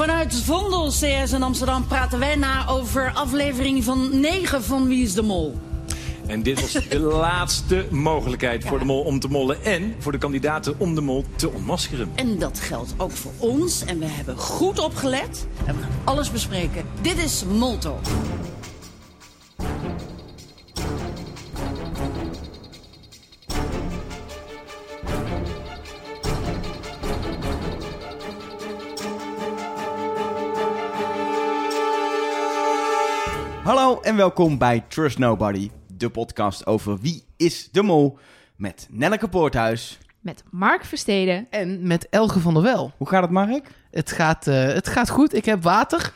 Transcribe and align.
Vanuit 0.00 0.34
Vondel 0.34 0.88
CS 0.88 1.32
in 1.32 1.42
Amsterdam 1.42 1.86
praten 1.86 2.18
wij 2.18 2.36
na 2.36 2.68
over 2.68 3.12
aflevering 3.14 3.84
van 3.84 4.20
9 4.20 4.62
van 4.62 4.86
Wie 4.86 5.02
is 5.02 5.14
de 5.14 5.22
Mol. 5.22 5.58
En 6.26 6.42
dit 6.42 6.60
was 6.60 6.72
de 6.88 6.98
laatste 7.28 7.86
mogelijkheid 7.90 8.64
voor 8.64 8.78
de 8.78 8.84
mol 8.84 9.02
om 9.02 9.20
te 9.20 9.28
mollen 9.28 9.64
en 9.64 9.94
voor 9.98 10.12
de 10.12 10.18
kandidaten 10.18 10.74
om 10.78 10.94
de 10.94 11.00
mol 11.00 11.24
te 11.36 11.50
ontmaskeren. 11.50 12.10
En 12.14 12.38
dat 12.38 12.60
geldt 12.60 12.94
ook 12.96 13.10
voor 13.10 13.32
ons. 13.38 13.84
En 13.84 13.98
we 13.98 14.06
hebben 14.06 14.36
goed 14.36 14.78
opgelet 14.78 15.46
en 15.66 15.76
we 15.76 15.82
gaan 15.82 15.90
alles 16.04 16.30
bespreken. 16.30 16.84
Dit 17.00 17.18
is 17.18 17.44
Molto. 17.44 17.98
En 34.10 34.16
welkom 34.16 34.58
bij 34.58 34.84
Trust 34.88 35.18
Nobody, 35.18 35.70
de 35.96 36.10
podcast 36.10 36.66
over 36.66 36.98
wie 36.98 37.24
is 37.36 37.68
de 37.70 37.82
mol 37.82 38.18
met 38.56 38.86
Nelleke 38.90 39.28
Poorthuis. 39.28 39.98
Met 40.20 40.42
Mark 40.50 40.84
Versteden. 40.84 41.46
En 41.50 41.86
met 41.86 42.08
Elge 42.08 42.40
van 42.40 42.54
der 42.54 42.62
Wel. 42.62 42.92
Hoe 42.96 43.08
gaat 43.08 43.22
het, 43.22 43.30
Mark? 43.30 43.68
Het 43.90 44.12
gaat, 44.12 44.46
eh, 44.46 44.62
het 44.62 44.88
gaat 44.88 45.10
goed. 45.10 45.34
Ik 45.34 45.44
heb 45.44 45.62
water. 45.62 46.12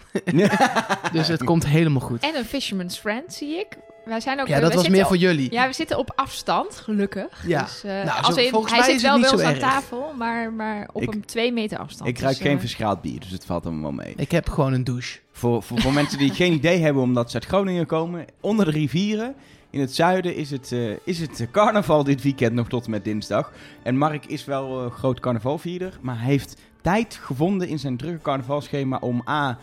dus 1.12 1.28
het 1.28 1.44
komt 1.44 1.66
helemaal 1.66 2.00
goed. 2.00 2.22
En 2.22 2.36
een 2.36 2.44
Fisherman's 2.44 2.98
Friend, 2.98 3.34
zie 3.34 3.58
ik. 3.58 3.78
Wij 4.04 4.20
zijn 4.20 4.40
ook, 4.40 4.46
Ja, 4.46 4.60
dat 4.60 4.74
was 4.74 4.88
meer 4.88 5.06
voor 5.06 5.16
jullie. 5.16 5.52
Ja, 5.52 5.66
we 5.66 5.72
zitten 5.72 5.98
op 5.98 6.12
afstand, 6.16 6.76
gelukkig. 6.76 7.44
Ja. 7.46 7.62
Dus, 7.62 7.84
eh, 7.84 7.90
Nou, 8.04 8.22
als 8.22 8.34
zo- 8.34 8.40
in, 8.40 8.50
volgens 8.50 8.72
hij 8.72 8.80
mij 8.80 8.90
zit 8.90 9.02
wel 9.02 9.20
bij 9.20 9.30
ons 9.30 9.42
aan 9.42 9.50
erg. 9.50 9.58
tafel, 9.58 10.12
maar, 10.18 10.52
maar 10.52 10.88
op 10.92 11.02
Ik- 11.02 11.14
een 11.14 11.24
twee 11.24 11.52
meter 11.52 11.78
afstand. 11.78 12.08
Ik 12.10 12.18
ruik 12.18 12.34
Dus, 12.34 12.42
geen 12.42 12.54
eh, 12.54 12.60
verschaald 12.60 13.00
bier, 13.00 13.20
dus 13.20 13.30
het 13.30 13.44
valt 13.46 13.66
allemaal 13.66 13.92
mee. 13.92 14.12
Ik 14.16 14.30
heb 14.30 14.48
gewoon 14.48 14.72
een 14.72 14.84
douche. 14.84 15.18
Voor, 15.32 15.62
voor, 15.62 15.80
voor 15.80 15.92
mensen 15.92 16.18
die 16.18 16.30
geen 16.34 16.52
idee 16.52 16.78
hebben 16.80 17.02
omdat 17.02 17.28
ze 17.30 17.34
uit 17.36 17.44
Groningen 17.46 17.86
komen, 17.86 18.24
onder 18.40 18.64
de 18.64 18.70
rivieren 18.70 19.34
in 19.70 19.80
het 19.80 19.94
zuiden 19.94 20.34
is 20.36 20.50
het, 20.50 20.72
eh, 20.72 20.90
is 21.04 21.18
het 21.20 21.46
carnaval 21.52 22.04
dit 22.04 22.22
weekend 22.22 22.52
nog 22.52 22.68
tot 22.68 22.84
en 22.84 22.90
met 22.90 23.04
dinsdag. 23.04 23.52
En 23.82 23.96
Mark 23.98 24.26
is 24.26 24.44
wel 24.44 24.82
een 24.82 24.90
groot 24.90 25.20
carnavalvierder, 25.20 25.98
maar 26.00 26.16
hij 26.18 26.26
heeft 26.30 26.56
tijd 26.82 27.18
gevonden 27.22 27.68
in 27.68 27.78
zijn 27.78 27.96
drukke 27.96 28.22
carnavalschema 28.22 28.96
om 29.00 29.22
A, 29.28 29.58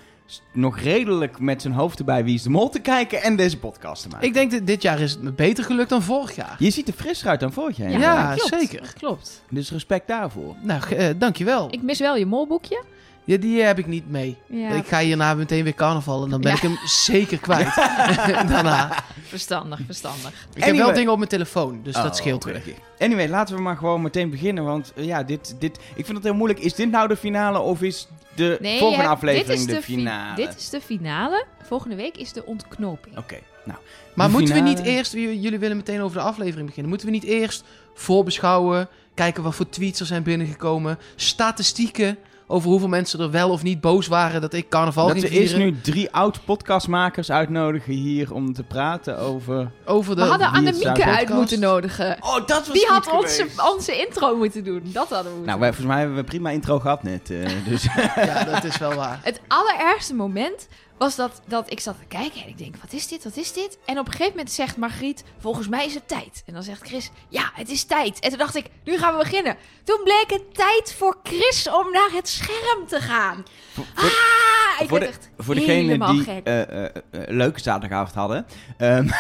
nog 0.52 0.80
redelijk 0.80 1.40
met 1.40 1.62
zijn 1.62 1.74
hoofd 1.74 2.00
erbij 2.00 2.24
Wie 2.24 2.36
is 2.36 2.44
de 2.44 2.50
Mol 2.50 2.70
te 2.70 2.80
kijken 2.80 3.22
en 3.22 3.36
deze 3.36 3.58
podcast 3.58 4.02
te 4.02 4.08
maken. 4.10 4.28
Ik 4.28 4.34
denk 4.34 4.52
dat 4.52 4.68
dit 4.68 4.82
jaar 4.82 5.00
is 5.00 5.12
het 5.12 5.22
me 5.22 5.32
beter 5.32 5.64
gelukt 5.64 5.90
dan 5.90 6.02
vorig 6.02 6.36
jaar. 6.36 6.56
Je 6.60 6.70
ziet 6.70 6.88
er 6.88 6.94
frisser 6.94 7.28
uit 7.28 7.40
dan 7.40 7.54
vorig 7.54 7.78
jaar. 7.78 7.92
Ja. 7.92 7.98
Ja, 8.00 8.34
klopt, 8.36 8.54
zeker. 8.60 8.94
klopt. 8.98 9.44
Dus 9.50 9.72
respect 9.72 10.08
daarvoor. 10.08 10.56
Nou, 10.62 10.96
eh, 10.96 11.08
dankjewel. 11.18 11.68
Ik 11.72 11.82
mis 11.82 12.00
wel 12.00 12.16
je 12.16 12.26
molboekje. 12.26 12.84
Ja, 13.32 13.38
die 13.38 13.60
eh, 13.60 13.66
heb 13.66 13.80
ik 13.80 13.88
niet 13.88 14.10
mee. 14.10 14.38
Ja, 14.46 14.70
Ik 14.70 14.88
ga 14.88 15.00
hierna 15.00 15.34
meteen 15.34 15.64
weer 15.64 15.74
carnaval 15.74 16.24
en 16.24 16.30
dan 16.30 16.42
ben 16.42 16.50
Ja. 16.52 16.56
ik 16.58 16.64
hem 16.64 16.78
zeker 16.86 17.38
kwijt. 17.38 17.76
Daarna. 18.52 19.04
verstandig, 19.24 19.80
verstandig. 19.86 20.48
Ik 20.54 20.64
heb 20.64 20.76
wel 20.76 20.94
dingen 20.94 21.12
op 21.12 21.18
mijn 21.18 21.30
telefoon, 21.30 21.80
dus 21.84 21.96
Oh, 21.96 22.04
dat 22.04 22.16
scheelt 22.18 22.44
weer. 22.44 22.54
gelukkig. 22.56 22.84
Anyway, 23.00 23.28
laten 23.28 23.56
we 23.56 23.62
maar 23.62 23.78
gewoon 23.78 24.02
meteen 24.02 24.30
beginnen. 24.30 24.64
Want 24.64 24.94
eh, 24.96 25.06
ja, 25.06 25.24
dit, 25.24 25.56
dit, 25.60 25.80
ik 25.96 26.06
vind 26.06 26.18
het 26.18 26.24
heel 26.24 26.34
moeilijk. 26.36 26.60
Is 26.60 26.74
dit 26.74 26.92
nou 26.92 27.08
de 27.08 27.16
finale 27.18 27.60
of 27.60 27.82
is 27.82 28.08
de 28.36 28.58
Nee, 28.62 28.80
volgende 28.80 29.04
hebt- 29.04 29.16
aflevering 29.16 29.48
dit 29.48 29.70
is 29.70 29.76
de 29.76 29.82
fi- 29.82 29.94
finale? 29.94 30.36
Dit 30.36 30.56
is 30.58 30.70
de 30.70 30.82
finale. 30.82 31.46
Volgende 31.64 31.96
week 31.96 32.18
is 32.18 32.34
de 32.34 32.46
ontknoping. 32.46 33.18
Oké, 33.18 33.38
nou. 33.66 33.80
Maar 34.14 34.28
De 34.28 34.34
moeten 34.34 34.54
we 34.54 34.60
niet 34.62 34.80
eerst, 34.80 35.14
jullie 35.14 35.60
willen 35.60 35.78
meteen 35.78 36.02
over 36.02 36.18
de 36.18 36.24
aflevering 36.24 36.66
beginnen, 36.66 36.90
moeten 36.90 37.08
we 37.08 37.14
niet 37.14 37.24
eerst 37.24 37.64
voorbeschouwen, 37.94 38.88
kijken 39.14 39.44
wat 39.44 39.56
voor 39.56 39.70
tweets 39.70 40.00
er 40.00 40.06
zijn 40.06 40.24
binnengekomen, 40.24 40.98
statistieken 41.16 42.18
over 42.52 42.70
hoeveel 42.70 42.88
mensen 42.88 43.20
er 43.20 43.32
wel 43.32 43.50
of 43.50 43.64
niet 43.64 43.82
boos 43.82 44.08
waren 44.08 44.42
dat 44.42 44.54
ik 44.54 44.70
carnaval 44.70 45.08
Dat 45.08 45.18
ging 45.18 45.30
we 45.30 45.40
eerst 45.40 45.54
vieren? 45.54 45.74
nu 45.74 45.82
drie 45.82 46.12
oud-podcastmakers 46.12 47.32
uitnodigen 47.32 47.94
hier 47.94 48.34
om 48.34 48.54
te 48.54 48.64
praten 48.64 49.18
over... 49.20 49.72
Over 49.86 50.16
de 50.16 50.22
We 50.22 50.28
hadden 50.28 50.48
Annemieke 50.52 51.06
uit 51.06 51.30
moeten 51.30 51.60
nodigen. 51.60 52.18
Oh, 52.20 52.34
dat 52.34 52.68
was 52.68 52.72
Die 52.72 52.86
had 52.88 53.12
onze, 53.12 53.48
onze 53.74 54.00
intro 54.08 54.36
moeten 54.36 54.64
doen. 54.64 54.82
Dat 54.84 55.10
hadden 55.10 55.24
we 55.24 55.30
moeten 55.30 55.46
Nou, 55.46 55.60
wij, 55.60 55.68
volgens 55.68 55.88
mij 55.88 55.98
hebben 55.98 56.16
we 56.16 56.22
een 56.22 56.28
prima 56.30 56.50
intro 56.50 56.80
gehad 56.80 57.04
net. 57.04 57.30
eh, 57.30 57.50
dus 57.70 57.88
Ja, 58.16 58.44
dat 58.44 58.64
is 58.64 58.78
wel 58.78 58.94
waar. 58.94 59.20
Het 59.24 59.42
allerergste 59.48 60.14
moment 60.14 60.68
was 61.02 61.16
dat, 61.16 61.42
dat 61.48 61.72
ik 61.72 61.80
zat 61.80 61.96
te 62.00 62.06
kijken 62.18 62.42
en 62.42 62.48
ik 62.48 62.58
denk, 62.58 62.76
wat 62.82 62.94
is 62.94 63.08
dit, 63.08 63.24
wat 63.24 63.36
is 63.38 63.54
dit? 63.54 63.78
En 63.86 64.00
op 64.00 64.06
een 64.06 64.12
gegeven 64.12 64.32
moment 64.36 64.52
zegt 64.52 64.78
Margriet, 64.78 65.24
volgens 65.40 65.68
mij 65.68 65.86
is 65.86 65.94
het 65.94 66.08
tijd. 66.08 66.44
En 66.46 66.54
dan 66.54 66.64
zegt 66.64 66.82
Chris, 66.88 67.10
ja, 67.30 67.52
het 67.54 67.70
is 67.70 67.84
tijd. 67.84 68.20
En 68.20 68.30
toen 68.30 68.38
dacht 68.38 68.56
ik, 68.56 68.66
nu 68.84 68.98
gaan 68.98 69.14
we 69.18 69.20
beginnen. 69.24 69.56
Toen 69.84 70.00
bleek 70.04 70.26
het 70.28 70.54
tijd 70.56 70.96
voor 70.98 71.18
Chris 71.24 71.70
om 71.70 71.92
naar 71.92 72.10
het 72.14 72.28
scherm 72.28 72.88
te 72.88 73.00
gaan. 73.00 73.44
voor, 73.74 73.86
voor- 73.96 74.10
Ah, 74.10 74.82
ik 74.82 74.90
voor, 74.90 75.00
de, 75.00 75.06
echt 75.06 75.30
voor 75.38 75.56
degenen 75.56 75.86
helemaal 75.86 76.14
die 76.14 76.42
eh, 76.44 76.62
eh, 76.62 76.84
eh, 76.86 76.90
een 77.12 77.36
leuke 77.36 77.60
zaterdagavond 77.62 78.16
hadden... 78.16 78.46
ehm, 78.78 79.08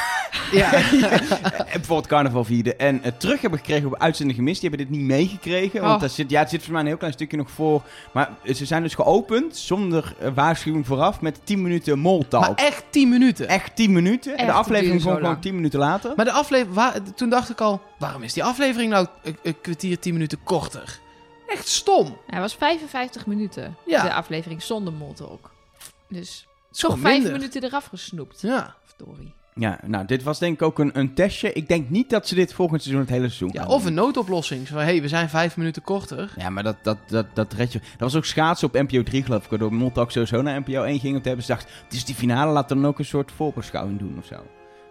Ja. 0.52 0.74
en 0.74 0.90
bijvoorbeeld 1.80 2.08
carnaval 2.08 2.44
vierden 2.44 2.80
en 2.80 3.00
het 3.02 3.20
terug 3.20 3.42
hebben 3.42 3.60
gekregen 3.60 3.88
op 3.88 3.96
uitzending 3.98 4.38
gemist. 4.38 4.62
Die 4.62 4.70
hebben 4.70 4.88
dit 4.88 4.98
niet 4.98 5.08
meegekregen. 5.08 5.82
Want 5.82 5.94
Oh. 5.94 6.00
daar 6.00 6.10
zit, 6.10 6.30
ja, 6.30 6.40
het 6.40 6.50
zit 6.50 6.64
voor 6.64 6.72
mij 6.72 6.82
een 6.82 6.88
heel 6.88 6.98
klein 6.98 7.14
stukje 7.14 7.38
nog 7.38 7.52
voor. 7.52 7.82
Maar 8.12 8.30
ze 8.54 8.66
zijn 8.66 8.84
dus 8.84 8.96
geopend 8.96 9.58
zonder 9.58 10.16
waarschuwing 10.34 10.88
vooraf 10.88 11.22
met 11.22 11.40
10 11.44 11.58
minuten 11.58 11.70
moltalk. 11.96 12.42
Maar 12.48 12.56
echt 12.56 12.84
10 12.90 13.10
minuten. 13.10 13.48
Echt 13.48 13.76
10 13.76 13.92
minuten. 13.92 14.32
en 14.32 14.38
Echt, 14.38 14.48
de 14.48 14.54
aflevering 14.54 15.02
kwam 15.02 15.14
gewoon 15.14 15.30
lang. 15.30 15.42
10 15.42 15.56
minuten 15.56 15.80
later. 15.80 16.14
Maar 16.16 16.26
de 16.26 16.32
aflevering, 16.32 16.76
wa- 16.76 16.94
toen 17.16 17.30
dacht 17.30 17.50
ik 17.50 17.62
al, 17.62 17.82
waarom 18.00 18.24
is 18.24 18.34
die 18.34 18.44
aflevering 18.44 18.92
nou 18.92 19.08
een, 19.24 19.38
een 19.44 19.62
kwartier, 19.62 20.00
10 20.00 20.14
minuten 20.14 20.44
korter? 20.44 21.00
Echt 21.48 21.68
stom. 21.68 22.18
Hij 22.28 22.40
was 22.40 22.56
55 22.56 23.26
minuten, 23.26 23.76
Ja. 23.86 24.04
de 24.04 24.14
aflevering 24.14 24.62
zonder 24.62 24.94
moltalk. 24.94 25.52
Dus 26.10 26.48
toch 26.72 26.82
gewoon 26.92 27.00
vijf 27.00 27.14
minder. 27.16 27.32
minuten 27.32 27.64
eraf 27.64 27.86
gesnoept. 27.86 28.42
Ja. 28.42 28.76
Verdorie. 28.86 29.34
Ja, 29.56 29.80
nou, 29.86 30.06
dit 30.06 30.24
was 30.24 30.40
denk 30.40 30.54
ik 30.54 30.62
ook 30.62 30.80
een, 30.80 31.00
een 31.00 31.14
testje. 31.14 31.54
Ik 31.54 31.68
denk 31.68 31.90
niet 31.90 32.10
dat 32.10 32.28
ze 32.28 32.36
dit 32.36 32.54
volgend 32.54 32.82
seizoen 32.82 33.04
het 33.04 33.12
hele 33.12 33.28
seizoen 33.28 33.50
ja. 33.54 33.62
gaan 33.62 33.72
Of 33.72 33.78
doen. 33.78 33.88
een 33.88 33.94
noodoplossing. 33.94 34.68
Zo 34.68 34.74
van, 34.74 34.84
hé, 34.84 34.92
hey, 34.92 35.02
we 35.02 35.08
zijn 35.08 35.30
5 35.30 35.58
minuten 35.58 35.82
korter. 35.82 36.34
Ja, 36.38 36.50
maar 36.50 36.64
dat, 36.64 36.76
dat, 36.82 36.98
dat, 37.08 37.26
dat 37.34 37.54
red 37.54 37.72
je. 37.72 37.80
Dat 37.80 38.00
was 38.00 38.16
ook 38.16 38.26
schaatsen 38.26 38.68
op 38.68 38.74
NPO 38.74 39.04
3 39.04 39.24
geloof 39.24 39.44
ik. 39.44 39.50
Waardoor 39.50 39.74
Moltalk 39.74 40.12
sowieso 40.12 40.42
naar 40.42 40.60
NPO 40.60 40.84
1 40.84 41.00
ging. 41.00 41.16
Om 41.16 41.22
te 41.22 41.28
hebben 41.28 41.46
ze 41.46 41.52
dacht, 41.52 41.70
het 41.84 41.94
is 41.94 42.06
die 42.06 42.16
finale, 42.16 42.52
laat 42.52 42.70
dan 42.70 42.86
ook 42.86 43.00
een 43.00 43.06
soort 43.06 43.32
voorbeschouwing 43.32 44.00
doen 44.00 44.16
of 44.18 44.26
zo. 44.26 44.36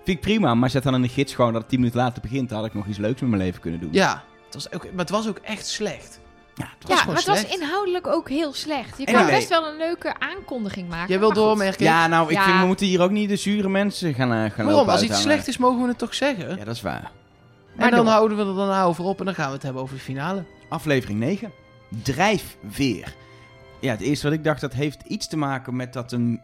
Vind 0.05 0.17
ik 0.17 0.21
prima, 0.21 0.55
maar 0.55 0.71
zet 0.71 0.83
dan 0.83 0.95
in 0.95 1.03
de 1.03 1.09
gids 1.09 1.35
gewoon 1.35 1.53
dat 1.53 1.61
het 1.61 1.71
10 1.71 1.79
minuten 1.79 2.01
later 2.01 2.23
begint. 2.23 2.49
Dan 2.49 2.59
had 2.59 2.67
ik 2.67 2.75
nog 2.75 2.87
iets 2.87 2.99
leuks 2.99 3.21
met 3.21 3.31
mijn 3.31 3.43
leven 3.43 3.61
kunnen 3.61 3.81
doen. 3.81 3.93
Ja. 3.93 4.23
Het 4.45 4.55
was 4.55 4.73
ook, 4.73 4.83
maar 4.83 5.01
het 5.01 5.11
was 5.11 5.29
ook 5.29 5.39
echt 5.39 5.67
slecht. 5.67 6.21
Ja, 6.61 6.69
het 6.79 6.89
was 6.89 6.99
Ja, 6.99 7.05
maar 7.07 7.17
het 7.17 7.27
was 7.27 7.45
inhoudelijk 7.45 8.07
ook 8.07 8.29
heel 8.29 8.53
slecht. 8.53 8.99
Je 8.99 9.05
kan 9.05 9.25
nee. 9.27 9.35
best 9.35 9.49
wel 9.49 9.67
een 9.67 9.77
leuke 9.77 10.15
aankondiging 10.19 10.89
maken. 10.89 11.09
Jij 11.09 11.19
wil 11.19 11.33
doormerken? 11.33 11.85
Ja, 11.85 12.07
nou, 12.07 12.29
ik 12.31 12.37
Ja. 12.37 12.45
vind 12.45 12.61
we 12.61 12.67
moeten 12.67 12.87
hier 12.87 13.01
ook 13.03 13.11
niet 13.11 13.29
de 13.29 13.37
zure 13.37 13.69
mensen 13.69 14.15
gaan, 14.15 14.29
eh, 14.33 14.37
gaan 14.39 14.51
Waarom? 14.57 14.75
lopen 14.75 14.93
Als 14.93 15.03
iets 15.03 15.21
slecht 15.21 15.49
is, 15.49 15.57
mogen 15.59 15.83
we 15.83 15.89
het 15.89 15.99
toch 15.99 16.15
zeggen? 16.15 16.57
Ja, 16.57 16.65
dat 16.65 16.75
is 16.75 16.83
waar. 16.83 17.11
Maar 17.75 17.85
en 17.89 17.95
dan 17.95 18.05
door. 18.05 18.13
houden 18.15 18.37
we 18.37 18.45
er 18.45 18.55
daarna 18.57 18.83
over 18.85 19.05
op 19.05 19.19
en 19.19 19.25
dan 19.25 19.35
gaan 19.35 19.47
we 19.49 19.53
het 19.55 19.63
hebben 19.63 19.83
over 19.83 19.95
de 19.95 20.01
finale. 20.03 20.45
Aflevering 20.69 21.19
9. 21.19 21.53
Drijfveer. 22.03 23.15
Ja, 23.81 23.91
het 23.91 24.01
eerste 24.01 24.27
wat 24.29 24.37
ik 24.37 24.45
dacht, 24.45 24.61
dat 24.61 24.73
heeft 24.73 25.03
iets 25.07 25.29
te 25.29 25.37
maken 25.37 25.77
met 25.77 25.93
dat 25.93 26.13
een 26.13 26.41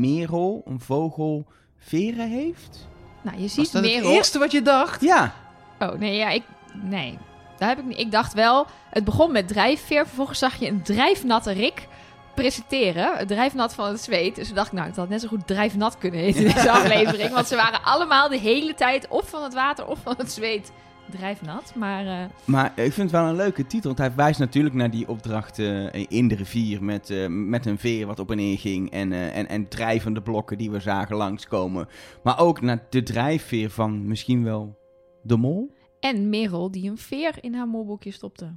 merel, 0.00 0.62
een 0.66 0.80
vogel, 0.80 1.46
veren 1.78 2.28
heeft. 2.30 2.88
Nou, 3.22 3.36
je 3.36 3.42
Was 3.42 3.52
ziet 3.54 3.72
dat 3.72 3.82
het 3.82 3.92
Merel... 3.92 4.10
eerste 4.12 4.38
wat 4.38 4.52
je 4.52 4.62
dacht? 4.62 5.00
Ja, 5.00 5.32
Oh, 5.78 5.98
nee, 5.98 6.16
ja, 6.16 6.28
ik... 6.30 6.42
Nee, 6.82 7.18
daar 7.58 7.68
heb 7.68 7.78
ik 7.78 7.84
niet... 7.84 7.98
Ik 7.98 8.10
dacht 8.10 8.32
wel... 8.32 8.66
Het 8.90 9.04
begon 9.04 9.32
met 9.32 9.48
drijfveer. 9.48 10.06
Vervolgens 10.06 10.38
zag 10.38 10.56
je 10.56 10.68
een 10.68 10.82
drijfnatte 10.82 11.52
Rick 11.52 11.88
presenteren. 12.34 13.26
Drijfnat 13.26 13.74
van 13.74 13.88
het 13.88 14.00
zweet. 14.00 14.34
Dus 14.34 14.46
toen 14.46 14.56
dacht 14.56 14.66
ik, 14.66 14.72
nou, 14.72 14.86
het 14.86 14.96
had 14.96 15.08
net 15.08 15.20
zo 15.20 15.28
goed 15.28 15.46
drijfnat 15.46 15.98
kunnen 15.98 16.20
heten 16.20 16.46
in 16.46 16.54
deze 16.54 16.70
aflevering. 16.80 17.32
Want 17.32 17.46
ze 17.46 17.56
waren 17.56 17.82
allemaal 17.82 18.28
de 18.28 18.38
hele 18.38 18.74
tijd 18.74 19.08
of 19.08 19.28
van 19.28 19.42
het 19.42 19.54
water 19.54 19.86
of 19.86 19.98
van 20.02 20.14
het 20.18 20.32
zweet 20.32 20.72
drijfnat. 21.10 21.72
Maar 21.74 22.06
eh, 22.06 22.24
maar 22.44 22.72
ik 22.74 22.92
vind 22.92 23.10
het 23.10 23.20
wel 23.20 23.28
een 23.28 23.36
leuke 23.36 23.66
titel. 23.66 23.94
Want 23.94 23.98
hij 23.98 24.16
wijst 24.16 24.38
natuurlijk 24.38 24.74
naar 24.74 24.90
die 24.90 25.08
opdracht 25.08 25.58
eh, 25.58 26.02
in 26.08 26.28
de 26.28 26.34
rivier 26.34 26.84
met, 26.84 27.10
eh, 27.10 27.26
met 27.28 27.66
een 27.66 27.78
veer 27.78 28.06
wat 28.06 28.18
op 28.18 28.30
en 28.30 28.36
neer 28.36 28.58
ging. 28.58 28.90
En, 28.90 29.12
eh, 29.12 29.36
en, 29.36 29.48
en 29.48 29.68
drijvende 29.68 30.22
blokken 30.22 30.58
die 30.58 30.70
we 30.70 30.80
zagen 30.80 31.16
langskomen. 31.16 31.88
Maar 32.22 32.38
ook 32.38 32.60
naar 32.60 32.86
de 32.90 33.02
drijfveer 33.02 33.70
van 33.70 34.06
misschien 34.06 34.44
wel 34.44 34.78
de 35.22 35.36
mol. 35.36 35.74
En 36.04 36.28
Merel 36.28 36.70
die 36.70 36.90
een 36.90 36.98
veer 36.98 37.34
in 37.40 37.54
haar 37.54 37.68
molboekje 37.68 38.10
stopte. 38.10 38.56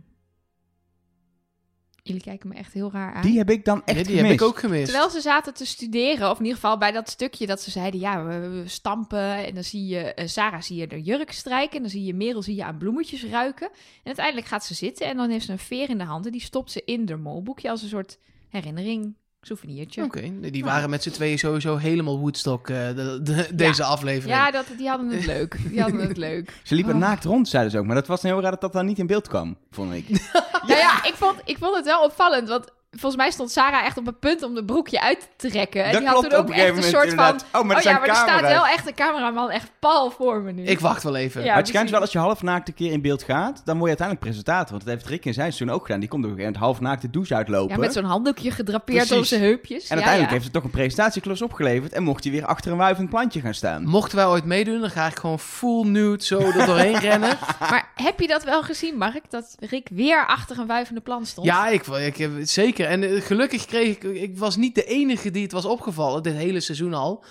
Jullie 2.04 2.22
kijken 2.22 2.50
me 2.50 2.56
echt 2.56 2.74
heel 2.74 2.92
raar 2.92 3.14
aan. 3.14 3.22
Die 3.22 3.38
heb 3.38 3.50
ik 3.50 3.66
dan 3.66 3.82
echt 3.86 3.98
die 3.98 4.06
gemist. 4.06 4.22
heb 4.22 4.32
ik 4.32 4.42
ook 4.42 4.60
gemist. 4.60 4.86
Terwijl 4.86 5.10
ze 5.10 5.22
zaten 5.22 5.54
te 5.54 5.66
studeren, 5.66 6.30
of 6.30 6.38
in 6.38 6.44
ieder 6.44 6.60
geval 6.60 6.78
bij 6.78 6.92
dat 6.92 7.10
stukje 7.10 7.48
dat 7.48 7.62
ze 7.62 7.72
zeiden, 7.72 8.00
ja, 8.00 8.26
we, 8.26 8.48
we 8.48 8.68
stampen. 8.68 9.46
En 9.46 9.54
dan 9.54 9.64
zie 9.64 9.88
je, 9.88 10.14
eh, 10.14 10.28
Sarah 10.28 10.62
zie 10.62 10.78
je 10.78 10.88
de 10.88 11.02
jurk 11.02 11.32
strijken. 11.32 11.76
En 11.76 11.82
dan 11.82 11.92
zie 11.92 12.04
je 12.04 12.14
Merel 12.14 12.42
zie 12.42 12.56
je 12.56 12.64
aan 12.64 12.78
bloemetjes 12.78 13.26
ruiken. 13.26 13.68
En 13.68 14.04
uiteindelijk 14.04 14.48
gaat 14.48 14.66
ze 14.66 14.74
zitten 14.74 15.08
en 15.08 15.18
dan 15.18 15.30
heeft 15.30 15.46
ze 15.46 15.52
een 15.52 15.60
veer 15.60 15.90
in 15.90 15.98
de 15.98 16.04
hand. 16.04 16.26
En 16.26 16.32
die 16.32 16.42
stopt 16.42 16.72
ze 16.72 16.82
in 16.86 17.10
haar 17.10 17.20
molboekje 17.20 17.70
als 17.70 17.82
een 17.82 17.90
soort 17.90 18.20
herinnering, 18.50 19.16
souvenirtje. 19.42 20.04
Oké, 20.04 20.40
die 20.40 20.64
waren 20.64 20.90
met 20.90 21.04
z'n 21.04 21.10
tweeën 21.10 21.40
sowieso 21.40 21.76
helemaal 21.78 22.20
Woodstock, 22.20 22.70
eh, 22.70 22.76
de, 22.96 23.20
de- 23.24 23.48
deze 23.56 23.84
aflevering. 23.84 24.38
Ja, 24.38 24.52
dat, 24.52 24.66
die 24.78 24.88
hadden 24.90 25.10
het 25.10 25.26
leuk. 25.26 25.58
Die 25.70 25.82
hadden 25.82 26.08
het 26.08 26.18
leuk. 26.18 26.60
Ze 26.64 26.76
liepen 26.76 26.94
Oh. 26.94 27.00
naakt 27.00 27.24
rond, 27.24 27.48
zeiden 27.48 27.72
ze 27.72 27.78
ook. 27.80 27.86
Maar 27.86 27.96
dat 27.96 28.08
was 28.08 28.22
heel 28.22 28.42
raar 28.42 28.52
dat 28.52 28.62
dat 28.62 28.74
dan 28.74 28.86
niet 28.86 29.00
in 29.00 29.08
beeld 29.08 29.28
kwam, 29.28 29.58
vond 29.72 29.94
ik. 29.94 30.06
Nou 30.68 30.80
ja, 30.80 31.04
ik 31.06 31.14
vond, 31.14 31.36
ik 31.46 31.58
vond 31.58 31.76
het 31.76 31.86
wel 31.86 32.04
opvallend. 32.04 32.50
Want 32.50 32.66
volgens 32.92 33.16
mij 33.16 33.32
stond 33.32 33.52
Sarah 33.52 33.86
echt 33.86 33.98
op 33.98 34.06
het 34.06 34.20
punt 34.20 34.44
om 34.44 34.56
de 34.56 34.66
broekje 34.66 35.02
uit 35.02 35.30
te 35.38 35.50
trekken. 35.50 35.84
En 35.84 35.92
Dat 35.92 36.02
die 36.02 36.10
had 36.10 36.24
toen 36.24 36.32
ook 36.40 36.48
een 36.48 36.54
echt 36.54 36.78
een 36.78 36.84
soort 36.84 37.14
van... 37.14 37.36
Oh, 37.52 37.52
maar 37.52 37.62
er 37.62 37.62
oh 37.62 37.68
ja, 37.76 37.82
zijn 37.82 37.96
maar 37.96 38.08
er 38.10 38.16
staat 38.16 38.42
wel 38.42 38.68
echt 38.68 38.88
een 38.88 38.94
cameraman 38.94 39.50
echt 39.52 39.72
pal 39.80 40.10
voor 40.12 40.42
me 40.42 40.52
nu. 40.52 40.64
Ik 40.64 40.80
wacht 40.80 41.04
wel 41.04 41.16
even. 41.16 41.42
Ja. 41.42 41.48
maar 41.48 41.58
het 41.58 41.68
schijnt 41.68 41.90
wel 41.90 42.00
als 42.02 42.12
je 42.12 42.18
half 42.20 42.42
naakt 42.42 42.68
een 42.68 42.74
keer 42.74 42.92
in 42.92 43.02
beeld 43.02 43.24
gaat, 43.24 43.62
dan 43.66 43.78
word 43.78 43.92
je 43.92 43.98
uiteindelijk 43.98 44.20
presentator. 44.28 44.72
Want 44.72 44.84
dat 44.86 44.94
heeft 44.94 45.06
Rick 45.06 45.26
in 45.26 45.34
zijn 45.34 45.54
seizoen 45.54 45.76
ook 45.76 45.86
gedaan. 45.86 46.00
Die 46.00 46.10
komt 46.10 46.24
een 46.24 46.30
gegeven 46.30 46.52
moment 46.54 46.66
half 46.66 46.80
naakt 46.82 47.02
de 47.02 47.10
douche 47.10 47.36
uitlopen. 47.36 47.76
Ja, 47.76 47.82
met 47.82 47.94
zo'n 47.94 48.04
handdoekje 48.04 48.52
gedrapeerd 48.52 48.98
Precies. 48.98 49.18
op 49.18 49.26
zijn 49.26 49.42
heupjes. 49.42 49.82
en 49.82 49.86
Ja, 49.88 49.94
uiteindelijk 49.94 50.28
ja. 50.28 50.34
heeft 50.34 50.44
het 50.44 50.54
toch 50.54 50.64
een 50.64 50.70
presentatieklus 50.80 51.42
opgeleverd. 51.42 51.94
En 51.94 52.04
mocht 52.04 52.24
hij 52.24 52.34
weer 52.34 52.46
achter 52.46 52.72
een 52.72 52.78
wuivend 52.78 53.10
plantje 53.10 53.42
gaan 53.42 53.54
staan. 53.54 53.84
Mochten 53.86 54.18
wij 54.18 54.26
ooit 54.28 54.46
meedoen, 54.46 54.80
dan 54.80 54.90
ga 54.90 55.08
ik 55.08 55.18
gewoon 55.20 55.40
full 55.40 55.86
nude 55.86 56.24
zo 56.24 56.40
er 56.40 56.66
doorheen 56.66 57.00
rennen. 57.10 57.38
Maar 57.60 57.90
heb 57.96 58.20
je 58.20 58.28
dat 58.28 58.44
wel 58.44 58.64
gezien, 58.64 58.98
Mark? 58.98 59.30
Dat 59.30 59.56
Rick 59.60 59.88
weer 59.92 60.26
achter 60.26 60.60
een 60.60 60.68
wuivende 60.68 61.02
plant 61.02 61.28
stond? 61.28 61.48
Ja, 61.48 61.68
ik, 61.68 61.88
ik, 61.88 62.18
heb- 62.18 62.32
zeker. 62.42 62.77
En 62.86 63.04
eh, 63.04 63.22
gelukkig 63.22 63.66
kreeg 63.66 63.96
ik... 63.96 64.04
Ik 64.04 64.38
was 64.38 64.56
niet 64.56 64.76
de 64.76 64.86
enige 64.86 65.32
die 65.32 65.44
het 65.44 65.52
was 65.52 65.66
opgevallen, 65.66 66.24
dit 66.24 66.34
hele 66.34 66.60
seizoen 66.60 66.94
al. 66.94 67.24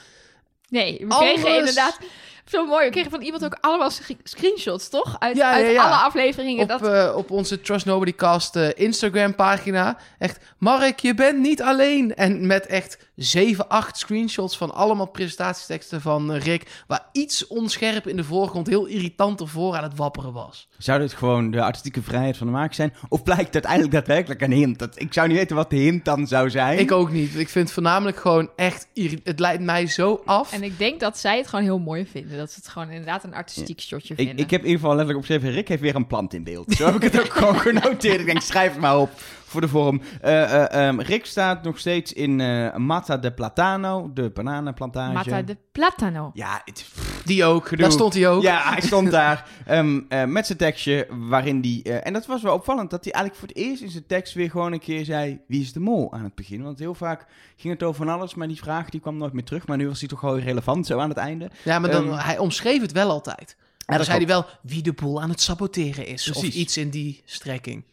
Nee, 0.69 0.99
we 0.99 1.15
Alles- 1.15 1.33
kregen 1.33 1.59
inderdaad... 1.59 1.99
Zo 2.47 2.67
mooi, 2.67 2.85
we 2.85 2.91
kregen 2.91 3.11
van 3.11 3.21
iemand 3.23 3.45
ook 3.45 3.57
allemaal 3.61 3.91
sc- 3.91 4.11
screenshots, 4.23 4.89
toch? 4.89 5.17
Uit, 5.19 5.37
Ja, 5.37 5.57
ja, 5.57 5.67
uit 5.67 5.79
alle 5.79 5.95
afleveringen. 6.05 6.63
Op, 6.63 6.69
dat... 6.69 6.87
eh, 6.87 7.17
op 7.17 7.31
onze 7.31 7.61
Trust 7.61 7.87
Nobody 7.87 8.15
Cast 8.15 8.57
eh, 8.57 8.69
Instagram 8.75 9.35
pagina. 9.35 9.99
Echt, 10.19 10.39
Mark, 10.59 10.99
je 10.99 11.15
bent 11.15 11.39
niet 11.39 11.63
alleen. 11.63 12.15
En 12.15 12.47
met 12.47 12.67
echt 12.67 12.99
7, 13.17 13.69
8 13.69 13.99
screenshots 13.99 14.57
van 14.57 14.75
allemaal 14.75 15.07
presentatieteksten 15.07 16.01
van 16.01 16.33
eh, 16.33 16.41
Rick. 16.41 16.83
Waar 16.87 17.09
iets 17.13 17.47
onscherp 17.47 18.07
in 18.09 18.17
de 18.17 18.25
voorgrond 18.25 18.67
heel 18.67 18.85
irritant 18.87 19.41
ervoor 19.41 19.77
aan 19.77 19.83
het 19.83 19.97
wapperen 19.97 20.33
was. 20.33 20.69
Zou 20.79 20.99
dit 21.01 21.13
gewoon 21.13 21.51
de 21.51 21.63
artistieke 21.63 22.03
vrijheid 22.03 22.37
van 22.37 22.47
de 22.47 22.53
maak 22.53 22.73
zijn? 22.75 22.95
Of 23.09 23.23
blijkt 23.23 23.53
uiteindelijk 23.55 23.93
daadwerkelijk 23.93 24.41
een 24.41 24.53
hint? 24.53 24.79
Dat, 24.79 25.01
ik 25.01 25.13
zou 25.13 25.29
niet 25.29 25.37
weten 25.37 25.57
wat 25.57 25.71
de 25.71 25.77
hint 25.77 26.05
dan 26.05 26.27
zou 26.27 26.51
zijn. 26.51 26.79
Ik 26.79 26.93
ook 26.93 27.11
niet. 27.11 27.35
Ik 27.35 27.49
vind 27.49 27.65
het 27.65 27.73
voornamelijk 27.73 28.17
gewoon 28.17 28.51
echt... 28.57 28.87
Het 29.25 29.39
leidt 29.41 29.63
mij 29.63 29.87
zo 29.87 30.23
af. 30.25 30.53
En 30.53 30.63
ik 30.63 30.79
denk 30.79 31.01
dat 31.01 31.19
zij 31.19 31.37
het 31.37 31.47
gewoon 31.49 31.65
heel 31.65 31.79
mooi 31.79 32.07
vinden. 32.07 32.36
Dat 32.37 32.51
ze 32.51 32.59
het 32.59 32.69
gewoon 32.69 32.91
inderdaad 32.91 33.25
een 33.25 33.35
artistiek 33.35 33.81
shotje 33.81 34.15
vinden. 34.15 34.39
ik 34.39 34.51
heb 34.51 34.61
in 34.61 34.67
ieder 34.67 34.81
geval 34.81 34.97
letterlijk 34.97 35.19
opgeschreven, 35.19 35.57
Rick 35.57 35.69
heeft 35.69 35.83
weer 35.83 35.95
een 35.95 36.07
plant 36.07 36.35
in 36.35 36.45
beeld. 36.45 36.73
Zo 36.73 36.85
heb 36.85 36.95
ik 36.95 37.13
het 37.13 37.21
ook 37.21 37.33
gewoon 37.33 37.59
genoteerd. 37.69 38.21
Ik 38.21 38.27
denk, 38.27 38.41
schrijf 38.41 38.73
het 38.73 38.81
maar 38.81 38.99
op 38.99 39.11
voor 39.47 39.61
de 39.61 39.69
vorm. 39.69 40.01
Eh, 40.21 40.43
eh, 40.43 40.89
ehm, 40.89 41.01
Rick 41.01 41.27
staat 41.27 41.63
nog 41.63 41.79
steeds 41.79 42.13
in 42.13 42.41
eh 42.41 42.77
Mata 42.77 43.17
de 43.17 43.33
Platano, 43.33 44.11
de 44.15 44.31
bananenplantage. 44.31 45.13
Mata 45.13 45.43
de 45.43 45.57
Platano. 45.73 46.31
Ja, 46.35 46.63
het, 46.65 46.87
Die 47.25 47.45
ook. 47.45 47.65
Gedoe. 47.69 47.85
Daar 47.85 47.93
stond 47.93 48.15
hij 48.15 48.29
ook. 48.29 48.43
ja, 48.43 48.71
hij 48.73 48.81
stond 48.91 49.11
daar 49.11 49.49
ehm, 49.67 50.01
eh, 50.09 50.25
met 50.25 50.47
zijn 50.47 50.59
tekstje 50.59 51.07
waarin 51.29 51.61
die... 51.61 51.83
eh, 51.83 52.07
en 52.07 52.13
dat 52.13 52.27
was 52.27 52.43
wel 52.43 52.55
opvallend, 52.55 52.91
dat 52.91 53.05
hij 53.05 53.13
eigenlijk 53.13 53.45
voor 53.45 53.55
het 53.55 53.67
eerst 53.67 53.83
in 53.83 53.91
zijn 53.91 54.07
tekst 54.07 54.35
weer 54.35 54.51
gewoon 54.51 54.73
een 54.73 54.79
keer 54.81 55.05
zei... 55.05 55.41
Wie 55.49 55.61
is 55.61 55.73
de 55.73 55.81
mol 55.81 56.13
aan 56.13 56.25
het 56.25 56.35
begin? 56.35 56.63
Want 56.63 56.79
heel 56.79 56.95
vaak 56.95 57.27
ging 57.57 57.73
het 57.73 57.83
over 57.83 58.05
van 58.07 58.15
alles, 58.15 58.35
maar 58.35 58.49
die 58.49 58.57
vraag 58.57 58.89
die 58.89 59.01
kwam 59.01 59.17
nooit 59.17 59.33
meer 59.33 59.45
terug. 59.45 59.67
Maar 59.67 59.77
nu 59.77 59.89
was 59.89 59.99
hij 60.01 60.09
toch 60.09 60.19
gewoon 60.19 60.39
relevant 60.39 60.87
zo 60.87 60.99
aan 60.99 61.09
het 61.09 61.19
einde. 61.19 61.51
Ja, 61.63 61.79
maar 61.79 61.91
dan, 61.91 62.09
Ehm, 62.11 62.19
hij 62.19 62.39
omschreef 62.39 62.81
het 62.81 62.93
wel 62.93 63.11
altijd. 63.11 63.57
En 63.87 63.97
dan 63.97 64.05
zei 64.05 64.17
hij 64.19 64.27
wel 64.27 64.47
wie 64.63 64.83
de 64.83 64.93
boel 64.93 65.23
aan 65.23 65.31
het 65.31 65.41
saboteren 65.41 66.07
is. 66.07 66.31
Of 66.33 66.43
iets 66.43 66.77
in 66.77 66.91
die 66.91 67.23
strekking. 67.25 67.85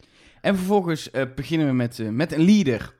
En 0.44 0.56
vervolgens 0.56 1.10
eh, 1.10 1.22
beginnen 1.34 1.66
we 1.66 1.72
met, 1.72 1.98
eh, 1.98 2.08
met 2.08 2.32
een 2.32 2.44
leader 2.44 2.94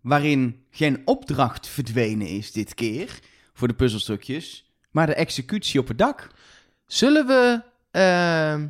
waarin 0.00 0.64
geen 0.70 1.02
opdracht 1.04 1.66
verdwenen 1.68 2.26
is 2.26 2.52
dit 2.52 2.74
keer 2.74 3.18
voor 3.52 3.68
de 3.68 3.74
puzzelstukjes, 3.74 4.70
maar 4.90 5.06
de 5.06 5.14
executie 5.14 5.80
op 5.80 5.88
het 5.88 5.98
dak. 5.98 6.30
Zullen 6.86 7.26
we 7.26 7.62
ehm, 7.90 8.66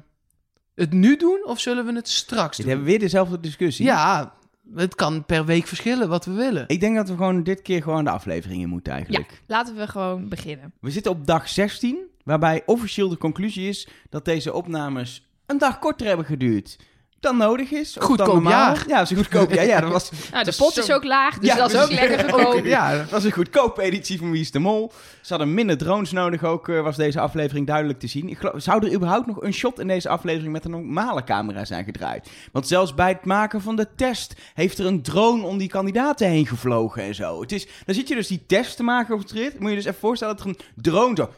het 0.75 0.93
nu 0.93 1.17
doen 1.17 1.41
of 1.45 1.61
zullen 1.61 1.85
we 1.87 1.93
het 1.93 2.09
straks 2.09 2.57
Dit 2.57 2.57
doen? 2.57 2.67
hebben 2.67 2.85
we 2.85 2.91
weer 2.91 3.01
dezelfde 3.01 3.41
discussie. 3.41 3.85
Ja, 3.85 4.35
het 4.75 4.95
kan 4.95 5.25
per 5.25 5.45
week 5.45 5.67
verschillen 5.67 6.09
wat 6.09 6.25
we 6.25 6.33
willen. 6.33 6.65
Ik 6.67 6.81
denk 6.81 6.97
dat 6.97 7.09
we 7.09 7.17
gewoon 7.17 7.43
dit 7.43 7.63
keer 7.63 7.83
gewoon 7.83 8.05
de 8.05 8.11
afleveringen 8.11 8.69
moeten 8.69 8.93
Ja, 8.93 8.99
eigenlijk. 8.99 9.43
laten 9.47 9.77
we 9.77 9.87
gewoon 9.87 10.29
beginnen. 10.29 10.73
We 10.81 10.91
zitten 10.91 11.13
op 11.13 11.27
dag 11.27 11.49
16, 11.49 11.99
waarbij 12.25 12.63
officieel 12.67 13.09
de 13.09 13.19
conclusie 13.19 13.69
is 13.69 13.89
dat 14.11 14.25
deze 14.25 14.53
opnames 14.53 15.29
een 15.47 15.59
dag 15.59 15.79
korter 15.79 16.07
hebben 16.07 16.27
geduurd 16.27 16.79
dan 17.21 17.37
nodig 17.37 17.71
is. 17.71 17.97
of 17.99 18.05
Goedkoop 18.05 18.27
dan 18.27 18.35
normaal. 18.43 18.75
Ja, 18.89 19.05
zo 19.05 19.17
goedkoop. 19.17 19.53
Ja, 19.53 19.63
ja, 19.63 19.81
dat 19.81 19.91
was, 19.91 20.11
Nou, 20.11 20.23
de 20.31 20.37
dat 20.39 20.47
is 20.47 20.57
pot 20.57 20.73
zo- 20.73 20.81
is 20.81 20.91
ook 20.93 21.05
laag, 21.05 21.39
dus 21.39 21.49
Ja, 21.49 21.57
dat 21.57 21.73
is 21.73 21.81
ook 21.81 21.91
lekker 21.91 22.19
goedkoop. 22.31 22.65
Ja, 22.65 22.97
dat 22.97 23.11
was 23.11 23.25
een 23.25 23.33
goedkope 23.33 23.83
editie 23.83 24.19
van 24.19 24.31
Wie 24.31 24.41
is 24.41 24.51
de 24.51 24.59
Mol. 24.59 24.93
Ze 25.23 25.29
hadden 25.35 25.55
minder 25.55 25.79
drones 25.79 26.13
nodig 26.13 26.45
ook, 26.45 26.69
eh, 26.69 26.81
was 26.83 26.97
deze 26.97 27.21
aflevering 27.21 27.67
duidelijk 27.67 27.99
te 28.01 28.07
zien. 28.07 28.29
Ik 28.29 28.39
geloof, 28.39 28.63
zou 28.63 28.87
er 28.87 28.93
überhaupt 28.95 29.27
nog 29.27 29.43
een 29.43 29.53
shot 29.55 29.79
in 29.81 29.87
deze 29.89 30.09
aflevering 30.09 30.53
met 30.53 30.65
een 30.65 30.71
normale 30.71 31.25
camera 31.25 31.65
zijn 31.65 31.85
gedraaid? 31.85 32.29
Want 32.53 32.67
zelfs 32.69 32.95
bij 32.95 33.09
het 33.09 33.25
maken 33.25 33.61
van 33.63 33.77
de 33.77 33.87
test 33.97 34.35
heeft 34.55 34.79
er 34.79 34.87
een 34.87 35.03
drone 35.03 35.43
om 35.47 35.59
die 35.59 35.69
kandidaten 35.69 36.29
heen 36.29 36.47
gevlogen 36.47 37.03
en 37.03 37.15
zo. 37.15 37.41
Het 37.41 37.53
is, 37.53 37.67
dan 37.87 37.95
zit 37.95 38.09
je 38.09 38.15
dus 38.15 38.27
die 38.27 38.45
test 38.47 38.77
te 38.77 38.83
maken 38.83 39.15
op 39.15 39.21
het 39.21 39.31
rit. 39.33 39.61
Moet 39.61 39.71
je 39.71 39.77
dus 39.77 39.85
even 39.85 40.01
voorstellen 40.01 40.37
dat 40.37 40.45
er 40.45 40.51
een 40.51 40.59
drone 40.83 41.17
zo 41.17 41.31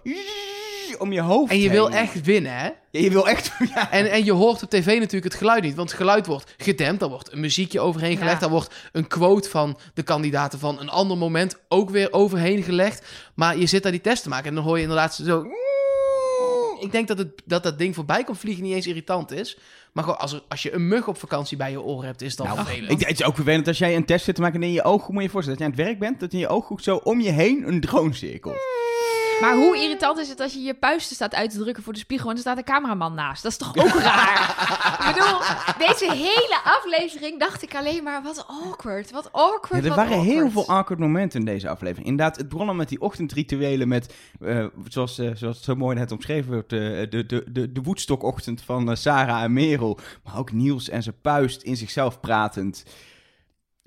om 0.99 1.13
je 1.13 1.21
hoofd 1.21 1.51
En 1.51 1.59
je 1.59 1.71
wil 1.71 1.91
echt 1.91 2.23
winnen, 2.23 2.53
hè? 2.57 2.65
Ja, 2.65 3.01
je 3.01 3.11
wil 3.11 3.29
echt... 3.29 3.53
Ja. 3.75 3.91
En, 3.91 4.11
en 4.11 4.25
je 4.25 4.33
hoort 4.33 4.63
op 4.63 4.71
tv 4.71 4.87
natuurlijk 4.87 5.25
het 5.25 5.35
geluid 5.35 5.63
niet. 5.63 5.75
Want 5.75 5.89
het 5.89 5.99
geluid 5.99 6.27
wordt 6.27 6.55
gedempt. 6.57 7.01
Daar 7.01 7.09
wordt 7.09 7.33
een 7.33 7.41
muziekje 7.41 7.81
overheen 7.81 8.17
gelegd. 8.17 8.35
Ja. 8.35 8.41
Daar 8.41 8.51
wordt 8.51 8.75
een 8.93 9.07
quote 9.07 9.49
van 9.49 9.79
de 9.95 10.03
kandidaten 10.03 10.59
van 10.59 10.81
een 10.81 10.89
ander 10.89 11.17
moment 11.17 11.57
ook 11.69 11.91
weer 11.91 12.13
overheen 12.13 12.63
gelegd. 12.63 13.07
Maar 13.35 13.59
je 13.59 13.67
zit 13.67 13.83
daar 13.83 13.93
die 13.93 14.01
test 14.01 14.23
te 14.23 14.29
maken. 14.29 14.49
En 14.49 14.55
dan 14.55 14.65
hoor 14.65 14.77
je 14.77 14.83
inderdaad 14.83 15.15
zo... 15.15 15.45
Ik 16.81 16.93
denk 16.93 17.09
dat, 17.09 17.19
het, 17.19 17.43
dat 17.45 17.63
dat 17.63 17.79
ding 17.79 17.95
voorbij 17.95 18.25
komt 18.25 18.39
vliegen 18.39 18.63
niet 18.65 18.75
eens 18.75 18.87
irritant 18.87 19.31
is. 19.33 19.59
Maar 19.93 20.05
gewoon 20.05 20.19
als, 20.19 20.33
er, 20.33 20.43
als 20.49 20.63
je 20.63 20.73
een 20.73 20.89
mug 20.89 21.09
op 21.09 21.19
vakantie 21.19 21.57
bij 21.57 21.71
je 21.71 21.83
oren 21.83 22.07
hebt, 22.07 22.23
is 22.23 22.37
dat 22.37 22.47
Nou, 22.47 22.59
vervelend. 22.59 22.91
ik, 22.91 23.09
het 23.09 23.21
is 23.21 23.27
ook 23.27 23.35
vervelend 23.35 23.69
als 23.69 23.79
jij 23.79 23.97
een 23.97 24.05
test 24.05 24.25
zit 24.25 24.35
te 24.35 24.41
maken 24.41 24.63
en 24.63 24.67
in 24.67 24.73
je 24.75 24.83
ooghoek 24.83 25.09
moet 25.09 25.19
je 25.19 25.23
je 25.23 25.31
voorstellen 25.31 25.59
dat 25.59 25.69
je 25.69 25.75
aan 25.75 25.79
het 25.87 25.89
werk 25.89 26.11
bent, 26.11 26.21
dat 26.21 26.33
in 26.33 26.39
je 26.39 26.49
ooghoek 26.49 26.81
zo 26.81 26.97
om 26.97 27.21
je 27.21 27.31
heen 27.31 27.69
een 27.69 27.81
drone 27.81 28.15
cirkelt. 28.15 28.57
Maar 29.41 29.55
hoe 29.55 29.77
irritant 29.77 30.19
is 30.19 30.29
het 30.29 30.41
als 30.41 30.53
je 30.53 30.61
je 30.61 30.75
puisten 30.75 31.17
staat 31.17 31.35
uit 31.35 31.51
te 31.51 31.59
drukken 31.59 31.83
voor 31.83 31.93
de 31.93 31.99
spiegel 31.99 32.29
en 32.29 32.35
er 32.35 32.41
staat 32.41 32.57
een 32.57 32.65
cameraman 32.65 33.15
naast? 33.15 33.43
Dat 33.43 33.53
is 33.53 33.59
toch 33.59 33.77
ook 33.77 34.01
raar? 34.01 34.49
Ik 34.99 35.15
bedoel, 35.15 35.39
deze 35.87 36.13
hele 36.13 36.59
aflevering 36.65 37.39
dacht 37.41 37.63
ik 37.63 37.75
alleen 37.75 38.03
maar, 38.03 38.23
wat 38.23 38.45
awkward, 38.47 39.11
wat 39.11 39.33
awkward, 39.33 39.85
Ja, 39.85 39.91
er 39.91 39.97
waren 39.97 40.21
heel 40.21 40.51
veel 40.51 40.69
awkward 40.69 41.01
momenten 41.01 41.39
in 41.39 41.47
deze 41.47 41.69
aflevering. 41.69 42.07
Inderdaad, 42.07 42.37
het 42.37 42.49
begon 42.49 42.69
al 42.69 42.75
met 42.75 42.89
die 42.89 43.01
ochtendrituelen 43.01 43.89
met, 43.89 44.15
eh, 44.41 44.67
zoals, 44.89 45.19
eh, 45.19 45.31
zoals 45.35 45.57
het 45.57 45.65
zo 45.65 45.75
mooi 45.75 45.97
net 45.97 46.13
omschreven 46.13 46.53
wordt, 46.53 46.73
eh, 46.73 46.79
de, 46.79 47.25
de, 47.27 47.45
de, 47.53 47.73
de 47.73 47.83
woedstokochtend 47.83 48.63
van 48.63 48.97
Sarah 48.97 49.43
en 49.43 49.53
Merel. 49.53 49.99
Maar 50.25 50.39
ook 50.39 50.53
Niels 50.53 50.89
en 50.89 51.03
zijn 51.03 51.21
puist 51.23 51.63
in 51.63 51.77
zichzelf 51.77 52.21
pratend. 52.21 52.85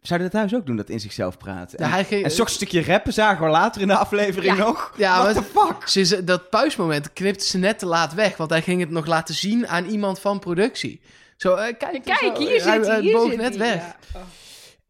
Zouden 0.04 0.30
dat 0.32 0.40
thuis 0.40 0.56
ook 0.56 0.66
doen, 0.66 0.76
dat 0.76 0.90
in 0.90 1.00
zichzelf 1.00 1.38
praten? 1.38 1.78
Ja, 1.80 1.86
en, 1.86 1.92
hij 1.92 2.04
ging- 2.06 2.24
en 2.24 2.32
zo'n 2.32 2.48
stukje 2.48 2.84
rappen 2.84 3.14
zagen 3.14 3.46
we 3.46 3.52
later 3.52 3.82
in 3.82 3.88
de 3.88 3.96
aflevering 3.96 4.58
Ja. 4.58 4.64
nog. 4.66 4.94
Ja, 4.98 5.22
What 5.24 5.34
maar- 5.34 5.44
the 5.44 5.50
fuck? 5.60 5.88
Ze 5.88 6.00
is- 6.00 6.26
dat 6.26 6.50
puismoment 6.50 7.14
knipte 7.14 7.46
ze 7.46 7.58
net 7.58 7.80
te 7.80 7.86
laat 7.86 8.14
weg. 8.14 8.38
Want 8.38 8.50
hij 8.50 8.62
ging 8.62 8.80
het 8.80 8.90
nog 8.90 9.06
laten 9.06 9.36
zien 9.36 9.68
aan 9.68 9.86
iemand 9.86 10.20
van 10.20 10.40
productie. 10.40 11.02
Zo, 11.38 11.56
eh, 11.56 11.64
kijk, 11.78 12.04
Kijk, 12.04 12.18
zo, 12.36 12.38
hier 12.38 12.50
zit 12.62 12.64
hij, 12.64 12.80
hij 12.80 13.02
hier 13.02 13.14
boog 13.14 13.30
zit 13.30 13.38
net 13.40 13.58
hij, 13.58 13.68
weg. 13.74 13.96
ja. 14.14 14.20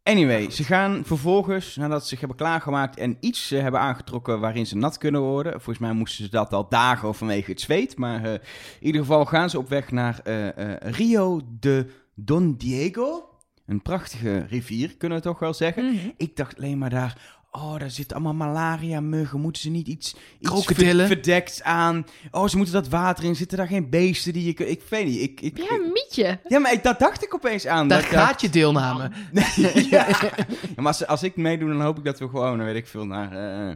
Anyway, 0.03 0.49
ze 0.51 0.63
gaan 0.63 1.01
vervolgens, 1.05 1.75
nadat 1.75 2.01
ze 2.01 2.07
zich 2.07 2.19
hebben 2.19 2.37
klaargemaakt 2.37 2.97
en 2.97 3.17
iets 3.19 3.51
eh, 3.51 3.61
hebben 3.61 3.79
aangetrokken 3.79 4.39
waarin 4.39 4.65
ze 4.67 4.77
nat 4.77 4.97
kunnen 4.97 5.21
worden. 5.21 5.51
Volgens 5.51 5.77
mij 5.77 5.91
moesten 5.93 6.23
ze 6.25 6.29
dat 6.31 6.53
al 6.53 6.69
dagen 6.69 7.15
vanwege 7.15 7.51
het 7.51 7.61
zweet. 7.61 7.97
Maar 7.97 8.23
eh, 8.23 8.31
in 8.33 8.39
ieder 8.79 9.01
geval 9.01 9.25
gaan 9.25 9.49
ze 9.49 9.57
op 9.57 9.69
weg 9.69 9.91
naar 9.91 10.19
eh, 10.23 10.47
eh, 10.57 10.75
Rio 10.81 11.41
de 11.59 11.85
Don 12.15 12.55
Diego. 12.57 13.27
Een 13.65 13.81
prachtige 13.81 14.45
rivier, 14.49 14.97
kunnen 14.97 15.17
we 15.17 15.23
toch 15.23 15.39
wel 15.39 15.53
zeggen. 15.53 15.85
Mhm. 15.85 16.09
Ik 16.17 16.35
dacht 16.35 16.57
alleen 16.57 16.77
maar 16.77 16.89
daar, 16.89 17.37
oh, 17.51 17.79
daar 17.79 17.91
zitten 17.91 18.15
allemaal 18.15 18.33
malaria-muggen. 18.47 19.39
Moeten 19.39 19.61
ze 19.61 19.69
niet 19.69 19.87
iets, 19.87 20.15
iets 20.39 20.65
ver- 20.65 21.07
verdekt 21.07 21.63
aan? 21.63 22.05
Oh, 22.31 22.47
ze 22.47 22.55
moeten 22.57 22.73
dat 22.75 22.87
water 22.87 23.23
in. 23.23 23.35
Zitten 23.35 23.57
daar 23.57 23.67
geen 23.67 23.89
beesten 23.89 24.33
die 24.33 24.43
je... 24.45 24.65
Ik 24.69 24.81
weet 24.89 25.05
niet, 25.05 25.19
ik... 25.21 25.41
ik 25.41 25.57
Ja, 25.57 25.69
een 25.75 25.91
mietje. 25.93 26.39
ja, 26.47 26.59
maar 26.59 26.73
ik, 26.73 26.83
dat 26.83 26.99
dacht 26.99 27.23
ik 27.23 27.33
opeens 27.33 27.67
aan. 27.67 27.87
Daar 27.87 28.01
dat 28.01 28.11
dacht- 28.11 28.23
gaat 28.25 28.41
je 28.41 28.49
deelname. 28.49 29.11
Nee, 29.31 29.89
ja. 29.89 30.07
Ja, 30.07 30.35
maar 30.75 30.85
als, 30.85 31.07
als 31.07 31.23
ik 31.23 31.35
meedoe, 31.35 31.69
dan 31.69 31.81
hoop 31.81 31.97
ik 31.97 32.03
dat 32.03 32.19
we 32.19 32.29
gewoon, 32.29 32.57
dan 32.57 32.65
weet 32.65 32.75
ik 32.75 32.87
veel, 32.87 33.05
naar 33.05 33.31
eh, 33.69 33.75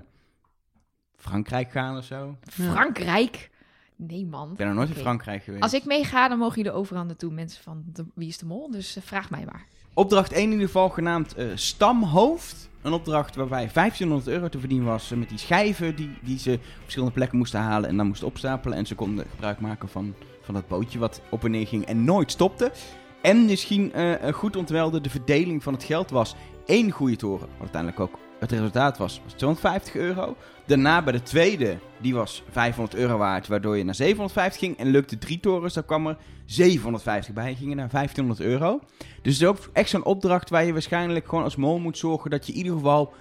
Frankrijk 1.16 1.72
gaan 1.72 1.98
of 1.98 2.04
zo. 2.04 2.38
Frankrijk. 2.50 3.50
Nee, 3.96 4.26
man. 4.26 4.52
Ik 4.52 4.58
ben 4.58 4.68
nog 4.68 4.76
nooit 4.76 4.90
in 4.90 4.96
Frankrijk 4.96 5.44
geweest. 5.44 5.64
Als 5.64 5.74
ik 5.74 5.86
meega, 5.86 6.28
dan 6.28 6.38
mogen 6.38 6.56
jullie 6.56 6.72
overal 6.72 7.04
naartoe, 7.06 7.32
mensen 7.34 7.64
van 7.64 7.84
de, 7.94 8.06
Wie 8.16 8.28
is 8.28 8.38
de 8.38 8.46
Mol. 8.46 8.72
Dus 8.72 8.96
eh, 8.96 9.04
vraag 9.04 9.30
mij 9.30 9.46
maar. 9.46 9.66
Opdracht 9.98 10.32
1 10.32 10.44
in 10.44 10.52
ieder 10.52 10.66
geval, 10.66 10.90
genaamd 10.90 11.36
eh, 11.36 11.46
Stamhoofd. 11.56 12.70
Een 12.82 12.94
opdracht 12.94 13.36
waarbij 13.36 13.70
1500 13.74 14.28
euro 14.30 14.50
te 14.50 14.60
verdienen 14.60 14.88
was 14.88 15.12
eh, 15.12 15.18
met 15.18 15.30
die 15.30 15.38
schijven 15.38 15.96
die, 15.96 16.10
die 16.22 16.40
ze 16.40 16.52
op 16.52 16.82
verschillende 16.82 17.14
plekken 17.14 17.38
moesten 17.38 17.60
halen 17.60 17.90
en 17.90 17.98
dan 17.98 18.08
moesten 18.08 18.28
opstapelen. 18.28 18.78
En 18.78 18.86
ze 18.86 18.96
konden 18.96 19.26
gebruik 19.30 19.60
maken 19.60 19.90
van, 19.90 20.14
van 20.42 20.54
dat 20.54 20.68
bootje 20.68 21.00
wat 21.00 21.22
op 21.30 21.44
en 21.44 21.52
neer 21.52 21.68
ging 21.68 21.86
en 21.86 22.04
nooit 22.04 22.32
stopte. 22.32 22.72
En 23.22 23.46
misschien 23.46 23.94
eh, 23.94 24.34
goed 24.34 24.56
ontwelde 24.56 25.02
de 25.02 25.10
verdeling 25.10 25.64
van 25.64 25.74
het 25.74 25.84
geld 25.84 26.10
was 26.10 26.36
één 26.66 26.92
goede 26.92 27.16
toren, 27.16 27.48
wat 27.48 27.60
uiteindelijk 27.60 28.00
ook 28.00 28.20
het 28.40 28.52
resultaat 28.52 28.98
was, 28.98 29.22
was 29.24 29.34
250 29.34 29.96
euro. 29.96 30.36
Daarna 30.66 31.02
bij 31.02 31.14
de 31.14 31.24
tweede, 31.24 31.78
die 32.02 32.14
was 32.14 32.44
500 32.50 32.98
euro 32.98 33.18
waard, 33.18 33.48
waardoor 33.48 33.78
je 33.78 33.84
naar 33.84 33.96
750 33.96 34.60
ging. 34.60 34.78
En 34.78 34.88
lukte 34.88 35.18
drie 35.18 35.40
torens, 35.40 35.74
dan 35.74 35.86
kwam 35.86 36.08
er 36.08 36.18
750 36.46 37.34
bij. 37.34 37.50
Je 37.50 37.56
ging 37.56 37.76
naar 37.76 37.90
1500 37.90 38.40
euro. 38.50 38.80
Dus 38.98 39.34
het 39.34 39.42
is 39.42 39.46
ook 39.46 39.70
echt 39.74 39.90
zo'n 39.90 40.06
opdracht 40.06 40.50
waar 40.50 40.66
je 40.66 40.74
waarschijnlijk 40.74 41.28
gewoon 41.28 41.44
als 41.44 41.56
mol 41.56 41.80
moet 41.80 41.98
zorgen 41.98 42.30
dat 42.30 42.46
je 42.46 42.52
in 42.52 42.58
ieder 42.58 42.74
geval 42.74 43.14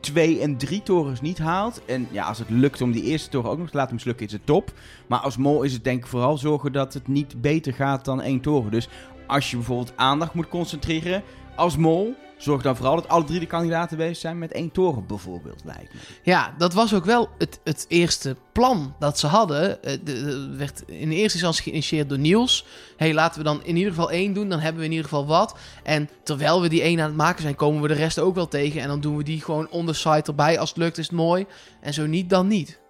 twee 0.00 0.40
en 0.40 0.56
drie 0.56 0.82
torens 0.82 1.20
niet 1.20 1.38
haalt. 1.38 1.84
En 1.84 2.08
ja, 2.10 2.24
als 2.24 2.38
het 2.38 2.50
lukt 2.50 2.80
om 2.80 2.92
die 2.92 3.02
eerste 3.02 3.28
toren 3.28 3.50
ook 3.50 3.58
nog 3.58 3.70
te 3.70 3.76
laten 3.76 3.94
mislukken, 3.94 4.26
is 4.26 4.32
het 4.32 4.46
top. 4.46 4.72
Maar 5.06 5.18
als 5.18 5.36
mol 5.36 5.62
is 5.62 5.72
het 5.72 5.84
denk 5.84 5.98
ik 5.98 6.06
vooral 6.06 6.38
zorgen 6.38 6.72
dat 6.72 6.94
het 6.94 7.08
niet 7.08 7.40
beter 7.40 7.72
gaat 7.72 8.04
dan 8.04 8.22
één 8.22 8.40
toren. 8.40 8.70
Dus 8.70 8.88
als 9.26 9.50
je 9.50 9.56
bijvoorbeeld 9.56 9.92
aandacht 9.96 10.34
moet 10.34 10.48
concentreren 10.48 11.22
als 11.56 11.76
mol, 11.76 12.14
zorg 12.36 12.62
dan 12.62 12.76
vooral 12.76 12.94
dat 12.94 13.08
alle 13.08 13.24
drie 13.24 13.40
de 13.40 13.46
kandidaten 13.46 13.96
bezig 13.96 14.16
zijn 14.16 14.38
met 14.38 14.52
één 14.52 14.70
toren 14.72 15.06
bijvoorbeeld, 15.06 15.60
lijkt 15.64 15.94
me. 15.94 16.00
Ja, 16.22 16.54
dat 16.58 16.72
was 16.74 16.94
ook 16.94 17.04
wel 17.04 17.28
het, 17.38 17.60
het 17.64 17.84
eerste 17.88 18.36
plan 18.52 18.94
dat 18.98 19.18
ze 19.18 19.26
hadden. 19.26 19.82
Eh, 19.82 19.92
de- 19.92 20.02
de- 20.02 20.54
werd 20.56 20.82
in 20.86 21.08
de 21.08 21.14
eerste 21.14 21.32
instantie 21.38 21.62
geïnitieerd 21.62 22.08
door 22.08 22.18
Niels. 22.18 22.66
hey, 22.96 23.14
laten 23.14 23.38
we 23.38 23.44
dan 23.44 23.64
in 23.64 23.76
ieder 23.76 23.92
geval 23.92 24.10
één 24.10 24.32
doen, 24.32 24.48
dan 24.48 24.58
hebben 24.60 24.78
we 24.80 24.84
in 24.86 24.92
ieder 24.92 25.08
geval 25.08 25.26
wat. 25.26 25.58
En 25.82 26.08
terwijl 26.22 26.60
we 26.60 26.68
die 26.68 26.82
één 26.82 27.00
aan 27.00 27.06
het 27.06 27.16
maken 27.16 27.42
zijn, 27.42 27.54
komen 27.54 27.82
we 27.82 27.88
de 27.88 27.94
rest 27.94 28.18
ook 28.18 28.34
wel 28.34 28.48
tegen. 28.48 28.80
En 28.80 28.88
dan 28.88 29.00
doen 29.00 29.16
we 29.16 29.22
die 29.24 29.40
gewoon 29.40 29.70
on 29.70 29.86
the 29.86 29.92
site 29.92 30.22
erbij. 30.30 30.58
Als 30.58 30.68
het 30.68 30.78
lukt 30.78 30.98
is 30.98 31.06
het 31.06 31.16
mooi. 31.16 31.46
En 31.80 31.94
zo 31.94 32.06
niet, 32.06 32.30
dan 32.30 32.46
niet. 32.46 32.80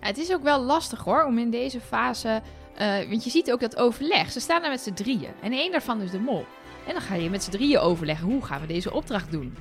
Ja, 0.00 0.06
het 0.06 0.18
is 0.18 0.32
ook 0.32 0.42
wel 0.42 0.62
lastig 0.62 1.04
hoor, 1.04 1.24
om 1.24 1.38
in 1.38 1.50
deze 1.50 1.80
fase... 1.80 2.42
eh, 2.74 3.08
want 3.08 3.24
je 3.24 3.30
ziet 3.30 3.52
ook 3.52 3.60
dat 3.60 3.76
overleg. 3.76 4.32
Ze 4.32 4.40
staan 4.40 4.60
daar 4.60 4.70
met 4.70 4.80
z'n 4.80 4.92
drieën. 4.92 5.30
En 5.42 5.52
één 5.52 5.70
daarvan 5.72 6.00
is 6.00 6.10
de 6.10 6.18
mol. 6.18 6.44
En 6.88 6.94
dan 6.94 7.02
ga 7.02 7.14
je 7.14 7.30
met 7.30 7.42
z'n 7.42 7.50
drieën 7.50 7.78
overleggen, 7.78 8.26
hoe 8.26 8.44
gaan 8.44 8.60
we 8.60 8.66
deze 8.66 8.92
opdracht 8.92 9.30
doen? 9.30 9.56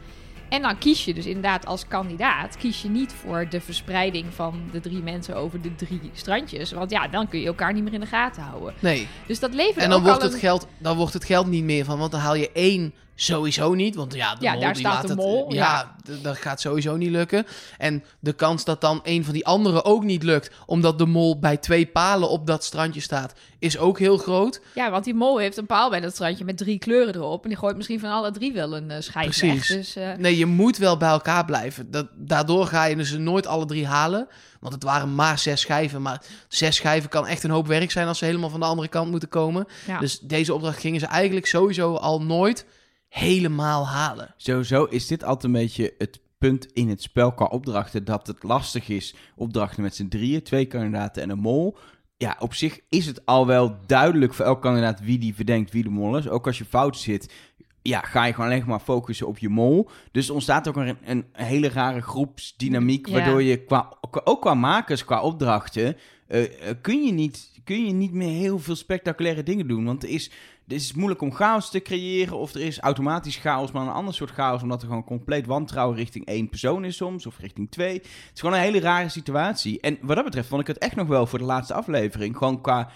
En 0.50 0.62
dan 0.62 0.77
kies 0.77 1.05
je 1.05 1.13
dus 1.13 1.25
inderdaad 1.25 1.65
als 1.65 1.88
kandidaat... 1.88 2.57
kies 2.57 2.81
je 2.81 2.89
niet 2.89 3.13
voor 3.13 3.48
de 3.50 3.62
verspreiding 3.62 4.25
van 4.34 4.62
de 4.72 4.79
drie 4.79 5.01
mensen 5.01 5.36
over 5.36 5.62
de 5.62 5.75
drie 5.75 6.01
strandjes. 6.13 6.72
Want 6.72 6.91
ja, 6.91 7.07
dan 7.07 7.27
kun 7.27 7.39
je 7.39 7.46
elkaar 7.48 7.74
niet 7.74 7.84
meer 7.84 7.93
in 7.93 8.00
de 8.00 8.05
gaten 8.05 8.41
houden. 8.43 8.74
Nee. 8.79 9.07
Dus 9.25 9.39
dat 9.39 9.53
levert 9.53 9.84
En 9.84 9.89
dan 9.89 10.00
ook 10.00 10.05
wordt, 10.05 10.19
al 10.19 10.25
het 10.25 10.34
een- 10.34 10.39
geld, 10.39 10.67
dan 10.77 10.98
wordt 10.98 11.13
het 11.13 11.25
geld 11.25 11.48
niet 11.48 11.63
meer 11.63 11.86
van. 11.86 11.98
Want 12.00 12.12
dan 12.12 12.19
haal 12.19 12.36
je 12.36 12.51
één 12.51 12.93
sowieso 13.21 13.74
niet. 13.74 13.95
Want 13.95 14.13
ja, 14.13 14.36
de 14.36 14.43
Ja, 14.43 14.51
mol, 14.51 14.62
daar 14.62 14.74
die 14.74 14.81
staat 14.81 15.01
de 15.01 15.07
het- 15.07 15.17
mol, 15.17 15.53
Ja, 15.53 15.95
dat 16.21 16.38
gaat 16.38 16.62
sowieso 16.62 16.95
niet 16.97 17.09
lukken. 17.12 17.45
En 17.77 18.03
de 18.19 18.33
kans 18.33 18.63
dat 18.63 18.81
dan 18.81 19.00
een 19.03 19.24
van 19.24 19.33
die 19.33 19.45
anderen 19.45 19.86
ook 19.86 20.03
niet 20.03 20.24
lukt. 20.24 20.51
Omdat 20.65 20.97
de 20.97 21.05
mol 21.05 21.39
bij 21.39 21.57
twee 21.57 21.86
palen 21.86 22.29
op 22.29 22.47
dat 22.47 22.63
strandje 22.63 23.01
staat. 23.01 23.33
Is 23.59 23.77
ook 23.77 24.00
heel 24.00 24.17
groot. 24.17 24.62
Ja, 24.75 24.91
want 24.91 25.03
die 25.03 25.13
mol 25.13 25.38
heeft 25.38 25.57
een 25.57 25.65
paal 25.65 25.89
bij 25.89 26.00
dat 26.00 26.13
strandje 26.13 26.45
met 26.45 26.57
drie 26.57 26.77
kleuren 26.77 27.15
erop. 27.15 27.43
En 27.43 27.50
die 27.50 27.57
gooit 27.57 27.75
misschien 27.75 28.00
van 28.00 28.12
alle 28.12 28.31
drie 28.31 28.53
wel 28.53 28.75
een 28.75 28.91
eh 28.91 29.01
schijf 29.01 29.25
Precies. 29.38 29.67
weg. 29.69 29.77
Dus 29.77 29.95
eh, 29.95 30.13
Nee, 30.17 30.38
je 30.38 30.45
moet 30.45 30.77
wel 30.77 30.97
bij 30.97 31.09
elkaar 31.09 31.45
blijven. 31.45 31.91
Dat, 31.91 32.07
daardoor 32.15 32.65
ga 32.67 32.86
je 32.86 32.95
dus 32.95 33.12
nooit 33.12 33.47
alle 33.47 33.65
drie 33.65 33.86
halen. 33.88 34.27
Want 34.59 34.74
het 34.74 34.83
waren 34.83 35.15
maar 35.15 35.39
zes 35.39 35.62
schijven. 35.62 36.01
Maar 36.01 36.21
zes 36.47 36.75
schijven 36.75 37.09
kan 37.09 37.27
echt 37.27 37.43
een 37.43 37.50
hoop 37.50 37.67
werk 37.67 37.91
zijn 37.91 38.07
als 38.07 38.17
ze 38.17 38.25
helemaal 38.25 38.50
van 38.50 38.59
de 38.59 38.65
andere 38.65 38.88
kant 38.88 39.12
moeten 39.12 39.29
komen. 39.29 39.65
ja. 39.88 40.00
Dus 40.00 40.19
deze 40.19 40.53
opdracht 40.53 40.79
gingen 40.79 41.00
ze 41.00 41.05
eigenlijk 41.05 41.45
sowieso 41.45 41.93
al 41.95 42.21
nooit 42.21 42.65
helemaal 43.10 43.88
halen. 43.88 44.34
Sowieso 44.38 44.84
is 44.84 45.08
dit 45.08 45.24
altijd 45.24 45.44
een 45.44 45.60
beetje 45.60 45.94
het 45.98 46.20
punt 46.38 46.66
in 46.74 46.90
het 46.90 47.02
spel 47.02 47.34
qua 47.34 47.46
opdrachten 47.46 48.06
dat 48.06 48.28
het 48.28 48.44
lastig 48.44 48.90
is. 48.90 49.16
Opdrachten 49.36 49.84
met 49.84 49.96
z'n 49.96 50.08
drieën, 50.08 50.44
twee 50.44 50.66
kandidaten 50.66 51.22
en 51.24 51.30
een 51.30 51.40
mol. 51.40 51.78
Ja, 52.18 52.36
op 52.40 52.54
zich 52.54 52.80
is 52.90 53.06
het 53.06 53.26
al 53.26 53.48
wel 53.48 53.78
duidelijk 53.86 54.34
voor 54.34 54.46
elk 54.46 54.62
kandidaat 54.62 55.00
wie 55.00 55.18
die 55.18 55.36
verdenkt 55.36 55.72
wie 55.72 55.84
de 55.84 55.90
mol 55.90 56.18
is. 56.18 56.30
Ook 56.30 56.46
als 56.48 56.58
je 56.58 56.66
fout 56.66 56.98
zit, 56.98 57.34
ja, 57.82 58.00
ga 58.00 58.26
je 58.26 58.34
gewoon 58.34 58.50
alleen 58.50 58.64
maar 58.68 58.80
focussen 58.80 59.28
op 59.28 59.38
je 59.38 59.50
mol. 59.50 59.90
Dus 60.12 60.28
er 60.28 60.34
ontstaat 60.34 60.68
ook 60.68 60.76
een, 60.76 60.98
een 61.06 61.26
hele 61.32 61.70
rare 61.70 62.02
groepsdynamiek, 62.02 63.08
Ja. 63.08 63.14
waardoor 63.14 63.44
je 63.44 63.64
qua, 63.64 63.94
ook 64.24 64.42
qua 64.42 64.54
makers, 64.54 65.06
qua 65.06 65.22
opdrachten, 65.22 65.96
eh, 66.28 66.70
eh, 66.70 66.76
kun, 66.82 67.04
je 67.04 67.12
niet, 67.12 67.52
kun 67.64 67.86
je 67.86 67.94
niet 67.94 68.14
meer 68.14 68.30
heel 68.40 68.60
veel 68.60 68.76
spectaculaire 68.76 69.44
dingen 69.44 69.68
doen. 69.68 69.86
Want 69.86 70.04
er 70.04 70.10
is, 70.10 70.32
het 70.67 70.75
is 70.81 70.93
moeilijk 70.93 71.21
om 71.21 71.33
chaos 71.33 71.69
te 71.69 71.81
creëren, 71.81 72.38
of 72.38 72.53
er 72.53 72.62
is 72.62 72.79
automatisch 72.79 73.36
chaos, 73.36 73.71
maar 73.71 73.81
een 73.81 73.93
ander 73.93 74.13
soort 74.13 74.31
chaos, 74.31 74.62
omdat 74.62 74.81
er 74.81 74.88
gewoon 74.88 75.03
compleet 75.03 75.45
wantrouwen 75.45 75.97
richting 75.97 76.25
één 76.25 76.50
persoon 76.50 76.86
is 76.86 76.95
soms, 76.95 77.25
of 77.25 77.39
richting 77.39 77.71
twee. 77.71 77.93
Het 77.93 78.31
is 78.33 78.39
gewoon 78.39 78.55
een 78.55 78.62
hele 78.62 78.79
rare 78.79 79.09
situatie. 79.09 79.79
En 79.79 79.97
wat 80.01 80.15
dat 80.15 80.25
betreft 80.25 80.47
vond 80.47 80.62
ik 80.62 80.67
het 80.67 80.77
echt 80.77 80.95
nog 80.95 81.07
wel 81.07 81.25
voor 81.25 81.39
de 81.39 81.45
laatste 81.45 81.74
aflevering, 81.74 82.38
gewoon 82.38 82.62
qua 82.62 82.89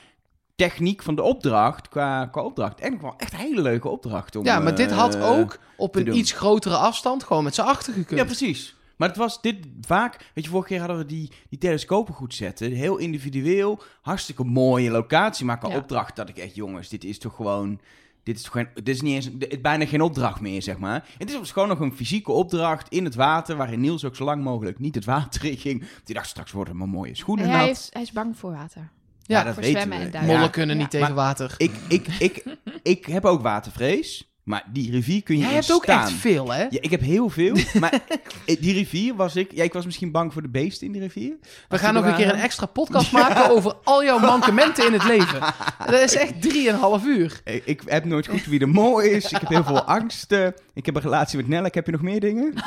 techniek 0.55 1.03
van 1.03 1.15
de 1.15 1.21
opdracht, 1.21 1.89
qua, 1.89 2.25
qua 2.25 2.41
opdracht, 2.41 2.79
echt 2.79 2.91
nog 2.91 3.01
wel 3.01 3.13
echt 3.17 3.33
een 3.33 3.39
hele 3.39 3.61
leuke 3.61 3.89
opdracht. 3.89 4.35
Om, 4.35 4.45
Ja, 4.45 4.59
maar 4.59 4.75
dit 4.75 4.91
had 4.91 5.15
eh, 5.15 5.29
ook 5.29 5.59
op 5.77 5.95
een 5.95 6.05
doen. 6.05 6.15
iets 6.15 6.31
grotere 6.31 6.75
afstand 6.75 7.23
gewoon 7.23 7.43
met 7.43 7.55
z'n 7.55 7.61
achter 7.61 7.93
gekund. 7.93 8.19
Ja, 8.19 8.25
precies. 8.25 8.75
Maar 9.01 9.09
het 9.09 9.17
was 9.19 9.41
dit 9.41 9.57
vaak... 9.81 10.31
Weet 10.33 10.43
je, 10.43 10.49
vorige 10.49 10.67
keer 10.67 10.79
hadden 10.79 10.97
we 10.97 11.05
die, 11.05 11.31
die 11.49 11.59
telescopen 11.59 12.13
goed 12.13 12.33
zetten. 12.33 12.71
Heel 12.71 12.97
individueel. 12.97 13.81
Hartstikke 14.01 14.43
mooie 14.43 14.89
locatie. 14.91 15.45
Maar 15.45 15.57
qua 15.57 15.69
Ja. 15.69 15.75
opdracht 15.77 16.15
dat 16.15 16.29
ik 16.29 16.37
echt... 16.37 16.55
Jongens, 16.55 16.89
dit 16.89 17.03
is 17.03 17.19
toch 17.19 17.35
gewoon... 17.35 17.79
Dit 18.23 18.35
is, 18.35 18.41
toch 18.41 18.51
geen, 18.53 18.67
dit 18.73 18.87
is 18.95 19.01
niet 19.01 19.13
eens, 19.13 19.29
dit 19.37 19.51
is 19.51 19.61
bijna 19.61 19.85
geen 19.85 20.01
opdracht 20.01 20.41
meer, 20.41 20.61
zeg 20.61 20.77
maar. 20.77 21.07
Het 21.17 21.29
is 21.41 21.51
gewoon 21.51 21.67
nog 21.67 21.79
een 21.79 21.95
fysieke 21.95 22.31
opdracht 22.31 22.89
in 22.89 23.03
het 23.05 23.15
water... 23.15 23.55
waarin 23.55 23.79
Niels 23.79 24.05
ook 24.05 24.15
zo 24.15 24.23
lang 24.23 24.43
mogelijk 24.43 24.79
niet 24.79 24.95
het 24.95 25.05
water 25.05 25.45
in 25.45 25.57
ging. 25.57 25.83
Die 26.03 26.15
dacht, 26.15 26.27
straks 26.27 26.51
worden 26.51 26.77
mijn 26.77 26.89
mooie 26.89 27.15
schoenen 27.15 27.49
hij, 27.49 27.57
nat. 27.59 27.69
is, 27.69 27.87
hij 27.91 28.01
is 28.01 28.11
bang 28.11 28.37
voor 28.37 28.51
water. 28.51 28.81
ja, 29.21 29.37
Ja, 29.37 29.43
dat 29.43 29.53
voor 29.53 29.63
weten 29.63 29.81
zwemmen 29.81 29.97
we. 29.99 30.05
en 30.05 30.11
duiken. 30.11 30.31
Mollen 30.33 30.47
Ja, 30.47 30.51
kunnen 30.51 30.77
niet 30.77 30.91
Ja. 30.93 30.99
tegen 30.99 31.15
water. 31.15 31.53
ik, 31.57 31.71
ik, 31.87 32.07
ik, 32.19 32.43
ik 32.83 33.05
heb 33.05 33.25
ook 33.25 33.41
watervrees. 33.41 34.30
Maar 34.43 34.63
die 34.73 34.91
rivier 34.91 35.23
kun 35.23 35.37
je 35.37 35.43
Jij 35.43 35.53
hebt 35.53 35.71
ook 35.71 35.83
staan. 35.83 36.01
echt 36.01 36.11
veel, 36.11 36.51
hè? 36.53 36.61
Ja, 36.61 36.67
ik 36.69 36.91
heb 36.91 37.01
heel 37.01 37.29
veel. 37.29 37.55
Maar 37.79 37.99
die 38.59 38.73
rivier 38.73 39.15
was 39.15 39.35
ik... 39.35 39.51
Ja, 39.51 39.63
ik 39.63 39.73
was 39.73 39.85
misschien 39.85 40.11
bang 40.11 40.33
voor 40.33 40.41
de 40.41 40.49
beesten 40.49 40.87
in 40.87 40.93
die 40.93 41.01
rivier. 41.01 41.33
We 41.69 41.77
gaan 41.77 41.93
nog 41.93 42.05
een 42.05 42.15
keer 42.15 42.29
een 42.33 42.39
extra 42.39 42.65
podcast 42.65 43.11
maken 43.11 43.49
over 43.55 43.75
al 43.83 44.03
jouw 44.03 44.19
mankementen 44.19 44.85
in 44.85 44.93
het 44.93 45.03
leven. 45.03 45.39
Dat 45.85 45.99
is 46.01 46.15
echt 46.15 46.41
drieënhalf 46.41 47.05
uur. 47.05 47.41
Ik, 47.43 47.65
ik 47.65 47.81
heb 47.85 48.05
nooit 48.05 48.27
goed 48.27 48.45
wie 48.45 48.59
de 48.59 48.65
mol 48.65 48.99
is. 48.99 49.25
Ik 49.25 49.37
heb 49.39 49.49
heel 49.49 49.63
veel 49.63 49.81
angst. 49.97 50.35
Ik 50.81 50.85
heb 50.85 50.95
een 50.95 51.01
relatie 51.11 51.37
met 51.37 51.47
Nellek. 51.47 51.73
Heb 51.73 51.85
je 51.85 51.91
nog 51.91 52.01
meer 52.01 52.19
dingen? 52.19 52.53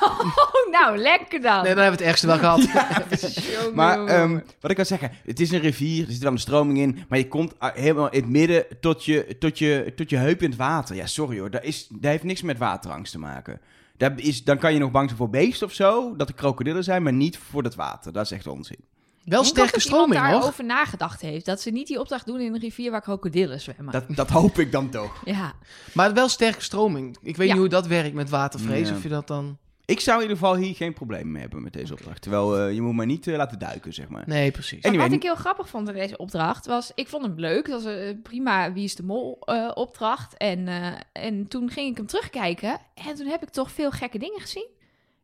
Oh, 0.65 0.81
nou, 0.81 0.99
lekker 0.99 1.41
dan. 1.41 1.63
Nee, 1.63 1.75
dan 1.75 1.83
hebben 1.83 1.99
we 1.99 2.05
het 2.05 2.13
ergste 2.13 2.27
wel 2.27 2.39
gehad. 2.39 2.69
Maar 3.75 4.07
ehm, 4.07 4.39
wat 4.61 4.71
ik 4.71 4.77
wil 4.77 4.85
zeggen, 4.85 5.11
het 5.25 5.41
is 5.41 5.51
een 5.51 5.61
rivier, 5.61 6.07
er 6.07 6.13
zit 6.13 6.21
dan 6.21 6.33
een 6.33 6.39
stroming 6.39 6.79
in, 6.79 7.05
maar 7.09 7.19
je 7.19 7.29
komt 7.29 7.55
ah, 7.59 7.75
helemaal 7.75 8.11
in 8.11 8.21
het 8.21 8.31
midden 8.31 8.67
tot 8.81 9.05
je, 9.05 9.37
tot 9.39 9.59
je, 9.59 9.93
tot 9.97 10.11
je 10.11 10.17
heup 10.17 10.43
in 10.43 10.49
het 10.51 10.59
water. 10.59 10.97
Ja, 10.97 11.07
sorry 11.07 11.39
hoor, 11.39 11.51
dat, 11.51 11.65
is, 11.65 11.87
dat 11.91 12.11
heeft 12.11 12.23
niks 12.23 12.43
met 12.43 12.59
waterangst 12.59 13.13
te 13.13 13.19
maken. 13.19 13.61
Daar 13.97 14.13
is, 14.17 14.45
dan 14.45 14.59
kan 14.59 14.73
je 14.73 14.79
nog 14.79 14.91
bang 14.91 15.07
zijn 15.07 15.19
voor 15.19 15.31
beesten 15.31 15.67
of 15.67 15.73
zo, 15.73 16.17
dat 16.17 16.29
er 16.29 16.35
krokodillen 16.35 16.85
zijn, 16.85 17.03
maar 17.03 17.13
niet 17.13 17.39
voor 17.39 17.63
het 17.63 17.75
water. 17.75 18.13
Dat 18.13 18.25
is 18.25 18.31
echt 18.31 18.47
onzin. 18.47 18.85
Wel 19.25 19.45
sterke 19.45 19.61
ook 19.61 19.73
dat 19.75 19.85
iemand 19.85 20.03
stroming, 20.05 20.21
hoor. 20.21 20.31
daarover 20.41 20.65
nagedacht 20.65 21.21
heeft. 21.21 21.47
Dat 21.47 21.61
ze 21.61 21.71
niet 21.71 21.87
die 21.87 22.01
opdracht 22.01 22.27
doen 22.27 22.41
in 22.41 22.55
een 22.55 22.61
rivier 22.61 22.91
waar 22.91 23.01
krokodillen 23.03 23.61
zwemmen. 23.61 23.93
Dat, 23.93 24.05
dat 24.09 24.31
hoop 24.31 24.59
ik 24.59 24.73
dan 24.73 24.91
toch. 24.91 25.23
Ja. 25.25 25.53
Maar 25.93 26.15
wel 26.15 26.29
sterke 26.29 26.63
stroming. 26.63 27.17
Ik 27.23 27.37
weet 27.37 27.47
Ja. 27.47 27.53
niet 27.53 27.63
hoe 27.63 27.71
dat 27.71 27.87
werkt 27.87 28.15
met 28.15 28.31
watervrees. 28.31 28.89
Ja. 28.89 28.95
Of 28.95 29.03
je 29.03 29.09
dat 29.09 29.27
dan... 29.27 29.59
Ik 29.87 30.01
zou 30.01 30.17
in 30.17 30.23
ieder 30.23 30.39
geval 30.39 30.57
hier 30.57 30.75
geen 30.75 30.93
probleem 30.93 31.33
mee 31.33 31.43
hebben 31.43 31.63
met 31.63 31.73
deze 31.73 31.93
opdracht. 31.93 32.23
Terwijl 32.23 32.59
eh, 32.59 32.75
je 32.75 32.83
moet 32.83 32.95
mij 32.95 33.07
niet 33.07 33.27
eh, 33.27 33.37
laten 33.37 33.59
duiken, 33.59 33.93
zeg 33.93 34.09
maar. 34.09 34.23
Nee, 34.27 34.51
precies. 34.51 34.81
En- 34.83 34.89
Anyway, 34.89 35.07
Wat 35.09 35.17
ik 35.17 35.23
heel 35.23 35.35
grappig 35.35 35.69
vond 35.69 35.89
in 35.89 35.95
deze 35.95 36.17
opdracht 36.17 36.67
was, 36.67 36.93
ik 36.95 37.09
vond 37.09 37.23
hem 37.25 37.35
leuk. 37.37 37.69
Dat 37.69 37.83
was 37.83 37.93
een 37.93 38.23
prima 38.23 38.73
Wie 38.73 38.85
is 38.85 38.95
de 38.95 39.03
Mol 39.03 39.39
eh, 39.41 39.71
opdracht. 39.75 40.37
En, 40.37 40.69
eh, 40.69 40.93
en 41.13 41.49
toen 41.49 41.71
ging 41.71 41.91
ik 41.91 41.97
hem 41.97 42.07
terugkijken 42.07 42.79
en 42.95 43.15
toen 43.15 43.27
heb 43.27 43.43
ik 43.43 43.49
toch 43.49 43.71
veel 43.71 43.91
gekke 43.91 44.19
dingen 44.19 44.41
gezien. 44.41 44.69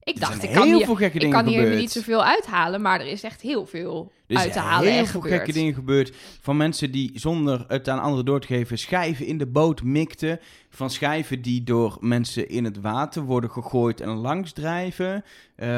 Ik 0.02 0.14
Er 0.14 0.21
dacht, 0.21 0.42
ik 0.42 0.52
kan 0.52 0.66
heel 0.66 0.76
hier, 0.76 0.87
veel 0.87 0.95
gekke 0.95 1.14
ik 1.14 1.21
dingen 1.21 1.37
kan 1.37 1.47
hier 1.47 1.59
gebeurd. 1.59 1.78
niet 1.80 1.90
zoveel 1.90 2.25
uithalen, 2.25 2.83
maar 2.83 3.00
er 3.00 3.07
is 3.07 3.23
echt 3.23 3.40
heel 3.40 3.66
veel 3.66 4.12
Er 4.26 4.37
uit 4.37 4.47
te 4.47 4.52
zijn 4.52 4.64
halen 4.64 4.92
heel 4.92 5.07
veel 5.07 5.21
gebeurd. 5.21 5.40
gekke 5.40 5.52
dingen 5.59 5.75
gebeurd. 5.75 6.12
Van 6.40 6.57
mensen 6.57 6.90
die 6.90 7.11
zonder 7.14 7.64
het 7.69 7.88
aan 7.88 8.00
anderen 8.00 8.25
door 8.25 8.40
te 8.40 8.47
geven 8.47 8.78
schijven 8.78 9.26
in 9.26 9.38
de 9.38 9.47
boot 9.47 9.83
mikten. 9.83 10.40
Van 10.71 10.90
schijven 10.90 11.42
die 11.42 11.62
door 11.64 11.97
mensen 12.00 12.49
in 12.49 12.64
het 12.64 12.80
water 12.80 13.23
worden 13.23 13.50
gegooid 13.50 14.00
en 14.00 14.09
langs 14.09 14.52
drijven. 14.52 15.25
Eh, 15.57 15.69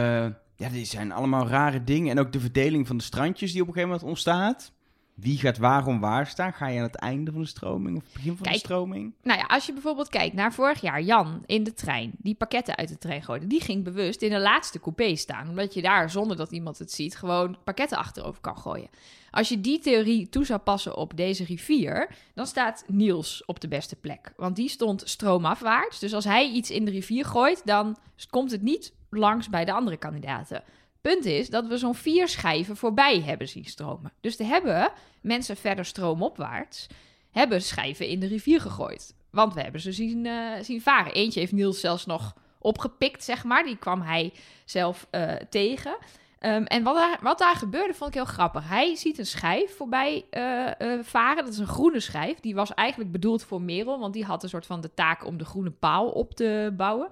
ja, 0.57 0.69
die 0.73 0.85
zijn 0.85 1.13
allemaal 1.13 1.49
rare 1.49 1.85
dingen. 1.85 2.11
En 2.11 2.19
ook 2.19 2.33
de 2.33 2.41
verdeling 2.41 2.87
van 2.87 2.97
de 2.97 3.03
strandjes 3.03 3.53
die 3.53 3.61
op 3.63 3.67
een 3.67 3.73
gegeven 3.73 3.93
moment 3.95 4.11
ontstaat. 4.11 4.73
Wie 5.15 5.39
gaat 5.39 5.59
waarom 5.59 6.01
waar 6.01 6.27
staan? 6.27 6.53
Ga 6.53 6.67
je 6.67 6.79
aan 6.79 6.85
het 6.87 6.97
einde 6.97 7.33
van 7.33 7.41
de 7.41 7.47
stroming 7.47 7.97
of 7.97 8.03
het 8.05 8.13
begin 8.13 8.37
van 8.37 8.43
Kijk, 8.43 8.55
de 8.55 8.65
stroming? 8.65 9.13
Nou 9.23 9.39
ja, 9.39 9.45
als 9.45 9.67
je 9.67 9.73
bijvoorbeeld 9.73 10.09
kijkt 10.09 10.35
naar 10.35 10.53
vorig 10.53 10.81
jaar, 10.81 11.03
Jan 11.03 11.43
in 11.47 11.65
de 11.65 11.75
trein, 11.75 12.13
die 12.19 12.35
pakketten 12.35 12.77
uit 12.77 12.89
de 12.89 12.99
trein 12.99 13.23
gooide, 13.23 13.47
die 13.47 13.61
ging 13.61 13.85
bewust 13.85 14.23
in 14.23 14.31
de 14.31 14.41
laatste 14.41 14.81
coupé 14.81 15.17
staan. 15.17 15.49
Omdat 15.49 15.75
je 15.75 15.83
daar, 15.83 16.11
zonder 16.11 16.37
dat 16.37 16.53
iemand 16.53 16.79
het 16.79 16.93
ziet, 16.93 17.17
gewoon 17.17 17.57
pakketten 17.65 17.99
achterover 17.99 18.41
kan 18.41 18.59
gooien. 18.59 18.89
Als 19.31 19.49
je 19.49 19.61
die 19.61 19.79
theorie 19.79 20.29
toe 20.29 20.45
zou 20.45 20.61
passen 20.61 20.97
op 20.97 21.17
deze 21.17 21.45
rivier, 21.45 22.09
dan 22.35 22.47
staat 22.47 22.85
Niels 22.87 23.45
op 23.47 23.61
de 23.61 23.69
beste 23.69 23.97
plek. 23.97 24.33
Want 24.37 24.57
die 24.57 24.69
stond 24.69 25.03
stroomafwaarts. 25.05 25.99
Dus 25.99 26.15
als 26.15 26.25
hij 26.25 26.49
iets 26.51 26.71
in 26.71 26.85
de 26.85 26.91
rivier 26.91 27.25
gooit, 27.25 27.63
dan 27.65 27.97
komt 28.31 28.51
het 28.51 28.63
niet 28.63 28.93
langs 29.11 29.49
bij 29.49 29.65
de 29.65 29.73
andere 29.73 29.97
kandidaten. 29.97 30.63
Punt 31.03 31.25
is 31.25 31.51
dat 31.51 31.67
we 31.67 31.79
zo'n 31.79 31.95
vier 31.95 32.29
schijven 32.29 32.77
voorbij 32.77 33.21
hebben 33.21 33.49
zien 33.49 33.65
stromen. 33.65 34.13
Dus 34.21 34.39
er 34.39 34.47
hebben 34.47 34.93
mensen 35.21 35.57
verder 35.57 35.85
stroomopwaarts 35.85 36.87
hebben 37.31 37.63
schijven 37.63 38.07
in 38.07 38.21
de 38.21 38.27
rivier 38.27 38.61
gegooid. 38.61 39.15
Want 39.31 39.55
we 39.55 39.61
hebben 39.61 39.81
ze 39.81 39.93
zien, 39.93 40.27
eh, 40.27 40.63
zien 40.63 40.83
varen. 40.83 41.13
Eentje 41.13 41.41
heeft 41.41 41.53
Niels 41.53 41.81
zelfs 41.81 42.07
nog 42.07 42.35
opgepikt, 42.59 43.25
zeg 43.25 43.45
maar. 43.45 43.65
Die 43.65 43.77
kwam 43.77 44.03
hij 44.03 44.33
zelf 44.65 45.07
eh, 45.11 45.33
tegen. 45.51 45.97
Ehm, 46.39 46.63
en 46.63 46.83
wat 46.83 46.95
daar, 46.95 47.19
wat 47.23 47.39
daar 47.39 47.55
gebeurde, 47.57 47.95
vond 47.95 48.11
ik 48.11 48.17
heel 48.17 48.25
grappig. 48.25 48.69
Hij 48.69 48.97
ziet 48.97 49.19
een 49.19 49.27
schijf 49.27 49.77
voorbij 49.77 50.25
eh, 50.31 50.99
varen. 51.03 51.45
Dat 51.45 51.53
is 51.53 51.59
een 51.59 51.67
groene 51.67 52.01
schijf. 52.01 52.41
Die 52.41 52.55
was 52.55 52.75
eigenlijk 52.75 53.13
bedoeld 53.13 53.43
voor 53.43 53.63
Merel, 53.63 53.99
want 53.99 54.13
die 54.13 54.25
had 54.25 54.43
een 54.43 54.49
soort 54.49 54.67
van 54.67 54.81
de 54.81 54.95
taak 54.95 55.27
om 55.27 55.39
de 55.39 55.45
groene 55.45 55.71
paal 55.71 56.09
op 56.09 56.35
te 56.35 56.73
bouwen. 56.77 57.09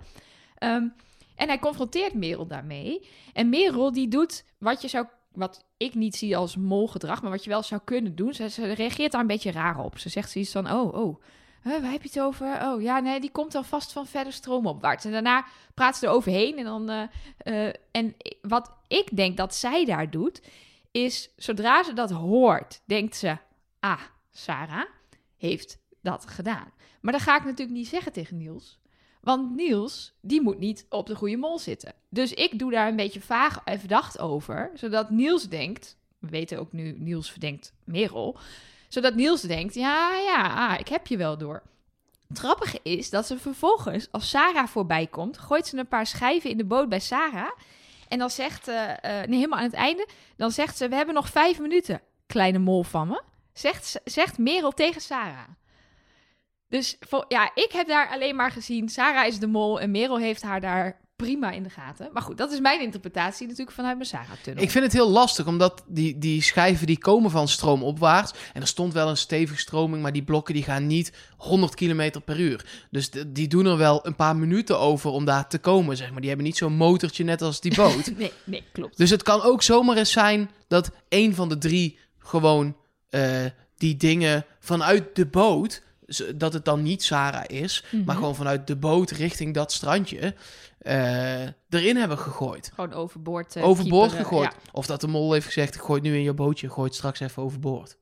Ehm, 0.59 0.87
en 1.41 1.49
hij 1.49 1.59
confronteert 1.59 2.15
Merel 2.15 2.47
daarmee. 2.47 3.09
En 3.33 3.49
Merel 3.49 3.93
die 3.93 4.09
doet 4.09 4.45
wat 4.59 4.83
je 4.83 4.89
zou, 4.89 5.07
wat 5.33 5.65
ik 5.77 5.95
niet 5.95 6.17
zie 6.17 6.37
als 6.37 6.57
molgedrag, 6.57 7.23
maar 7.23 7.31
wat 7.31 7.45
je 7.45 7.51
wel 7.51 7.63
zou 7.63 7.81
kunnen 7.85 8.15
doen. 8.15 8.35
Ze, 8.35 8.73
reageert 8.73 9.13
daar 9.13 9.21
een 9.21 9.27
beetje 9.27 9.51
raar 9.51 9.79
op. 9.79 9.99
Ze 9.99 10.09
zegt 10.09 10.31
zoiets 10.31 10.53
van, 10.53 10.71
oh, 10.71 10.95
oh, 10.95 11.21
waar 11.63 11.91
heb 11.91 12.03
je 12.03 12.09
het 12.09 12.21
over? 12.21 12.63
Oh, 12.63 12.83
ja, 12.83 12.99
nee, 12.99 13.21
die 13.21 13.31
komt 13.31 13.53
dan 13.53 13.65
vast 13.65 13.93
van 13.93 14.07
verder 14.07 14.33
stroomopwaarts. 14.33 15.05
En 15.05 15.13
daarna 15.13 15.45
praat 15.75 15.97
ze 15.97 16.07
er 16.07 16.13
overheen. 16.13 16.59
En, 16.59 16.65
dan, 16.65 16.91
eh, 16.91 17.03
eh, 17.39 17.75
en 17.91 18.15
wat 18.43 18.73
ik 18.89 19.17
denk 19.17 19.37
dat 19.37 19.55
zij 19.55 19.85
daar 19.85 20.11
doet, 20.11 20.43
is 20.91 21.31
zodra 21.37 21.83
ze 21.83 21.93
dat 21.93 22.11
hoort, 22.11 22.83
denkt 22.85 23.17
ze, 23.17 23.37
ah, 23.79 24.01
Sarah 24.31 24.87
heeft 25.37 25.79
dat 26.03 26.27
gedaan. 26.27 26.73
Maar 27.01 27.13
dat 27.13 27.23
ga 27.23 27.37
ik 27.37 27.45
natuurlijk 27.45 27.79
niet 27.79 27.89
zeggen 27.89 28.13
tegen 28.13 28.37
Niels. 28.37 28.80
Want 29.21 29.57
Niels, 29.57 30.13
die 30.21 30.41
moet 30.41 30.59
niet 30.59 30.87
op 30.89 31.07
de 31.07 31.15
goede 31.15 31.37
mol 31.37 31.59
zitten. 31.59 31.93
Dus 32.09 32.33
ik 32.33 32.59
doe 32.59 32.71
daar 32.71 32.89
een 32.89 32.97
beetje 32.97 33.21
vaag 33.21 33.61
en 33.65 33.79
verdacht 33.79 34.19
over. 34.19 34.71
Zodat 34.75 35.11
Niels 35.11 35.49
denkt, 35.49 35.97
we 36.19 36.29
weten 36.29 36.59
ook 36.59 36.73
nu, 36.73 36.97
Niels 36.99 37.31
verdenkt 37.31 37.73
Merel. 37.85 38.39
Zodat 38.89 39.15
Niels 39.15 39.41
denkt, 39.41 39.75
ja, 39.75 40.19
ja, 40.19 40.69
ah, 40.69 40.81
ik 40.81 40.89
heb 40.89 41.07
je 41.07 41.17
wel 41.17 41.39
door. 41.39 41.63
Het 42.29 42.39
grappige 42.39 42.81
is 42.83 43.11
dat 43.11 43.27
ze 43.27 43.39
vervolgens, 43.39 44.09
als 44.11 44.31
Sarah 44.31 44.67
voorbij 44.67 45.07
komt, 45.07 45.39
gooit 45.39 45.67
ze 45.67 45.79
een 45.79 45.89
paar 45.89 46.07
schijven 46.07 46.51
in 46.51 46.57
de 46.57 46.65
boot 46.65 46.89
bij 46.89 47.01
Sarah. 47.01 47.51
En 48.09 48.19
dan 48.19 48.31
zegt, 48.31 48.69
uh, 48.69 48.75
nee, 49.03 49.27
helemaal 49.27 49.59
aan 49.59 49.65
het 49.65 49.73
einde, 49.73 50.09
dan 50.37 50.51
zegt 50.51 50.77
ze, 50.77 50.89
we 50.89 50.95
hebben 50.95 51.15
nog 51.15 51.29
vijf 51.29 51.61
minuten, 51.61 52.01
kleine 52.27 52.59
mol 52.59 52.83
van 52.83 53.09
me. 53.09 53.23
Zegt, 53.53 54.01
zegt 54.05 54.39
Merel 54.39 54.71
tegen 54.71 55.01
Sarah. 55.01 55.49
Dus 56.71 56.99
ja, 57.29 57.51
ik 57.55 57.73
heb 57.73 57.89
daar 57.89 58.09
alleen 58.09 58.37
maar 58.37 58.51
gezien, 58.51 58.89
Sarah 58.89 59.27
is 59.27 59.39
de 59.39 59.47
mol 59.47 59.81
en 59.81 59.91
Merel 59.91 60.19
heeft 60.19 60.43
haar 60.43 60.61
daar 60.61 61.01
prima 61.17 61.51
in 61.51 61.63
de 61.63 61.71
gaten. 61.71 62.11
Maar 62.13 62.23
goed, 62.23 62.39
dat 62.39 62.53
is 62.53 62.61
mijn 62.61 62.81
interpretatie 62.81 63.47
natuurlijk 63.47 63.77
vanuit 63.77 63.97
mijn 63.97 64.09
Sarah-tunnel. 64.09 64.63
Ik 64.63 64.71
vind 64.71 64.85
het 64.85 64.93
heel 64.93 65.11
lastig, 65.11 65.47
omdat 65.47 65.85
die, 65.87 66.19
die 66.19 66.43
schijven 66.43 66.87
die 66.87 66.99
komen 66.99 67.31
van 67.31 67.49
stroomopwaarts. 67.49 68.33
En 68.53 68.61
er 68.61 68.67
stond 68.67 68.93
wel 68.93 69.09
een 69.09 69.17
stevige 69.17 69.61
stroming, 69.61 70.03
maar 70.03 70.13
die 70.13 70.23
blokken 70.23 70.55
die 70.55 70.63
gaan 70.63 70.87
niet 70.87 71.13
100 71.37 71.75
km 71.75 72.11
per 72.25 72.41
uur. 72.41 72.87
Dus 72.91 73.11
die 73.27 73.49
doen 73.49 73.67
er 73.67 73.77
wel 73.77 74.07
een 74.07 74.17
paar 74.17 74.37
minuten 74.37 74.79
over 74.79 75.11
om 75.11 75.25
daar 75.25 75.49
te 75.49 75.59
komen, 75.59 75.97
zeg 75.97 76.11
maar. 76.11 76.21
Die 76.21 76.29
hebben 76.29 76.47
niet 76.47 76.57
zo'n 76.57 76.73
motortje 76.73 77.25
net 77.25 77.43
als 77.43 77.61
die 77.61 77.75
boot. 77.75 78.13
nee, 78.17 78.33
nee, 78.45 78.65
klopt. 78.73 78.97
Dus 78.97 79.11
het 79.11 79.23
kan 79.23 79.43
ook 79.43 79.63
zomaar 79.63 79.97
eens 79.97 80.13
zijn 80.13 80.51
dat 80.69 80.91
een 81.09 81.35
van 81.35 81.49
de 81.49 81.59
drie 81.59 81.99
gewoon 82.19 82.77
uh, 83.11 83.45
die 83.77 83.97
dingen 83.97 84.45
vanuit 84.61 85.15
de 85.17 85.27
boot 85.27 85.83
dat 86.35 86.53
het 86.53 86.65
dan 86.65 86.83
niet 86.83 87.03
Sarah 87.03 87.45
is, 87.47 87.83
mm 87.83 87.89
-hmm. 87.91 88.07
maar 88.07 88.17
gewoon 88.17 88.35
vanuit 88.35 88.67
de 88.67 88.77
boot 88.77 89.11
richting 89.11 89.55
dat 89.55 89.73
strandje 89.73 90.35
uh, 90.83 91.43
erin 91.69 91.97
hebben 91.97 92.19
gegooid. 92.19 92.71
Gewoon 92.75 92.93
overboord. 92.93 93.57
Uh, 93.57 93.65
overboord 93.65 94.13
gegooid. 94.13 94.53
Ja. 94.53 94.71
Of 94.73 94.87
dat 94.87 95.01
de 95.01 95.07
mol 95.07 95.33
heeft 95.33 95.47
gezegd: 95.47 95.81
gooi 95.81 96.01
nu 96.01 96.15
in 96.15 96.23
je 96.23 96.35
bootje, 96.35 96.71
gooi 96.71 96.87
het 96.87 96.97
straks 96.97 97.21
even 97.21 97.43
overboord. 97.43 97.97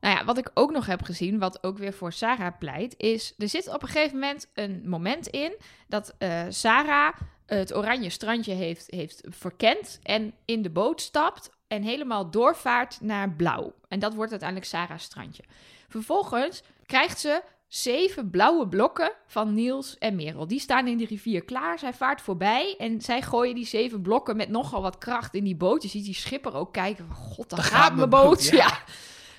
Nou 0.00 0.16
ja, 0.16 0.24
wat 0.24 0.38
ik 0.38 0.50
ook 0.54 0.70
nog 0.72 0.86
heb 0.86 1.02
gezien, 1.02 1.38
wat 1.38 1.64
ook 1.64 1.78
weer 1.78 1.92
voor 1.92 2.12
Sarah 2.12 2.58
pleit, 2.58 2.94
is 2.96 3.34
er 3.38 3.48
zit 3.48 3.68
op 3.68 3.82
een 3.82 3.88
gegeven 3.88 4.18
moment 4.18 4.48
een 4.54 4.82
moment 4.84 5.26
in 5.26 5.56
dat 5.88 6.14
uh, 6.18 6.42
Sarah 6.48 7.14
het 7.46 7.74
oranje 7.74 8.10
strandje 8.10 8.52
heeft, 8.52 8.90
heeft 8.90 9.20
verkend 9.28 9.98
en 10.02 10.34
in 10.44 10.62
de 10.62 10.70
boot 10.70 11.00
stapt 11.00 11.50
en 11.68 11.82
helemaal 11.82 12.30
doorvaart 12.30 13.00
naar 13.00 13.30
blauw. 13.30 13.74
En 13.88 13.98
dat 13.98 14.14
wordt 14.14 14.30
uiteindelijk 14.30 14.70
Sarah's 14.70 15.04
strandje. 15.04 15.42
Vervolgens 15.88 16.62
krijgt 16.86 17.20
ze 17.20 17.42
zeven 17.66 18.30
blauwe 18.30 18.68
blokken 18.68 19.12
van 19.26 19.54
Niels 19.54 19.98
en 19.98 20.16
Merel. 20.16 20.46
Die 20.46 20.60
staan 20.60 20.86
in 20.86 20.96
de 20.98 21.06
rivier 21.06 21.44
klaar. 21.44 21.78
Zij 21.78 21.94
vaart 21.94 22.20
voorbij 22.20 22.74
en 22.78 23.00
zij 23.00 23.22
gooien 23.22 23.54
die 23.54 23.66
zeven 23.66 24.02
blokken 24.02 24.36
met 24.36 24.48
nogal 24.48 24.82
wat 24.82 24.98
kracht 24.98 25.34
in 25.34 25.44
die 25.44 25.56
boot. 25.56 25.82
Je 25.82 25.88
ziet 25.88 26.04
die 26.04 26.14
schipper 26.14 26.54
ook 26.54 26.72
kijken 26.72 27.06
van, 27.06 27.16
god, 27.16 27.50
daar, 27.50 27.62
gaat, 27.62 27.82
gaat 27.82 27.94
mijn 27.94 28.10
boot. 28.10 28.24
boot. 28.24 28.44
Ja. 28.44 28.56
ja. 28.66 28.78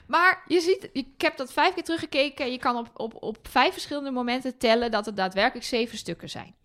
Maar 0.08 0.44
je 0.48 0.60
ziet, 0.60 0.90
ik 0.94 1.08
heb 1.18 1.38
dat 1.38 1.54
vijf 1.54 1.74
keer 1.74 1.84
teruggekeken. 1.84 2.52
Je 2.52 2.58
kan 2.58 2.78
op, 2.78 2.90
op, 2.94 3.24
op 3.24 3.48
vijf 3.48 3.74
verschillende 3.74 4.12
momenten 4.12 4.58
tellen 4.58 4.92
dat 4.92 5.06
het 5.06 5.16
daadwerkelijk 5.16 5.66
zeven 5.66 5.98
stukken 5.98 6.30
zijn. 6.30 6.56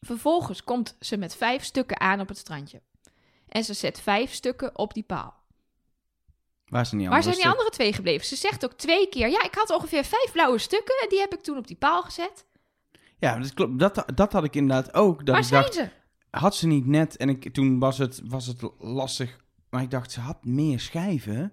Vervolgens 0.00 0.64
komt 0.64 0.96
ze 1.00 1.16
met 1.16 1.36
vijf 1.36 1.64
stukken 1.64 2.00
aan 2.00 2.20
op 2.20 2.28
het 2.28 2.38
strandje. 2.38 2.82
En 3.48 3.64
ze 3.64 3.74
zet 3.74 4.00
vijf 4.00 4.32
stukken 4.32 4.78
op 4.78 4.94
die 4.94 5.02
paal. 5.02 5.43
Waar 6.74 6.86
zijn 6.86 7.00
die 7.00 7.08
Waar 7.08 7.18
andere 7.18 7.36
zijn 7.36 7.46
die 7.46 7.58
andere 7.58 7.76
twee 7.76 7.92
gebleven? 7.92 8.26
Ze 8.26 8.36
zegt 8.36 8.64
ook 8.64 8.72
twee 8.72 9.08
keer: 9.08 9.28
Ja, 9.28 9.42
ik 9.42 9.54
had 9.54 9.70
ongeveer 9.70 10.04
vijf 10.04 10.32
blauwe 10.32 10.58
stukken. 10.58 10.94
En 11.02 11.08
die 11.08 11.20
heb 11.20 11.34
ik 11.34 11.40
toen 11.40 11.56
op 11.56 11.66
die 11.66 11.76
paal 11.76 12.02
gezet. 12.02 12.46
Ja, 13.18 13.38
dat 13.38 13.54
klopt. 13.54 13.78
Dat, 13.78 14.04
dat 14.14 14.32
had 14.32 14.44
ik 14.44 14.54
inderdaad 14.56 14.94
ook. 14.94 15.18
Dat 15.18 15.28
Waar 15.28 15.38
ik 15.38 15.44
zijn 15.44 15.62
dacht, 15.62 15.74
ze? 15.74 15.88
Had 16.30 16.56
ze 16.56 16.66
niet 16.66 16.86
net, 16.86 17.16
en 17.16 17.28
ik, 17.28 17.52
toen 17.52 17.78
was 17.78 17.98
het, 17.98 18.20
was 18.24 18.46
het 18.46 18.62
lastig. 18.78 19.36
Maar 19.70 19.82
ik 19.82 19.90
dacht, 19.90 20.12
ze 20.12 20.20
had 20.20 20.44
meer 20.44 20.80
schijven 20.80 21.52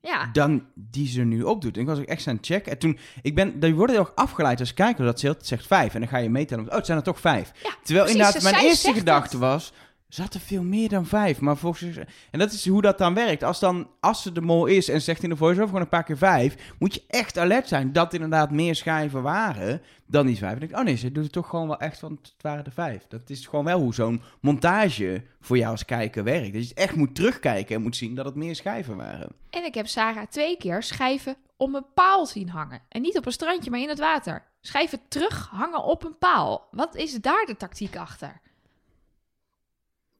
Ja. 0.00 0.28
dan 0.32 0.66
die 0.74 1.08
ze 1.08 1.20
nu 1.22 1.42
opdoet. 1.42 1.74
En 1.74 1.80
ik 1.80 1.86
was 1.86 1.98
ook 1.98 2.04
echt 2.04 2.26
aan 2.26 2.36
het 2.36 2.46
checken. 2.46 2.72
En 2.72 2.78
toen, 2.78 2.98
ik 3.22 3.34
ben, 3.34 3.60
dan 3.60 3.74
wordt 3.74 3.92
heel 3.92 4.00
erg 4.00 4.14
afgeleid 4.14 4.60
als 4.60 4.74
kijker 4.74 5.04
dat 5.04 5.20
ze 5.20 5.34
zegt 5.40 5.66
vijf. 5.66 5.94
En 5.94 6.00
dan 6.00 6.08
ga 6.08 6.18
je 6.18 6.30
metellen. 6.30 6.68
Oh, 6.68 6.74
het 6.74 6.86
zijn 6.86 6.98
er 6.98 7.04
toch 7.04 7.20
vijf. 7.20 7.52
Ja, 7.62 7.70
Terwijl 7.82 8.04
precies, 8.04 8.22
inderdaad, 8.22 8.52
mijn 8.52 8.64
eerste 8.64 8.92
gedachte 8.92 9.38
was... 9.38 9.72
Zat 10.08 10.34
er 10.34 10.40
veel 10.40 10.62
meer 10.62 10.88
dan 10.88 11.06
vijf, 11.06 11.40
maar 11.40 11.56
volgens 11.56 11.96
En 12.30 12.38
dat 12.38 12.52
is 12.52 12.68
hoe 12.68 12.82
dat 12.82 12.98
dan 12.98 13.14
werkt. 13.14 13.42
Als, 13.42 13.60
dan, 13.60 13.90
als 14.00 14.22
ze 14.22 14.32
de 14.32 14.40
mol 14.40 14.66
is 14.66 14.88
en 14.88 15.02
zegt 15.02 15.22
in 15.22 15.28
de 15.28 15.36
voice-over 15.36 15.66
gewoon 15.66 15.82
een 15.82 15.88
paar 15.88 16.04
keer 16.04 16.16
vijf... 16.16 16.74
moet 16.78 16.94
je 16.94 17.02
echt 17.08 17.38
alert 17.38 17.68
zijn 17.68 17.92
dat 17.92 18.14
inderdaad 18.14 18.50
meer 18.50 18.74
schijven 18.74 19.22
waren 19.22 19.82
dan 20.06 20.26
die 20.26 20.36
vijf. 20.36 20.52
En 20.52 20.58
denk 20.58 20.70
ik, 20.70 20.78
oh 20.78 20.84
nee, 20.84 20.96
ze 20.96 21.12
doet 21.12 21.24
het 21.24 21.32
toch 21.32 21.48
gewoon 21.48 21.66
wel 21.66 21.78
echt 21.78 21.98
van... 21.98 22.18
het 22.22 22.34
waren 22.40 22.64
er 22.64 22.72
vijf. 22.72 23.06
Dat 23.08 23.30
is 23.30 23.46
gewoon 23.46 23.64
wel 23.64 23.80
hoe 23.80 23.94
zo'n 23.94 24.22
montage 24.40 25.24
voor 25.40 25.58
jou 25.58 25.70
als 25.70 25.84
kijker 25.84 26.24
werkt. 26.24 26.52
Dat 26.52 26.68
je 26.68 26.74
echt 26.74 26.96
moet 26.96 27.14
terugkijken 27.14 27.76
en 27.76 27.82
moet 27.82 27.96
zien 27.96 28.14
dat 28.14 28.24
het 28.24 28.34
meer 28.34 28.54
schijven 28.54 28.96
waren. 28.96 29.28
En 29.50 29.64
ik 29.64 29.74
heb 29.74 29.86
Sarah 29.86 30.26
twee 30.26 30.56
keer 30.56 30.82
schijven 30.82 31.36
om 31.56 31.74
een 31.74 31.86
paal 31.94 32.26
zien 32.26 32.48
hangen. 32.48 32.82
En 32.88 33.02
niet 33.02 33.18
op 33.18 33.26
een 33.26 33.32
strandje, 33.32 33.70
maar 33.70 33.80
in 33.80 33.88
het 33.88 33.98
water. 33.98 34.44
Schijven 34.60 35.00
terug 35.08 35.48
hangen 35.50 35.84
op 35.84 36.04
een 36.04 36.18
paal. 36.18 36.68
Wat 36.70 36.94
is 36.94 37.14
daar 37.14 37.44
de 37.46 37.56
tactiek 37.56 37.96
achter? 37.96 38.40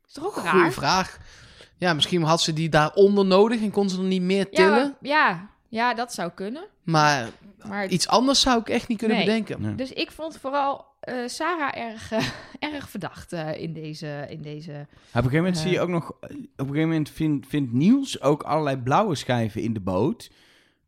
Is 0.06 0.12
toch 0.12 0.24
ook 0.24 0.32
Goeie 0.34 0.62
raar? 0.62 0.72
vraag. 0.72 1.18
Ja, 1.78 1.92
misschien 1.94 2.22
had 2.22 2.40
ze 2.40 2.52
die 2.52 2.68
daaronder 2.68 3.24
nodig 3.24 3.60
en 3.62 3.70
kon 3.70 3.88
ze 3.88 3.98
er 3.98 4.04
niet 4.04 4.22
meer 4.22 4.46
Ja, 4.50 4.56
tillen. 4.56 4.70
maar- 4.70 4.94
ja, 5.00 5.48
ja, 5.68 5.94
dat 5.94 6.12
zou 6.14 6.30
kunnen. 6.34 6.64
Maar 6.82 7.28
Maar, 7.68 7.86
iets 7.86 8.08
anders 8.08 8.40
zou 8.40 8.60
ik 8.60 8.68
echt 8.68 8.88
niet 8.88 8.98
kunnen 8.98 9.16
Nee. 9.16 9.26
bedenken. 9.26 9.60
Nee. 9.62 9.74
Dus 9.74 9.92
ik 9.92 10.10
vond 10.10 10.38
vooral 10.38 10.84
eh, 11.00 11.14
Sarah 11.26 11.76
erg, 11.76 12.12
eh, 12.12 12.24
erg 12.74 12.90
verdacht 12.90 13.32
eh, 13.32 13.60
in, 13.60 13.72
deze, 13.72 14.26
in 14.28 14.42
deze... 14.42 14.70
Op 14.72 14.76
een 14.78 15.06
gegeven 15.12 15.36
moment 15.36 15.58
zie 15.58 15.70
je 15.70 15.80
ook 15.80 15.88
nog... 15.88 16.10
Op 16.10 16.22
een 16.30 16.48
gegeven 16.56 16.80
moment 16.88 17.10
vindt, 17.10 17.46
vindt 17.46 17.72
Niels 17.72 18.20
ook 18.20 18.42
allerlei 18.42 18.76
blauwe 18.76 19.14
schijven 19.14 19.62
in 19.62 19.72
de 19.72 19.80
boot... 19.80 20.30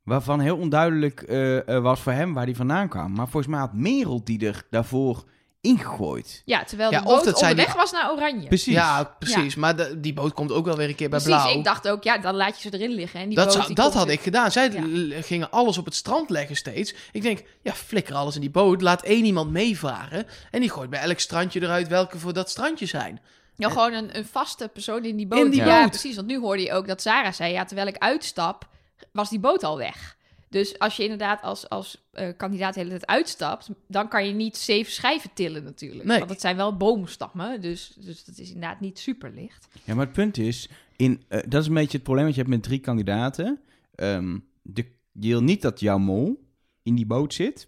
waarvan 0.04 0.40
heel 0.40 0.56
onduidelijk 0.56 1.24
was 1.66 2.00
voor 2.00 2.12
hem 2.12 2.34
waar 2.34 2.46
die 2.46 2.56
vandaan 2.56 2.88
kwam. 2.88 3.12
Maar 3.12 3.28
volgens 3.28 3.46
mij 3.52 3.60
had 3.60 3.72
Merel 3.74 4.24
die 4.24 4.46
er 4.46 4.62
daarvoor 4.70 5.24
ingegooid. 5.60 6.42
Ja, 6.44 6.64
terwijl 6.64 6.90
Ja, 6.90 6.98
de 6.98 7.04
boot 7.04 7.24
dat 7.24 7.34
onderweg 7.34 7.66
die- 7.66 7.74
was 7.74 7.92
naar 7.92 8.12
Oranje. 8.12 8.46
Precies. 8.48 8.74
Ja, 8.74 9.04
precies. 9.18 9.54
Maar 9.54 9.76
de- 9.76 10.00
die 10.00 10.12
boot 10.12 10.32
komt 10.32 10.52
ook 10.52 10.64
wel 10.64 10.76
weer 10.76 10.88
een 10.88 10.94
keer 10.94 11.08
bij 11.08 11.20
Precies, 11.20 11.42
blauw. 11.42 11.58
ik 11.58 11.64
dacht 11.64 11.88
ook, 11.88 12.02
ja, 12.02 12.18
dan 12.18 12.34
laat 12.34 12.62
je 12.62 12.68
ze 12.70 12.76
erin 12.78 12.90
liggen. 12.94 13.20
En 13.20 13.26
die 13.26 13.36
dat 13.36 13.44
boot, 13.44 13.54
zou- 13.54 13.66
die 13.66 13.74
dat 13.76 13.94
had 13.94 14.04
weer- 14.04 14.14
ik 14.14 14.20
gedaan. 14.20 14.50
Zij 14.50 14.70
Ja. 14.70 15.22
gingen 15.22 15.50
alles 15.50 15.78
op 15.78 15.84
het 15.84 15.94
strand 15.94 16.30
leggen 16.30 16.56
steeds. 16.56 16.94
Ik 17.12 17.22
denk, 17.22 17.42
ja, 17.62 17.72
flikker 17.72 18.14
alles 18.14 18.34
in 18.34 18.40
die 18.40 18.50
boot. 18.50 18.82
Laat 18.82 19.02
één 19.02 19.24
iemand 19.24 19.50
meevaren. 19.50 20.26
En 20.50 20.60
die 20.60 20.70
gooit 20.70 20.90
bij 20.90 21.00
elk 21.00 21.18
strandje 21.18 21.62
eruit 21.62 21.88
welke 21.88 22.18
voor 22.18 22.32
dat 22.32 22.50
strandje 22.50 22.86
zijn. 22.86 23.20
Ja, 23.56 23.68
gewoon 23.68 23.92
een, 23.92 24.16
een 24.16 24.26
vaste 24.26 24.68
persoon 24.68 25.04
in 25.04 25.16
die 25.16 25.26
boot. 25.26 25.38
In 25.44 25.50
die 25.50 25.64
ja, 25.64 25.80
boot. 25.80 25.90
precies. 25.90 26.16
Want 26.16 26.26
nu 26.26 26.38
hoorde 26.38 26.62
je 26.62 26.72
ook 26.72 26.86
dat 26.86 27.02
Sarah 27.02 27.32
zei, 27.32 27.52
ja, 27.52 27.64
terwijl 27.64 27.88
ik 27.88 27.96
uitstap, 27.98 28.68
was 29.12 29.28
die 29.30 29.40
boot 29.40 29.64
al 29.64 29.76
weg. 29.78 30.16
Dus 30.48 30.78
als 30.78 30.96
je 30.96 31.02
inderdaad 31.02 31.42
als, 31.42 31.68
als 31.68 32.08
eh, 32.12 32.28
kandidaat 32.36 32.74
de 32.74 32.80
hele 32.80 32.92
tijd 32.92 33.06
uitstapt, 33.06 33.70
dan 33.86 34.08
kan 34.08 34.26
je 34.26 34.32
niet 34.32 34.56
zeven 34.56 34.92
schijven 34.92 35.30
tillen 35.34 35.64
natuurlijk. 35.64 36.04
Nee. 36.04 36.18
Want 36.18 36.30
het 36.30 36.40
zijn 36.40 36.56
wel 36.56 36.76
boomstammen, 36.76 37.60
dus, 37.60 37.96
dus 38.00 38.24
dat 38.24 38.38
is 38.38 38.48
inderdaad 38.48 38.80
niet 38.80 38.98
super 38.98 39.32
licht. 39.34 39.68
Ja, 39.84 39.94
maar 39.94 40.04
het 40.04 40.14
punt 40.14 40.38
is... 40.38 40.68
In, 40.96 41.22
eh, 41.28 41.40
dat 41.48 41.62
is 41.62 41.68
een 41.68 41.74
beetje 41.74 41.96
het 41.96 42.02
probleem 42.02 42.24
wat 42.24 42.34
je 42.34 42.40
hebt 42.40 42.52
met 42.52 42.62
drie 42.62 42.78
kandidaten. 42.78 43.60
Ehm, 43.94 44.38
de, 44.62 44.84
je 45.12 45.28
wil 45.28 45.42
niet 45.42 45.62
dat 45.62 45.80
jouw 45.80 45.98
mol 45.98 46.44
in 46.82 46.94
die 46.94 47.06
boot 47.06 47.34
zit. 47.34 47.66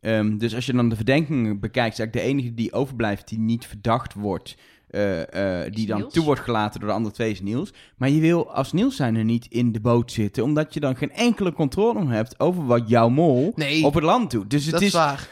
Ehm, 0.00 0.38
dus 0.38 0.54
als 0.54 0.66
je 0.66 0.72
dan 0.72 0.88
de 0.88 0.96
verdenkingen 0.96 1.60
bekijkt... 1.60 1.92
is 1.92 1.98
eigenlijk 1.98 2.12
de 2.12 2.34
enige 2.34 2.54
die 2.54 2.72
overblijft 2.72 3.28
die 3.28 3.38
niet 3.38 3.66
verdacht 3.66 4.14
wordt... 4.14 4.56
eh, 4.90 5.62
eh, 5.64 5.72
die 5.72 5.86
dan 5.86 5.98
Niels. 5.98 6.12
toe 6.12 6.24
wordt 6.24 6.40
gelaten 6.40 6.80
door 6.80 6.88
de 6.88 6.94
andere 6.94 7.14
twee 7.14 7.30
is 7.30 7.40
Niels. 7.40 7.72
Maar 7.96 8.08
je 8.10 8.20
wil 8.20 8.52
als 8.52 8.72
Niels 8.72 8.96
zijn 8.96 9.16
er 9.16 9.24
niet 9.24 9.46
in 9.48 9.72
de 9.72 9.80
boot 9.80 10.12
zitten... 10.12 10.42
omdat 10.44 10.74
je 10.74 10.80
dan 10.80 10.96
geen 10.96 11.12
enkele 11.12 11.52
controle 11.52 12.06
hebt 12.06 12.40
over 12.40 12.66
wat 12.66 12.88
jouw 12.88 13.08
mol 13.08 13.52
Nee. 13.56 13.84
op 13.84 13.94
het 13.94 14.04
land 14.04 14.30
doet. 14.30 14.50
Dus 14.50 14.62
het 14.64 14.72
dat 14.72 14.80
is, 14.80 14.86
is 14.86 14.92
waar. 14.94 15.28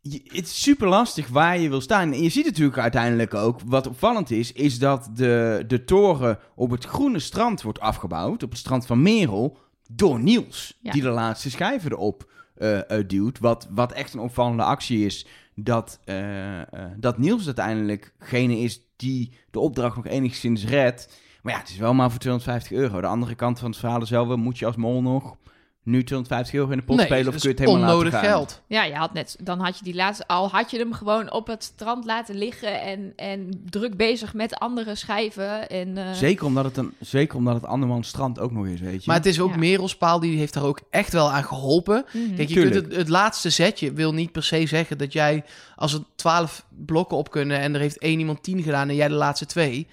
je- 0.00 0.20
het 0.24 0.44
is 0.46 0.62
super 0.62 0.88
lastig 0.88 1.28
waar 1.28 1.58
je 1.58 1.68
wil 1.68 1.80
staan. 1.80 2.12
En 2.12 2.22
je 2.22 2.28
ziet 2.28 2.44
natuurlijk 2.44 2.78
uiteindelijk 2.78 3.34
ook, 3.34 3.60
wat 3.66 3.86
opvallend 3.86 4.30
is, 4.30 4.52
is 4.52 4.78
dat 4.78 5.08
de, 5.14 5.64
de 5.66 5.84
toren 5.84 6.38
op 6.54 6.70
het 6.70 6.84
groene 6.84 7.18
strand 7.18 7.62
wordt 7.62 7.80
afgebouwd, 7.80 8.42
op 8.42 8.50
het 8.50 8.58
strand 8.58 8.86
van 8.86 9.02
Merel, 9.02 9.58
door 9.92 10.20
Niels. 10.20 10.78
Ja. 10.82 10.92
Die 10.92 11.02
de 11.02 11.08
laatste 11.08 11.50
schijven 11.50 11.90
erop 11.92 12.28
eh, 12.54 12.78
duwt. 13.06 13.38
Wat, 13.38 13.68
wat 13.70 13.92
echt 13.92 14.14
een 14.14 14.20
opvallende 14.20 14.62
actie 14.62 15.04
is, 15.06 15.26
dat, 15.62 16.00
eh, 16.04 16.60
eh, 16.60 16.66
dat 16.96 17.18
Niels 17.18 17.46
uiteindelijk 17.46 18.14
degene 18.18 18.58
is 18.58 18.80
die 18.96 19.32
de 19.50 19.58
opdracht 19.58 19.96
nog 19.96 20.06
enigszins 20.06 20.64
redt. 20.64 21.20
Maar 21.42 21.52
ja, 21.52 21.58
het 21.58 21.68
is 21.68 21.76
wel 21.76 21.94
maar 21.94 22.10
voor 22.10 22.20
250 22.20 22.72
euro. 22.72 23.00
De 23.00 23.06
andere 23.06 23.34
kant 23.34 23.58
van 23.58 23.70
het 23.70 23.78
verhaal 23.78 24.02
is 24.02 24.10
wel, 24.10 24.36
moet 24.36 24.58
je 24.58 24.66
als 24.66 24.76
mol 24.76 25.02
nog 25.02 25.36
nu 25.82 26.04
250 26.04 26.54
euro 26.54 26.70
in 26.70 26.78
de 26.78 26.84
pot 26.84 26.96
nee, 26.96 27.06
spelen 27.06 27.26
of 27.34 27.40
kun 27.40 27.42
je 27.42 27.48
het 27.48 27.58
helemaal 27.58 27.80
onnodig 27.90 28.12
laten 28.12 28.28
gaan? 28.28 28.36
geld. 28.38 28.62
Ja, 28.66 28.84
je 28.84 28.94
had 28.94 29.12
net, 29.12 29.36
dan 29.42 29.60
had 29.60 29.78
je 29.78 29.84
die 29.84 29.94
laatste, 29.94 30.26
al 30.26 30.48
had 30.48 30.70
je 30.70 30.78
hem 30.78 30.92
gewoon 30.92 31.32
op 31.32 31.46
het 31.46 31.62
strand 31.64 32.04
laten 32.04 32.34
liggen 32.36 32.80
en, 32.80 33.12
en 33.16 33.62
druk 33.70 33.96
bezig 33.96 34.34
met 34.34 34.54
andere 34.54 34.94
schijven. 34.94 35.68
En, 35.68 35.96
eh, 35.98 36.12
Zeker 36.12 36.46
omdat 36.46 36.64
het, 36.64 36.76
een, 36.76 36.94
zeker 37.00 37.36
omdat 37.36 37.54
het 37.54 37.64
andermans 37.64 38.08
strand 38.08 38.38
ook 38.38 38.52
nog 38.52 38.66
is, 38.66 38.80
weet 38.80 39.04
je. 39.04 39.04
Maar 39.06 39.16
het 39.16 39.26
is 39.26 39.40
ook 39.40 39.50
Ja. 39.50 39.56
Merelspaal, 39.56 40.20
die 40.20 40.38
heeft 40.38 40.54
daar 40.54 40.64
ook 40.64 40.80
echt 40.90 41.12
wel 41.12 41.32
aan 41.32 41.44
geholpen. 41.44 42.04
mhm. 42.12 42.34
Kijk, 42.34 42.48
je 42.48 42.54
Tuurlijk. 42.54 42.74
kunt 42.74 42.86
het, 42.86 42.96
het 42.96 43.08
laatste 43.08 43.50
zetje 43.50 43.92
wil 43.92 44.14
niet 44.14 44.32
per 44.32 44.42
se 44.42 44.66
zeggen 44.66 44.98
dat 44.98 45.12
jij, 45.12 45.44
als 45.76 45.92
er 45.92 46.00
twaalf 46.14 46.66
blokken 46.86 47.16
op 47.16 47.30
kunnen 47.30 47.58
en 47.60 47.74
er 47.74 47.80
heeft 47.80 47.98
één 47.98 48.18
iemand 48.18 48.42
tien 48.42 48.62
gedaan 48.62 48.88
en 48.88 48.94
jij 48.94 49.08
de 49.08 49.14
laatste 49.14 49.46
twee, 49.46 49.86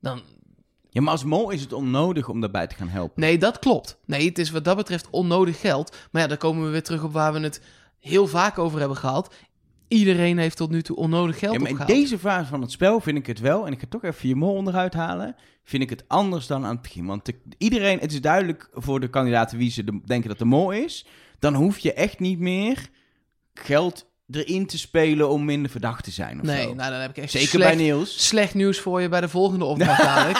dan... 0.00 0.22
Ja, 0.94 1.00
maar 1.00 1.12
als 1.12 1.24
mol 1.24 1.50
is 1.50 1.60
het 1.60 1.72
onnodig 1.72 2.28
om 2.28 2.40
daarbij 2.40 2.66
te 2.66 2.74
gaan 2.74 2.88
helpen. 2.88 3.20
Nee, 3.20 3.38
dat 3.38 3.58
klopt. 3.58 3.98
Nee, 4.06 4.28
het 4.28 4.38
is 4.38 4.50
wat 4.50 4.64
dat 4.64 4.76
betreft 4.76 5.10
onnodig 5.10 5.60
geld. 5.60 5.96
Maar 6.12 6.22
ja, 6.22 6.28
dan 6.28 6.36
komen 6.36 6.64
we 6.64 6.70
weer 6.70 6.82
terug 6.82 7.02
op 7.04 7.12
waar 7.12 7.32
we 7.32 7.40
het 7.40 7.60
heel 8.00 8.26
vaak 8.26 8.58
over 8.58 8.78
hebben 8.78 8.96
gehad. 8.96 9.34
Iedereen 9.88 10.38
heeft 10.38 10.56
tot 10.56 10.70
nu 10.70 10.82
toe 10.82 10.96
onnodig 10.96 11.38
geld 11.38 11.52
Ja, 11.52 11.58
maar 11.58 11.68
in 11.68 11.74
opgehaald. 11.76 12.00
deze 12.00 12.18
fase 12.18 12.48
van 12.48 12.60
het 12.60 12.70
spel 12.70 13.00
vind 13.00 13.18
ik 13.18 13.26
het 13.26 13.40
wel, 13.40 13.66
en 13.66 13.72
ik 13.72 13.80
ga 13.80 13.86
toch 13.88 14.02
even 14.04 14.28
je 14.28 14.34
mol 14.34 14.54
onderuit 14.54 14.94
halen, 14.94 15.36
vind 15.64 15.82
ik 15.82 15.90
het 15.90 16.04
anders 16.08 16.46
dan 16.46 16.64
aan 16.64 16.72
het 16.72 16.82
begin. 16.82 17.06
Want 17.06 17.24
de- 17.26 17.38
iedereen, 17.58 17.98
het 17.98 18.12
is 18.12 18.20
duidelijk 18.20 18.68
voor 18.72 19.00
de 19.00 19.08
kandidaten 19.10 19.58
wie 19.58 19.70
ze 19.70 19.84
de- 19.84 20.00
denken 20.04 20.28
dat 20.28 20.38
de 20.38 20.44
mol 20.44 20.70
is, 20.70 21.06
dan 21.38 21.54
hoef 21.54 21.78
je 21.78 21.92
echt 21.92 22.18
niet 22.18 22.38
meer 22.38 22.88
geld 23.54 24.06
erin 24.30 24.66
te 24.66 24.78
spelen 24.78 25.28
om 25.28 25.44
minder 25.44 25.70
verdacht 25.70 26.04
te 26.04 26.10
zijn 26.10 26.40
of 26.40 26.46
Nee, 26.46 26.62
zo. 26.62 26.74
nou 26.74 26.90
dan 26.90 27.00
heb 27.00 27.10
ik 27.10 27.16
echt 27.16 27.30
Zeker 27.30 27.48
slecht, 27.48 27.76
bij 27.76 27.84
Niels. 27.84 28.26
slecht 28.26 28.54
nieuws 28.54 28.78
voor 28.78 29.00
je 29.00 29.08
bij 29.08 29.20
de 29.20 29.28
volgende 29.28 29.64
opdracht 29.64 30.02
dadelijk. 30.04 30.38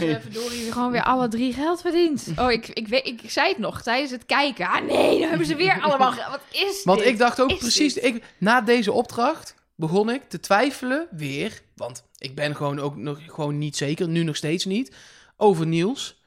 Dus 0.00 0.16
verdorie 0.22 0.72
gewoon 0.72 0.90
weer 0.90 1.02
alle 1.04 1.28
drie 1.28 1.52
geld 1.52 1.80
verdiend. 1.80 2.26
Oh, 2.36 2.50
ik, 2.50 2.66
ik, 2.68 2.88
weet, 2.88 3.06
ik, 3.06 3.20
zei 3.30 3.48
het 3.48 3.58
nog 3.58 3.82
tijdens 3.82 4.10
het 4.10 4.26
kijken. 4.26 4.66
Ah 4.68 4.84
nee, 4.84 5.20
dan 5.20 5.28
hebben 5.28 5.46
ze 5.46 5.54
weer 5.56 5.80
allemaal 5.84 6.12
geld. 6.12 6.30
Wat 6.30 6.40
is 6.50 6.84
Want 6.84 6.98
dit? 6.98 7.08
ik 7.08 7.18
dacht 7.18 7.40
ook 7.40 7.50
Is 7.50 7.58
precies, 7.58 7.94
dit? 7.94 8.04
ik, 8.04 8.24
na 8.38 8.60
deze 8.60 8.92
opdracht 8.92 9.54
begon 9.74 10.10
ik 10.10 10.22
te 10.28 10.40
twijfelen 10.40 11.06
weer, 11.10 11.60
want 11.76 12.02
ik 12.18 12.34
ben 12.34 12.56
gewoon 12.56 12.80
ook 12.80 12.96
nog 12.96 13.18
gewoon 13.26 13.58
niet 13.58 13.76
zeker, 13.76 14.08
nu 14.08 14.22
nog 14.22 14.36
steeds 14.36 14.64
niet, 14.64 14.94
over 15.36 15.66
Niels. 15.66 16.17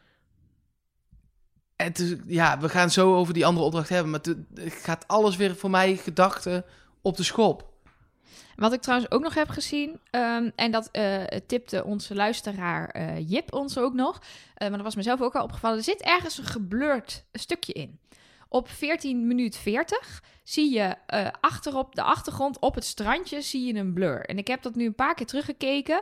Ja, 2.27 2.59
we 2.59 2.69
gaan 2.69 2.89
zo 2.89 3.15
over 3.15 3.33
die 3.33 3.45
andere 3.45 3.65
opdracht 3.65 3.89
hebben, 3.89 4.11
maar 4.11 4.19
het 4.53 4.73
gaat 4.73 5.07
alles 5.07 5.35
weer 5.35 5.55
voor 5.55 5.69
mij 5.69 5.95
gedachten 5.95 6.65
op 7.01 7.17
de 7.17 7.23
schop. 7.23 7.69
Wat 8.55 8.73
ik 8.73 8.81
trouwens 8.81 9.11
ook 9.11 9.21
nog 9.21 9.33
heb 9.33 9.49
gezien, 9.49 9.99
ehm, 10.09 10.49
en 10.55 10.71
dat 10.71 10.89
eh, 10.91 11.23
tipte 11.47 11.83
onze 11.83 12.15
luisteraar 12.15 12.89
eh, 12.89 13.29
Jip 13.29 13.53
ons 13.53 13.77
ook 13.77 13.93
nog, 13.93 14.21
eh, 14.53 14.67
maar 14.67 14.77
dat 14.77 14.85
was 14.85 14.95
mezelf 14.95 15.21
ook 15.21 15.35
al 15.35 15.43
opgevallen. 15.43 15.77
Er 15.77 15.83
zit 15.83 16.01
ergens 16.01 16.37
een 16.37 16.45
geblurred 16.45 17.25
stukje 17.33 17.73
in. 17.73 17.99
Op 18.53 18.69
14 18.69 19.27
minuut 19.27 19.57
40 19.57 20.23
zie 20.43 20.73
je 20.73 20.95
eh, 21.05 21.27
achterop 21.41 21.95
de 21.95 22.01
achtergrond 22.01 22.59
op 22.59 22.75
het 22.75 22.85
strandje 22.85 23.41
zie 23.41 23.65
je 23.73 23.79
een 23.79 23.93
blur. 23.93 24.25
En 24.25 24.37
ik 24.37 24.47
heb 24.47 24.61
dat 24.61 24.75
nu 24.75 24.85
een 24.85 24.95
paar 24.95 25.13
keer 25.13 25.25
teruggekeken. 25.25 26.01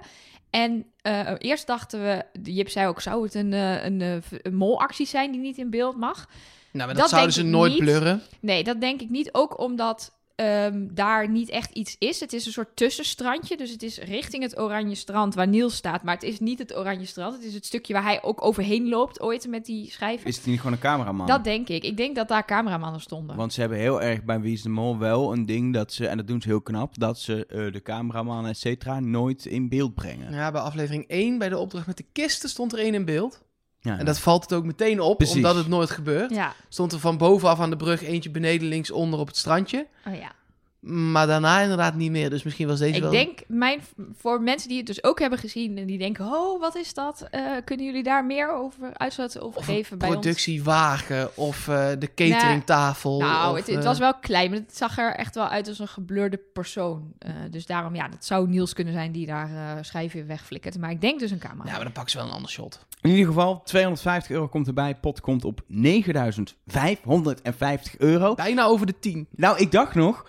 En 0.50 0.86
eh, 1.02 1.32
eerst 1.38 1.68
dachten 1.68 2.02
we, 2.04 2.26
Jip 2.44 2.70
zei 2.70 2.88
ook, 2.88 3.02
zou 3.02 3.24
het 3.24 3.34
een, 3.34 3.54
eh, 3.54 3.86
een, 3.86 4.02
een 4.42 4.56
molactie 4.56 5.06
zijn 5.06 5.32
die 5.32 5.40
niet 5.40 5.58
in 5.58 5.70
beeld 5.70 5.98
mag? 5.98 6.28
Nou, 6.72 6.86
maar 6.86 6.88
dat, 6.88 6.98
Dat 6.98 7.10
zouden 7.10 7.34
ze 7.34 7.44
nooit 7.44 7.72
niet. 7.72 7.80
blurren. 7.80 8.22
Nee, 8.40 8.64
dat 8.64 8.82
denk 8.82 9.02
ik 9.02 9.10
niet. 9.10 9.34
Ook 9.34 9.60
omdat 9.60 10.19
ehm, 10.40 10.88
daar 10.92 11.30
niet 11.30 11.50
echt 11.50 11.72
iets 11.74 11.96
is. 12.00 12.20
Het 12.20 12.34
is 12.34 12.46
een 12.46 12.52
soort 12.52 12.76
tussenstrandje. 12.76 13.58
Dus 13.58 13.72
het 13.72 13.84
is 13.84 13.98
richting 13.98 14.44
het 14.44 14.60
Oranje 14.60 14.96
Strand 14.96 15.36
waar 15.36 15.48
Niels 15.48 15.76
staat. 15.76 16.04
Maar 16.04 16.14
het 16.14 16.24
is 16.24 16.40
niet 16.40 16.60
het 16.60 16.78
Oranje 16.78 17.06
Strand. 17.06 17.36
Het 17.36 17.44
is 17.44 17.54
het 17.54 17.66
stukje 17.66 17.94
waar 17.94 18.04
hij 18.04 18.24
ook 18.24 18.46
overheen 18.46 18.90
loopt 18.90 19.22
ooit 19.22 19.48
met 19.48 19.66
die 19.66 19.92
schijven. 19.92 20.28
Is 20.28 20.36
het 20.36 20.46
niet 20.46 20.58
gewoon 20.58 20.74
een 20.74 20.80
cameraman? 20.80 21.28
Dat 21.28 21.44
denk 21.44 21.70
ik. 21.70 21.84
Ik 21.84 21.98
denk 21.98 22.16
dat 22.16 22.28
daar 22.28 22.46
cameramannen 22.46 23.02
stonden. 23.02 23.36
Want 23.36 23.54
ze 23.54 23.60
hebben 23.60 23.78
heel 23.78 24.02
erg 24.02 24.24
bij 24.24 24.40
Wie 24.40 24.54
is 24.54 24.62
de 24.62 24.70
Mol 24.70 24.98
wel 24.98 25.32
een 25.32 25.46
ding 25.46 25.74
dat 25.74 25.94
ze, 25.94 26.08
en 26.08 26.18
dat 26.18 26.28
doen 26.28 26.42
ze 26.42 26.48
heel 26.48 26.62
knap, 26.62 27.00
dat 27.00 27.20
ze 27.20 27.46
eh, 27.46 27.72
de 27.74 27.82
cameraman, 27.82 28.48
et 28.48 28.58
cetera, 28.58 29.00
nooit 29.00 29.46
in 29.46 29.70
beeld 29.70 29.94
brengen. 29.94 30.34
Ja, 30.34 30.52
bij 30.52 30.62
aflevering 30.62 31.08
1, 31.08 31.38
bij 31.38 31.50
de 31.50 31.58
opdracht 31.58 31.88
met 31.88 31.98
de 31.98 32.06
kisten, 32.12 32.50
stond 32.50 32.74
er 32.74 32.80
één 32.80 32.94
in 32.94 33.06
beeld. 33.06 33.42
Ja, 33.82 33.98
En 33.98 34.06
dat 34.06 34.20
valt 34.20 34.42
het 34.44 34.54
ook 34.54 34.64
meteen 34.64 35.00
op, 35.00 35.18
Precies. 35.18 35.36
omdat 35.36 35.56
het 35.56 35.68
nooit 35.68 35.90
gebeurt. 35.90 36.30
Ja. 36.32 36.54
Stond 36.70 36.92
er 36.92 37.00
van 37.00 37.18
bovenaf 37.18 37.60
aan 37.60 37.70
de 37.70 37.76
brug 37.76 38.04
eentje 38.04 38.30
beneden 38.30 38.68
linksonder 38.68 39.20
op 39.20 39.28
het 39.28 39.38
strandje. 39.38 39.88
Oh 40.08 40.16
ja. 40.16 40.32
Maar 40.80 41.28
daarna 41.28 41.62
inderdaad 41.62 41.96
niet 41.96 42.12
meer. 42.12 42.30
Dus 42.30 42.44
misschien 42.44 42.68
was 42.68 42.80
deze 42.80 42.96
Ik 42.96 43.02
wel... 43.02 43.12
denk, 43.12 43.40
mijn, 43.48 43.82
voor 44.18 44.42
mensen 44.42 44.68
die 44.70 44.78
het 44.78 44.88
dus 44.88 45.04
ook 45.04 45.20
hebben 45.20 45.40
gezien 45.40 45.78
en 45.78 45.86
die 45.86 45.98
denken, 45.98 46.26
oh, 46.26 46.60
wat 46.60 46.76
is 46.76 46.94
dat? 46.94 47.28
Eh, 47.32 47.42
kunnen 47.66 47.86
jullie 47.86 48.04
daar 48.04 48.26
meer 48.26 48.54
over 48.54 48.94
uitzetten 48.94 49.44
of, 49.44 49.56
Of 49.56 49.66
geven 49.66 49.92
een 49.94 49.98
bij 49.98 50.08
ons? 50.08 50.18
productiewagen 50.20 51.38
of 51.38 51.68
eh, 51.68 51.88
de 52.00 52.14
cateringtafel. 52.16 53.20
Nou, 53.20 53.52
of, 53.52 53.58
het, 53.58 53.68
het 53.68 53.78
eh, 53.78 53.84
was 53.84 54.00
wel 54.00 54.14
klein, 54.14 54.50
maar 54.50 54.60
het 54.60 54.78
zag 54.78 54.98
er 54.98 55.16
echt 55.16 55.36
wel 55.36 55.48
uit 55.48 55.68
als 55.68 55.80
een 55.80 55.88
geblurde 55.88 56.40
persoon. 56.54 57.14
Eh, 57.20 57.32
dus 57.52 57.66
daarom, 57.66 57.96
ja, 57.96 58.08
dat 58.08 58.26
zou 58.26 58.48
Niels 58.48 58.74
kunnen 58.74 58.94
zijn 58.94 59.12
die 59.12 59.26
daar 59.26 59.50
eh 59.50 59.72
schijven 59.82 60.28
wegflikkert. 60.28 60.78
Maar 60.78 60.92
ik 60.92 61.02
denk 61.02 61.20
dus 61.20 61.32
een 61.32 61.40
camera. 61.40 61.66
Ja, 61.66 61.72
maar 61.76 61.84
dan 61.84 61.92
pakken 61.92 62.12
ze 62.12 62.18
wel 62.18 62.28
een 62.28 62.34
ander 62.34 62.52
shot. 62.52 62.86
In 63.02 63.10
ieder 63.10 63.26
geval, 63.26 63.62
250 63.64 64.32
euro 64.32 64.48
komt 64.48 64.68
erbij. 64.68 64.96
Pot 64.96 65.22
komt 65.22 65.46
op 65.46 65.62
9550 65.68 67.98
euro. 67.98 68.36
Bijna 68.36 68.66
over 68.66 68.86
de 68.86 69.00
10. 69.00 69.28
Nou, 69.36 69.58
ik 69.58 69.72
dacht 69.72 69.96
nog, 69.96 70.26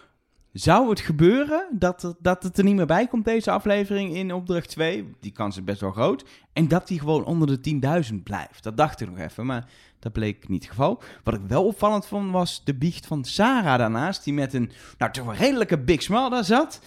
zou 0.52 0.88
het 0.90 1.00
gebeuren 1.00 1.66
dat, 1.70 2.02
het- 2.02 2.16
dat 2.18 2.42
het 2.42 2.58
er 2.58 2.64
niet 2.64 2.74
meer 2.76 2.86
bij 2.86 3.06
komt, 3.06 3.24
deze 3.24 3.50
aflevering 3.50 4.14
in 4.14 4.32
opdracht 4.32 4.68
2? 4.68 5.10
Die 5.20 5.32
kans 5.32 5.56
is 5.56 5.64
best 5.64 5.80
wel 5.80 5.90
groot. 5.92 6.24
En 6.52 6.68
dat 6.68 6.86
die 6.88 6.98
gewoon 6.98 7.24
onder 7.24 7.46
de 7.48 7.60
10.000 7.60 8.22
blijft. 8.22 8.62
Dat 8.62 8.76
dacht 8.76 9.00
ik 9.00 9.08
nog 9.10 9.18
even, 9.18 9.46
maar 9.46 9.68
dat 9.98 10.12
bleek 10.12 10.48
niet 10.48 10.62
het 10.62 10.70
geval. 10.70 11.02
Wat 11.24 11.34
ik 11.34 11.40
wel 11.48 11.64
opvallend 11.66 12.06
vond, 12.06 12.30
was 12.30 12.64
de 12.64 12.74
biecht 12.74 13.06
van 13.06 13.24
Sarah 13.24 13.78
daarnaast. 13.78 14.24
Die 14.24 14.32
met 14.34 14.54
een, 14.54 14.70
nou 14.98 15.12
toch 15.12 15.26
een 15.26 15.36
redelijke 15.36 15.78
big 15.78 16.02
smile 16.02 16.30
daar 16.30 16.44
zat. 16.44 16.80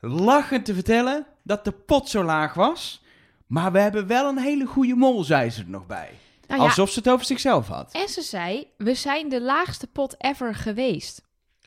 Lachend 0.00 0.64
te 0.64 0.74
vertellen 0.74 1.26
dat 1.42 1.64
de 1.64 1.72
pot 1.72 2.08
zo 2.08 2.22
laag 2.24 2.54
was. 2.54 3.02
Maar 3.46 3.72
we 3.72 3.78
hebben 3.78 4.06
wel 4.06 4.28
een 4.28 4.38
hele 4.38 4.66
goede 4.66 4.94
mol, 4.94 5.24
zei 5.24 5.50
ze 5.50 5.60
er 5.62 5.68
nog 5.68 5.86
bij. 5.86 6.10
Nou 6.48 6.60
ja, 6.60 6.66
Alsof 6.66 6.90
ze 6.90 6.98
het 6.98 7.08
over 7.08 7.26
zichzelf 7.26 7.66
had. 7.68 7.92
En 7.92 8.08
ze 8.08 8.22
zei, 8.22 8.66
we 8.76 8.94
zijn 8.94 9.28
de 9.28 9.40
laagste 9.42 9.86
pot 9.86 10.14
ever 10.18 10.54
geweest. 10.54 11.22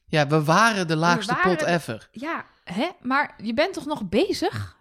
Ja, 0.07 0.27
we 0.27 0.43
waren 0.43 0.87
de 0.87 0.95
laagste 0.95 1.33
waren 1.33 1.57
pot 1.57 1.67
ever. 1.67 2.07
Ja, 2.11 2.45
hè? 2.63 2.87
Maar 3.01 3.35
je 3.43 3.53
bent 3.53 3.73
toch 3.73 3.85
nog 3.85 4.09
bezig? 4.09 4.77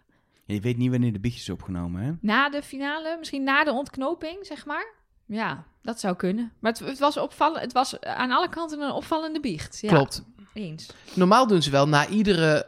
Je 0.46 0.60
weet 0.60 0.76
niet 0.76 0.90
wanneer 0.90 1.12
de 1.12 1.20
biecht 1.20 1.36
is 1.36 1.50
opgenomen, 1.50 2.02
hè? 2.02 2.12
Na 2.20 2.48
de 2.50 2.62
finale, 2.62 3.16
misschien 3.18 3.42
na 3.44 3.64
de 3.64 3.72
ontknoping, 3.72 4.46
zeg 4.46 4.66
maar? 4.66 4.86
Ja, 5.26 5.64
dat 5.82 6.00
zou 6.00 6.16
kunnen. 6.16 6.52
Maar 6.58 6.72
het, 6.72 6.80
het 6.80 6.98
was 6.98 7.16
opvallend, 7.16 7.60
het 7.60 7.72
was 7.72 8.00
aan 8.00 8.30
alle 8.30 8.48
kanten 8.48 8.80
een 8.80 8.90
opvallende 8.90 9.40
biecht. 9.40 9.78
Ja, 9.80 9.88
Klopt. 9.88 10.24
Eens. 10.54 10.90
Normaal 11.14 11.46
doen 11.46 11.62
ze 11.62 11.70
wel 11.70 11.88
na 11.88 12.06
iedere 12.06 12.66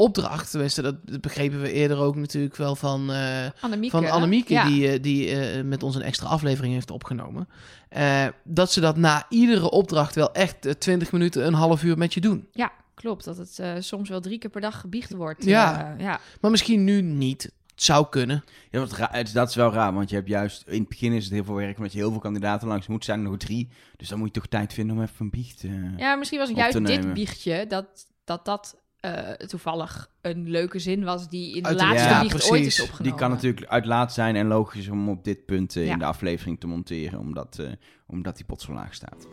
opdracht. 0.00 0.50
Tenminste, 0.50 0.82
dat 0.82 1.06
dat 1.06 1.20
begrepen 1.20 1.60
we 1.60 1.72
eerder 1.72 1.98
ook 1.98 2.16
natuurlijk 2.16 2.56
wel 2.56 2.76
van... 2.76 3.12
eh, 3.12 3.46
Annemieke. 3.60 3.96
van 3.96 4.10
Annemieke, 4.10 4.52
ja. 4.52 4.64
die, 4.64 4.88
eh, 4.88 5.02
die 5.02 5.30
eh, 5.30 5.64
met 5.64 5.82
ons 5.82 5.94
een 5.94 6.02
extra 6.02 6.26
aflevering 6.28 6.72
heeft 6.74 6.90
opgenomen. 6.90 7.48
Eh, 7.88 8.26
dat 8.44 8.72
ze 8.72 8.80
dat 8.80 8.96
na 8.96 9.26
iedere 9.28 9.70
opdracht 9.70 10.14
wel 10.14 10.32
echt 10.32 10.66
eh, 10.66 10.72
20 10.72 11.12
minuten, 11.12 11.46
een 11.46 11.54
half 11.54 11.82
uur 11.82 11.98
met 11.98 12.14
je 12.14 12.20
doen. 12.20 12.48
Ja, 12.52 12.72
klopt. 12.94 13.24
Dat 13.24 13.36
het 13.36 13.84
soms 13.84 14.08
wel 14.08 14.20
drie 14.20 14.38
keer 14.38 14.50
per 14.50 14.60
dag 14.60 14.80
gebiecht 14.80 15.12
wordt. 15.12 15.44
Ja. 15.44 15.94
Ja. 15.98 16.20
Maar 16.40 16.50
misschien 16.50 16.84
nu 16.84 17.02
niet. 17.02 17.42
Het 17.42 17.88
zou 17.88 18.06
kunnen. 18.10 18.44
Ja, 18.70 18.86
het, 19.10 19.32
dat 19.32 19.48
is 19.48 19.54
wel 19.54 19.72
raar, 19.72 19.94
want 19.94 20.10
je 20.10 20.16
hebt 20.16 20.28
juist... 20.28 20.64
In 20.66 20.80
het 20.80 20.88
begin 20.88 21.12
is 21.12 21.24
het 21.24 21.32
heel 21.32 21.44
veel 21.44 21.54
werk, 21.54 21.76
omdat 21.76 21.92
je 21.92 21.98
heel 21.98 22.10
veel 22.10 22.20
kandidaten 22.20 22.68
langs 22.68 22.86
moet. 22.86 23.04
zijn 23.04 23.18
er 23.18 23.28
nog 23.30 23.36
drie. 23.36 23.68
Dus 23.96 24.08
dan 24.08 24.18
moet 24.18 24.26
je 24.26 24.40
toch 24.40 24.46
tijd 24.46 24.72
vinden 24.72 24.96
om 24.96 25.02
even 25.02 25.14
een 25.18 25.30
biecht... 25.30 25.64
ja, 25.96 26.14
misschien 26.14 26.38
was 26.38 26.48
het 26.48 26.56
juist 26.56 26.86
dit 26.86 27.14
biechtje 27.14 27.66
dat 27.66 27.86
dat, 28.24 28.44
dat 28.44 28.76
eh, 29.00 29.30
toevallig 29.32 30.10
een 30.20 30.48
leuke 30.50 30.78
zin 30.78 31.04
was 31.04 31.28
die 31.28 31.56
in 31.56 31.62
de 31.62 31.68
Uit 31.68 31.80
laatste 31.80 32.08
ja, 32.08 32.24
precies. 32.24 32.50
ooit 32.50 32.66
is 32.66 32.80
opgenomen. 32.80 33.10
Die 33.10 33.20
kan 33.20 33.30
natuurlijk 33.30 33.66
uit 33.66 33.86
laat 33.86 34.12
zijn 34.12 34.36
en 34.36 34.46
logisch 34.46 34.88
om 34.88 35.08
op 35.08 35.24
dit 35.24 35.46
punt 35.46 35.76
eh, 35.76 35.86
Ja. 35.86 35.92
in 35.92 35.98
de 35.98 36.04
aflevering 36.04 36.60
te 36.60 36.66
monteren, 36.66 37.18
omdat, 37.18 37.58
eh, 37.58 37.70
omdat 38.06 38.36
die 38.36 38.44
pot 38.44 38.60
zo 38.62 38.72
laag 38.72 38.94
staat. 38.94 39.26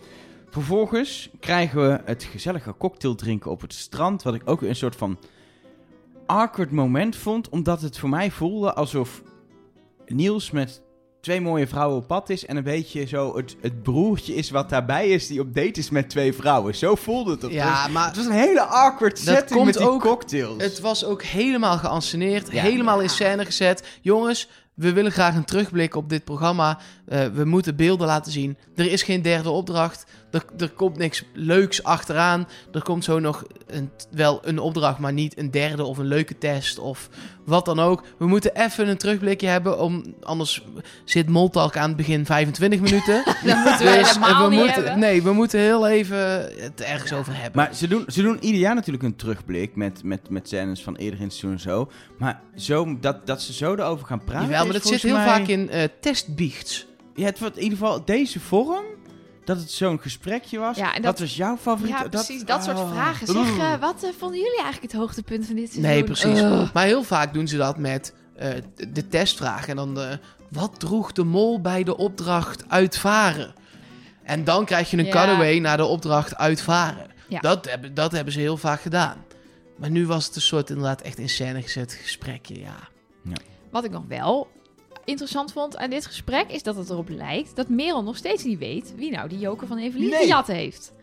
Vervolgens 0.49 1.30
krijgen 1.39 1.82
we 1.89 2.01
het 2.06 2.23
gezellige 2.23 2.75
cocktail 2.77 3.15
drinken 3.15 3.51
op 3.51 3.62
het 3.62 3.73
strand, 3.73 4.23
wat 4.23 4.34
ik 4.34 4.41
ook 4.45 4.62
een 4.62 4.75
soort 4.75 4.95
van 4.95 5.19
awkward 6.25 6.71
moment 6.71 7.15
vond, 7.15 7.49
omdat 7.49 7.82
het 7.82 7.97
voor 7.97 8.10
mij 8.10 8.32
voelde 8.32 8.73
alsof 8.73 9.21
Niels 10.06 10.51
met 10.51 10.82
twee 11.28 11.42
mooie 11.42 11.68
vrouwen 11.68 11.98
op 11.98 12.08
pad 12.08 12.30
is 12.30 12.46
en 12.46 12.58
een 12.58 12.63
beetje 12.63 13.06
zo 13.08 13.36
het, 13.38 13.56
het 13.62 13.84
broertje 13.84 14.36
is 14.36 14.50
wat 14.50 14.70
daarbij 14.70 15.08
is 15.10 15.28
die 15.28 15.40
op 15.40 15.54
date 15.56 15.80
is 15.80 15.90
met 15.90 16.10
twee 16.10 16.34
vrouwen. 16.34 16.76
Zo 16.76 16.96
voelde 16.96 17.32
het. 17.32 17.44
op. 17.44 17.52
Ja, 17.52 17.88
maar 17.88 18.08
het 18.08 18.16
was 18.16 18.26
een 18.26 18.32
hele 18.32 18.62
awkward 18.62 19.16
Dat 19.16 19.36
setting 19.36 19.50
komt 19.52 19.66
met 19.66 19.74
die 19.78 19.88
ook- 19.88 20.02
cocktails. 20.02 20.63
het 20.63 20.80
was 20.80 21.06
ook 21.06 21.24
helemaal 21.24 21.78
geanceneerd, 21.78 22.52
Ja. 22.52 22.62
helemaal 22.62 23.00
in 23.02 23.10
scène 23.10 23.46
gezet. 23.46 23.84
Jongens, 24.02 24.50
we 24.74 24.94
willen 24.94 25.12
graag 25.12 25.36
een 25.36 25.46
terugblik 25.46 25.96
op 25.96 26.10
dit 26.10 26.24
programma. 26.24 26.80
Eh, 27.08 27.26
we 27.26 27.46
moeten 27.46 27.76
beelden 27.76 28.08
laten 28.08 28.32
zien. 28.32 28.58
Er 28.76 28.91
is 28.91 29.04
geen 29.04 29.22
derde 29.22 29.50
opdracht. 29.50 30.06
Er, 30.32 30.43
er 30.58 30.70
komt 30.70 30.98
niks 30.98 31.24
leuks 31.34 31.84
achteraan. 31.84 32.48
Er 32.72 32.82
komt 32.84 33.04
zo 33.04 33.20
nog 33.20 33.43
een, 33.67 33.89
wel 34.12 34.39
een 34.43 34.60
opdracht, 34.60 35.00
maar 35.00 35.13
niet 35.13 35.38
een 35.38 35.52
derde 35.52 35.84
of 35.84 35.98
een 35.98 36.06
leuke 36.06 36.38
test 36.38 36.80
of 36.80 37.10
wat 37.46 37.65
dan 37.65 37.80
ook. 37.80 38.04
We 38.17 38.28
moeten 38.28 38.56
even 38.56 38.88
een 38.88 38.98
terugblikje 38.98 39.48
hebben, 39.48 39.80
om, 39.80 40.04
anders 40.22 40.63
zit 41.06 41.30
Moltalk 41.30 41.78
aan 41.78 41.88
het 41.88 41.98
begin 41.98 42.26
25 42.26 42.80
minuten. 42.80 43.24
Dat 43.26 43.36
moeten 43.65 43.78
we 43.78 43.98
Dus, 43.98 44.08
helemaal 44.10 44.43
we 44.43 44.50
niet 44.50 44.60
moeten, 44.60 44.74
hebben. 44.84 45.00
nee, 45.00 45.24
we 45.24 45.34
moeten 45.34 45.60
heel 45.60 45.88
even 45.88 46.17
het 46.62 46.82
ergens 46.82 47.13
over 47.13 47.34
hebben. 47.36 47.52
Maar 47.62 47.76
ze 47.76 47.88
doen, 47.88 48.04
ze 48.08 48.22
doen 48.22 48.38
ieder 48.43 48.60
jaar 48.62 48.76
natuurlijk 48.76 49.04
een 49.04 49.15
terugblik 49.15 49.76
met, 49.76 50.04
met, 50.04 50.30
met 50.30 50.48
scènes 50.48 50.84
van 50.84 50.96
eerder 50.96 51.20
in 51.20 51.26
het 51.26 51.34
seizoen 51.34 51.52
en 51.52 51.60
zo. 51.72 51.91
Maar 52.17 52.41
zo, 52.56 52.98
dat, 53.00 53.28
dat 53.28 53.41
ze 53.41 53.54
zo 53.54 53.74
erover 53.74 54.06
gaan 54.08 54.24
praten. 54.24 54.43
Jawel, 54.50 54.63
maar 54.63 54.74
dat 54.74 54.86
zit 54.88 55.02
heel 55.02 55.13
mij- 55.15 55.26
vaak 55.28 55.48
in 55.48 55.70
eh 55.70 55.84
testbiechts. 56.02 56.86
Ja, 57.17 57.25
het 57.25 57.39
wordt 57.39 57.58
in 57.58 57.63
ieder 57.63 57.77
geval 57.77 58.06
deze 58.06 58.39
vorm. 58.39 58.84
Dat 59.45 59.58
het 59.58 59.71
zo'n 59.71 59.99
gesprekje 59.99 60.60
was. 60.60 60.77
Ja, 60.77 60.88
en 60.95 61.01
dat, 61.01 61.03
dat- 61.12 61.19
was 61.19 61.36
jouw 61.36 61.58
favoriet. 61.58 61.95
Ja, 61.97 62.08
precies. 62.08 62.43
Dat, 62.45 62.63
soort 62.63 62.77
oh. 62.77 62.91
vragen. 62.91 63.27
Zeg, 63.27 63.58
eh, 63.58 63.80
wat 63.80 64.03
eh, 64.03 64.10
vonden 64.17 64.38
jullie 64.39 64.62
eigenlijk 64.62 64.91
het 64.91 65.01
hoogtepunt 65.01 65.45
van 65.45 65.56
dit 65.56 65.71
seizoen? 65.71 65.91
Nee, 65.91 66.03
precies. 66.03 66.41
Maar 66.73 66.86
heel 66.86 67.03
vaak 67.03 67.34
doen 67.34 67.47
ze 67.47 67.58
dat 67.58 67.77
met 67.77 68.13
eh, 68.36 68.49
de- 68.75 68.91
de 68.91 69.08
testvraag. 69.08 69.67
En 69.67 69.75
dan, 69.75 69.99
eh, 69.99 70.10
wat 70.49 70.80
droeg 70.80 71.12
de 71.12 71.23
mol 71.23 71.62
bij 71.62 71.84
de 71.84 71.97
opdracht 71.97 72.69
uitvaren? 72.69 73.53
En 74.23 74.43
dan 74.43 74.65
krijg 74.65 74.91
je 74.91 74.97
een 74.97 75.06
Ja. 75.06 75.12
cutaway 75.12 75.60
naar 75.60 75.77
de 75.77 75.86
opdracht 75.86 76.36
uitvaren. 76.36 77.08
Ja. 77.27 77.39
Dat, 77.39 77.69
hebben, 77.69 77.93
dat 77.93 78.12
hebben 78.12 78.34
ze 78.34 78.39
heel 78.39 78.58
vaak 78.58 78.82
gedaan. 78.82 79.25
Maar 79.75 79.89
nu 79.89 80.08
was 80.08 80.25
het 80.25 80.36
een 80.36 80.41
soort 80.41 80.69
inderdaad 80.69 81.01
echt 81.01 81.17
in 81.17 81.30
scène 81.30 81.62
gezet 81.62 81.93
gesprekje, 81.93 82.60
ja. 82.60 82.75
Wat 83.71 83.84
ik 83.84 83.91
nog 83.91 84.03
wel 84.08 84.47
interessant 85.08 85.52
vond 85.52 85.78
aan 85.78 85.89
dit 85.89 86.06
gesprek... 86.06 86.52
is 86.52 86.63
dat 86.63 86.76
het 86.76 86.89
erop 86.89 87.10
lijkt 87.10 87.56
dat 87.56 87.70
Merel 87.70 88.04
nog 88.04 88.17
steeds 88.17 88.43
niet 88.43 88.60
weet... 88.60 88.93
wie 88.96 89.12
nou 89.12 89.30
die 89.30 89.39
joker 89.39 89.67
van 89.67 89.78
Evelien 89.78 90.10
Nee. 90.10 90.22
gejat 90.22 90.48
heeft. 90.48 90.93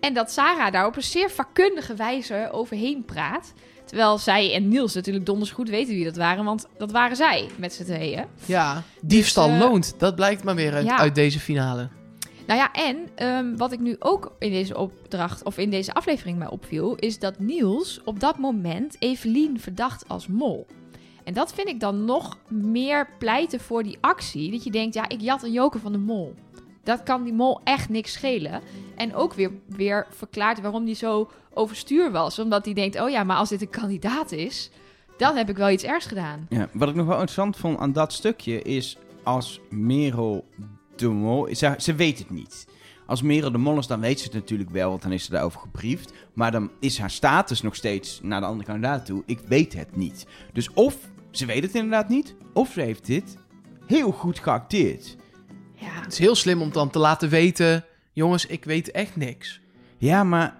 En 0.00 0.14
dat 0.14 0.30
Sarah 0.30 0.72
daar 0.72 0.86
op 0.86 0.96
een 0.96 1.02
zeer 1.02 1.30
vakkundige 1.30 1.94
wijze 1.94 2.48
overheen 2.52 3.04
praat... 3.04 3.52
Terwijl 3.88 4.18
zij 4.18 4.54
en 4.54 4.68
Niels 4.68 4.94
natuurlijk 4.94 5.26
donders 5.26 5.50
goed 5.50 5.68
weten 5.68 5.94
wie 5.94 6.04
dat 6.04 6.16
waren... 6.16 6.44
want 6.44 6.66
dat 6.78 6.90
waren 6.90 7.16
zij 7.16 7.48
met 7.56 7.72
z'n 7.72 7.84
tweeën. 7.84 8.24
Ja, 8.44 8.82
diefstal 9.00 9.48
eh, 9.48 9.58
loont. 9.58 9.94
Dat 9.98 10.14
blijkt 10.14 10.44
maar 10.44 10.54
weer 10.54 10.74
uit, 10.74 10.86
ja. 10.86 10.98
uit 10.98 11.14
deze 11.14 11.40
finale. 11.40 11.88
Nou 12.46 12.60
ja, 12.60 12.72
en 12.72 13.08
ehm, 13.14 13.56
wat 13.56 13.72
ik 13.72 13.80
nu 13.80 13.96
ook 13.98 14.32
in 14.38 14.50
deze 14.50 14.78
opdracht 14.78 15.42
of 15.42 15.58
in 15.58 15.70
deze 15.70 15.94
aflevering 15.94 16.38
mij 16.38 16.48
opviel, 16.48 16.94
is 16.94 17.18
dat 17.18 17.38
Niels 17.38 18.00
op 18.04 18.20
dat 18.20 18.38
moment 18.38 18.96
Evelien 18.98 19.60
verdacht 19.60 20.08
als 20.08 20.26
mol. 20.26 20.66
En 21.28 21.34
dat 21.34 21.52
vind 21.52 21.68
ik 21.68 21.80
dan 21.80 22.04
nog 22.04 22.38
meer 22.48 23.08
pleiten 23.18 23.60
voor 23.60 23.82
die 23.82 23.98
actie. 24.00 24.50
Dat 24.50 24.64
je 24.64 24.70
denkt, 24.70 24.94
ja, 24.94 25.08
ik 25.08 25.20
jat 25.20 25.42
een 25.42 25.52
joker 25.52 25.80
van 25.80 25.92
de 25.92 25.98
mol. 25.98 26.34
Dat 26.82 27.02
kan 27.02 27.24
die 27.24 27.32
mol 27.32 27.60
echt 27.64 27.88
niks 27.88 28.12
schelen. 28.12 28.60
En 28.96 29.14
ook 29.14 29.34
weer, 29.34 29.50
weer 29.66 30.06
verklaart 30.10 30.60
waarom 30.60 30.84
die 30.84 30.94
zo 30.94 31.30
overstuur 31.54 32.10
was. 32.10 32.38
Omdat 32.38 32.64
hij 32.64 32.74
denkt, 32.74 33.00
oh 33.00 33.10
ja, 33.10 33.24
maar 33.24 33.36
als 33.36 33.48
dit 33.48 33.60
een 33.60 33.70
kandidaat 33.70 34.32
is, 34.32 34.70
dan 35.16 35.36
heb 35.36 35.48
ik 35.48 35.56
wel 35.56 35.70
iets 35.70 35.84
ergs 35.84 36.06
gedaan. 36.06 36.46
Ja, 36.48 36.68
wat 36.72 36.88
ik 36.88 36.94
nog 36.94 37.06
wel 37.06 37.14
interessant 37.14 37.56
vond 37.56 37.78
aan 37.78 37.92
dat 37.92 38.12
stukje 38.12 38.62
is 38.62 38.98
als 39.22 39.60
Merel 39.70 40.44
de 40.96 41.08
Mol... 41.08 41.54
Ze, 41.54 41.74
ze 41.78 41.94
weet 41.94 42.18
het 42.18 42.30
niet. 42.30 42.66
Als 43.06 43.22
Merel 43.22 43.52
de 43.52 43.58
Mol 43.58 43.78
is, 43.78 43.86
dan 43.86 44.00
weet 44.00 44.18
ze 44.18 44.24
het 44.24 44.34
natuurlijk 44.34 44.70
wel, 44.70 44.90
want 44.90 45.02
dan 45.02 45.12
is 45.12 45.24
ze 45.24 45.30
daarover 45.30 45.60
gebriefd. 45.60 46.12
Maar 46.32 46.50
dan 46.50 46.70
is 46.80 46.98
haar 46.98 47.10
status 47.10 47.62
nog 47.62 47.74
steeds 47.74 48.20
naar 48.22 48.40
de 48.40 48.46
andere 48.46 48.64
kandidaat 48.64 49.06
toe. 49.06 49.22
Ik 49.26 49.40
weet 49.46 49.74
het 49.74 49.96
niet. 49.96 50.26
Dus 50.52 50.72
of 50.72 50.96
ze 51.30 51.46
weet 51.46 51.62
het 51.62 51.74
inderdaad 51.74 52.08
niet, 52.08 52.34
of 52.52 52.72
ze 52.72 52.80
heeft 52.80 53.06
dit 53.06 53.36
heel 53.86 54.10
goed 54.10 54.38
geacteerd. 54.38 55.16
Ja, 55.74 56.00
Het 56.02 56.12
is 56.12 56.18
heel 56.18 56.34
slim 56.34 56.62
om 56.62 56.72
dan 56.72 56.90
te 56.90 56.98
laten 56.98 57.28
weten... 57.28 57.84
jongens, 58.12 58.46
ik 58.46 58.64
weet 58.64 58.90
echt 58.90 59.16
niks. 59.16 59.60
Ja, 59.98 60.24
maar... 60.24 60.56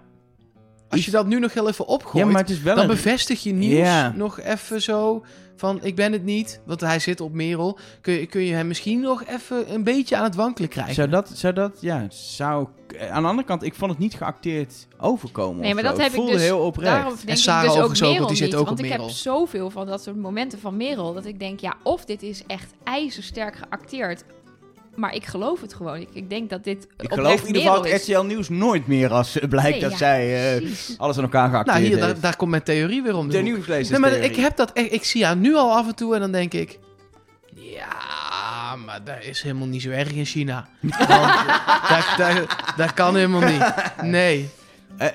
Als 0.89 1.05
je 1.05 1.11
dat 1.11 1.27
nu 1.27 1.39
nog 1.39 1.55
heel 1.55 1.69
even 1.69 1.87
opgooit... 1.87 2.25
Ja, 2.25 2.31
maar 2.31 2.41
het 2.41 2.51
is 2.51 2.63
wel 2.63 2.75
dan 2.75 2.85
een... 2.85 2.91
bevestig 2.91 3.43
je 3.43 3.53
nieuws 3.53 3.79
Ja. 3.79 4.13
nog 4.17 4.41
even 4.41 4.83
zo 4.83 5.25
van 5.59 5.79
ik 5.83 5.95
ben 5.95 6.13
het 6.13 6.25
niet, 6.25 6.61
want 6.65 6.81
hij 6.81 6.99
zit 6.99 7.21
op 7.21 7.33
Merel. 7.33 7.79
Kun 8.01 8.13
je, 8.15 8.27
kun 8.27 8.41
je 8.41 8.55
hem 8.55 8.67
misschien 8.67 9.01
nog 9.01 9.25
even 9.25 9.75
een 9.75 9.85
beetje 9.85 10.17
aan 10.17 10.25
het 10.25 10.35
wankelen 10.35 10.69
krijgen? 10.69 10.95
Zou 10.95 11.09
dat, 11.09 11.31
zou 11.35 11.55
dat, 11.55 11.79
ja, 11.81 12.07
zou... 12.09 12.69
Aan 13.11 13.23
de 13.23 13.29
andere 13.29 13.47
kant, 13.47 13.63
ik 13.63 13.75
vond 13.75 13.91
het 13.91 14.01
niet 14.01 14.15
geacteerd 14.15 14.87
overkomen. 14.99 15.61
Nee, 15.61 15.75
maar 15.75 15.83
zo. 15.83 15.89
dat 15.89 15.99
heb 15.99 16.07
Het 16.07 16.15
ik 16.15 16.21
voelde 16.21 16.37
dus- 16.37 16.43
heel 16.43 16.59
oprecht. 16.59 16.93
Daarom 16.93 17.15
denk 17.15 17.29
ik 17.29 17.37
Sarah 17.37 17.61
dus 17.63 17.71
ook 17.71 17.77
overigens 17.77 18.03
ook, 18.03 18.09
Merel 18.09 18.25
want 18.27 18.39
die 18.39 18.47
zit 18.47 18.55
ook 18.55 18.67
want 18.67 18.79
op 18.79 18.85
ik 18.85 18.91
heb 18.91 19.01
Merel. 19.01 19.15
zoveel 19.15 19.71
van 19.71 19.87
dat 19.87 20.03
soort 20.03 20.17
momenten 20.17 20.59
van 20.59 20.77
Merel... 20.77 21.15
dat 21.15 21.25
ik 21.25 21.39
denk, 21.39 21.61
ja, 21.61 21.77
of 21.83 22.05
dit 22.05 22.23
is 22.23 22.43
echt 22.47 22.73
ijzersterk 22.85 23.57
geacteerd... 23.57 24.25
maar 24.99 25.15
ik 25.15 25.27
geloof 25.27 25.61
het 25.61 25.75
gewoon. 25.75 25.97
Ik, 25.97 26.09
ik 26.13 26.31
denk 26.31 26.51
dat 26.51 26.65
dit 26.65 26.89
Ik 26.99 27.13
geloof 27.13 27.41
in 27.41 27.47
ieder 27.47 27.63
geval 27.63 27.85
het. 27.85 28.03
RTL 28.03 28.21
Nieuws 28.21 28.49
nooit 28.49 28.87
meer 28.87 29.13
als 29.13 29.39
eh, 29.39 29.49
blijkt 29.49 29.71
Nee, 29.71 29.81
dat 29.81 29.91
ja, 29.91 29.97
zij 29.97 30.53
eh, 30.55 30.57
precies. 30.57 30.99
alles 30.99 31.17
aan 31.17 31.23
elkaar 31.23 31.49
geacteerd 31.49 31.77
nou, 31.77 31.89
hier, 31.89 31.97
heeft. 31.97 32.07
daar, 32.07 32.21
daar 32.21 32.37
komt 32.37 32.51
mijn 32.51 32.63
theorie 32.63 33.03
weer 33.03 33.17
om. 33.17 33.27
de 33.27 33.33
de 33.33 33.39
hoek. 33.39 33.47
nieuwslezer. 33.47 34.01
Nee, 34.01 34.11
maar 34.11 34.21
ik 34.21 34.37
heb 34.37 34.57
dat 34.57 34.73
echt, 34.73 34.93
ik 34.93 35.05
zie 35.05 35.25
haar 35.25 35.37
nu 35.37 35.55
al 35.55 35.73
af 35.77 35.87
en 35.87 35.95
toe 35.95 36.15
en 36.15 36.21
dan 36.21 36.33
denk 36.33 36.53
ik... 36.53 36.79
Ja, 37.55 38.77
maar 38.85 39.05
dat 39.05 39.17
is 39.21 39.43
helemaal 39.43 39.67
niet 39.67 39.83
zo 39.83 39.91
erg 39.91 40.13
in 40.13 40.25
China. 40.25 40.69
Want, 41.09 41.33
dat, 41.89 42.07
dat, 42.17 42.57
dat 42.77 42.95
kan 42.95 43.15
helemaal 43.15 43.49
niet. 43.51 43.75
Nee. 44.03 44.49
Eh, 44.97 45.09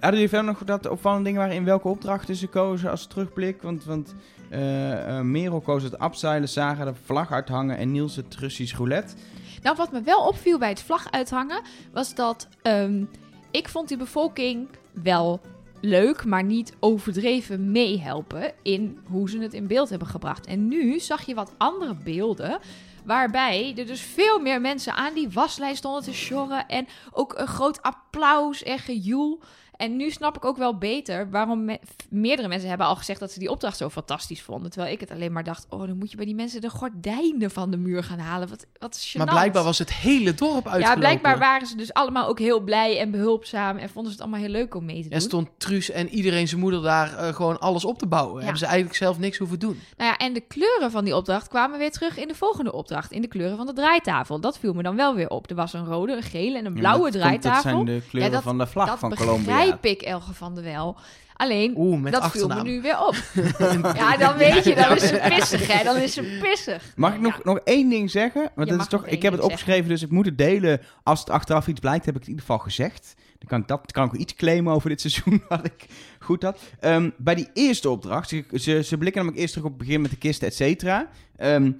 hadden 0.00 0.20
jullie 0.20 0.28
verder 0.28 0.46
nog 0.46 0.64
dat 0.64 0.88
opvallende 0.88 1.24
dingen 1.24 1.40
waren 1.40 1.56
in 1.56 1.64
welke 1.64 1.88
opdrachten 1.88 2.36
ze 2.36 2.46
kozen 2.46 2.90
als 2.90 3.06
terugblik? 3.06 3.62
Want, 3.62 3.84
want 3.84 4.14
eh, 4.50 5.18
eh, 5.18 5.24
Merel 5.24 5.60
koos 5.60 5.82
het 5.82 5.98
abseilen, 5.98 6.48
Saga 6.48 6.84
de 6.84 6.94
vlag 7.04 7.32
uithangen 7.32 7.76
en 7.76 7.92
Niels 7.92 8.16
het 8.16 8.36
Russisch 8.36 8.76
roulette. 8.76 9.14
Nou, 9.62 9.76
wat 9.76 9.92
me 9.92 10.02
wel 10.02 10.26
opviel 10.26 10.58
bij 10.58 10.68
het 10.68 10.82
vlag 10.82 11.10
uithangen... 11.10 11.62
was 11.92 12.14
dat 12.14 12.48
ehm, 12.62 13.04
ik 13.50 13.68
vond 13.68 13.88
die 13.88 13.96
bevolking 13.96 14.68
wel 15.02 15.40
leuk... 15.80 16.24
maar 16.24 16.44
niet 16.44 16.72
overdreven 16.80 17.72
meehelpen... 17.72 18.52
in 18.62 18.98
hoe 19.04 19.30
ze 19.30 19.38
het 19.38 19.54
in 19.54 19.66
beeld 19.66 19.90
hebben 19.90 20.08
gebracht. 20.08 20.46
En 20.46 20.68
nu 20.68 20.98
zag 21.00 21.22
je 21.26 21.34
wat 21.34 21.54
andere 21.56 21.94
beelden... 21.94 22.58
Waarbij 23.04 23.74
er 23.76 23.86
dus 23.86 24.00
veel 24.00 24.38
meer 24.38 24.60
mensen 24.60 24.94
aan 24.94 25.14
die 25.14 25.30
waslijn 25.30 25.76
stonden 25.76 26.02
te 26.02 26.12
sjorren. 26.12 26.68
En 26.68 26.86
ook 27.12 27.34
een 27.38 27.46
groot 27.46 27.82
applaus 27.82 28.62
en 28.62 28.78
gejoel. 28.78 29.40
En 29.80 29.96
nu 29.96 30.10
snap 30.10 30.36
ik 30.36 30.44
ook 30.44 30.56
wel 30.56 30.78
beter 30.78 31.30
waarom 31.30 31.64
me- 31.64 31.78
meerdere 32.10 32.48
mensen 32.48 32.68
hebben 32.68 32.86
al 32.86 32.96
gezegd 32.96 33.20
dat 33.20 33.30
ze 33.32 33.38
die 33.38 33.50
opdracht 33.50 33.76
zo 33.76 33.88
fantastisch 33.88 34.42
vonden. 34.42 34.70
Terwijl 34.70 34.92
ik 34.92 35.00
het 35.00 35.10
alleen 35.10 35.32
maar 35.32 35.44
dacht, 35.44 35.66
oh, 35.68 35.80
dan 35.86 35.96
moet 35.98 36.10
je 36.10 36.16
bij 36.16 36.26
die 36.26 36.34
mensen 36.34 36.60
de 36.60 36.70
gordijnen 36.70 37.50
van 37.50 37.70
de 37.70 37.76
muur 37.76 38.02
gaan 38.04 38.18
halen. 38.18 38.48
Wat, 38.48 38.66
wat 38.78 39.08
gênant. 39.08 39.16
Maar 39.18 39.26
blijkbaar 39.26 39.64
was 39.64 39.78
het 39.78 39.92
hele 39.92 40.34
dorp 40.34 40.54
uitgelopen. 40.66 40.88
Ja, 40.90 40.94
blijkbaar 40.96 41.38
waren 41.38 41.66
ze 41.66 41.76
dus 41.76 41.92
allemaal 41.92 42.28
ook 42.28 42.38
heel 42.38 42.60
blij 42.60 42.98
en 42.98 43.10
behulpzaam. 43.10 43.76
En 43.76 43.88
vonden 43.90 44.12
ze 44.12 44.18
het 44.18 44.20
allemaal 44.20 44.40
heel 44.46 44.56
leuk 44.56 44.74
om 44.74 44.84
mee 44.84 44.96
te 44.96 45.02
doen. 45.02 45.10
En 45.12 45.20
stond 45.20 45.48
Truus 45.58 45.90
en 45.90 46.08
iedereen 46.08 46.48
zijn 46.48 46.60
moeder 46.60 46.82
daar 46.82 47.16
eh, 47.16 47.34
gewoon 47.34 47.60
alles 47.60 47.84
op 47.84 47.98
te 47.98 48.06
bouwen. 48.06 48.34
Ja. 48.34 48.40
Hebben 48.40 48.58
ze 48.58 48.66
eigenlijk 48.66 48.96
zelf 48.96 49.18
niks 49.18 49.38
hoeven 49.38 49.58
doen. 49.58 49.80
Nou 49.96 50.10
ja, 50.10 50.16
en 50.16 50.32
de 50.32 50.40
kleuren 50.40 50.90
van 50.90 51.04
die 51.04 51.16
opdracht 51.16 51.48
kwamen 51.48 51.78
weer 51.78 51.90
terug 51.90 52.16
in 52.18 52.28
de 52.28 52.34
volgende 52.34 52.72
opdracht. 52.72 53.12
In 53.12 53.20
de 53.22 53.28
kleuren 53.28 53.56
van 53.56 53.66
de 53.66 53.72
draaitafel. 53.72 54.40
Dat 54.40 54.58
viel 54.58 54.72
me 54.72 54.82
dan 54.82 54.96
wel 54.96 55.14
weer 55.14 55.28
op. 55.28 55.50
Er 55.50 55.56
was 55.56 55.72
een 55.72 55.84
rode, 55.86 56.16
een 56.16 56.22
gele 56.22 56.58
en 56.58 56.66
een 56.66 56.72
blauwe 56.74 57.06
Ja, 57.06 57.10
dat 57.12 57.22
komt- 57.22 57.40
draaitafel. 57.42 57.62
Dat 57.78 57.86
zijn 57.86 57.98
de 57.98 58.02
kleuren 58.08 58.30
Ja, 58.30 58.36
dat- 58.36 58.44
van 58.44 58.58
de 58.58 58.66
vlag 58.66 58.86
dat 58.88 58.98
van 58.98 59.14
Colombia. 59.14 59.69
Ik, 59.80 60.02
Elge 60.02 60.34
van 60.34 60.54
der 60.54 60.64
Wel. 60.64 60.96
Alleen, 61.36 61.74
Oeh, 61.76 62.00
met 62.00 62.12
dat 62.12 62.22
achternaam. 62.22 62.50
viel 62.50 62.64
me 62.66 62.70
nu 62.70 62.80
weer 62.82 63.06
op. 63.06 63.14
ja, 63.96 64.16
dan 64.16 64.36
weet 64.36 64.64
je, 64.64 64.74
dan 64.74 64.96
is 64.96 65.08
ze 65.08 65.26
pissig, 65.28 65.66
hè. 65.72 65.84
Dan 65.84 65.96
is 65.96 66.12
ze 66.12 66.38
pissig. 66.42 66.92
Mag 66.96 67.14
ik 67.14 67.20
nog, 67.20 67.34
Ja. 67.36 67.40
nog 67.42 67.58
één 67.58 67.88
ding 67.88 68.10
zeggen? 68.10 68.50
Want 68.54 68.68
Je 68.68 68.74
dat 68.74 68.82
is 68.84 68.88
toch, 68.90 69.06
ik 69.06 69.22
heb 69.22 69.32
het 69.32 69.42
opgeschreven, 69.42 69.88
dus 69.88 70.02
ik 70.02 70.10
moet 70.10 70.26
het 70.26 70.38
delen. 70.38 70.80
Als 71.02 71.20
het 71.20 71.30
achteraf 71.30 71.66
iets 71.66 71.80
blijkt, 71.80 72.04
heb 72.04 72.14
ik 72.14 72.20
het 72.20 72.28
in 72.30 72.34
ieder 72.36 72.46
geval 72.48 72.64
gezegd. 72.64 73.14
Dan 73.38 73.48
kan 73.48 73.60
ik, 73.60 73.68
dat, 73.68 73.92
kan 73.92 74.04
ik 74.04 74.14
ook 74.14 74.20
iets 74.20 74.34
claimen 74.34 74.72
over 74.72 74.88
dit 74.88 75.00
seizoen, 75.00 75.42
wat 75.48 75.64
ik 75.64 75.86
goed 76.18 76.42
had. 76.42 76.58
Ehm, 76.80 77.10
bij 77.16 77.34
die 77.34 77.48
eerste 77.54 77.90
opdracht, 77.90 78.28
ze, 78.28 78.44
ze, 78.52 78.82
ze 78.82 78.98
blikken 78.98 79.16
namelijk 79.20 79.38
eerst 79.40 79.52
terug 79.54 79.68
op 79.68 79.78
het 79.78 79.86
begin 79.86 80.00
met 80.00 80.10
de 80.10 80.16
kisten, 80.16 80.46
et 80.48 80.54
cetera. 80.54 81.08
Ehm, 81.36 81.72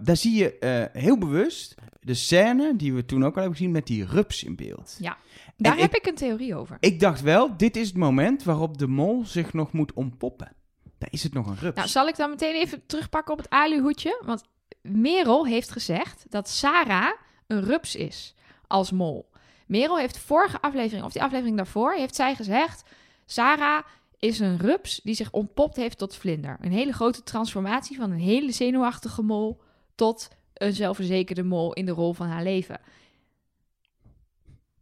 daar 0.00 0.16
zie 0.16 0.36
je 0.38 0.58
eh, 0.58 1.02
heel 1.02 1.18
bewust 1.18 1.74
de 2.00 2.14
scène, 2.14 2.76
die 2.76 2.92
we 2.94 3.04
toen 3.04 3.24
ook 3.24 3.34
al 3.34 3.40
hebben 3.40 3.56
gezien, 3.56 3.72
met 3.72 3.86
die 3.86 4.04
rups 4.06 4.44
in 4.44 4.56
beeld. 4.56 4.96
Ja. 4.98 5.16
Daar 5.60 5.72
En 5.72 5.78
heb 5.78 5.94
ik 5.94 6.06
een 6.06 6.14
theorie 6.14 6.54
over. 6.54 6.76
Ik 6.80 7.00
dacht 7.00 7.20
wel, 7.20 7.56
dit 7.56 7.76
is 7.76 7.88
het 7.88 7.96
moment 7.96 8.42
waarop 8.42 8.78
de 8.78 8.86
mol 8.86 9.24
zich 9.24 9.52
nog 9.52 9.72
moet 9.72 9.92
ontpoppen. 9.92 10.52
Daar 10.98 11.12
is 11.12 11.22
het 11.22 11.32
nog 11.32 11.46
een 11.46 11.58
rups. 11.58 11.76
Nou, 11.76 11.88
zal 11.88 12.08
ik 12.08 12.16
dan 12.16 12.30
meteen 12.30 12.54
even 12.54 12.86
terugpakken 12.86 13.32
op 13.32 13.38
het 13.38 13.50
aluhoedje? 13.50 14.22
Want 14.24 14.44
Merel 14.82 15.46
heeft 15.46 15.70
gezegd 15.70 16.26
dat 16.28 16.48
Sarah 16.48 17.12
een 17.46 17.62
rups 17.62 17.96
is 17.96 18.34
als 18.66 18.90
mol. 18.90 19.30
Merel 19.66 19.98
heeft 19.98 20.18
vorige 20.18 20.60
aflevering, 20.60 21.04
of 21.04 21.12
die 21.12 21.22
aflevering 21.22 21.56
daarvoor, 21.56 21.92
heeft 21.92 22.14
zij 22.14 22.34
gezegd... 22.34 22.82
Sarah 23.30 23.84
is 24.18 24.38
een 24.38 24.58
rups 24.58 25.00
die 25.04 25.14
zich 25.14 25.30
ontpopt 25.30 25.76
heeft 25.76 25.98
tot 25.98 26.16
vlinder. 26.16 26.56
Een 26.60 26.72
hele 26.72 26.92
grote 26.92 27.22
transformatie 27.22 27.96
van 27.96 28.10
een 28.10 28.18
hele 28.18 28.52
zenuwachtige 28.52 29.22
mol 29.22 29.60
tot 29.94 30.28
een 30.54 30.72
zelfverzekerde 30.72 31.42
mol 31.42 31.72
in 31.72 31.86
de 31.86 31.92
rol 31.92 32.12
van 32.12 32.26
haar 32.26 32.42
leven. 32.42 32.80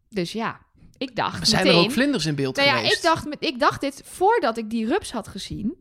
Dus 0.09 0.33
ja, 0.33 0.66
ik 0.99 1.17
dacht 1.17 1.41
Er 1.41 1.47
zijn 1.47 1.65
meteen... 1.65 1.79
er 1.81 1.85
ook 1.87 1.93
vlinders 1.93 2.27
in 2.27 2.35
beeld 2.35 2.57
nou 2.57 2.69
ja, 2.69 2.77
geweest. 2.77 2.97
ik 2.97 3.03
dacht, 3.03 3.27
met- 3.29 3.45
ik 3.45 3.59
dacht 3.59 3.81
dit 3.81 4.03
voordat 4.05 4.57
ik 4.57 4.71
die 4.71 4.87
rups 4.87 5.13
had 5.13 5.29
gezien. 5.29 5.75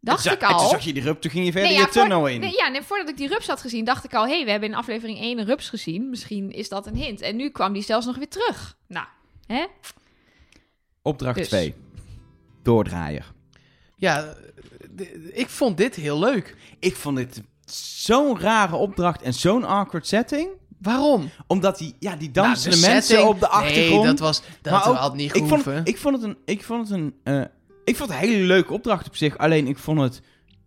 Dacht 0.00 0.22
Toen 0.24 0.32
ik 0.32 0.42
al... 0.42 0.58
Toen 0.58 0.68
zag 0.68 0.84
je 0.84 0.92
die 0.92 1.02
rup, 1.02 1.20
toen 1.20 1.30
ging 1.30 1.44
je 1.44 1.52
verder 1.52 1.70
Nee, 1.70 1.78
je 1.78 1.84
ja, 1.84 1.90
tunnel 1.92 2.26
in. 2.26 2.40
Nee, 2.40 2.52
ja, 2.56 2.68
nee, 2.68 2.82
voordat 2.82 3.08
ik 3.08 3.16
die 3.16 3.28
rups 3.28 3.46
had 3.46 3.60
gezien, 3.60 3.84
dacht 3.84 4.04
ik 4.04 4.14
al... 4.14 4.24
hé, 4.26 4.34
hey, 4.34 4.44
we 4.44 4.50
hebben 4.50 4.68
in 4.68 4.74
aflevering 4.74 5.18
1 5.18 5.38
een 5.38 5.44
rups 5.44 5.68
gezien. 5.68 6.10
Misschien 6.10 6.50
is 6.50 6.68
dat 6.68 6.86
een 6.86 6.94
hint. 6.96 7.20
En 7.20 7.36
nu 7.36 7.48
kwam 7.50 7.72
die 7.72 7.82
zelfs 7.82 8.06
nog 8.06 8.16
weer 8.16 8.28
terug. 8.28 8.76
Nou, 8.88 9.06
hè? 9.46 9.64
Opdracht 11.02 11.36
Dus. 11.38 11.48
2. 11.48 11.74
Doordraaier. 12.62 13.32
Ja, 13.96 14.34
ik 15.32 15.48
vond 15.48 15.76
dit 15.76 15.94
heel 15.94 16.18
leuk. 16.18 16.56
Ik 16.78 16.96
vond 16.96 17.16
dit 17.16 17.42
zo'n 17.96 18.38
rare 18.40 18.76
opdracht 18.76 19.22
en 19.22 19.34
zo'n 19.34 19.64
awkward 19.64 20.06
setting. 20.06 20.48
Waarom? 20.82 21.30
Omdat 21.46 21.78
die, 21.78 21.94
ja, 21.98 22.16
die 22.16 22.30
Nou, 22.32 22.46
dansende 22.46 22.76
de 22.76 22.82
mensen 22.86 23.02
setting- 23.02 23.28
op 23.28 23.40
de 23.40 23.48
achtergrond. 23.48 24.02
Nee, 24.02 24.10
dat 24.10 24.18
was 24.18 24.42
dat 24.62 24.72
Maar 24.72 24.88
ook- 24.88 24.96
had 24.96 25.14
niet 25.14 25.34
ik 25.36 25.46
vond, 25.46 25.62
gehoeven. 25.62 25.84
ik 25.84 25.98
vond 25.98 26.14
het 26.14 26.24
een, 26.24 26.36
ik 26.44 26.64
vond 26.64 26.88
het 26.88 26.98
een, 26.98 27.14
eh, 27.22 27.40
ik 27.84 27.96
vond 27.96 28.10
het 28.12 28.22
een 28.22 28.28
hele 28.28 28.44
leuke 28.46 28.72
opdracht 28.72 29.06
op 29.06 29.16
zich. 29.16 29.38
Alleen 29.38 29.66
ik 29.66 29.78
vond 29.78 30.00
het 30.00 30.20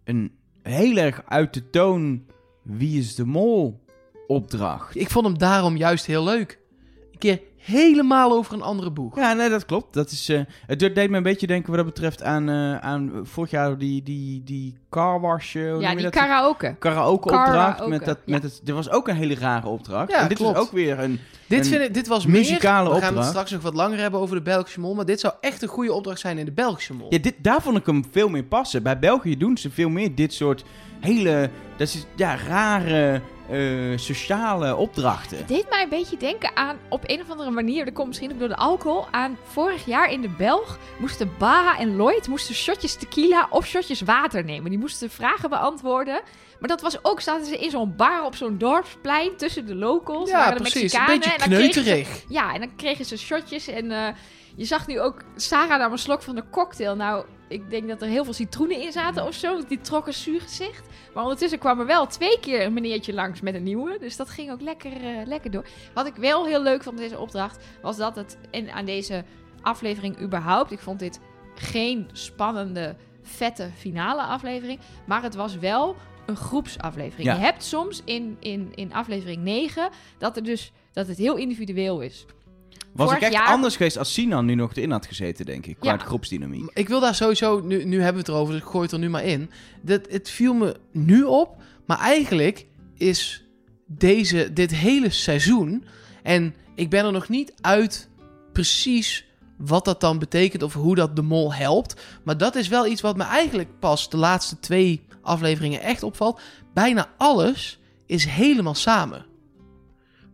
een 0.03 0.31
heel 0.63 0.97
erg 0.97 1.21
uit 1.27 1.53
de 1.53 1.69
toon 1.69 2.25
wie 2.63 2.99
is 2.99 3.15
de 3.15 3.25
mol 3.25 3.83
opdracht. 4.27 4.95
Ik 4.95 5.09
vond 5.09 5.25
hem 5.25 5.37
daarom 5.37 5.77
juist 5.77 6.05
heel 6.05 6.23
leuk. 6.23 6.59
Een 7.11 7.17
keer 7.19 7.41
helemaal 7.65 8.31
over 8.31 8.53
een 8.53 8.61
andere 8.61 8.91
boeg. 8.91 9.15
Ja, 9.15 9.33
nee, 9.33 9.49
dat 9.49 9.65
klopt. 9.65 9.93
Dat 9.93 10.11
is, 10.11 10.29
eh, 10.29 10.39
het 10.67 10.79
deed 10.79 11.09
me 11.09 11.17
een 11.17 11.23
beetje 11.23 11.47
denken 11.47 11.67
wat 11.75 11.85
dat 11.85 11.93
betreft 11.93 12.23
aan, 12.23 12.49
eh, 12.49 12.77
aan 12.77 13.11
vorig 13.23 13.49
jaar 13.51 13.77
die, 13.77 14.03
die, 14.03 14.41
die 14.43 14.77
car 14.89 15.19
wash. 15.21 15.55
eh, 15.55 15.79
Ja, 15.79 15.93
die 15.93 16.03
dat? 16.03 16.11
karaoke. 16.13 16.75
karaoke 16.79 17.23
opdracht. 17.27 17.51
Karaoke, 17.51 17.89
Met 17.89 18.05
dat, 18.05 18.17
ja. 18.25 18.33
met 18.33 18.43
het, 18.43 18.59
dit 18.63 18.75
was 18.75 18.89
ook 18.89 19.07
een 19.07 19.15
hele 19.15 19.35
rare 19.35 19.67
opdracht. 19.67 20.11
Ja, 20.11 20.21
en 20.21 20.27
dit 20.27 20.37
klopt. 20.37 20.55
is 20.57 20.61
ook 20.63 20.71
weer 20.71 20.99
een... 20.99 21.19
Dit, 21.47 21.59
Een 21.59 21.65
vind 21.71 21.83
ik, 21.83 21.93
dit 21.93 22.07
was 22.07 22.25
muzikale 22.25 22.83
meer, 22.83 22.83
We 22.83 22.89
gaan 22.89 22.99
het 22.99 23.07
opdracht. 23.09 23.29
straks 23.29 23.51
nog 23.51 23.61
wat 23.61 23.73
langer 23.73 23.99
hebben 23.99 24.19
over 24.19 24.35
de 24.35 24.41
Belgische 24.41 24.79
mol. 24.79 24.95
Maar 24.95 25.05
dit 25.05 25.19
zou 25.19 25.33
echt 25.41 25.61
een 25.61 25.67
goede 25.67 25.93
opdracht 25.93 26.19
zijn 26.19 26.37
in 26.37 26.45
de 26.45 26.51
Belgische 26.51 26.93
mol. 26.93 27.07
Ja, 27.09 27.17
dit, 27.17 27.33
daar 27.37 27.61
vond 27.61 27.77
ik 27.77 27.85
hem 27.85 28.03
veel 28.11 28.29
meer 28.29 28.43
passen. 28.43 28.83
Bij 28.83 28.99
België 28.99 29.37
doen 29.37 29.57
ze 29.57 29.69
veel 29.71 29.89
meer 29.89 30.15
dit 30.15 30.33
soort 30.33 30.63
hele... 30.99 31.49
Dat 31.77 31.87
is, 31.87 32.05
ja, 32.15 32.35
rare 32.47 33.21
eh, 33.49 33.97
sociale 33.97 34.75
opdrachten. 34.75 35.37
Het 35.37 35.47
deed 35.47 35.69
mij 35.69 35.83
een 35.83 35.89
beetje 35.89 36.17
denken 36.17 36.55
aan, 36.55 36.77
op 36.89 37.03
een 37.05 37.21
of 37.21 37.29
andere 37.29 37.51
manier, 37.51 37.85
dat 37.85 37.93
komt 37.93 38.07
misschien 38.07 38.31
ook 38.31 38.39
door 38.39 38.47
de 38.47 38.55
alcohol, 38.55 39.05
aan 39.11 39.37
vorig 39.43 39.85
jaar 39.85 40.11
in 40.11 40.21
de 40.21 40.29
Belg 40.29 40.77
moesten 40.99 41.31
Baha 41.37 41.77
en 41.77 41.95
Lloyd 41.95 42.27
moesten 42.27 42.55
shotjes 42.55 42.95
tequila 42.95 43.47
of 43.49 43.65
shotjes 43.65 44.01
water 44.01 44.43
nemen. 44.43 44.69
Die 44.69 44.79
moesten 44.79 45.09
vragen 45.09 45.49
beantwoorden. 45.49 46.21
Maar 46.59 46.69
dat 46.69 46.81
was 46.81 47.03
ook, 47.03 47.21
zaten 47.21 47.45
ze 47.45 47.57
in 47.57 47.69
zo'n 47.69 47.95
bar 47.95 48.23
op 48.25 48.35
zo'n 48.35 48.57
dorpsplein 48.57 49.35
tussen 49.37 49.65
de 49.65 49.75
locals. 49.75 50.29
ja, 50.29 50.37
waren 50.37 50.55
de 50.63 50.69
precies. 50.69 50.93
Een 50.93 51.05
beetje 51.05 51.33
en 51.33 51.39
ze- 51.39 51.45
kneuterig. 51.47 52.23
Ja, 52.29 52.53
en 52.53 52.59
dan 52.59 52.75
kregen 52.75 53.05
ze 53.05 53.17
shotjes 53.17 53.67
en 53.67 53.91
eh, 53.91 54.07
je 54.55 54.65
zag 54.65 54.87
nu 54.87 54.99
ook 55.01 55.23
Sarah 55.35 55.79
nam 55.79 55.91
een 55.91 55.97
slok 55.97 56.21
van 56.21 56.35
de 56.35 56.43
cocktail. 56.51 56.95
Nou, 56.95 57.25
ik 57.47 57.69
denk 57.69 57.87
dat 57.87 58.01
er 58.01 58.07
heel 58.07 58.23
veel 58.23 58.33
citroenen 58.33 58.81
in 58.81 58.91
zaten 58.91 59.25
of 59.25 59.33
zo, 59.33 59.61
die 59.67 59.81
trok 59.81 60.07
een 60.07 60.13
zuur 60.13 60.41
gezicht. 60.41 60.87
Maar 61.13 61.23
ondertussen 61.23 61.59
kwam 61.59 61.79
er 61.79 61.85
wel 61.85 62.07
twee 62.07 62.39
keer 62.39 62.65
een 62.65 62.73
meneertje 62.73 63.13
langs 63.13 63.41
met 63.41 63.55
een 63.55 63.63
nieuwe, 63.63 63.97
dus 63.99 64.15
dat 64.15 64.29
ging 64.29 64.51
ook 64.51 64.61
lekker, 64.61 64.91
eh, 64.91 65.25
lekker 65.25 65.51
door. 65.51 65.65
Wat 65.93 66.07
ik 66.07 66.15
wel 66.15 66.45
heel 66.45 66.61
leuk 66.61 66.83
vond 66.83 66.95
aan 66.95 67.03
deze 67.03 67.19
opdracht, 67.19 67.65
was 67.81 67.97
dat 67.97 68.15
het 68.15 68.37
in, 68.51 68.71
aan 68.71 68.85
deze 68.85 69.23
aflevering 69.61 70.21
überhaupt, 70.21 70.71
ik 70.71 70.79
vond 70.79 70.99
dit 70.99 71.19
geen 71.55 72.09
spannende, 72.11 72.95
vette 73.21 73.69
finale 73.77 74.21
aflevering, 74.21 74.79
maar 75.05 75.23
het 75.23 75.35
was 75.35 75.57
wel 75.57 75.95
een 76.25 76.35
groepsaflevering. 76.35 77.27
Ja. 77.27 77.33
Je 77.35 77.41
hebt 77.41 77.63
soms 77.63 78.01
in, 78.05 78.37
in, 78.39 78.71
in 78.75 78.93
aflevering 78.93 79.43
9 79.43 79.89
dat, 80.17 80.35
er 80.35 80.43
dus, 80.43 80.71
dat 80.91 81.07
het 81.07 81.17
heel 81.17 81.35
individueel 81.35 82.01
is. 82.01 82.25
Was 82.93 83.05
Vorig 83.07 83.21
ik 83.21 83.23
echt 83.23 83.33
jaar- 83.33 83.47
anders 83.53 83.75
geweest 83.75 83.97
als 83.97 84.13
Sinan 84.13 84.45
nu 84.45 84.55
nog 84.55 84.75
erin 84.75 84.91
had 84.91 85.05
gezeten, 85.05 85.45
denk 85.45 85.65
ik. 85.65 85.75
Qua 85.79 85.91
Ja. 85.91 85.97
groepsdynamiek. 85.97 86.69
Ik 86.73 86.87
wil 86.87 86.99
daar 86.99 87.15
sowieso, 87.15 87.59
nu, 87.61 87.83
nu 87.85 87.95
hebben 87.95 88.13
we 88.13 88.19
het 88.19 88.27
erover, 88.27 88.53
dus 88.53 88.61
ik 88.63 88.67
gooi 88.69 88.83
het 88.83 88.91
er 88.91 88.99
nu 88.99 89.09
maar 89.09 89.23
in. 89.23 89.49
Dat, 89.81 90.01
het 90.09 90.29
viel 90.29 90.53
me 90.53 90.75
nu 90.91 91.23
op, 91.23 91.55
maar 91.85 91.99
eigenlijk 91.99 92.65
is 92.97 93.43
deze, 93.85 94.53
dit 94.53 94.75
hele 94.75 95.09
seizoen, 95.09 95.85
en 96.23 96.55
ik 96.75 96.89
ben 96.89 97.05
er 97.05 97.11
nog 97.11 97.29
niet 97.29 97.53
uit 97.61 98.09
precies 98.53 99.25
wat 99.57 99.85
dat 99.85 100.01
dan 100.01 100.19
betekent 100.19 100.63
of 100.63 100.73
hoe 100.73 100.95
dat 100.95 101.15
de 101.15 101.21
mol 101.21 101.53
helpt. 101.53 102.01
Maar 102.23 102.37
dat 102.37 102.55
is 102.55 102.67
wel 102.67 102.87
iets 102.87 103.01
wat 103.01 103.17
me 103.17 103.23
eigenlijk 103.23 103.69
pas 103.79 104.09
de 104.09 104.17
laatste 104.17 104.59
twee 104.59 105.05
afleveringen 105.21 105.81
echt 105.81 106.03
opvalt. 106.03 106.39
Bijna 106.73 107.09
alles 107.17 107.79
is 108.05 108.25
helemaal 108.25 108.75
samen. 108.75 109.25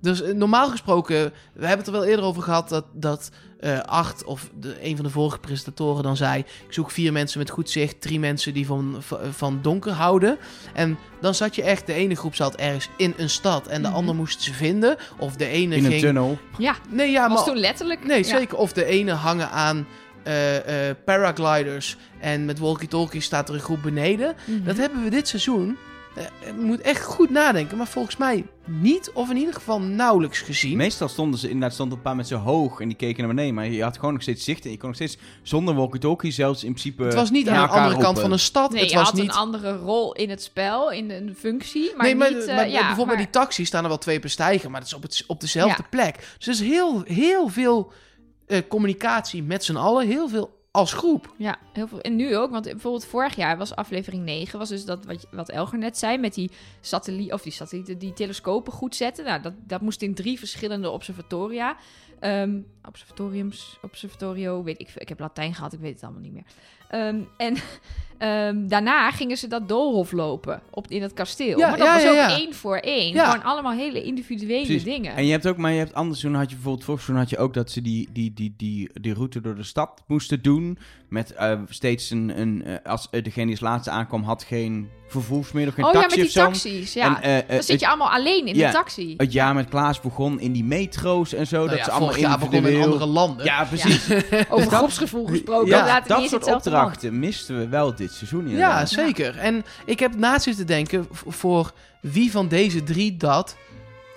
Dus 0.01 0.21
eh, 0.21 0.33
normaal 0.33 0.69
gesproken, 0.69 1.15
we 1.53 1.59
hebben 1.67 1.77
het 1.77 1.87
er 1.87 1.93
wel 1.93 2.05
eerder 2.05 2.25
over 2.25 2.41
gehad 2.43 2.69
dat, 2.69 2.85
dat 2.93 3.29
eh 3.59 3.79
Art 3.79 4.23
of 4.23 4.49
de, 4.59 4.75
een 4.85 4.95
van 4.95 5.05
de 5.05 5.11
vorige 5.11 5.39
presentatoren 5.39 6.03
dan 6.03 6.17
zei: 6.17 6.39
Ik 6.39 6.73
zoek 6.73 6.91
vier 6.91 7.11
mensen 7.11 7.39
met 7.39 7.49
goed 7.49 7.69
zicht, 7.69 8.01
drie 8.01 8.19
mensen 8.19 8.53
die 8.53 8.65
van, 8.65 8.95
van, 8.99 9.19
van 9.31 9.59
donker 9.61 9.91
houden. 9.91 10.37
En 10.73 10.97
dan 11.21 11.35
zat 11.35 11.55
je 11.55 11.61
echt, 11.63 11.85
de 11.85 11.93
ene 11.93 12.15
groep 12.15 12.35
zat 12.35 12.55
ergens 12.55 12.89
in 12.97 13.13
een 13.17 13.29
stad 13.29 13.67
en 13.67 13.81
de 13.81 13.87
Mhm. 13.87 13.97
ander 13.97 14.15
moest 14.15 14.41
ze 14.41 14.53
vinden. 14.53 14.97
Of 15.17 15.35
de 15.35 15.45
ene 15.47 15.75
In 15.75 15.83
een 15.85 15.89
ging. 15.91 16.01
tunnel. 16.03 16.37
Ja, 16.57 16.75
Nee, 16.89 17.11
ja, 17.11 17.27
was 17.29 17.35
maar. 17.37 17.45
toen 17.45 17.57
letterlijk. 17.57 18.05
Nee, 18.05 18.17
ja. 18.17 18.37
zeker. 18.37 18.57
Of 18.57 18.73
de 18.73 18.85
ene 18.85 19.11
hangen 19.11 19.49
aan 19.49 19.87
eh, 20.23 20.89
eh, 20.89 20.95
paragliders 21.05 21.97
en 22.19 22.45
met 22.45 22.59
walkie-talkies 22.59 23.25
staat 23.25 23.49
er 23.49 23.55
een 23.55 23.61
groep 23.61 23.81
beneden. 23.81 24.35
Mhm. 24.45 24.63
Dat 24.63 24.77
hebben 24.77 25.03
we 25.03 25.09
dit 25.09 25.27
seizoen. 25.27 25.77
Eh, 26.15 26.24
Je 26.45 26.54
moet 26.54 26.82
echt 26.82 27.04
goed 27.04 27.30
nadenken, 27.30 27.78
maar 27.78 27.88
volgens 27.88 28.17
mij 28.17 28.45
niet, 28.65 29.12
of 29.13 29.30
in 29.30 29.38
ieder 29.38 29.54
geval 29.54 29.82
nauwelijks 29.82 30.39
gezien. 30.39 30.78
Meestal 30.78 31.08
stonden 31.08 31.39
ze 31.39 31.45
inderdaad 31.50 31.74
stond 31.74 31.91
een 31.91 32.02
paar 32.02 32.15
mensen 32.15 32.38
hoog 32.38 32.80
en 32.80 32.88
die 32.88 32.97
keken 32.97 33.24
naar 33.26 33.34
beneden. 33.36 33.54
Maar 33.56 33.67
je 33.67 33.84
had 33.84 33.95
gewoon 33.97 34.13
nog 34.13 34.21
steeds 34.21 34.43
zicht 34.43 34.65
en 34.65 34.71
je 34.71 34.78
kon 34.78 34.88
nog 34.88 34.95
steeds 34.95 35.17
zonder 35.43 35.76
walkie-talkie 35.76 36.32
zelfs 36.32 36.63
in 36.63 36.69
principe... 36.74 37.04
het 37.04 37.13
was 37.13 37.30
niet 37.32 37.50
aan 37.50 37.67
de 37.67 37.74
andere 37.74 37.97
kant 37.97 38.19
van 38.19 38.32
een 38.32 38.39
stad. 38.39 38.71
Nee, 38.71 38.82
het 38.82 38.89
je 38.91 38.97
was 38.97 39.06
had 39.06 39.13
niet. 39.15 39.24
een 39.24 39.32
andere 39.36 39.78
rol 39.78 40.13
in 40.13 40.30
het 40.30 40.43
spel, 40.43 40.91
in 40.91 41.12
een 41.12 41.36
functie, 41.38 41.91
maar 41.95 42.06
nee, 42.06 42.15
maar, 42.15 42.34
niet... 42.34 42.45
eh, 42.45 42.56
maar 42.56 42.69
ja, 42.69 42.78
bijvoorbeeld 42.78 42.97
maar- 43.08 43.15
bij 43.15 43.26
die 43.26 43.34
taxi 43.34 43.65
staan 43.65 43.84
er 43.84 43.89
wel 43.89 43.97
twee 43.97 44.19
per 44.19 44.30
stijger, 44.30 44.71
maar 44.71 44.80
dat 44.80 44.89
is 44.89 44.95
op, 44.95 45.02
het, 45.02 45.24
op 45.28 45.39
dezelfde 45.41 45.82
Ja. 45.82 45.88
plek. 45.89 46.15
Dus 46.38 46.47
er 46.47 46.54
is 46.54 46.60
heel, 46.71 47.02
heel 47.06 47.47
veel 47.47 47.91
eh, 48.47 48.60
communicatie 48.67 49.43
met 49.43 49.63
z'n 49.63 49.76
allen, 49.76 50.08
heel 50.08 50.30
veel 50.30 50.60
als 50.71 50.93
groep. 50.93 51.34
Ja, 51.38 51.60
heel 51.73 51.88
veel. 51.88 52.01
En 52.01 52.15
nu 52.15 52.38
ook, 52.38 52.51
want 52.51 52.63
bijvoorbeeld 52.63 53.05
vorig 53.05 53.36
jaar 53.36 53.57
was 53.57 53.75
aflevering 53.75 54.23
9, 54.23 54.60
was 54.60 54.69
dus 54.69 54.86
dat 54.86 55.05
wat, 55.05 55.27
wat 55.31 55.49
Elger 55.49 55.77
net 55.77 55.97
zei, 55.97 56.17
met 56.17 56.34
die 56.34 56.51
satelliet, 56.81 57.34
of 57.34 57.41
die 57.41 57.51
satellieten, 57.51 57.97
die 57.97 58.13
telescopen 58.13 58.73
goed 58.73 58.95
zetten. 58.95 59.25
Nou, 59.25 59.41
dat, 59.41 59.53
dat 59.57 59.81
moest 59.81 60.01
in 60.01 60.13
drie 60.13 60.39
verschillende 60.39 60.89
observatoria. 60.89 61.77
Ehm, 62.19 62.60
observatoriums, 62.88 63.77
observatorio, 63.81 64.63
weet 64.63 64.79
ik. 64.79 64.89
Ik 64.95 65.10
heb 65.10 65.19
Latijn 65.19 65.53
gehad, 65.53 65.73
ik 65.73 65.79
weet 65.79 65.93
het 65.93 66.03
allemaal 66.03 66.21
niet 66.21 66.34
meer. 66.34 66.45
Ehm, 66.88 67.21
en 67.38 67.55
ehm, 68.21 68.67
daarna 68.67 69.12
gingen 69.12 69.38
ze 69.38 69.47
dat 69.47 69.67
doolhof 69.67 70.12
lopen 70.12 70.62
op, 70.69 70.88
in 70.88 71.01
het 71.01 71.13
kasteel. 71.13 71.57
Ja, 71.57 71.69
maar 71.69 71.77
dat 71.77 71.88
ja, 71.88 71.93
was 71.93 72.03
ja, 72.03 72.10
ook 72.10 72.15
ja. 72.15 72.38
één 72.38 72.53
voor 72.53 72.77
één. 72.77 73.13
Ja. 73.13 73.29
Gewoon 73.29 73.45
allemaal 73.45 73.71
hele 73.71 74.03
individuele 74.03 74.65
Precies. 74.65 74.84
dingen. 74.84 75.15
En 75.15 75.25
je 75.25 75.31
hebt 75.31 75.47
ook, 75.47 75.57
maar 75.57 75.71
je 75.71 75.77
hebt 75.77 75.93
anders 75.93 76.19
toen 76.19 76.36
had 76.36 76.49
je 76.49 76.55
bijvoorbeeld 76.55 76.86
vorig 76.86 77.01
seizoen 77.01 77.23
had 77.23 77.31
je 77.31 77.38
ook 77.38 77.53
dat 77.53 77.71
ze 77.71 77.81
die, 77.81 78.10
die, 78.12 78.34
die, 78.34 78.53
die, 78.57 78.89
die 79.01 79.13
route 79.13 79.41
door 79.41 79.55
de 79.55 79.63
stad 79.63 80.03
moesten 80.07 80.41
doen. 80.41 80.77
Met 81.10 81.34
eh, 81.34 81.60
steeds 81.69 82.10
een, 82.10 82.39
een 82.39 82.63
eh, 82.63 82.75
als 82.91 83.07
eh, 83.12 83.23
degene 83.23 83.45
die 83.45 83.55
als 83.55 83.69
laatste 83.69 83.89
aankwam 83.89 84.23
had 84.23 84.43
geen 84.43 84.89
vervoersmiddel, 85.12 85.73
geen 85.73 85.86
oh 85.86 85.93
ja, 85.93 86.01
taxi 86.01 86.17
met 86.17 86.27
die 86.27 86.36
taxis. 86.36 86.93
Ja. 86.93 87.05
En, 87.05 87.21
eh, 87.21 87.38
eh, 87.38 87.47
dan 87.47 87.63
zit 87.63 87.79
je 87.79 87.88
allemaal 87.88 88.10
alleen 88.10 88.47
in 88.47 88.55
ja, 88.55 88.67
de 88.67 88.73
taxi. 88.73 89.13
het 89.17 89.34
jaar 89.34 89.53
met 89.53 89.69
Klaas 89.69 89.99
begon 89.99 90.39
in 90.39 90.51
die 90.51 90.63
metro's 90.63 91.34
en 91.34 91.47
zo. 91.47 91.57
Nou 91.57 91.69
dat 91.69 91.77
ja, 91.77 91.84
ze 91.84 91.91
allemaal 91.91 92.10
begon 92.10 92.27
in 92.27 92.55
individueel... 92.55 92.84
andere 92.84 93.05
landen. 93.05 93.45
Ja, 93.45 93.63
precies. 93.63 94.12
Over 94.49 94.69
dat- 94.69 94.73
groepsgevoel 94.73 95.25
gesproken. 95.25 95.67
Ja, 95.67 95.99
dat 95.99 96.07
niet 96.07 96.17
eens 96.17 96.29
soort 96.29 96.55
opdrachten 96.55 97.19
misten 97.19 97.57
we 97.57 97.67
wel 97.67 97.95
dit 97.95 98.11
seizoen 98.12 98.50
Ja, 98.50 98.86
zeker. 98.86 99.38
En 99.38 99.63
ik 99.86 100.00
heb 100.00 100.15
na 100.15 100.39
zitten 100.39 100.67
denken 100.67 101.08
voor 101.12 101.74
wie 102.02 102.32
van 102.32 102.47
deze 102.47 102.84
drie 102.84 103.17
dat 103.17 103.58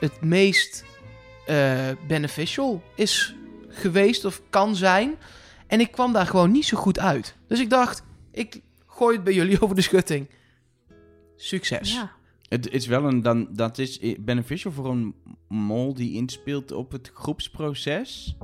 het 0.00 0.20
meest 0.20 0.84
eh, 1.46 1.88
beneficial 2.06 2.82
is 2.94 3.34
geweest 3.68 4.24
of 4.24 4.40
kan 4.50 4.76
zijn. 4.76 5.14
En 5.66 5.80
ik 5.80 5.90
kwam 5.92 6.12
daar 6.12 6.26
gewoon 6.26 6.50
niet 6.50 6.64
zo 6.66 6.76
goed 6.76 6.98
uit. 6.98 7.34
Dus 7.48 7.60
ik 7.60 7.70
dacht, 7.70 8.02
ik 8.32 8.60
gooi 8.86 9.14
het 9.14 9.24
bij 9.24 9.34
jullie 9.34 9.60
over 9.62 9.76
de 9.76 9.82
schutting. 9.82 10.26
Succes. 11.36 11.92
Ja. 11.94 12.12
Het 12.48 12.70
is 12.70 12.86
wel 12.86 13.04
een, 13.04 13.22
dan, 13.22 13.48
dat 13.50 13.78
is 13.78 14.00
i- 14.02 14.16
beneficial 14.20 14.72
voor 14.72 14.86
een 14.90 15.14
mol 15.48 15.94
die 15.94 16.12
inspeelt 16.14 16.72
op 16.72 16.92
het 16.92 17.10
groepsproces, 17.14 18.36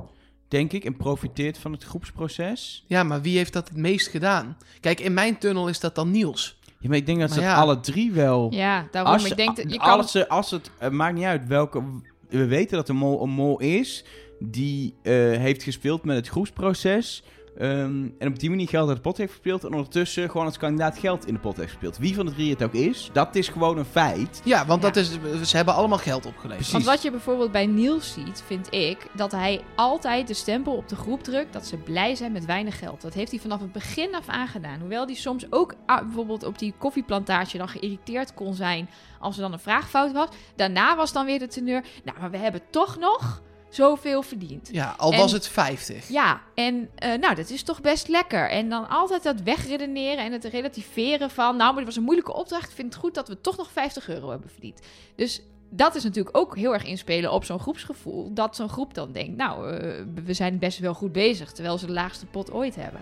denk 0.51 0.71
ik, 0.71 0.85
en 0.85 0.97
profiteert 0.97 1.57
van 1.57 1.71
het 1.71 1.83
groepsproces. 1.83 2.83
Ja, 2.87 3.03
maar 3.03 3.21
wie 3.21 3.37
heeft 3.37 3.53
dat 3.53 3.67
het 3.67 3.77
meest 3.77 4.07
gedaan? 4.07 4.57
Kijk, 4.79 4.99
in 4.99 5.13
mijn 5.13 5.37
tunnel 5.37 5.67
is 5.67 5.79
dat 5.79 5.95
dan 5.95 6.11
Niels. 6.11 6.59
Ja, 6.79 6.89
maar 6.89 6.97
ik 6.97 7.05
denk 7.05 7.19
dat 7.19 7.29
Maar 7.29 7.37
ze 7.37 7.43
ja. 7.43 7.55
alle 7.55 7.79
drie 7.79 8.11
wel... 8.11 8.51
Ja, 8.53 8.87
daarom. 8.91 9.13
als, 9.13 9.23
ik 9.23 9.37
denk 9.37 9.55
dat 9.55 9.71
je 9.71 9.77
kan... 9.77 9.97
als, 9.97 10.11
ze, 10.11 10.29
als 10.29 10.51
het, 10.51 10.71
het 10.77 10.91
maakt 10.91 11.15
niet 11.15 11.23
uit 11.23 11.47
welke... 11.47 11.83
We 12.29 12.45
weten 12.45 12.77
dat 12.77 12.89
een 12.89 12.95
mol 12.95 13.23
een 13.23 13.29
mol 13.29 13.59
is 13.59 14.03
die 14.39 14.93
eh, 15.01 15.13
heeft 15.13 15.63
gespeeld 15.63 16.03
met 16.03 16.15
het 16.15 16.27
groepsproces. 16.27 17.23
Ehm, 17.61 18.09
en 18.17 18.27
op 18.27 18.39
die 18.39 18.49
manier 18.49 18.67
geld 18.67 18.87
uit 18.87 18.97
de 18.97 19.03
pot 19.03 19.17
heeft 19.17 19.31
gespeeld. 19.31 19.63
En 19.63 19.73
ondertussen 19.73 20.29
gewoon 20.29 20.45
als 20.45 20.57
kandidaat 20.57 20.97
geld 20.97 21.27
in 21.27 21.33
de 21.33 21.39
pot 21.39 21.57
heeft 21.57 21.69
gespeeld. 21.69 21.97
Wie 21.97 22.15
van 22.15 22.25
de 22.25 22.33
drie 22.33 22.51
het 22.51 22.63
ook 22.63 22.73
is, 22.73 23.09
dat 23.13 23.35
is 23.35 23.47
gewoon 23.47 23.77
een 23.77 23.85
feit. 23.85 24.41
Ja, 24.43 24.65
want 24.65 24.81
Dat 24.81 24.95
is, 24.95 25.11
ze 25.43 25.55
hebben 25.55 25.73
allemaal 25.73 25.97
geld 25.97 26.25
opgeleverd. 26.25 26.55
Precies. 26.55 26.71
Want 26.71 26.85
wat 26.85 27.01
je 27.01 27.11
bijvoorbeeld 27.11 27.51
bij 27.51 27.65
Niels 27.65 28.13
ziet, 28.13 28.43
vind 28.45 28.73
ik, 28.73 29.07
dat 29.15 29.31
hij 29.31 29.61
altijd 29.75 30.27
de 30.27 30.33
stempel 30.33 30.73
op 30.73 30.89
de 30.89 30.95
groep 30.95 31.23
drukt 31.23 31.53
dat 31.53 31.65
ze 31.65 31.77
blij 31.77 32.15
zijn 32.15 32.31
met 32.31 32.45
weinig 32.45 32.79
geld. 32.79 33.01
Dat 33.01 33.13
heeft 33.13 33.31
hij 33.31 33.39
vanaf 33.39 33.59
het 33.59 33.71
begin 33.71 34.15
af 34.15 34.27
aan 34.27 34.47
gedaan. 34.47 34.79
Hoewel 34.79 35.05
hij 35.05 35.15
soms 35.15 35.45
ook 35.49 35.73
ah, 35.85 36.01
bijvoorbeeld 36.01 36.43
op 36.43 36.59
die 36.59 36.73
koffieplantage 36.77 37.57
dan 37.57 37.69
geïrriteerd 37.69 38.33
kon 38.33 38.53
zijn 38.53 38.89
als 39.19 39.35
er 39.35 39.41
dan 39.41 39.53
een 39.53 39.59
vraagfout 39.59 40.11
was. 40.11 40.29
Daarna 40.55 40.95
was 40.95 41.13
dan 41.13 41.25
weer 41.25 41.39
de 41.39 41.47
teneur, 41.47 41.83
nou, 42.03 42.19
maar 42.19 42.31
we 42.31 42.37
hebben 42.37 42.61
toch 42.69 42.97
nog 42.97 43.41
zoveel 43.71 44.21
verdiend. 44.21 44.69
Ja, 44.71 44.93
al 44.97 45.11
En- 45.11 45.17
was 45.17 45.31
het 45.31 45.47
50. 45.47 46.07
Ja, 46.09 46.41
en 46.55 46.89
eh, 46.95 47.13
nou, 47.19 47.35
dat 47.35 47.49
is 47.49 47.63
toch 47.63 47.81
best 47.81 48.07
lekker. 48.07 48.49
En 48.49 48.69
dan 48.69 48.89
altijd 48.89 49.23
dat 49.23 49.41
wegredeneren 49.41 50.25
en 50.25 50.31
het 50.31 50.45
relativeren 50.45 51.29
van... 51.29 51.55
nou, 51.57 51.69
maar 51.69 51.75
het 51.75 51.85
was 51.85 51.95
een 51.95 52.03
moeilijke 52.03 52.33
opdracht. 52.33 52.69
Ik 52.69 52.75
vind 52.75 52.93
het 52.93 53.01
goed 53.03 53.13
dat 53.13 53.27
we 53.27 53.41
toch 53.41 53.57
nog 53.57 53.71
50 53.71 54.09
euro 54.09 54.29
hebben 54.29 54.49
verdiend. 54.49 54.79
Dus 55.15 55.41
dat 55.69 55.95
is 55.95 56.03
natuurlijk 56.03 56.37
ook 56.37 56.55
heel 56.57 56.73
erg 56.73 56.83
inspelen 56.85 57.31
op 57.31 57.43
zo'n 57.43 57.59
groepsgevoel. 57.59 58.33
Dat 58.33 58.55
zo'n 58.55 58.69
groep 58.69 58.93
dan 58.93 59.11
denkt, 59.11 59.37
nou, 59.37 59.77
eh, 59.77 60.03
we 60.25 60.33
zijn 60.33 60.59
best 60.59 60.79
wel 60.79 60.93
goed 60.93 61.11
bezig... 61.11 61.51
terwijl 61.51 61.77
ze 61.77 61.85
de 61.85 61.91
laagste 61.91 62.25
pot 62.25 62.51
ooit 62.51 62.75
hebben. 62.75 63.01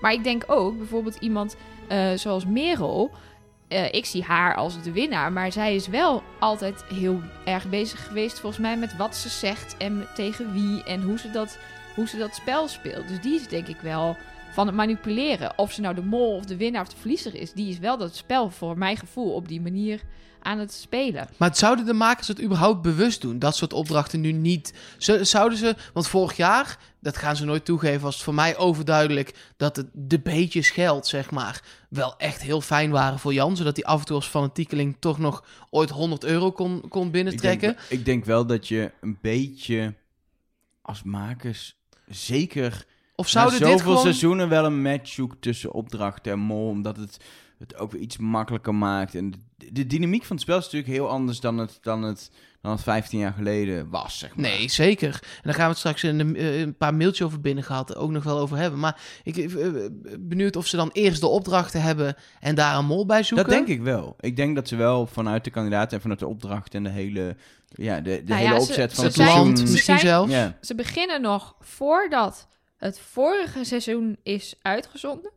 Maar 0.00 0.12
ik 0.12 0.24
denk 0.24 0.44
ook, 0.46 0.78
bijvoorbeeld 0.78 1.16
iemand 1.16 1.56
eh, 1.88 2.12
zoals 2.14 2.46
Merel... 2.46 3.10
eh, 3.70 3.92
ik 3.92 4.06
zie 4.06 4.24
haar 4.24 4.54
als 4.54 4.82
de 4.82 4.92
winnaar, 4.92 5.32
maar 5.32 5.52
zij 5.52 5.74
is 5.74 5.86
wel 5.86 6.22
altijd 6.38 6.84
heel 6.94 7.20
erg 7.44 7.68
bezig 7.68 8.06
geweest, 8.06 8.40
volgens 8.40 8.62
mij, 8.62 8.76
met 8.76 8.96
wat 8.96 9.16
ze 9.16 9.28
zegt 9.28 9.76
en 9.76 10.06
tegen 10.14 10.52
wie 10.52 10.84
en 10.84 11.02
hoe 11.02 11.18
ze 11.18 11.30
dat 11.30 11.58
hoe 11.94 12.08
ze 12.08 12.18
dat 12.18 12.34
spel 12.34 12.68
speelt. 12.68 13.08
Dus 13.08 13.20
die 13.20 13.34
is 13.34 13.48
denk 13.48 13.66
ik 13.66 13.80
wel 13.80 14.16
van 14.52 14.66
het 14.66 14.76
manipuleren. 14.76 15.58
Of 15.58 15.72
ze 15.72 15.80
nou 15.80 15.94
de 15.94 16.02
mol 16.02 16.36
of 16.36 16.44
de 16.44 16.56
winnaar 16.56 16.82
of 16.82 16.88
de 16.88 16.96
verliezer 16.96 17.34
is, 17.34 17.52
die 17.52 17.70
is 17.70 17.78
wel 17.78 17.98
dat 17.98 18.16
spel 18.16 18.50
voor 18.50 18.78
mijn 18.78 18.96
gevoel 18.96 19.34
op 19.34 19.48
die 19.48 19.60
manier 19.60 20.00
aan 20.42 20.58
het 20.58 20.72
spelen. 20.72 21.28
Maar 21.36 21.56
zouden 21.56 21.84
de 21.84 21.92
makers 21.92 22.28
het 22.28 22.42
überhaupt 22.42 22.82
bewust 22.82 23.20
doen? 23.20 23.38
Dat 23.38 23.56
soort 23.56 23.72
opdrachten 23.72 24.20
nu 24.20 24.32
niet. 24.32 24.74
Zouden 25.20 25.58
ze, 25.58 25.76
want 25.92 26.08
vorig 26.08 26.36
jaar, 26.36 26.78
dat 27.00 27.16
gaan 27.16 27.36
ze 27.36 27.44
nooit 27.44 27.64
toegeven, 27.64 28.00
was 28.00 28.14
het 28.14 28.24
voor 28.24 28.34
mij 28.34 28.56
overduidelijk 28.56 29.52
dat 29.56 29.76
het, 29.76 29.86
de 29.92 30.20
beetjes 30.20 30.70
geld, 30.70 31.06
zeg 31.06 31.30
maar, 31.30 31.62
wel 31.88 32.16
echt 32.16 32.42
heel 32.42 32.60
fijn 32.60 32.90
waren 32.90 33.18
voor 33.18 33.32
Jan. 33.32 33.56
Zodat 33.56 33.76
hij 33.76 33.84
af 33.84 33.98
en 34.00 34.06
toe 34.06 34.16
als 34.16 34.26
fanatiekeling 34.26 34.96
toch 34.98 35.18
nog 35.18 35.44
ooit 35.70 35.90
100 35.90 36.24
euro 36.24 36.52
kon, 36.52 36.88
kon 36.88 37.06
Ik 37.06 37.12
binnentrekken. 37.12 37.76
denk, 37.76 37.88
ik 37.88 38.04
denk 38.04 38.24
wel 38.24 38.46
dat 38.46 38.68
je 38.68 38.90
een 39.00 39.18
beetje 39.20 39.94
als 40.82 41.02
makers 41.02 41.76
zeker 42.06 42.86
Of 43.20 43.26
na 43.26 43.30
zouden 43.40 43.58
zoveel 43.58 43.72
dit 43.74 43.82
gewoon... 43.82 44.00
seizoenen 44.00 44.48
wel 44.48 44.64
een 44.64 44.82
match 44.82 45.08
zoekt 45.12 45.42
tussen 45.42 45.72
opdracht 45.72 46.26
en 46.26 46.38
mol, 46.38 46.68
omdat 46.68 46.96
het 46.96 47.16
het 47.58 47.76
ook 47.76 47.92
weer 47.92 48.00
iets 48.00 48.16
makkelijker 48.18 48.74
maakt. 48.74 49.14
En 49.14 49.30
de, 49.56 49.72
de 49.72 49.86
dynamiek 49.86 50.24
van 50.24 50.36
het 50.36 50.44
spel 50.44 50.58
is 50.58 50.64
natuurlijk 50.64 50.92
heel 50.92 51.08
anders 51.08 51.40
dan 51.40 51.58
het, 51.58 51.78
dan 51.82 52.02
het, 52.02 52.30
dan 52.62 52.70
het 52.72 52.82
15 52.82 53.18
jaar 53.18 53.32
geleden 53.32 53.90
was, 53.90 54.18
zeg 54.18 54.34
maar. 54.36 54.44
Nee, 54.50 54.68
zeker. 54.68 55.08
En 55.22 55.40
daar 55.42 55.54
gaan 55.54 55.62
we 55.64 55.70
het 55.70 55.78
straks 55.78 56.04
in 56.04 56.18
een, 56.20 56.36
eh, 56.36 56.60
een 56.60 56.76
paar 56.76 56.94
mailtjes 56.94 57.26
over 57.26 57.40
binnen 57.40 57.64
gehad, 57.64 57.96
ook 57.96 58.10
nog 58.10 58.24
wel 58.24 58.38
over 58.38 58.56
hebben. 58.56 58.80
Maar 58.80 59.00
ik 59.22 59.34
ben 59.54 60.02
benieuwd 60.20 60.56
of 60.56 60.66
ze 60.66 60.76
dan 60.76 60.90
eerst 60.92 61.20
de 61.20 61.26
opdrachten 61.26 61.82
hebben 61.82 62.14
en 62.40 62.54
daar 62.54 62.76
een 62.78 62.86
mol 62.86 63.06
bij 63.06 63.22
zoeken. 63.22 63.46
Dat 63.48 63.56
denk 63.56 63.68
ik 63.78 63.82
wel. 63.82 64.16
Ik 64.20 64.36
denk 64.36 64.54
dat 64.54 64.68
ze 64.68 64.76
wel 64.76 65.06
vanuit 65.06 65.44
de 65.44 65.50
kandidaten 65.50 65.92
en 65.96 66.00
vanuit 66.00 66.20
de 66.20 66.26
opdracht 66.26 66.74
en 66.74 66.82
de 66.82 66.90
hele, 66.90 67.36
ja, 67.68 68.00
de, 68.00 68.02
de 68.02 68.22
Nou 68.32 68.40
hele 68.40 68.54
ja, 68.54 68.60
ze- 68.60 68.68
opzet 68.68 68.94
van 68.94 69.10
ze 69.10 69.22
het 69.22 69.30
land 69.32 69.58
seizoen. 69.58 69.94
misschien. 69.94 70.28
Ja. 70.30 70.56
Ze 70.60 70.74
beginnen 70.74 71.20
nog 71.20 71.54
voordat 71.60 72.48
het 72.80 73.00
vorige 73.00 73.64
seizoen 73.64 74.16
is 74.22 74.54
uitgezonden 74.62 75.30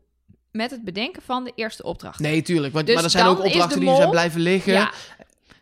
met 0.52 0.72
het 0.72 0.84
bedenken 0.84 1.22
van 1.22 1.44
de 1.44 1.52
eerste 1.56 1.84
opdracht. 1.84 2.20
Nee, 2.20 2.42
tuurlijk. 2.42 2.74
Want, 2.74 2.86
Dus 2.86 2.96
maar 2.96 3.04
er 3.04 3.10
zijn 3.10 3.26
ook 3.26 3.44
opdrachten 3.44 3.80
die 3.80 3.96
zijn 3.96 4.10
blijven 4.10 4.42
liggen. 4.42 4.74
Ja. 4.74 4.92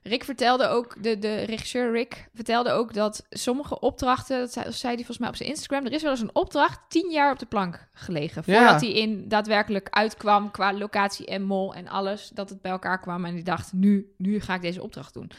Rick 0.04 0.24
vertelde 0.24 0.68
ook, 0.68 1.04
de, 1.04 1.20
de 1.20 1.44
regisseur 1.44 1.92
Rick 1.92 2.30
vertelde 2.34 2.72
ook 2.72 2.94
dat 2.94 3.26
sommige 3.30 3.80
opdrachten, 3.80 4.40
dat 4.40 4.54
zei, 4.54 4.72
zei 4.72 4.88
hij 4.88 4.96
volgens 4.96 5.18
mij 5.18 5.30
op 5.30 5.36
zijn 5.36 5.50
Instagram, 5.50 5.86
er 5.86 5.92
is 5.92 6.02
wel 6.02 6.12
eens 6.12 6.22
een 6.22 6.36
opdracht 6.36 6.80
tien 6.88 7.12
jaar 7.12 7.32
op 7.32 7.40
de 7.40 7.46
plank 7.46 7.88
gelegen. 7.94 8.44
Ja. 8.46 8.58
Voordat 8.58 8.82
hij 8.82 8.92
in 8.92 9.28
daadwerkelijk 9.28 9.88
uitkwam 9.90 10.52
qua 10.52 10.74
locatie 10.74 11.26
en 11.26 11.44
mol 11.44 11.74
en 11.74 11.88
alles, 11.88 12.30
dat 12.34 12.50
het 12.50 12.62
bij 12.62 12.72
elkaar 12.72 13.00
kwam 13.00 13.26
en 13.26 13.34
hij 13.34 13.44
dacht, 13.44 13.74
nu, 13.74 14.14
nu 14.18 14.40
ga 14.40 14.54
ik 14.54 14.62
deze 14.62 14.82
opdracht 14.82 15.14
doen. 15.14 15.32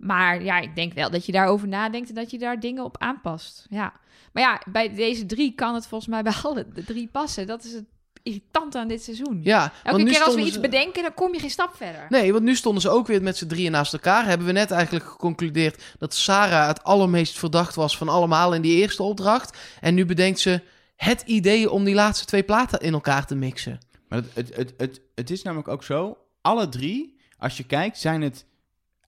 Maar 0.00 0.42
ja, 0.42 0.58
ik 0.58 0.74
denk 0.74 0.92
wel 0.92 1.10
dat 1.10 1.26
je 1.26 1.32
daarover 1.32 1.68
nadenkt 1.68 2.08
en 2.08 2.14
dat 2.14 2.30
je 2.30 2.38
daar 2.38 2.60
dingen 2.60 2.84
op 2.84 2.98
aanpast. 2.98 3.66
Ja. 3.70 3.92
Maar 4.32 4.42
ja, 4.42 4.62
bij 4.72 4.94
deze 4.94 5.26
drie 5.26 5.52
kan 5.54 5.74
het 5.74 5.86
volgens 5.86 6.10
mij 6.10 6.22
bij 6.22 6.32
alle 6.42 6.66
drie 6.86 7.08
passen. 7.12 7.46
Dat 7.46 7.64
is 7.64 7.72
het 7.72 7.84
irritant 8.22 8.74
aan 8.74 8.88
dit 8.88 9.02
seizoen. 9.02 9.40
Ja, 9.42 9.62
Elke 9.62 9.90
want 9.96 10.04
nu 10.04 10.10
keer 10.10 10.22
als 10.22 10.34
we 10.34 10.40
iets 10.40 10.52
ze- 10.54 10.60
bedenken, 10.60 11.02
dan 11.02 11.14
kom 11.14 11.34
je 11.34 11.40
geen 11.40 11.50
stap 11.50 11.74
verder. 11.76 12.06
Nee, 12.08 12.32
want 12.32 12.44
nu 12.44 12.54
stonden 12.56 12.82
ze 12.82 12.88
ook 12.88 13.06
weer 13.06 13.22
met 13.22 13.36
z'n 13.36 13.46
drieën 13.46 13.70
naast 13.72 13.92
elkaar. 13.92 14.24
Hebben 14.26 14.46
we 14.46 14.52
net 14.52 14.70
eigenlijk 14.70 15.04
geconcludeerd 15.04 15.82
dat 15.98 16.14
Sarah 16.14 16.66
het 16.66 16.84
allermeest 16.84 17.38
verdacht 17.38 17.74
was 17.74 17.96
van 17.96 18.08
allemaal 18.08 18.54
in 18.54 18.62
die 18.62 18.76
eerste 18.76 19.02
opdracht. 19.02 19.58
En 19.80 19.94
nu 19.94 20.06
bedenkt 20.06 20.38
ze 20.38 20.60
het 20.96 21.22
idee 21.26 21.70
om 21.70 21.84
die 21.84 21.94
laatste 21.94 22.26
twee 22.26 22.42
platen 22.42 22.80
in 22.80 22.92
elkaar 22.92 23.26
te 23.26 23.34
mixen. 23.34 23.78
Maar 24.08 24.18
het, 24.18 24.30
het, 24.34 24.56
het, 24.56 24.74
het, 24.76 25.00
het 25.14 25.30
is 25.30 25.42
namelijk 25.42 25.68
ook 25.68 25.84
zo, 25.84 26.18
alle 26.40 26.68
drie, 26.68 27.16
als 27.38 27.56
je 27.56 27.64
kijkt, 27.64 27.98
zijn 27.98 28.22
het 28.22 28.44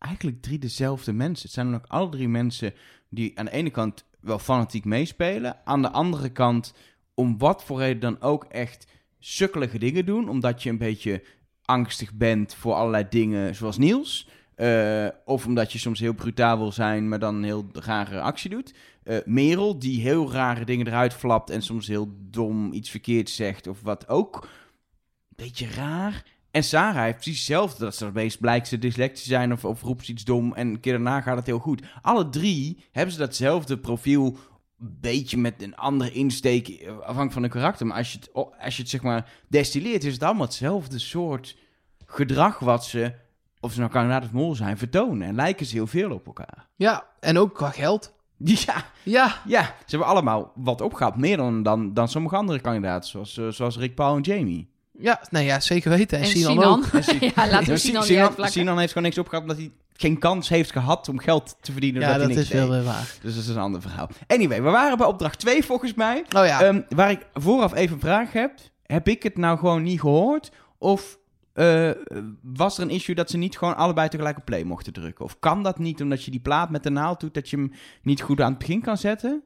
eigenlijk 0.02 0.42
drie 0.42 0.58
dezelfde 0.58 1.12
mensen. 1.12 1.44
Het 1.44 1.54
zijn 1.54 1.74
ook 1.74 1.86
alle 1.86 2.08
drie 2.08 2.28
mensen 2.28 2.74
die 3.08 3.38
aan 3.38 3.44
de 3.44 3.50
ene 3.50 3.70
kant 3.70 4.04
wel 4.20 4.38
fanatiek 4.38 4.84
meespelen, 4.84 5.56
aan 5.64 5.82
de 5.82 5.90
andere 5.90 6.28
kant 6.28 6.74
om 7.14 7.38
wat 7.38 7.64
voor 7.64 7.78
reden 7.78 8.00
dan 8.00 8.20
ook 8.20 8.44
echt 8.44 8.86
sukkelige 9.18 9.78
dingen 9.78 10.06
doen, 10.06 10.28
omdat 10.28 10.62
je 10.62 10.70
een 10.70 10.78
beetje 10.78 11.22
angstig 11.64 12.14
bent 12.14 12.54
voor 12.54 12.74
allerlei 12.74 13.06
dingen, 13.08 13.54
zoals 13.54 13.78
Niels. 13.78 14.28
Eh, 14.54 15.08
of 15.24 15.46
omdat 15.46 15.72
je 15.72 15.78
soms 15.78 16.00
heel 16.00 16.14
brutaal 16.14 16.58
wil 16.58 16.72
zijn, 16.72 17.08
maar 17.08 17.18
dan 17.18 17.34
een 17.34 17.44
heel 17.44 17.66
rare 17.72 18.20
actie 18.20 18.50
doet. 18.50 18.74
Eh, 19.02 19.16
Merel, 19.24 19.78
die 19.78 20.00
heel 20.00 20.32
rare 20.32 20.64
dingen 20.64 20.86
eruit 20.86 21.14
flapt 21.14 21.50
en 21.50 21.62
soms 21.62 21.86
heel 21.86 22.08
dom 22.18 22.72
iets 22.72 22.90
verkeerds 22.90 23.34
zegt, 23.36 23.66
of 23.66 23.82
wat 23.82 24.08
ook. 24.08 24.48
Beetje 25.28 25.66
raar. 25.66 26.24
En 26.52 26.64
Sarah 26.64 27.02
heeft 27.02 27.14
precies 27.14 27.36
hetzelfde. 27.36 27.84
Dat 27.84 27.94
ze 27.96 28.06
opeens 28.06 28.36
blijkt 28.36 28.68
ze 28.68 28.78
dyslectisch 28.78 29.24
zijn 29.26 29.52
of, 29.52 29.64
of 29.64 29.82
roept 29.82 30.04
ze 30.04 30.12
iets 30.12 30.24
dom. 30.24 30.54
En 30.54 30.68
een 30.68 30.80
keer 30.80 30.92
daarna 30.92 31.20
gaat 31.20 31.36
het 31.36 31.46
heel 31.46 31.58
goed. 31.58 31.82
Alle 32.02 32.28
drie 32.28 32.84
hebben 32.92 33.12
ze 33.12 33.18
datzelfde 33.20 33.78
profiel. 33.78 34.36
Een 34.80 34.96
beetje 35.00 35.38
met 35.38 35.62
een 35.62 35.76
andere 35.76 36.12
insteek. 36.12 36.68
eh, 36.68 36.88
Afhankelijk 36.98 37.32
van 37.32 37.42
hun 37.42 37.50
karakter. 37.50 37.86
Maar 37.86 37.96
als 37.96 38.12
je 38.12 38.18
het, 38.18 38.30
als 38.64 38.76
je 38.76 38.82
het 38.82 38.90
zeg 38.90 39.02
maar 39.02 39.30
destilleert, 39.48 40.04
is 40.04 40.12
het 40.12 40.22
allemaal 40.22 40.46
hetzelfde 40.46 40.98
soort 40.98 41.56
gedrag 42.06 42.58
wat 42.58 42.84
ze. 42.84 43.14
Of 43.60 43.72
ze 43.72 43.78
nou 43.78 43.90
kandidaat 43.90 44.24
of 44.24 44.32
mol 44.32 44.54
zijn, 44.54 44.78
vertonen. 44.78 45.28
En 45.28 45.34
lijken 45.34 45.66
ze 45.66 45.74
heel 45.74 45.86
veel 45.86 46.10
op 46.10 46.26
elkaar. 46.26 46.68
Ja, 46.76 47.06
en 47.20 47.38
ook 47.38 47.54
qua 47.54 47.70
geld. 47.70 48.14
Ja, 48.44 48.84
Ja, 49.02 49.40
ja, 49.46 49.62
ze 49.64 49.72
hebben 49.86 50.08
allemaal 50.08 50.52
wat 50.54 50.80
opgehaald. 50.80 51.16
Meer 51.16 51.36
dan, 51.36 51.62
dan, 51.62 51.94
dan 51.94 52.08
sommige 52.08 52.36
andere 52.36 52.60
kandidaten. 52.60 53.08
Zoals, 53.10 53.38
eh, 53.38 53.48
zoals 53.48 53.76
Rick 53.78 53.94
Paul 53.94 54.16
en 54.16 54.22
Jamie. 54.22 54.71
Ja, 54.98 55.20
nou 55.30 55.44
ja, 55.44 55.60
zeker 55.60 55.90
weten. 55.90 56.18
En, 56.18 56.24
En 56.24 56.30
Sinan, 56.30 56.52
Sinan. 56.52 56.72
ook. 56.78 56.84
En 56.86 57.16
Ja, 57.36 57.48
laten 57.48 57.64
we 57.66 57.70
Ja, 57.70 57.76
Sinan 57.76 58.00
niet 58.00 58.04
Sinan, 58.10 58.22
uitvlakken. 58.26 58.52
Sinan 58.52 58.78
heeft 58.78 58.88
gewoon 58.92 59.06
niks 59.08 59.18
opgehaald 59.18 59.42
omdat 59.50 59.58
hij 59.58 59.72
geen 59.92 60.18
kans 60.18 60.48
heeft 60.48 60.72
gehad 60.72 61.08
om 61.08 61.18
geld 61.18 61.56
te 61.60 61.72
verdienen. 61.72 62.00
Ja, 62.02 62.08
dat 62.12 62.16
hij 62.20 62.30
is 62.30 62.36
niks 62.36 62.48
wel 62.48 62.60
deed. 62.68 62.70
weer 62.76 62.84
waar. 62.84 63.14
Dus 63.22 63.34
dat 63.34 63.42
is 63.42 63.48
een 63.48 63.58
ander 63.58 63.80
verhaal. 63.80 64.08
Anyway, 64.26 64.62
we 64.62 64.70
waren 64.70 64.96
bij 64.98 65.06
opdracht 65.06 65.38
2 65.38 65.64
volgens 65.64 65.94
mij. 65.94 66.24
Oh 66.36 66.46
ja, 66.46 66.62
Ehm, 66.62 66.80
waar 66.88 67.10
ik 67.10 67.26
vooraf 67.34 67.74
even 67.74 67.94
een 67.94 68.00
vraag 68.00 68.32
heb. 68.32 68.52
Heb 68.86 69.08
ik 69.08 69.22
het 69.22 69.36
nou 69.36 69.58
gewoon 69.58 69.82
niet 69.82 70.00
gehoord? 70.00 70.50
Of 70.78 71.18
eh, 71.52 71.90
was 72.42 72.76
er 72.78 72.84
een 72.84 72.90
issue 72.90 73.14
dat 73.14 73.30
ze 73.30 73.36
niet 73.36 73.58
gewoon 73.58 73.76
allebei 73.76 74.08
tegelijk 74.08 74.36
op 74.36 74.44
play 74.44 74.62
mochten 74.64 74.92
drukken? 74.92 75.24
Of 75.24 75.38
kan 75.38 75.62
dat 75.62 75.78
niet 75.78 76.00
omdat 76.02 76.24
je 76.24 76.30
die 76.30 76.40
plaat 76.40 76.70
met 76.70 76.82
de 76.82 76.90
naald 76.90 77.20
doet 77.20 77.34
dat 77.34 77.50
je 77.50 77.56
hem 77.56 77.72
niet 78.02 78.20
goed 78.22 78.40
aan 78.40 78.50
het 78.50 78.58
begin 78.58 78.80
kan 78.80 78.96
zetten? 78.98 79.42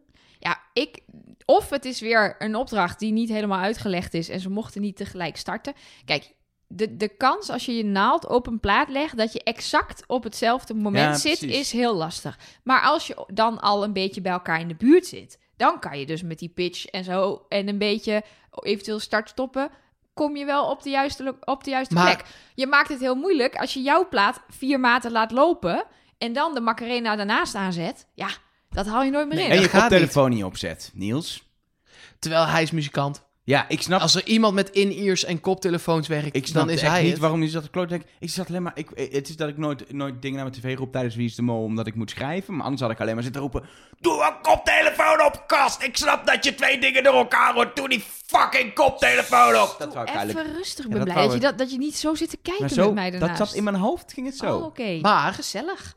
Ja, 0.46 0.60
ik. 0.72 0.98
Of 1.44 1.70
het 1.70 1.84
is 1.84 2.00
weer 2.00 2.36
een 2.38 2.54
opdracht 2.56 2.98
die 2.98 3.12
niet 3.12 3.28
helemaal 3.28 3.60
uitgelegd 3.60 4.14
is 4.14 4.28
en 4.28 4.40
ze 4.40 4.50
mochten 4.50 4.80
niet 4.80 4.96
tegelijk 4.96 5.36
starten. 5.36 5.72
Kijk, 6.04 6.32
de, 6.66 6.96
de 6.96 7.08
kans 7.08 7.50
als 7.50 7.66
je 7.66 7.76
je 7.76 7.84
naald 7.84 8.26
op 8.26 8.46
een 8.46 8.60
plaat 8.60 8.88
legt 8.88 9.16
dat 9.16 9.32
je 9.32 9.42
exact 9.42 10.04
op 10.06 10.24
hetzelfde 10.24 10.74
moment 10.74 11.04
Ja, 11.14 11.14
zit, 11.30 11.38
precies. 11.38 11.58
is 11.58 11.72
heel 11.72 11.94
lastig. 11.94 12.38
Maar 12.64 12.80
als 12.82 13.06
je 13.06 13.24
dan 13.32 13.60
al 13.60 13.84
een 13.84 13.92
beetje 13.92 14.20
bij 14.20 14.32
elkaar 14.32 14.60
in 14.60 14.68
de 14.68 14.74
buurt 14.74 15.06
zit, 15.06 15.38
dan 15.56 15.78
kan 15.80 15.98
je 15.98 16.06
dus 16.06 16.22
met 16.22 16.38
die 16.38 16.48
pitch 16.48 16.86
en 16.86 17.04
zo 17.04 17.44
en 17.48 17.68
een 17.68 17.78
beetje 17.78 18.22
eventueel 18.60 18.98
start 19.00 19.28
stoppen. 19.28 19.70
Kom 20.14 20.36
je 20.36 20.44
wel 20.44 20.70
op 20.70 20.82
de 20.82 20.90
juiste, 20.90 21.36
op 21.44 21.64
de 21.64 21.70
juiste 21.70 21.94
Maar- 21.94 22.14
plek. 22.14 22.26
Je 22.54 22.66
maakt 22.66 22.88
het 22.88 23.00
heel 23.00 23.14
moeilijk 23.14 23.56
als 23.56 23.74
je 23.74 23.82
jouw 23.82 24.08
plaat 24.08 24.40
vier 24.48 24.80
maten 24.80 25.10
laat 25.10 25.30
lopen 25.30 25.84
en 26.18 26.32
dan 26.32 26.54
de 26.54 26.60
Macarena 26.60 27.16
daarnaast 27.16 27.54
aanzet. 27.54 28.06
Ja, 28.14 28.28
dat 28.76 28.86
haal 28.86 29.02
je 29.02 29.10
nooit 29.10 29.26
meer 29.28 29.36
Nee, 29.36 29.44
in. 29.44 29.50
en 29.50 29.56
dat 29.56 29.64
je 29.64 29.70
gaat 29.70 29.80
koptelefoon 29.88 30.30
niet 30.30 30.44
opzet, 30.44 30.90
Niels. 30.94 31.42
terwijl 32.18 32.46
hij 32.46 32.62
is 32.62 32.70
muzikant. 32.70 33.24
Ja, 33.44 33.68
ik 33.68 33.82
snap... 33.82 34.00
Als 34.00 34.14
er 34.14 34.26
iemand 34.26 34.54
met 34.54 34.70
in-ears 34.70 35.24
en 35.24 35.40
koptelefoons 35.40 36.08
werkt, 36.08 36.36
Ik 36.36 36.46
snap 36.46 36.66
dan 36.66 36.74
is 36.74 36.80
echt 36.82 36.90
hij 36.90 37.02
niet 37.02 37.10
het. 37.10 37.20
waarom 37.20 37.40
hij 37.40 37.48
zat 37.48 37.62
te 37.62 37.70
kloot. 37.70 37.92
Ik 37.92 38.30
zat 38.30 38.48
alleen 38.48 38.62
maar... 38.62 38.72
Ik, 38.74 38.88
het 38.94 39.28
is 39.28 39.36
dat 39.36 39.48
ik 39.48 39.56
nooit, 39.58 39.92
nooit 39.92 40.22
dingen 40.22 40.36
naar 40.40 40.50
mijn 40.50 40.60
tv 40.60 40.76
roep 40.78 40.92
tijdens 40.92 41.14
Wie 41.14 41.26
is 41.26 41.34
de 41.34 41.42
Mol, 41.42 41.62
omdat 41.62 41.86
ik 41.86 41.94
moet 41.94 42.10
schrijven. 42.10 42.54
Maar 42.54 42.62
anders 42.64 42.82
had 42.82 42.90
ik 42.90 43.00
alleen 43.00 43.14
maar 43.14 43.22
zitten 43.22 43.40
roepen... 43.40 43.64
Doe 44.00 44.24
een 44.26 44.40
koptelefoon 44.42 45.24
op, 45.24 45.44
kast! 45.46 45.82
Ik 45.82 45.96
snap 45.96 46.26
dat 46.26 46.44
je 46.44 46.54
twee 46.54 46.78
dingen 46.80 47.02
door 47.02 47.14
elkaar 47.14 47.54
hoort. 47.54 47.76
Doe 47.76 47.88
die 47.88 48.04
fucking 48.26 48.74
koptelefoon 48.74 49.56
op! 49.62 49.76
Dat 49.78 49.94
wou 49.94 50.06
ik 50.06 50.14
eigenlijk... 50.14 50.46
Even 50.46 50.58
rustig, 50.58 50.84
Ja, 50.84 50.90
ben 50.90 50.98
dat 51.04 51.08
blij 51.14 51.22
dat 51.24 51.32
je, 51.34 51.40
dat, 51.40 51.58
dat 51.58 51.70
je 51.70 51.78
niet 51.78 51.96
zo 51.96 52.14
zit 52.14 52.30
te 52.30 52.38
kijken 52.42 52.70
zo, 52.70 52.84
met 52.84 52.94
mij 52.94 53.10
dat 53.10 53.20
daarnaast. 53.20 53.46
zat 53.48 53.54
in 53.58 53.64
mijn 53.64 53.76
hoofd, 53.76 54.12
ging 54.12 54.26
het 54.26 54.36
zo. 54.36 54.56
Oh, 54.56 54.64
oké. 54.64 54.98
Maar- 55.00 55.32
Gezellig. 55.34 55.96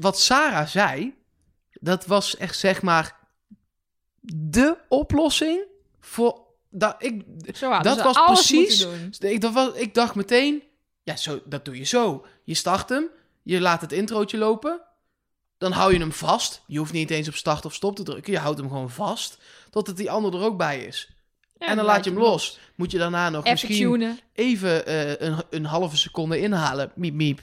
Wat 0.00 0.18
Sarah 0.20 0.66
zei, 0.66 1.14
dat 1.84 2.06
was 2.06 2.36
echt 2.36 2.58
zeg 2.58 2.82
maar 2.82 3.16
de 4.20 4.76
oplossing 4.88 5.64
voor... 6.00 6.42
Dat, 6.70 6.96
ik, 6.98 7.22
Zo 7.54 7.78
dat 7.78 7.96
ze 7.98 8.02
was 8.04 8.24
precies... 8.24 8.86
Ik, 9.18 9.40
dat 9.40 9.52
was, 9.52 9.74
ik 9.74 9.94
dacht 9.94 10.14
meteen, 10.14 10.62
ja, 11.02 11.16
zo, 11.16 11.40
dat 11.44 11.64
doe 11.64 11.78
je 11.78 11.84
zo. 11.84 12.26
Je 12.44 12.54
start 12.54 12.88
hem, 12.88 13.08
je 13.42 13.60
laat 13.60 13.80
het 13.80 13.92
introotje 13.92 14.38
lopen, 14.38 14.80
dan 15.58 15.72
hou 15.72 15.92
je 15.92 15.98
hem 15.98 16.12
vast. 16.12 16.62
Je 16.66 16.78
hoeft 16.78 16.92
niet 16.92 17.10
eens 17.10 17.28
op 17.28 17.34
start 17.34 17.64
of 17.64 17.74
stop 17.74 17.96
te 17.96 18.02
drukken, 18.02 18.32
je 18.32 18.38
houdt 18.38 18.58
hem 18.58 18.68
gewoon 18.68 18.90
vast, 18.90 19.38
totdat 19.70 19.96
die 19.96 20.10
ander 20.10 20.34
er 20.34 20.46
ook 20.46 20.56
bij 20.56 20.84
is. 20.84 21.08
Ja, 21.58 21.66
en 21.66 21.76
dan 21.76 21.84
laat 21.84 22.04
je 22.04 22.10
hem 22.10 22.18
los. 22.18 22.58
Moet 22.74 22.90
je 22.90 22.98
daarna 22.98 23.30
nog 23.30 23.44
Even 23.44 23.50
misschien 23.50 23.90
tunen. 23.90 24.18
even 24.32 24.86
eh, 24.86 25.28
een, 25.28 25.42
een 25.50 25.64
halve 25.64 25.96
seconde 25.96 26.38
inhalen, 26.40 26.92
miep 26.94 27.14
miep. 27.14 27.42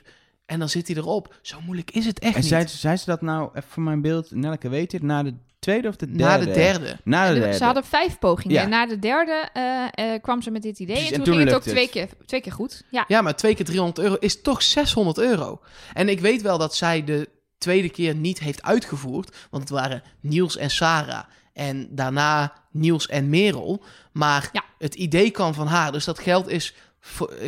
En 0.52 0.60
dan 0.60 0.70
zit 0.70 0.88
hij 0.88 0.96
erop. 0.98 1.36
Zo 1.42 1.58
moeilijk 1.66 1.92
is 1.92 2.06
het 2.06 2.20
echt 2.20 2.34
En 2.36 2.40
niet. 2.40 2.50
zei, 2.50 2.68
zei 2.68 2.98
ze 2.98 3.06
dat 3.06 3.22
nou, 3.22 3.50
even 3.54 3.70
voor 3.70 3.84
mijn 3.84 4.02
beeld, 4.02 4.32
Nelke 4.32 4.70
weet 4.70 4.92
dit, 4.92 5.02
na 5.02 5.24
de 5.24 5.34
tweede 5.60 5.88
of 5.88 5.96
de 5.96 6.06
derde? 6.06 6.24
Na 6.24 6.38
de 6.38 6.52
derde. 6.52 6.98
Na 7.04 7.28
de 7.34 7.40
derde. 7.40 7.58
Ze 7.58 7.64
hadden 7.64 7.84
vijf 7.84 8.20
pogingen. 8.20 8.56
Ja. 8.56 8.64
En 8.64 8.70
na 8.70 8.86
de 8.86 9.00
derde 9.00 9.50
eh, 9.54 10.14
eh, 10.14 10.22
kwam 10.22 10.42
ze 10.42 10.52
met 10.52 10.62
dit 10.62 10.80
idee. 10.80 10.96
Precies, 10.96 11.12
en 11.12 11.18
en 11.18 11.24
toen, 11.24 11.34
toen 11.34 11.44
ging 11.44 11.56
het 11.56 11.58
ook 11.68 11.72
twee 11.72 11.84
het. 11.84 11.92
keer, 11.92 12.08
twee 12.26 12.42
keer 12.42 12.52
goed. 12.52 12.84
Ja. 12.92 13.06
Ja, 13.08 13.22
maar 13.22 13.36
twee 13.36 13.56
keer 13.56 13.66
300 13.66 14.00
euro 14.00 14.16
is 14.20 14.42
toch 14.42 14.62
600 14.62 15.18
euro. 15.18 15.60
En 15.94 16.10
ik 16.10 16.20
weet 16.20 16.42
wel 16.42 16.58
dat 16.58 16.76
zij 16.76 17.04
de 17.04 17.30
tweede 17.58 17.90
keer 17.90 18.16
niet 18.16 18.40
heeft 18.40 18.64
uitgevoerd. 18.64 19.36
Want 19.50 19.64
het 19.64 19.72
waren 19.72 20.04
Niels 20.20 20.58
en 20.58 20.70
Sarah. 20.70 21.24
En 21.54 21.88
daarna 21.92 22.54
Niels 22.72 23.08
en 23.08 23.30
Merel. 23.30 23.84
Maar 24.12 24.50
Ja. 24.54 24.64
het 24.78 24.96
idee 24.96 25.32
kwam 25.32 25.54
van 25.54 25.68
haar. 25.68 25.92
Dus 25.92 26.06
dat 26.06 26.20
geld 26.20 26.48
is... 26.50 26.74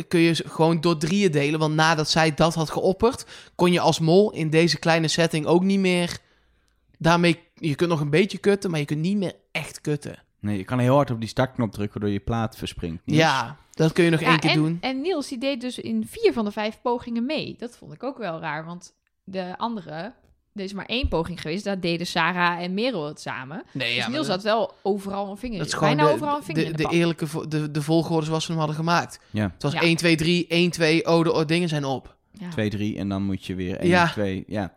kun 0.08 0.20
je 0.20 0.34
gewoon 0.34 0.80
door 0.80 0.98
drieën 0.98 1.30
delen. 1.30 1.60
Want 1.60 1.74
nadat 1.74 2.10
zij 2.10 2.34
dat 2.34 2.54
had 2.54 2.70
geopperd... 2.70 3.26
kon 3.54 3.72
je 3.72 3.80
als 3.80 3.98
mol 3.98 4.32
in 4.32 4.50
deze 4.50 4.78
kleine 4.78 5.08
setting 5.08 5.46
ook 5.46 5.62
niet 5.62 5.78
meer... 5.78 6.18
Daarmee, 6.98 7.40
je 7.54 7.74
kunt 7.74 7.90
nog 7.90 8.00
een 8.00 8.10
beetje 8.10 8.38
kutten, 8.38 8.70
maar 8.70 8.80
je 8.80 8.86
kunt 8.86 9.00
niet 9.00 9.16
meer 9.16 9.34
echt 9.52 9.80
kutten. 9.80 10.22
Nee, 10.40 10.56
je 10.56 10.64
kan 10.64 10.78
heel 10.78 10.94
hard 10.94 11.10
op 11.10 11.20
die 11.20 11.28
startknop 11.28 11.72
drukken 11.72 12.00
waardoor 12.00 12.18
je 12.18 12.24
plaat 12.24 12.56
verspringt. 12.56 13.06
Niels? 13.06 13.20
Ja, 13.20 13.56
dat 13.70 13.92
kun 13.92 14.04
je 14.04 14.10
nog 14.10 14.20
Ja, 14.20 14.28
één 14.28 14.38
keer 14.38 14.50
en, 14.50 14.56
doen. 14.56 14.78
En 14.80 15.00
Niels 15.00 15.28
die 15.28 15.38
deed 15.38 15.60
dus 15.60 15.78
in 15.78 16.06
vier 16.06 16.32
van 16.32 16.44
de 16.44 16.50
vijf 16.50 16.78
pogingen 16.82 17.26
mee. 17.26 17.56
Dat 17.58 17.76
vond 17.76 17.92
ik 17.92 18.02
ook 18.02 18.18
wel 18.18 18.40
raar. 18.40 18.64
Want 18.64 18.94
de 19.24 19.58
andere... 19.58 20.14
Er 20.54 20.60
is 20.64 20.72
maar 20.72 20.86
één 20.86 21.08
poging 21.08 21.40
geweest. 21.40 21.64
Daar 21.64 21.80
deden 21.80 22.06
Sarah 22.06 22.60
en 22.62 22.74
Merel 22.74 23.06
het 23.06 23.20
samen. 23.20 23.62
Nee, 23.72 23.86
dus 23.86 23.96
ja, 23.96 24.02
maar 24.02 24.10
Niels 24.10 24.26
dat- 24.26 24.36
had 24.36 24.44
wel 24.44 24.74
overal 24.82 25.30
een 25.30 25.36
vinger 25.36 25.58
Dat 25.58 25.66
is 25.66 25.72
gewoon 25.72 25.88
Bijna 25.96 26.08
de, 26.08 26.14
overal 26.14 26.36
een 26.36 26.42
vinger 26.42 26.60
de, 26.62 26.66
in 26.66 26.72
de 26.72 26.76
de, 26.76 26.82
pap. 26.82 26.92
eerlijke 26.92 27.26
vo- 27.26 27.48
de, 27.48 27.70
de 27.70 27.82
volgorde 27.82 28.26
zoals 28.26 28.44
ze 28.44 28.50
hem 28.50 28.58
hadden 28.58 28.76
gemaakt. 28.76 29.20
Ja, 29.30 29.50
Het 29.54 29.62
was 29.62 29.72
Ja. 29.72 29.80
1, 29.80 29.96
2, 29.96 30.16
3, 30.16 30.46
1, 30.48 30.70
2, 30.70 31.06
oh, 31.06 31.24
de 31.24 31.32
oh, 31.32 31.46
dingen 31.46 31.68
zijn 31.68 31.84
op. 31.84 32.16
Ja. 32.32 32.48
2, 32.50 32.70
3 32.70 32.96
en 32.98 33.08
dan 33.08 33.22
moet 33.22 33.44
je 33.44 33.54
weer 33.54 33.76
1, 33.78 33.88
Ja. 33.88 34.08
2. 34.10 34.44
Ja. 34.46 34.72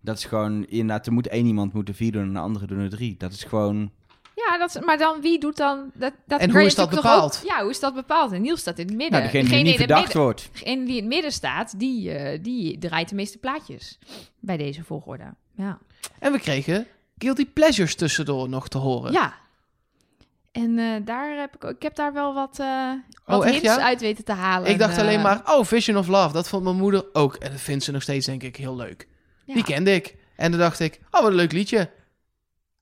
Dat 0.00 0.16
is 0.18 0.24
gewoon, 0.24 0.66
inderdaad, 0.66 1.06
er 1.06 1.12
moet 1.12 1.28
één 1.28 1.46
iemand 1.46 1.72
moeten 1.72 1.94
vier 1.94 2.12
doen 2.12 2.22
en 2.22 2.32
de 2.32 2.38
andere 2.38 2.66
doen 2.66 2.78
er 2.78 2.90
drie. 2.90 3.14
Dat 3.18 3.32
is 3.32 3.44
gewoon... 3.44 3.90
Ja, 4.34 4.58
dat 4.58 4.80
maar 4.84 4.98
dan 4.98 5.20
wie 5.20 5.38
doet 5.38 5.56
dan... 5.56 5.90
Dat, 5.94 6.12
dat 6.26 6.40
En 6.40 6.50
hoe 6.50 6.62
is 6.64 6.74
dat 6.74 6.90
bepaald? 6.90 7.40
Ook, 7.42 7.48
ja, 7.50 7.60
hoe 7.60 7.70
is 7.70 7.80
dat 7.80 7.94
bepaald? 7.94 8.32
En 8.32 8.42
Niels 8.42 8.60
staat 8.60 8.78
in 8.78 8.86
het 8.86 8.96
midden. 8.96 9.20
Nou, 9.20 9.32
degene 9.32 9.48
die 9.48 9.56
niet 9.56 9.64
in 9.64 9.70
het 9.70 9.76
verdacht 9.78 10.02
midden- 10.04 10.22
wordt. 10.22 10.48
Degene 10.52 10.84
die 10.84 10.94
in 10.96 11.00
het 11.02 11.12
midden 11.12 11.32
staat, 11.32 11.78
die, 11.78 12.12
eh, 12.12 12.38
die 12.42 12.78
draait 12.78 13.08
de 13.08 13.14
meeste 13.14 13.38
plaatjes. 13.38 13.98
Bij 14.40 14.56
deze 14.56 14.84
volgorde. 14.84 15.34
Ja. 15.56 15.78
En 16.18 16.32
we 16.32 16.38
kregen 16.38 16.86
Guilty 17.18 17.46
Pleasures 17.46 17.94
tussendoor 17.94 18.48
nog 18.48 18.68
te 18.68 18.78
horen. 18.78 19.12
Ja. 19.12 19.34
En 20.52 20.78
eh, 20.78 20.86
daar 21.04 21.38
heb 21.38 21.54
ik, 21.54 21.62
ik 21.70 21.82
heb 21.82 21.94
daar 21.94 22.12
wel 22.12 22.34
wat, 22.34 22.58
eh 22.58 22.90
wat 23.24 23.38
Oh, 23.38 23.44
echt, 23.46 23.52
hints 23.60 23.76
ja? 23.76 23.82
uit 23.82 24.00
weten 24.00 24.24
te 24.24 24.32
halen. 24.32 24.70
Ik 24.70 24.78
dacht 24.78 24.96
En, 24.96 25.00
alleen 25.02 25.20
maar, 25.20 25.40
oh, 25.44 25.64
Vision 25.64 25.96
of 25.96 26.06
Love. 26.08 26.32
Dat 26.32 26.48
vond 26.48 26.64
mijn 26.64 26.76
moeder 26.76 27.04
ook. 27.12 27.34
En 27.34 27.50
dat 27.50 27.60
vindt 27.60 27.84
ze 27.84 27.90
nog 27.92 28.02
steeds, 28.02 28.26
denk 28.26 28.42
ik, 28.42 28.56
heel 28.56 28.76
leuk. 28.76 29.08
ja. 29.44 29.54
Die 29.54 29.64
kende 29.64 29.94
ik. 29.94 30.16
En 30.36 30.50
toen 30.50 30.60
dacht 30.60 30.80
ik, 30.80 31.00
oh, 31.10 31.20
wat 31.20 31.30
een 31.30 31.36
leuk 31.36 31.52
liedje. 31.52 31.90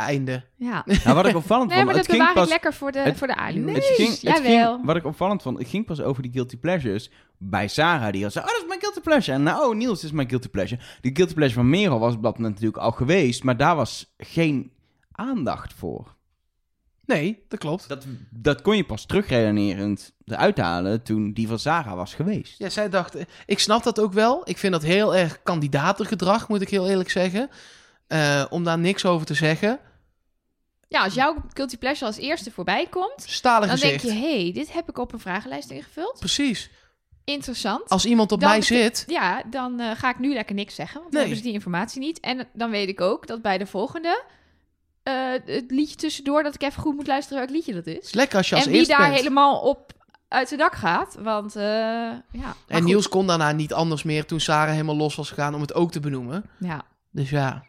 Einde. 0.01 0.44
Ja. 0.57 0.84
Nou, 1.05 1.16
wat 1.16 1.26
ik 1.26 1.36
opvallend 1.36 1.68
Nee, 1.68 1.78
vond, 1.78 1.88
maar 1.90 1.96
het 1.98 2.07
dat 2.07 2.16
ging 2.16 2.28
ik 2.28 2.34
pas... 2.34 2.48
lekker 2.48 2.74
voor 2.74 2.92
de, 2.92 2.98
het- 2.98 3.16
voor 3.16 3.26
de 3.26 3.34
alu. 3.36 3.72
Het 3.74 3.84
ging, 3.84 4.09
het 4.11 4.20
Jawel. 4.20 4.74
ging, 4.74 4.86
wat 4.86 4.96
ik 4.96 5.05
opvallend 5.05 5.42
vond, 5.42 5.59
het 5.59 5.68
ging 5.68 5.86
pas 5.86 6.01
over 6.01 6.22
die 6.22 6.32
guilty 6.32 6.57
pleasures 6.57 7.11
bij 7.38 7.68
Sarah. 7.68 8.12
Die 8.12 8.22
had 8.22 8.32
zei, 8.32 8.44
oh, 8.44 8.51
dat 8.51 8.61
is 8.62 8.68
mijn 8.68 8.80
guilty 8.80 9.01
pleasure. 9.01 9.36
En 9.36 9.42
nou, 9.42 9.68
oh, 9.70 9.76
Niels, 9.76 10.05
is 10.05 10.12
mijn 10.12 10.28
guilty 10.28 10.48
pleasure. 10.48 10.80
Die 11.01 11.16
guilty 11.16 11.34
pleasure 11.34 11.61
van 11.61 11.70
Merel 11.70 11.98
was 11.98 12.14
op 12.14 12.22
dat 12.22 12.36
moment 12.36 12.55
natuurlijk 12.55 12.82
al 12.82 12.90
geweest, 12.92 13.42
maar 13.44 13.57
daar 13.57 13.76
was 13.76 14.14
geen 14.18 14.72
aandacht 15.12 15.72
voor. 15.72 16.18
Nee, 17.05 17.44
dat 17.48 17.59
klopt. 17.59 17.88
Dat, 17.88 18.05
dat 18.30 18.62
kon 18.62 18.76
je 18.76 18.84
pas 18.84 19.07
terugredenerend 19.07 20.12
eruit 20.24 20.59
halen 20.59 21.03
toen 21.03 21.32
die 21.32 21.48
van 21.48 21.59
Sarah 21.59 21.94
was 21.94 22.14
geweest. 22.14 22.59
Ja, 22.59 22.68
zij 22.68 22.88
dacht, 22.88 23.14
eh, 23.14 23.24
ik 23.46 23.59
snap 23.59 23.82
dat 23.82 24.01
ook 24.01 24.12
wel. 24.12 24.40
Ik 24.44 24.59
vind 24.59 24.72
dat 24.72 24.82
heel 24.82 25.16
erg 25.16 25.42
kandidatengedrag, 25.42 26.48
moet 26.48 26.61
ik 26.61 26.68
heel 26.68 26.88
eerlijk 26.88 27.11
zeggen. 27.11 27.51
Eh, 28.07 28.44
om 28.51 28.64
daar 28.64 28.78
niks 28.78 29.05
over 29.05 29.26
te 29.26 29.34
zeggen. 29.34 29.78
Ja, 30.91 31.03
als 31.03 31.14
jouw 31.14 31.36
Guilty 31.55 31.76
Pleasure 31.78 32.07
als 32.07 32.16
eerste 32.16 32.51
voorbij 32.51 32.86
komt, 32.86 33.12
Stalen 33.26 33.68
dan 33.68 33.78
gezicht. 33.78 34.03
denk 34.03 34.14
je, 34.14 34.20
hé, 34.20 34.43
hey, 34.43 34.53
dit 34.53 34.72
heb 34.72 34.88
ik 34.88 34.99
op 34.99 35.12
een 35.12 35.20
vragenlijst 35.20 35.70
ingevuld. 35.70 36.16
Precies. 36.18 36.70
Interessant. 37.24 37.88
Als 37.88 38.05
iemand 38.07 38.32
op 38.32 38.41
Dan 38.41 38.49
mij 38.51 38.62
zit, 38.62 39.05
Ja, 39.07 39.43
dan 39.51 39.80
eh, 39.80 39.91
ga 39.97 40.11
ik 40.11 40.18
nu 40.18 40.32
lekker 40.32 40.55
niks 40.55 40.74
zeggen, 40.74 41.01
want 41.01 41.12
dan 41.12 41.20
Nee. 41.20 41.20
hebben 41.20 41.36
ze 41.36 41.43
die 41.45 41.53
informatie 41.61 42.01
niet. 42.01 42.20
En 42.20 42.49
dan 42.53 42.70
weet 42.70 42.88
ik 42.88 43.01
ook 43.01 43.26
dat 43.26 43.43
bij 43.43 43.59
de 43.59 43.66
volgende 43.66 44.22
eh, 45.03 45.14
het 45.45 45.64
liedje 45.70 45.97
tussendoor, 45.97 46.43
dat 46.43 46.55
ik 46.55 46.62
even 46.62 46.82
goed 46.82 46.95
moet 46.95 47.07
luisteren 47.07 47.38
welk 47.38 47.51
liedje 47.51 47.74
dat 47.74 47.86
is. 47.86 47.99
is 47.99 48.14
lekker 48.14 48.36
als 48.36 48.49
je 48.49 48.55
als 48.55 48.66
En 48.66 48.72
wie 48.72 48.86
daar 48.86 48.99
bent. 48.99 49.14
helemaal 49.14 49.61
op 49.61 49.93
uit 50.28 50.49
de 50.49 50.57
dak 50.57 50.74
gaat, 50.74 51.16
want 51.18 51.57
eh, 51.57 51.62
ja. 51.62 52.20
Maar 52.32 52.55
En 52.66 52.76
goed. 52.76 52.84
Niels 52.84 53.09
kon 53.09 53.26
daarna 53.26 53.53
niet 53.53 53.72
anders 53.72 54.03
meer 54.03 54.26
toen 54.26 54.41
Sarah 54.41 54.70
helemaal 54.72 54.97
los 54.97 55.14
was 55.14 55.28
gegaan 55.28 55.55
om 55.55 55.61
het 55.61 55.74
ook 55.74 55.91
te 55.93 56.01
benoemen. 56.01 56.51
Ja, 56.59 56.82
Dus 57.11 57.30
ja. 57.30 57.64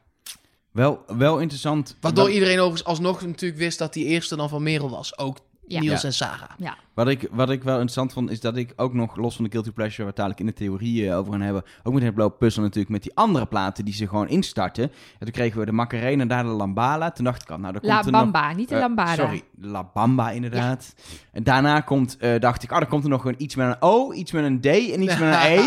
Wel, 0.71 1.03
wel 1.07 1.39
interessant. 1.39 1.95
Waardoor 1.99 2.31
iedereen 2.31 2.59
overigens 2.59 2.83
alsnog 2.83 3.21
natuurlijk 3.25 3.61
wist 3.61 3.77
dat 3.77 3.93
die 3.93 4.05
eerste 4.05 4.35
dan 4.35 4.49
van 4.49 4.63
Merel 4.63 4.89
was. 4.89 5.17
Ook 5.17 5.37
Ja. 5.67 5.79
Niels 5.79 6.01
Ja. 6.01 6.07
en 6.07 6.13
Sarah. 6.13 6.49
ja. 6.57 6.75
wat, 6.93 7.07
ik, 7.07 7.27
wat 7.31 7.49
ik 7.49 7.63
wel 7.63 7.73
interessant 7.73 8.13
vond, 8.13 8.29
is 8.31 8.39
dat 8.39 8.57
ik 8.57 8.73
ook 8.75 8.93
nog, 8.93 9.15
los 9.15 9.35
van 9.35 9.43
de 9.43 9.51
guilty 9.51 9.71
pleasure, 9.71 10.03
waar 10.03 10.13
we 10.13 10.21
het 10.21 10.35
dadelijk 10.35 10.39
in 10.39 10.45
de 10.45 10.53
theorie 10.53 11.09
eh, 11.09 11.17
over 11.17 11.31
gaan 11.31 11.41
hebben, 11.41 11.63
ook 11.83 11.93
met 11.93 12.03
heb 12.03 12.17
lopen 12.17 12.37
puzzelen 12.37 12.65
natuurlijk 12.65 12.93
met 12.93 13.03
die 13.03 13.15
andere 13.15 13.45
platen 13.45 13.85
die 13.85 13.93
ze 13.93 14.07
gewoon 14.07 14.29
instarten. 14.29 14.83
En 14.83 14.91
toen 15.19 15.31
kregen 15.31 15.59
we 15.59 15.65
de 15.65 15.71
Macarena 15.71 16.21
en 16.21 16.27
daar 16.27 16.43
de 16.43 16.49
Lambala. 16.49 17.11
Toen 17.11 17.25
dacht 17.25 17.41
ik 17.41 17.49
al, 17.49 17.57
nou, 17.57 17.73
daar 17.73 17.81
La 17.83 17.93
komt 17.93 18.05
er 18.05 18.11
nog... 18.11 18.21
Bamba, 18.21 18.53
niet 18.53 18.69
de 18.69 18.75
Eh, 18.75 18.81
Lambada. 18.81 19.13
sorry, 19.13 19.43
La 19.61 19.83
Bamba 19.93 20.31
inderdaad. 20.31 20.93
En 21.31 21.43
daarna 21.43 21.81
komt, 21.81 22.17
eh, 22.17 22.39
dacht 22.39 22.63
ik, 22.63 22.71
oh, 22.71 22.77
dan 22.77 22.87
komt 22.87 23.03
er 23.03 23.09
nog 23.09 23.25
een, 23.25 23.35
iets 23.37 23.55
met 23.55 23.67
een 23.67 23.77
O, 23.79 24.13
iets 24.13 24.31
met 24.31 24.43
een 24.43 24.61
D 24.61 24.65
en 24.65 25.01
iets 25.01 25.17
met 25.17 25.33
een 25.33 25.41
E. 25.45 25.61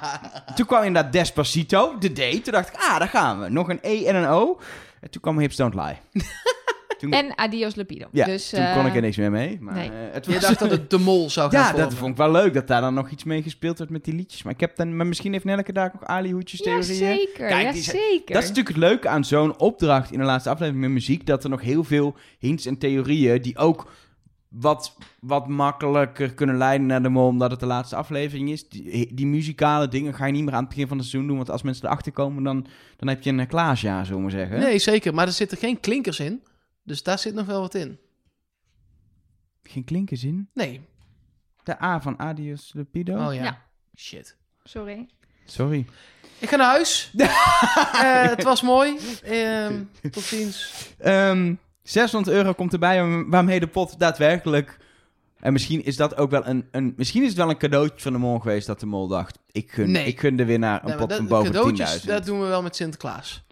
toen 0.54 0.66
kwam 0.66 0.82
inderdaad 0.82 1.12
Despacito, 1.12 1.98
de 1.98 2.12
D. 2.12 2.44
Toen 2.44 2.52
dacht 2.52 2.68
ik, 2.68 2.74
ah, 2.80 2.98
daar 2.98 3.08
gaan 3.08 3.40
we. 3.40 3.48
Nog 3.48 3.68
een 3.68 3.78
E 3.82 4.04
en 4.04 4.16
een 4.16 4.28
O. 4.28 4.58
En 5.00 5.10
toen 5.10 5.20
kwam 5.20 5.38
Hips 5.38 5.56
Don't 5.56 5.74
Lie. 5.74 5.96
toen, 7.10 7.20
En 7.20 7.38
Adios 7.38 7.74
Lapido. 7.74 8.06
ja, 8.12 8.24
dus, 8.26 8.48
toen 8.48 8.72
kon 8.72 8.82
eh, 8.82 8.86
ik 8.86 8.94
er 8.94 9.00
niks 9.00 9.16
meer 9.16 9.30
mee. 9.30 9.58
Maar, 9.60 9.74
nee. 9.74 9.88
eh, 9.88 9.94
het 10.12 10.26
Je 10.26 10.38
dacht 10.38 10.58
dat 10.58 10.70
het 10.70 10.90
de 10.90 10.98
mol 10.98 11.30
zou 11.30 11.50
gaan 11.50 11.60
ja, 11.60 11.66
vormen. 11.68 11.88
dat 11.88 11.98
vond 11.98 12.10
ik 12.10 12.16
wel 12.16 12.30
leuk 12.30 12.54
dat 12.54 12.66
daar 12.66 12.80
dan 12.80 12.94
nog 12.94 13.10
iets 13.10 13.24
mee 13.24 13.42
gespeeld 13.42 13.78
werd 13.78 13.90
met 13.90 14.04
die 14.04 14.14
liedjes. 14.14 14.42
Maar, 14.42 14.52
ik 14.52 14.60
heb 14.60 14.76
dan, 14.76 14.96
maar 14.96 15.06
misschien 15.06 15.32
heeft 15.32 15.44
Nelleke 15.44 15.72
daar 15.72 15.86
ook 15.86 16.00
nog 16.00 16.04
Ali 16.04 16.32
Hoedjes 16.32 16.58
Ja, 16.58 16.64
theorieën. 16.64 16.94
zeker. 16.96 17.46
Kijk, 17.48 17.62
ja, 17.66 17.72
die 17.72 17.82
zijn- 17.82 17.96
zeker. 17.96 18.34
Dat 18.34 18.42
is 18.42 18.48
natuurlijk 18.48 18.76
het 18.76 18.84
leuke 18.84 19.08
aan 19.08 19.24
zo'n 19.24 19.58
opdracht 19.58 20.12
in 20.12 20.18
de 20.18 20.24
laatste 20.24 20.50
aflevering 20.50 20.82
met 20.84 20.92
muziek. 20.92 21.26
Dat 21.26 21.44
er 21.44 21.50
nog 21.50 21.60
heel 21.62 21.84
veel 21.84 22.14
hints 22.38 22.66
en 22.66 22.78
theorieën 22.78 23.42
die 23.42 23.58
ook 23.58 23.90
wat, 24.48 24.96
wat 25.20 25.48
makkelijker 25.48 26.34
kunnen 26.34 26.56
leiden 26.56 26.86
naar 26.86 27.02
de 27.02 27.08
mol. 27.08 27.26
Omdat 27.26 27.50
het 27.50 27.60
de 27.60 27.66
laatste 27.66 27.96
aflevering 27.96 28.50
is. 28.50 28.68
Die, 28.68 29.14
die 29.14 29.26
muzikale 29.26 29.88
dingen 29.88 30.14
ga 30.14 30.26
je 30.26 30.32
niet 30.32 30.44
meer 30.44 30.52
aan 30.54 30.60
het 30.60 30.68
begin 30.68 30.88
van 30.88 30.96
het 30.98 31.06
seizoen 31.06 31.28
doen. 31.28 31.36
Want 31.36 31.50
als 31.50 31.62
mensen 31.62 31.84
erachter 31.86 32.12
komen, 32.12 32.42
dan, 32.42 32.66
dan 32.96 33.08
heb 33.08 33.22
je 33.22 33.30
een 33.30 33.46
klaasjaar, 33.46 34.04
zullen 34.06 34.16
we 34.16 34.22
maar 34.22 34.38
zeggen. 34.38 34.58
Nee, 34.58 34.78
zeker. 34.78 35.14
Maar 35.14 35.26
er 35.26 35.32
zitten 35.32 35.58
geen 35.58 35.80
klinkers 35.80 36.20
in. 36.20 36.42
Dus 36.84 37.02
daar 37.02 37.18
zit 37.18 37.34
nog 37.34 37.46
wel 37.46 37.60
wat 37.60 37.74
in. 37.74 37.98
Geen 39.62 39.84
klinkers 39.84 40.24
in. 40.24 40.48
Nee. 40.54 40.80
De 41.62 41.82
A 41.82 42.00
van 42.00 42.18
Adios 42.18 42.72
Lepido. 42.74 43.26
Oh 43.26 43.34
ja. 43.34 43.42
Ja. 43.42 43.62
Shit. 43.96 44.36
Sorry. 44.62 45.08
Sorry. 45.44 45.86
Ik 46.38 46.48
ga 46.48 46.56
naar 46.56 46.66
huis. 46.70 47.10
Eh, 47.94 48.22
het 48.28 48.42
was 48.42 48.62
mooi. 48.62 48.96
Ehm, 49.22 49.82
tot 50.10 50.22
ziens. 50.22 50.72
Ehm 50.98 51.54
600 51.82 52.36
euro 52.36 52.52
komt 52.52 52.72
erbij 52.72 52.96
waarm- 53.00 53.30
waarmee 53.30 53.60
de 53.60 53.66
pot 53.66 53.98
daadwerkelijk... 53.98 54.78
En 55.40 55.52
misschien 55.52 55.84
is 55.84 55.96
dat 55.96 56.16
ook 56.16 56.30
wel 56.30 56.46
een, 56.46 56.68
een... 56.70 56.92
Misschien 56.96 57.22
is 57.22 57.28
het 57.28 57.36
wel 57.36 57.50
een 57.50 57.58
cadeautje 57.58 58.00
van 58.00 58.12
de 58.12 58.18
mol 58.18 58.38
geweest 58.38 58.66
dat 58.66 58.80
de 58.80 58.86
mol 58.86 59.08
dacht... 59.08 59.38
Ik 59.52 59.70
gun, 59.72 59.90
Nee. 59.90 60.06
ik 60.06 60.20
gun 60.20 60.36
de 60.36 60.44
winnaar 60.44 60.82
een 60.82 60.88
Nee, 60.88 60.96
pot 60.96 61.08
dat- 61.08 61.18
van 61.18 61.26
boven 61.26 61.52
cadeautjes, 61.52 62.00
10.000. 62.00 62.06
Dat 62.08 62.24
doen 62.24 62.40
we 62.40 62.46
wel 62.46 62.62
met 62.62 62.76
Sinterklaas. 62.76 63.44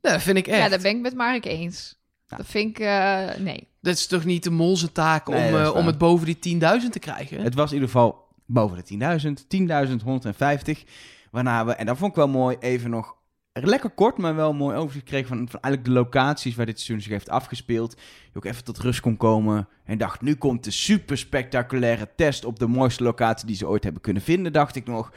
Dat 0.00 0.22
vind 0.22 0.36
ik 0.36 0.46
echt. 0.46 0.58
Ja, 0.62 0.68
dat 0.68 0.82
ben 0.82 0.96
ik 0.96 1.00
met 1.00 1.14
Mark 1.14 1.44
eens. 1.44 1.95
Dat 2.26 2.46
vind 2.46 2.78
ik, 2.78 2.84
eh, 2.84 3.34
nee. 3.38 3.68
Dat 3.80 3.94
is 3.94 4.06
toch 4.06 4.24
niet 4.24 4.42
de 4.42 4.50
molse 4.50 4.92
taak 4.92 5.28
Nee, 5.28 5.52
om, 5.52 5.60
eh, 5.60 5.74
om 5.74 5.86
het 5.86 5.98
boven 5.98 6.26
die 6.26 6.38
10.000 6.38 6.92
te 6.92 6.98
krijgen? 6.98 7.42
Het 7.42 7.54
was 7.54 7.68
in 7.68 7.74
ieder 7.74 7.90
geval 7.90 8.24
boven 8.46 8.76
de 8.76 8.82
10.000. 8.82 9.48
10.150. 9.48 10.84
Waarna 11.30 11.64
we, 11.64 11.72
en 11.72 11.86
dat 11.86 11.96
vond 11.96 12.10
ik 12.10 12.16
wel 12.16 12.28
mooi, 12.28 12.56
even 12.60 12.90
nog 12.90 13.16
lekker 13.52 13.90
kort, 13.90 14.18
maar 14.18 14.34
wel 14.34 14.50
een 14.50 14.56
mooi 14.56 14.76
overzicht 14.76 15.04
kregen 15.04 15.28
van, 15.28 15.48
van 15.48 15.60
eigenlijk 15.60 15.84
de 15.84 16.00
locaties 16.00 16.54
waar 16.54 16.66
dit 16.66 16.80
seizoen 16.80 17.00
zich 17.00 17.12
heeft 17.12 17.28
afgespeeld. 17.28 17.96
Je 18.32 18.36
ook 18.36 18.44
even 18.44 18.64
tot 18.64 18.78
rust 18.78 19.00
kon 19.00 19.16
komen 19.16 19.68
en 19.84 19.98
dacht, 19.98 20.20
nu 20.20 20.34
komt 20.34 20.64
de 20.64 20.70
super 20.70 21.18
spectaculaire 21.18 22.08
test 22.16 22.44
op 22.44 22.58
de 22.58 22.66
mooiste 22.66 23.02
locatie 23.02 23.46
die 23.46 23.56
ze 23.56 23.68
ooit 23.68 23.84
hebben 23.84 24.02
kunnen 24.02 24.22
vinden, 24.22 24.52
dacht 24.52 24.76
ik 24.76 24.86
nog. 24.86 25.12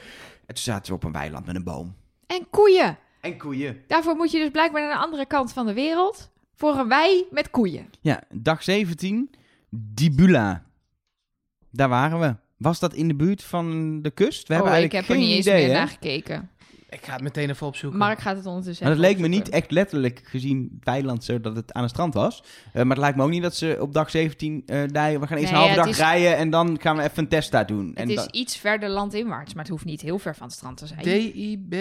En 0.46 0.54
toen 0.54 0.64
zaten 0.64 0.92
we 0.92 0.98
op 0.98 1.04
een 1.04 1.12
weiland 1.12 1.46
met 1.46 1.56
een 1.56 1.64
boom. 1.64 1.94
En 2.26 2.46
koeien. 2.50 2.98
En 3.20 3.38
koeien. 3.38 3.82
Daarvoor 3.86 4.16
moet 4.16 4.30
je 4.30 4.38
dus 4.38 4.50
blijkbaar 4.50 4.82
naar 4.82 4.92
de 4.92 5.04
andere 5.04 5.26
kant 5.26 5.52
van 5.52 5.66
de 5.66 5.74
wereld. 5.74 6.30
Voor 6.60 6.78
een 6.78 6.88
wei 6.88 7.24
met 7.30 7.50
koeien. 7.50 7.90
Ja, 8.00 8.22
dag 8.32 8.62
17, 8.62 9.30
Dibula. 9.70 10.62
Daar 11.70 11.88
waren 11.88 12.20
we. 12.20 12.34
Was 12.56 12.78
dat 12.78 12.94
in 12.94 13.08
de 13.08 13.14
buurt 13.14 13.42
van 13.42 13.98
de 14.02 14.10
kust? 14.10 14.48
We 14.48 14.54
hebben 14.54 14.72
oh, 14.72 14.78
ik 14.78 14.82
eigenlijk 14.82 15.08
heb 15.08 15.16
er 15.16 15.22
niet 15.22 15.36
eens 15.36 15.46
idee, 15.46 15.60
meer 15.66 15.72
hè? 15.72 15.78
naar 15.78 15.88
gekeken. 15.88 16.50
Ik 16.90 17.04
ga 17.04 17.12
het 17.12 17.22
meteen 17.22 17.50
even 17.50 17.66
opzoeken. 17.66 17.98
Mark 17.98 18.20
gaat 18.20 18.36
het 18.36 18.46
ondertussen 18.46 18.86
Maar 18.86 18.96
dat 18.96 19.04
even 19.04 19.16
leek 19.20 19.30
me 19.30 19.36
niet 19.36 19.48
echt 19.48 19.70
letterlijk 19.70 20.20
gezien 20.24 20.70
het 20.74 20.84
weiland 20.84 21.24
zo 21.24 21.40
dat 21.40 21.56
het 21.56 21.72
aan 21.72 21.82
het 21.82 21.90
strand 21.90 22.14
was. 22.14 22.42
Eh, 22.66 22.74
maar 22.74 22.86
het 22.86 22.98
lijkt 22.98 23.16
me 23.16 23.22
ook 23.22 23.30
niet 23.30 23.42
dat 23.42 23.56
ze 23.56 23.76
op 23.80 23.92
dag 23.92 24.10
17 24.10 24.62
eh 24.66 24.82
daar, 24.86 25.20
we 25.20 25.26
gaan 25.26 25.38
eerst 25.38 25.52
Nee, 25.52 25.62
een 25.62 25.68
halve 25.68 25.68
het 25.68 25.76
dag 25.76 25.88
is- 25.88 25.98
rijden 25.98 26.36
en 26.36 26.50
dan 26.50 26.80
gaan 26.80 26.96
we 26.96 27.02
even 27.02 27.18
een 27.18 27.28
test 27.28 27.50
daar 27.50 27.66
doen. 27.66 27.88
Het 27.88 27.98
en 27.98 28.10
is 28.10 28.26
iets 28.26 28.56
verder 28.56 28.88
landinwaarts, 28.88 29.54
maar 29.54 29.62
het 29.62 29.72
hoeft 29.72 29.84
niet 29.84 30.00
heel 30.00 30.18
ver 30.18 30.34
van 30.36 30.46
het 30.46 30.56
strand 30.56 30.76
te 30.76 30.86
zijn. 30.86 31.00
D-I-B... 31.00 31.74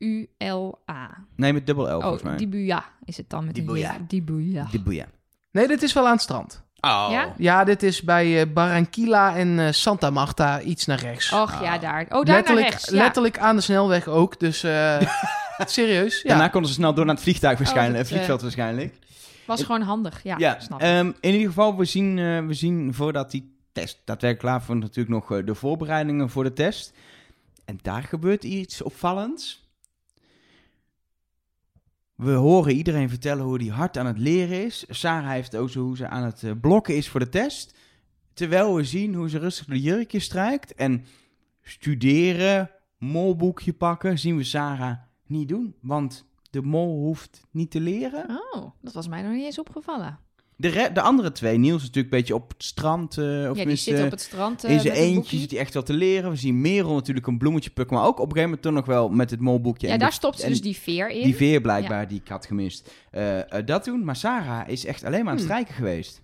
U-L-A. 0.00 1.24
nee, 1.36 1.52
met 1.52 1.66
dubbel 1.66 1.96
L 1.96 2.00
volgens 2.00 2.22
Oh, 2.22 2.28
mij. 2.28 2.36
Dibuya 2.36 2.84
is 3.04 3.16
het 3.16 3.30
dan 3.30 3.44
met 3.44 3.54
Dibuya. 3.54 3.94
een. 3.94 4.04
Dibuya. 4.08 4.66
Dibuya. 4.70 5.06
Nee, 5.50 5.66
dit 5.66 5.82
is 5.82 5.92
wel 5.92 6.06
aan 6.06 6.12
het 6.12 6.20
strand. 6.20 6.62
Oh. 6.80 7.06
Ja? 7.10 7.34
Ja, 7.36 7.64
dit 7.64 7.82
is 7.82 8.02
bij 8.02 8.40
eh, 8.40 8.52
Barranquilla 8.52 9.36
en 9.36 9.58
eh, 9.58 9.72
Santa 9.72 10.10
Marta 10.10 10.60
iets 10.60 10.86
naar 10.86 10.98
rechts. 11.00 11.32
Och, 11.32 11.62
ja, 11.62 11.78
daar. 11.78 12.02
Oh, 12.02 12.08
daar 12.10 12.24
letterlijk, 12.24 12.46
naar 12.46 12.70
rechts. 12.70 12.88
Ja. 12.90 12.96
letterlijk 12.96 13.38
aan 13.38 13.56
de 13.56 13.62
snelweg 13.62 14.06
ook. 14.08 14.40
Dus 14.40 14.62
eh, 14.62 15.00
serieus. 15.66 16.22
Ja. 16.22 16.28
Daarna 16.28 16.48
konden 16.48 16.70
ze 16.70 16.76
snel 16.76 16.94
door 16.94 17.04
naar 17.04 17.14
het 17.14 17.22
vliegtuig 17.24 17.58
waarschijnlijk, 17.58 17.96
dat, 17.96 18.02
het 18.02 18.12
vliegveld 18.12 18.42
waarschijnlijk. 18.42 18.98
Was 19.46 19.62
gewoon 19.62 19.82
handig. 19.82 20.22
Ja, 20.22 20.34
Ja, 20.38 20.60
snap 20.60 20.80
ehm, 20.80 21.12
in 21.20 21.32
ieder 21.32 21.46
geval, 21.48 21.76
we 21.76 21.84
zien, 21.84 22.18
eh, 22.18 22.46
we 22.46 22.54
zien 22.54 22.94
voordat 22.94 23.30
die 23.30 23.56
test 23.72 23.98
daadwerkelijk 24.04 24.38
klaar 24.38 24.62
voor 24.62 24.76
natuurlijk 24.76 25.08
nog 25.08 25.32
eh, 25.32 25.46
de 25.46 25.54
voorbereidingen 25.54 26.30
voor 26.30 26.44
de 26.44 26.52
test. 26.52 26.92
En 27.64 27.78
daar 27.82 28.02
gebeurt 28.02 28.44
iets 28.44 28.82
opvallends. 28.82 29.67
We 32.18 32.32
horen 32.32 32.72
iedereen 32.72 33.08
vertellen 33.08 33.44
hoe 33.44 33.62
hij 33.62 33.66
hard 33.66 33.96
aan 33.96 34.06
het 34.06 34.18
leren 34.18 34.64
is. 34.64 34.84
Sarah 34.88 35.30
heeft 35.30 35.56
ook 35.56 35.70
zo 35.70 35.80
hoe 35.80 35.96
ze 35.96 36.08
aan 36.08 36.24
het 36.24 36.42
eh, 36.42 36.52
blokken 36.60 36.96
is 36.96 37.08
voor 37.08 37.20
de 37.20 37.28
test. 37.28 37.78
Terwijl 38.32 38.74
we 38.74 38.84
zien 38.84 39.14
hoe 39.14 39.28
ze 39.28 39.38
rustig 39.38 39.66
de 39.66 39.80
jurkje 39.80 40.18
strijkt. 40.18 40.74
En 40.74 41.04
studeren, 41.62 42.70
molboekje 42.98 43.72
pakken, 43.72 44.18
zien 44.18 44.36
we 44.36 44.44
Sarah 44.44 44.98
niet 45.26 45.48
doen. 45.48 45.74
Want 45.80 46.24
de 46.50 46.62
mol 46.62 46.98
hoeft 46.98 47.46
niet 47.50 47.70
te 47.70 47.80
leren. 47.80 48.40
Oh, 48.52 48.70
dat 48.80 48.94
was 48.94 49.08
mij 49.08 49.22
nog 49.22 49.32
niet 49.32 49.44
eens 49.44 49.58
opgevallen. 49.58 50.18
De, 50.60 50.90
de 50.92 51.00
andere 51.00 51.32
twee, 51.32 51.58
Niels 51.58 51.76
is 51.82 51.86
natuurlijk 51.86 52.14
een 52.14 52.18
beetje 52.20 52.34
op 52.34 52.48
het 52.48 52.62
strand. 52.64 53.18
eh 53.18 53.24
of 53.50 53.56
ja, 53.56 53.64
die 53.64 53.76
zit 53.76 54.04
op 54.04 54.10
het 54.10 54.20
strand 54.20 54.64
eh, 54.64 54.70
in 54.72 54.80
zijn 54.80 54.92
met 54.94 55.02
een 55.02 55.08
eentje 55.08 55.38
zit 55.38 55.50
hij 55.50 55.60
echt 55.60 55.74
wel 55.74 55.82
te 55.82 55.92
leren. 55.92 56.30
We 56.30 56.36
zien 56.36 56.60
Merel 56.60 56.94
natuurlijk 56.94 57.26
een 57.26 57.38
bloemetje 57.38 57.70
plukken, 57.70 57.96
maar 57.96 58.06
ook 58.06 58.18
op 58.18 58.26
een 58.26 58.36
gegeven 58.36 58.44
moment 58.44 58.62
toch 58.62 58.72
nog 58.72 58.86
wel 58.86 59.08
met 59.08 59.30
het 59.30 59.40
molboekje. 59.40 59.86
Ja, 59.86 59.92
en 59.92 59.98
daar 59.98 60.08
de- 60.08 60.14
stopt 60.14 60.40
ze 60.40 60.48
dus 60.48 60.60
die 60.60 60.76
veer 60.76 61.08
in. 61.10 61.22
Die 61.22 61.36
veer 61.36 61.60
blijkbaar, 61.60 62.08
die 62.08 62.20
ik 62.20 62.28
had 62.28 62.46
gemist. 62.46 62.92
Eh, 63.10 63.38
eh, 63.58 63.66
dat 63.66 63.84
doen, 63.84 64.04
maar 64.04 64.16
Sarah 64.16 64.68
is 64.68 64.84
echt 64.84 65.04
alleen 65.04 65.24
maar 65.24 65.32
aan 65.32 65.38
het 65.38 65.46
Hmm. 65.46 65.54
strijken 65.54 65.74
geweest. 65.74 66.22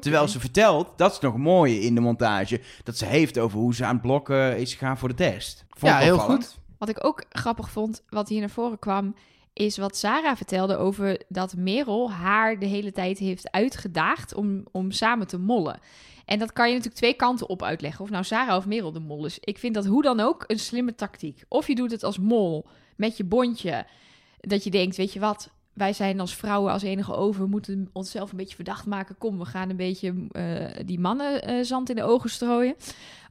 Terwijl 0.00 0.28
ze 0.28 0.40
vertelt, 0.40 0.98
dat 0.98 1.12
is 1.12 1.18
nog 1.18 1.36
mooie 1.36 1.80
in 1.80 1.94
de 1.94 2.00
montage, 2.00 2.60
dat 2.82 2.96
ze 2.98 3.04
heeft 3.04 3.38
over 3.38 3.58
hoe 3.58 3.74
ze 3.74 3.84
aan 3.84 3.92
het 3.92 4.02
blokken 4.02 4.58
is 4.58 4.72
gegaan 4.72 4.98
voor 4.98 5.08
de 5.08 5.14
test. 5.14 5.64
Vond 5.68 5.92
Ja, 5.92 5.98
heel 5.98 6.18
goed. 6.18 6.58
Wat 6.78 6.88
ik 6.88 7.04
ook 7.04 7.24
grappig 7.30 7.70
vond, 7.70 8.02
wat 8.08 8.28
hier 8.28 8.40
naar 8.40 8.50
voren 8.50 8.78
kwam, 8.78 9.14
is 9.58 9.76
wat 9.76 9.96
Sarah 9.96 10.36
vertelde 10.36 10.76
over 10.76 11.20
dat 11.28 11.56
Merel 11.56 12.12
haar 12.12 12.58
de 12.58 12.66
hele 12.66 12.92
tijd 12.92 13.18
heeft 13.18 13.50
uitgedaagd 13.50 14.34
om, 14.34 14.64
om 14.72 14.90
samen 14.90 15.26
te 15.26 15.38
mollen. 15.38 15.78
En 16.24 16.38
dat 16.38 16.52
kan 16.52 16.66
je 16.66 16.72
natuurlijk 16.72 17.00
twee 17.00 17.14
kanten 17.14 17.48
op 17.48 17.62
uitleggen. 17.62 18.04
Of 18.04 18.10
nou 18.10 18.24
Sarah 18.24 18.56
of 18.56 18.66
Merel 18.66 18.92
de 18.92 19.00
mol 19.00 19.24
is. 19.24 19.38
Ik 19.40 19.58
vind 19.58 19.74
dat 19.74 19.86
hoe 19.86 20.02
dan 20.02 20.20
ook 20.20 20.44
een 20.46 20.58
slimme 20.58 20.94
tactiek. 20.94 21.44
Of 21.48 21.66
je 21.66 21.74
doet 21.74 21.90
het 21.90 22.02
als 22.02 22.18
mol 22.18 22.66
met 22.96 23.16
je 23.16 23.24
bondje. 23.24 23.86
Dat 24.40 24.64
je 24.64 24.70
denkt, 24.70 24.96
weet 24.96 25.12
je 25.12 25.20
wat, 25.20 25.50
wij 25.72 25.92
zijn 25.92 26.20
als 26.20 26.34
vrouwen 26.34 26.72
als 26.72 26.82
enige 26.82 27.14
over. 27.14 27.42
We 27.42 27.48
moeten 27.48 27.90
onszelf 27.92 28.30
een 28.30 28.36
beetje 28.36 28.54
verdacht 28.54 28.86
maken. 28.86 29.18
Kom, 29.18 29.38
we 29.38 29.44
gaan 29.44 29.70
een 29.70 29.76
beetje 29.76 30.26
eh, 30.30 30.86
die 30.86 31.00
mannen 31.00 31.42
eh, 31.42 31.64
zand 31.64 31.90
in 31.90 31.96
de 31.96 32.02
ogen 32.02 32.30
strooien. 32.30 32.74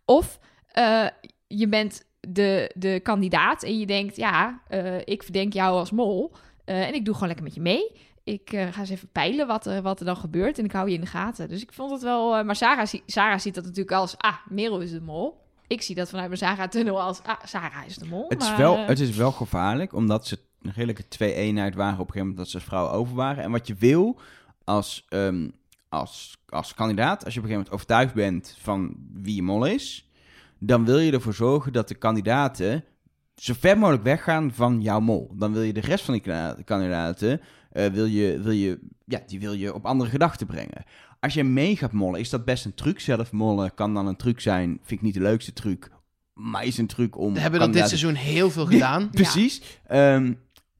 Of 0.05 0.39
eh, 0.67 1.07
je 1.47 1.67
bent 1.67 2.05
de, 2.27 2.71
de 2.75 2.99
kandidaat 3.03 3.63
en 3.63 3.79
je 3.79 3.85
denkt, 3.85 4.15
ja, 4.15 4.61
eh, 4.67 4.99
ik 5.03 5.23
verdenk 5.23 5.53
jou 5.53 5.77
als 5.77 5.91
mol. 5.91 6.31
eh, 6.65 6.87
en 6.87 6.93
ik 6.93 7.05
doe 7.05 7.13
gewoon 7.13 7.27
lekker 7.27 7.45
met 7.45 7.55
je 7.55 7.61
mee. 7.61 7.91
Ik 8.23 8.53
eh, 8.53 8.67
ga 8.71 8.79
eens 8.79 8.89
even 8.89 9.09
peilen 9.11 9.47
wat, 9.47 9.65
er 9.65 9.81
wat 9.81 9.99
er 9.99 10.05
dan 10.05 10.17
gebeurt 10.17 10.59
en 10.59 10.65
ik 10.65 10.71
hou 10.71 10.87
je 10.87 10.95
in 10.95 11.01
de 11.01 11.07
gaten. 11.07 11.49
Dus 11.49 11.61
ik 11.61 11.73
vond 11.73 11.91
het 11.91 12.01
wel... 12.01 12.43
maar 12.43 12.55
Sarah, 12.55 12.87
Sarah 13.05 13.39
ziet 13.39 13.55
dat 13.55 13.63
natuurlijk 13.63 13.91
als, 13.91 14.17
ah, 14.17 14.35
Merel 14.49 14.79
is 14.79 14.91
de 14.91 15.01
mol. 15.01 15.45
Ik 15.67 15.81
zie 15.81 15.95
dat 15.95 16.09
vanuit 16.09 16.27
mijn 16.27 16.39
Sarah-tunnel 16.39 17.01
als, 17.01 17.21
ah, 17.23 17.39
Sarah 17.43 17.85
is 17.85 17.97
de 17.97 18.05
mol. 18.05 18.25
Het 18.27 18.41
is, 18.41 18.55
wel, 18.55 18.77
het 18.77 18.99
is 18.99 19.15
wel 19.15 19.31
gevaarlijk, 19.31 19.93
omdat 19.93 20.27
ze 20.27 20.39
een 20.61 20.71
redelijke 20.71 21.07
twee-eenheid 21.07 21.75
waren 21.75 21.93
op 21.93 21.99
een 21.99 22.05
gegeven 22.05 22.27
moment 22.27 22.37
dat 22.37 22.49
ze 22.49 22.55
als 22.55 22.65
vrouwen 22.65 22.93
over 22.93 23.15
waren. 23.15 23.43
En 23.43 23.51
wat 23.51 23.67
je 23.67 23.75
wil 23.75 24.19
als, 24.63 25.05
ehm, 25.09 25.49
als, 25.89 26.37
als 26.49 26.73
kandidaat, 26.73 27.25
als 27.25 27.33
je 27.33 27.39
op 27.39 27.45
een 27.45 27.51
gegeven 27.51 27.71
moment 27.71 27.73
overtuigd 27.73 28.13
bent 28.13 28.57
van 28.59 28.95
wie 29.13 29.35
je 29.35 29.41
mol 29.41 29.65
is, 29.65 30.06
dan 30.59 30.85
wil 30.85 30.97
je 30.97 31.11
ervoor 31.11 31.33
zorgen 31.33 31.73
dat 31.73 31.87
de 31.87 31.95
kandidaten 31.95 32.83
zo 33.35 33.53
ver 33.59 33.77
mogelijk 33.77 34.03
weggaan 34.03 34.53
van 34.53 34.81
jouw 34.81 34.99
mol. 34.99 35.31
Dan 35.35 35.53
wil 35.53 35.61
je 35.61 35.73
de 35.73 35.79
rest 35.79 36.05
van 36.05 36.13
die 36.13 36.63
kandidaten, 36.63 37.41
eh, 37.71 37.85
wil 37.85 38.05
je, 38.05 38.39
wil 38.41 38.51
je, 38.51 38.79
ja, 39.05 39.21
die 39.27 39.39
wil 39.39 39.53
je 39.53 39.73
op 39.73 39.85
andere 39.85 40.09
gedachten 40.09 40.47
brengen. 40.47 40.85
Als 41.19 41.33
je 41.33 41.43
mee 41.43 41.75
gaat 41.75 41.91
mollen, 41.91 42.19
is 42.19 42.29
dat 42.29 42.45
best 42.45 42.65
een 42.65 42.73
truc. 42.73 42.99
Zelf 42.99 43.31
mollen 43.31 43.73
kan 43.73 43.93
dan 43.93 44.07
een 44.07 44.15
truc 44.15 44.39
zijn, 44.39 44.69
vind 44.69 44.99
ik 44.99 45.01
niet 45.01 45.13
de 45.13 45.21
leukste 45.21 45.53
truc, 45.53 45.91
maar 46.33 46.65
is 46.65 46.77
een 46.77 46.87
truc 46.87 47.17
om... 47.17 47.33
We 47.33 47.39
hebben 47.39 47.59
dat 47.59 47.73
dit 47.73 47.87
seizoen 47.87 48.13
heel 48.13 48.49
veel 48.49 48.65
gedaan. 48.65 49.09
Precies. 49.09 49.61
Ehm, 49.87 50.33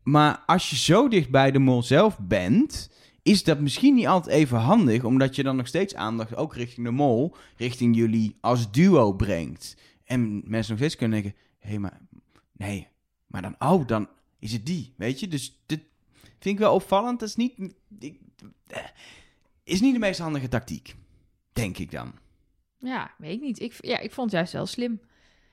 maar 0.04 0.44
als 0.46 0.70
je 0.70 0.76
zo 0.76 1.08
dicht 1.08 1.30
bij 1.30 1.52
de 1.52 1.60
mol 1.60 1.84
zelf 1.84 2.20
bent, 2.20 2.90
is 3.28 3.44
dat 3.44 3.60
misschien 3.60 3.96
niet 3.96 4.08
altijd 4.08 4.36
even 4.36 4.58
handig, 4.58 5.04
omdat 5.04 5.36
je 5.36 5.44
dan 5.44 5.56
nog 5.56 5.68
steeds 5.68 5.96
aandacht 5.96 6.36
ook 6.36 6.56
richting 6.56 6.86
de 6.86 6.92
mol, 6.92 7.36
richting 7.58 7.96
jullie 7.96 8.38
als 8.42 8.72
duo 8.72 9.14
brengt. 9.14 9.78
En 10.04 10.42
mensen 10.46 10.72
nog 10.72 10.80
steeds 10.80 10.96
kunnen 10.96 11.22
denken, 11.22 11.40
hé, 11.60 11.70
hey, 11.70 11.80
maar 11.80 12.00
nee, 12.52 12.88
maar 13.26 13.42
dan, 13.42 13.56
oh, 13.60 13.88
dan 13.88 14.10
is 14.40 14.54
het 14.54 14.66
die, 14.66 14.94
weet 14.98 15.20
je? 15.20 15.28
Dus 15.28 15.62
dit 15.66 15.82
vind 16.20 16.56
ik 16.56 16.58
wel 16.58 16.74
opvallend. 16.74 17.20
Dat 17.20 17.30
is 17.30 17.36
niet, 17.36 17.74
ik, 18.00 18.20
eh, 18.68 18.84
is 19.64 19.82
niet 19.82 19.94
de 19.94 20.00
meest 20.00 20.20
handige 20.20 20.48
tactiek, 20.48 20.96
denk 21.54 21.78
ik 21.78 21.92
dan. 21.92 22.14
Ja, 22.78 23.12
weet 23.18 23.34
ik 23.34 23.42
niet. 23.42 23.60
Ik, 23.60 23.74
ja, 23.80 24.00
ik 24.00 24.12
vond 24.12 24.32
het 24.32 24.36
juist 24.36 24.54
wel 24.54 24.66
slim. 24.66 25.02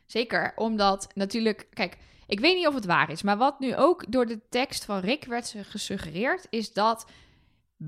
Zeker 0.07 0.53
omdat 0.57 1.09
natuurlijk, 1.15 1.67
kijk, 1.73 1.99
ik 2.27 2.41
weet 2.41 2.57
niet 2.57 2.67
of 2.67 2.75
het 2.75 2.85
waar 2.85 3.11
is, 3.11 3.23
maar 3.23 3.37
wat 3.37 3.61
nu 3.61 3.77
ook 3.77 4.13
door 4.13 4.27
de 4.27 4.41
tekst 4.49 4.85
van 4.85 5.01
Rick 5.01 5.25
werd 5.25 5.55
gesuggereerd, 5.63 6.47
is 6.51 6.73
dat 6.73 7.07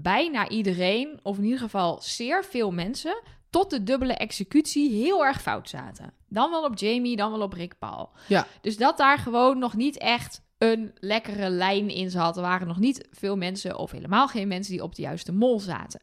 bijna 0.02 0.48
iedereen, 0.48 1.20
of 1.22 1.36
in 1.38 1.44
ieder 1.44 1.58
geval 1.58 1.98
zeer 2.02 2.44
veel 2.44 2.70
mensen, 2.70 3.22
tot 3.50 3.70
de 3.70 3.82
dubbele 3.82 4.14
executie 4.14 4.90
heel 4.90 5.24
erg 5.24 5.42
fout 5.42 5.68
zaten. 5.68 6.12
Dan 6.28 6.50
wel 6.50 6.64
op 6.64 6.78
Jamie, 6.78 7.16
dan 7.16 7.30
wel 7.30 7.40
op 7.40 7.52
Rick 7.52 7.78
Paul. 7.78 8.10
Ja. 8.28 8.46
Dus 8.60 8.76
dat 8.76 8.96
daar 8.96 9.18
gewoon 9.18 9.58
nog 9.58 9.74
niet 9.76 9.98
echt 9.98 10.42
een 10.58 10.92
lekkere 10.94 11.50
lijn 11.50 11.88
in 11.88 12.10
zat. 12.10 12.36
Er 12.36 12.42
waren 12.42 12.66
nog 12.66 12.78
niet 12.78 13.08
veel 13.10 13.36
mensen, 13.36 13.78
of 13.78 13.90
helemaal 13.90 14.28
geen 14.28 14.48
mensen, 14.48 14.72
die 14.72 14.82
op 14.82 14.94
de 14.94 15.02
juiste 15.02 15.32
mol 15.32 15.60
zaten. 15.60 16.00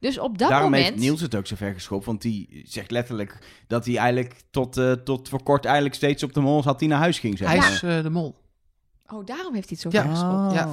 Dus 0.00 0.18
op 0.18 0.38
dat 0.38 0.48
Daarom 0.48 0.70
moment... 0.70 0.88
heeft 0.88 1.02
Niels 1.02 1.20
het 1.20 1.34
ook 1.34 1.46
zo 1.46 1.56
ver 1.56 1.72
geschopt, 1.72 2.04
want 2.04 2.22
die 2.22 2.62
zegt 2.66 2.90
letterlijk 2.90 3.38
dat 3.66 3.84
hij 3.86 3.96
eigenlijk 3.96 4.40
tot, 4.50 4.76
eh, 4.76 4.92
tot 4.92 5.28
voor 5.28 5.42
kort 5.42 5.64
eigenlijk 5.64 5.94
steeds 5.94 6.22
op 6.22 6.32
de 6.32 6.40
mol 6.40 6.62
zat 6.62 6.78
die 6.78 6.88
naar 6.88 6.98
huis 6.98 7.18
ging. 7.18 7.38
Zeg 7.38 7.48
Hij 7.48 7.58
is 7.58 7.82
eh, 7.82 8.02
de 8.02 8.10
mol. 8.10 8.34
Oh, 9.06 9.26
daarom 9.26 9.54
heeft 9.54 9.68
hij 9.68 9.78
het 9.82 9.92
zo 9.92 9.98
Ja. 9.98 10.02
ver 10.02 10.10
geschopt. 10.10 10.52
Ja. 10.54 10.70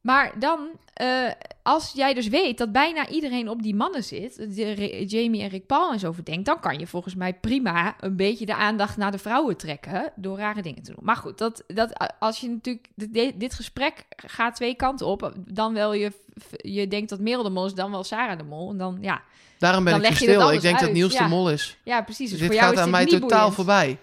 Maar 0.00 0.32
dan, 0.38 0.68
eh, 0.92 1.30
als 1.62 1.92
jij 1.94 2.14
dus 2.14 2.28
weet 2.28 2.58
dat 2.58 2.72
bijna 2.72 3.08
iedereen 3.08 3.48
op 3.48 3.62
die 3.62 3.74
mannen 3.74 4.04
zit, 4.04 4.36
de, 4.36 5.04
Jamie 5.06 5.42
en 5.42 5.48
Rick 5.48 5.66
Paul 5.66 5.92
en 5.92 5.98
zo 5.98 6.12
verdenkt, 6.12 6.46
dan 6.46 6.60
kan 6.60 6.78
je 6.78 6.86
volgens 6.86 7.14
mij 7.14 7.34
prima 7.34 7.96
een 8.00 8.16
beetje 8.16 8.46
de 8.46 8.54
aandacht 8.54 8.96
naar 8.96 9.10
de 9.10 9.18
vrouwen 9.18 9.56
trekken 9.56 10.12
door 10.16 10.38
rare 10.38 10.62
dingen 10.62 10.82
te 10.82 10.92
doen. 10.92 11.04
Maar 11.04 11.16
goed, 11.16 11.38
dat, 11.38 11.64
dat, 11.66 12.14
als 12.18 12.40
je 12.40 12.48
natuurlijk, 12.48 12.88
dit, 12.94 13.40
dit 13.40 13.54
gesprek 13.54 14.04
gaat 14.16 14.54
twee 14.54 14.74
kanten 14.74 15.06
op, 15.06 15.32
dan 15.36 15.74
wel 15.74 15.94
je, 15.94 16.12
je 16.56 16.88
denkt 16.88 17.08
dat 17.08 17.20
Merel 17.20 17.42
de 17.42 17.50
mol 17.50 17.66
is, 17.66 17.74
dan 17.74 17.90
wel 17.90 18.04
Sarah 18.04 18.38
de 18.38 18.44
mol. 18.44 18.70
En 18.70 18.78
dan, 18.78 18.98
ja, 19.00 19.22
Daarom 19.60 19.84
ben 19.84 19.92
Dan 19.92 20.02
ik 20.02 20.06
zo 20.06 20.12
leg 20.12 20.20
je 20.20 20.34
stil. 20.34 20.52
Ik 20.52 20.60
denk 20.60 20.80
dat 20.80 20.92
Niels 20.92 21.12
ja. 21.12 21.22
de 21.22 21.28
mol 21.28 21.50
is. 21.50 21.76
ja 21.84 22.02
precies. 22.02 22.30
Dus 22.30 22.38
dit 22.38 22.46
voor 22.46 22.56
jou 22.56 22.66
gaat 22.66 22.74
is 22.74 22.78
aan 22.78 22.84
dit 22.84 22.94
mij 22.94 23.04
niet 23.04 23.20
totaal 23.20 23.38
boeiend. 23.38 23.54
voorbij. 23.54 23.98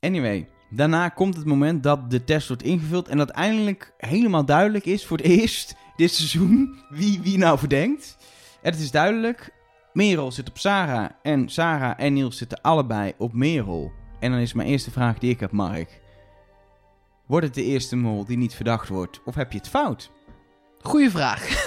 Anyway, 0.00 0.48
daarna 0.70 1.08
komt 1.08 1.36
het 1.36 1.44
moment 1.44 1.82
dat 1.82 2.10
de 2.10 2.24
test 2.24 2.48
wordt 2.48 2.62
ingevuld 2.62 3.08
en 3.08 3.18
dat 3.18 3.30
eindelijk 3.30 3.92
helemaal 3.96 4.44
duidelijk 4.44 4.84
is 4.84 5.06
voor 5.06 5.16
het 5.16 5.26
eerst 5.40 5.74
dit 5.96 6.12
seizoen 6.12 6.78
wie, 6.88 7.20
wie 7.22 7.38
nou 7.38 7.58
verdenkt. 7.58 8.16
En 8.62 8.72
het 8.72 8.80
is 8.80 8.90
duidelijk. 8.90 9.52
Merel 9.92 10.32
zit 10.32 10.48
op 10.48 10.58
Sarah. 10.58 11.10
En 11.22 11.48
Sarah 11.48 11.94
en 11.96 12.12
Niels 12.12 12.36
zitten 12.36 12.60
allebei 12.60 13.12
op 13.18 13.32
Merel. 13.32 13.92
En 14.20 14.30
dan 14.30 14.40
is 14.40 14.52
mijn 14.52 14.68
eerste 14.68 14.90
vraag 14.90 15.18
die 15.18 15.30
ik 15.30 15.40
heb, 15.40 15.50
Mark. 15.50 16.00
Wordt 17.26 17.46
het 17.46 17.54
de 17.54 17.64
eerste 17.64 17.96
mol 17.96 18.24
die 18.24 18.36
niet 18.36 18.54
verdacht 18.54 18.88
wordt? 18.88 19.20
Of 19.24 19.34
heb 19.34 19.52
je 19.52 19.58
het 19.58 19.68
fout? 19.68 20.10
Goeie 20.80 21.10
vraag. 21.10 21.64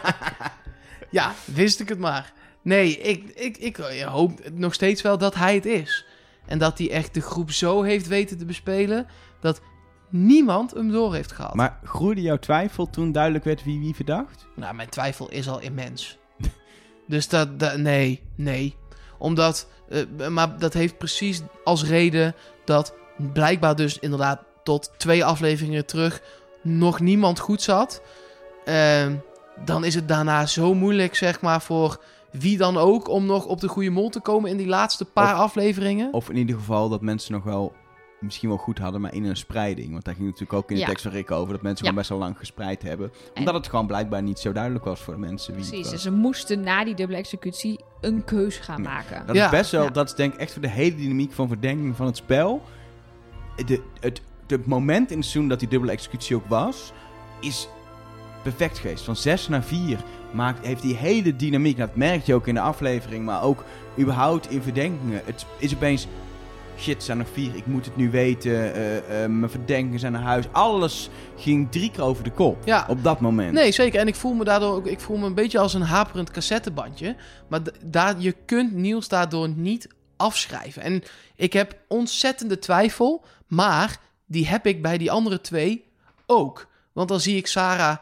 ja, 1.10 1.32
wist 1.44 1.80
ik 1.80 1.88
het 1.88 1.98
maar. 1.98 2.32
Nee, 2.62 2.98
ik, 2.98 3.28
ik, 3.28 3.56
ik 3.56 3.76
hoop 4.04 4.50
nog 4.52 4.74
steeds 4.74 5.02
wel 5.02 5.18
dat 5.18 5.34
hij 5.34 5.54
het 5.54 5.66
is. 5.66 6.06
En 6.46 6.58
dat 6.58 6.78
hij 6.78 6.90
echt 6.90 7.14
de 7.14 7.20
groep 7.20 7.50
zo 7.50 7.82
heeft 7.82 8.06
weten 8.06 8.38
te 8.38 8.44
bespelen... 8.44 9.06
dat 9.40 9.60
niemand 10.08 10.70
hem 10.74 10.90
door 10.90 11.14
heeft 11.14 11.32
gehad. 11.32 11.54
Maar 11.54 11.78
groeide 11.84 12.20
jouw 12.22 12.38
twijfel 12.38 12.90
toen 12.90 13.12
duidelijk 13.12 13.44
werd 13.44 13.64
wie 13.64 13.80
wie 13.80 13.94
verdacht? 13.94 14.46
Nou, 14.56 14.74
mijn 14.74 14.88
twijfel 14.88 15.30
is 15.30 15.48
al 15.48 15.60
immens. 15.60 16.18
dus 17.08 17.28
dat, 17.28 17.58
dat- 17.58 17.76
nee, 17.78 18.22
nee. 18.34 18.76
Omdat, 19.18 19.68
eh, 19.88 20.28
maar 20.28 20.58
dat 20.58 20.72
heeft 20.72 20.98
precies 20.98 21.42
als 21.64 21.84
reden 21.84 22.34
dat 22.64 22.94
blijkbaar 23.32 23.76
dus 23.76 23.98
inderdaad 23.98 24.44
tot 24.64 24.92
twee 24.96 25.24
afleveringen 25.24 25.86
terug 25.86 26.22
nog 26.62 27.00
niemand 27.00 27.38
goed 27.38 27.62
zat. 27.62 28.02
Ehm, 28.64 29.14
dan 29.64 29.84
is 29.84 29.94
het 29.94 30.08
daarna 30.08 30.46
zo 30.46 30.74
moeilijk, 30.74 31.14
zeg 31.14 31.40
maar, 31.40 31.60
voor 31.62 32.00
wie 32.32 32.56
dan 32.56 32.76
ook 32.76 33.08
om 33.08 33.26
nog 33.26 33.46
op 33.46 33.60
de 33.60 33.68
goede 33.68 33.90
mol 33.90 34.08
te 34.08 34.20
komen 34.20 34.50
in 34.50 34.56
die 34.56 34.66
laatste 34.66 35.04
paar 35.04 35.34
Of- 35.34 35.40
afleveringen. 35.40 36.12
Of 36.12 36.30
in 36.30 36.36
ieder 36.36 36.56
geval 36.56 36.88
dat 36.88 37.00
mensen 37.00 37.32
nog 37.32 37.42
wel 37.44 37.72
misschien 38.20 38.48
wel 38.48 38.58
goed 38.58 38.78
hadden, 38.78 39.00
maar 39.00 39.14
in 39.14 39.24
een 39.24 39.36
spreiding. 39.36 39.92
Want 39.92 40.04
daar 40.04 40.14
ging 40.14 40.26
natuurlijk 40.26 40.52
ook 40.52 40.68
in 40.68 40.74
de 40.74 40.80
Ja. 40.80 40.86
tekst 40.86 41.02
van 41.02 41.12
Rick 41.12 41.30
over, 41.30 41.52
dat 41.52 41.62
mensen 41.62 41.84
Ja. 41.84 41.90
gewoon 41.90 41.94
best 41.94 42.08
wel 42.08 42.18
lang 42.18 42.38
gespreid 42.38 42.82
hebben. 42.82 43.12
En- 43.34 43.38
Omdat 43.38 43.54
het 43.54 43.68
gewoon 43.68 43.86
blijkbaar 43.86 44.22
niet 44.22 44.38
zo 44.38 44.52
duidelijk 44.52 44.84
was 44.84 45.00
voor 45.00 45.14
de 45.14 45.20
mensen 45.20 45.54
wie 45.54 45.62
Precies, 45.64 45.82
was. 45.82 45.92
dus 45.92 46.02
ze 46.02 46.10
moesten 46.12 46.60
na 46.60 46.84
die 46.84 46.94
dubbele 46.94 47.18
executie 47.18 47.80
een 48.00 48.24
keus 48.24 48.56
gaan 48.56 48.82
maken. 48.82 49.26
Dat 49.26 49.36
Ja. 49.36 49.44
is 49.44 49.50
best 49.50 49.70
wel, 49.70 49.82
Ja. 49.82 49.90
dat 49.90 50.06
is 50.08 50.14
denk 50.14 50.32
ik 50.34 50.40
echt 50.40 50.52
voor 50.52 50.62
de 50.62 50.68
hele 50.68 50.94
dynamiek 50.96 51.32
van 51.32 51.48
verdenking 51.48 51.96
van 51.96 52.06
het 52.06 52.16
spel. 52.16 52.62
De, 53.66 53.82
het, 54.00 54.20
het 54.46 54.66
moment 54.66 55.10
in 55.10 55.16
het 55.16 55.26
seizoen 55.26 55.48
dat 55.48 55.58
die 55.58 55.68
dubbele 55.68 55.92
executie 55.92 56.36
ook 56.36 56.46
was, 56.48 56.92
is 57.40 57.68
perfect 58.42 58.78
geweest. 58.78 59.04
Van 59.04 59.16
6 59.16 59.48
naar 59.48 59.62
4 59.62 59.98
maakt, 60.30 60.66
heeft 60.66 60.82
die 60.82 60.96
hele 60.96 61.36
dynamiek, 61.36 61.76
dat 61.76 61.96
merk 61.96 62.24
je 62.26 62.34
ook 62.34 62.46
in 62.46 62.54
de 62.54 62.60
aflevering, 62.60 63.24
maar 63.24 63.42
ook 63.42 63.64
überhaupt 63.98 64.50
in 64.50 64.62
verdenkingen. 64.62 65.22
Het 65.24 65.46
is 65.58 65.74
opeens, 65.74 66.06
shit, 66.78 66.96
er 66.96 67.02
zijn 67.02 67.18
nog 67.18 67.26
vier, 67.32 67.54
ik 67.54 67.66
moet 67.66 67.84
het 67.84 67.96
nu 67.96 68.10
weten, 68.10 68.74
eh, 68.74 69.24
eh, 69.24 69.30
mijn 69.30 69.50
verdenkingen 69.50 69.98
zijn 70.00 70.12
naar 70.12 70.22
huis. 70.22 70.44
Alles 70.52 71.10
ging 71.36 71.70
drie 71.70 71.90
keer 71.90 72.02
over 72.02 72.24
de 72.24 72.30
kop 72.30 72.56
Ja. 72.64 72.86
op 72.88 73.02
dat 73.02 73.20
moment. 73.20 73.52
Nee, 73.52 73.72
zeker. 73.72 74.00
En 74.00 74.06
ik 74.06 74.14
voel 74.14 74.34
me 74.34 74.44
daardoor 74.44 74.74
ook, 74.74 74.86
ik 74.86 75.00
voel 75.00 75.16
me 75.16 75.26
een 75.26 75.34
beetje 75.34 75.58
als 75.58 75.74
een 75.74 75.82
haperend 75.82 76.30
cassettebandje. 76.30 77.16
Maar 77.48 77.60
daar, 77.84 78.14
je 78.18 78.34
kunt 78.46 78.72
Niels 78.72 79.08
daardoor 79.08 79.48
niet 79.48 79.88
afschrijven. 80.16 80.82
En 80.82 81.02
ik 81.36 81.52
heb 81.52 81.76
ontzettende 81.88 82.58
twijfel, 82.58 83.24
maar 83.46 83.98
die 84.26 84.46
heb 84.46 84.66
ik 84.66 84.82
bij 84.82 84.98
die 84.98 85.10
andere 85.10 85.40
twee 85.40 85.84
ook. 86.26 86.68
Want 86.92 87.08
dan 87.08 87.20
zie 87.20 87.36
ik 87.36 87.46
Sarah 87.46 87.96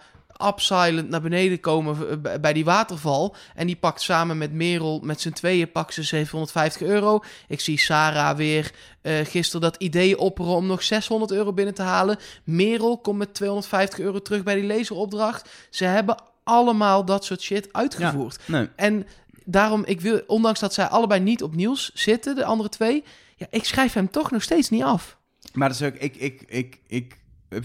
upsilent 0.46 1.08
naar 1.08 1.20
beneden 1.20 1.60
komen 1.60 2.22
eh, 2.24 2.40
bij- 2.40 2.52
die 2.52 2.64
waterval. 2.64 3.36
En 3.54 3.66
die 3.66 3.76
pakt 3.76 4.00
samen 4.02 4.38
met 4.38 4.52
Merel, 4.52 5.00
met 5.02 5.20
z'n 5.20 5.30
tweeën, 5.32 5.72
pakt 5.72 5.94
ze 5.94 6.02
750 6.02 6.82
euro. 6.82 7.20
Ik 7.48 7.60
zie 7.60 7.78
Sarah 7.78 8.36
weer 8.36 8.72
eh, 9.02 9.14
gisteren 9.24 9.60
dat 9.60 9.76
idee 9.76 10.18
opperen 10.18 10.52
om 10.52 10.66
nog 10.66 10.82
600 10.82 11.30
euro 11.30 11.52
binnen 11.52 11.74
te 11.74 11.82
halen. 11.82 12.18
Merel 12.44 12.98
komt 12.98 13.18
met 13.18 13.34
250 13.34 13.98
euro 13.98 14.22
terug 14.22 14.42
bij 14.42 14.54
die 14.54 14.64
laseropdracht. 14.76 15.50
Ze 15.70 15.84
hebben 15.84 16.16
allemaal 16.44 17.04
dat 17.04 17.24
soort 17.24 17.42
shit 17.42 17.68
uitgevoerd. 17.72 18.38
Nee. 18.46 18.68
En 18.76 19.06
daarom, 19.44 19.84
ik 19.84 20.00
wil, 20.00 20.20
ondanks 20.26 20.60
dat 20.60 20.74
zij 20.74 20.86
allebei 20.86 21.20
niet 21.20 21.42
op 21.42 21.54
nieuws 21.54 21.90
zitten, 21.94 22.34
de 22.34 22.44
andere 22.44 22.68
twee, 22.68 23.04
ja, 23.36 23.46
ik 23.50 23.64
schrijf 23.64 23.92
hem 23.92 24.10
toch 24.10 24.30
nog 24.30 24.42
steeds 24.42 24.68
niet 24.70 24.82
af. 24.82 25.16
Maar 25.52 25.68
dat 25.68 25.80
is 25.80 25.86
ook, 25.86 25.94
ik, 25.94 26.16
ik, 26.16 26.42
ik, 26.46 26.78
ik, 26.86 27.16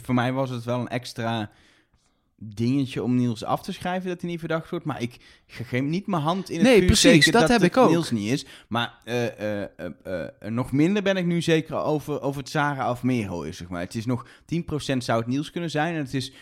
voor 0.04 0.14
mij 0.14 0.32
was 0.34 0.50
het 0.50 0.64
wel 0.64 0.80
een 0.80 0.88
extra 0.88 1.50
dingetje 2.46 3.04
om 3.04 3.16
Niels 3.16 3.44
af 3.44 3.62
te 3.62 3.74
schrijven 3.74 4.10
dat 4.10 4.22
hij 4.22 4.30
niet 4.30 4.40
verdacht 4.40 4.70
wordt. 4.70 4.86
Maar 4.86 5.02
ik 5.02 5.18
geef 5.48 5.82
niet 5.82 6.08
mijn 6.08 6.22
hand 6.22 6.50
in 6.50 6.58
het 6.58 6.66
Nee, 6.66 6.78
vuur 6.78 6.86
precies, 6.86 7.12
zeker 7.12 7.32
dat 7.32 7.42
dat 7.42 7.50
heb 7.50 7.62
het 7.62 7.72
ik 7.72 7.78
ook. 7.78 7.90
Niels 7.90 8.12
niet 8.12 8.32
is. 8.32 8.46
Maar 8.68 9.00
eh, 9.04 9.62
eh, 9.62 9.70
eh, 10.04 10.52
nog 10.52 10.72
minder 10.72 11.04
ben 11.04 11.18
ik 11.18 11.26
nu 11.26 11.42
zeker 11.42 11.76
over, 11.76 12.22
over 12.22 12.42
het 12.42 12.50
Sarah 12.50 12.90
of 12.90 13.04
Merel 13.04 13.44
is, 13.44 13.58
zeg 13.58 13.70
maar. 13.70 13.82
Het 13.82 13.96
is 13.96 14.06
nog 14.06 14.28
10% 14.46 14.98
zou 14.98 15.20
het 15.20 15.28
Niels 15.28 15.52
kunnen 15.52 15.70
zijn. 15.70 15.94
En 15.94 16.00
het 16.00 16.14
is 16.14 16.34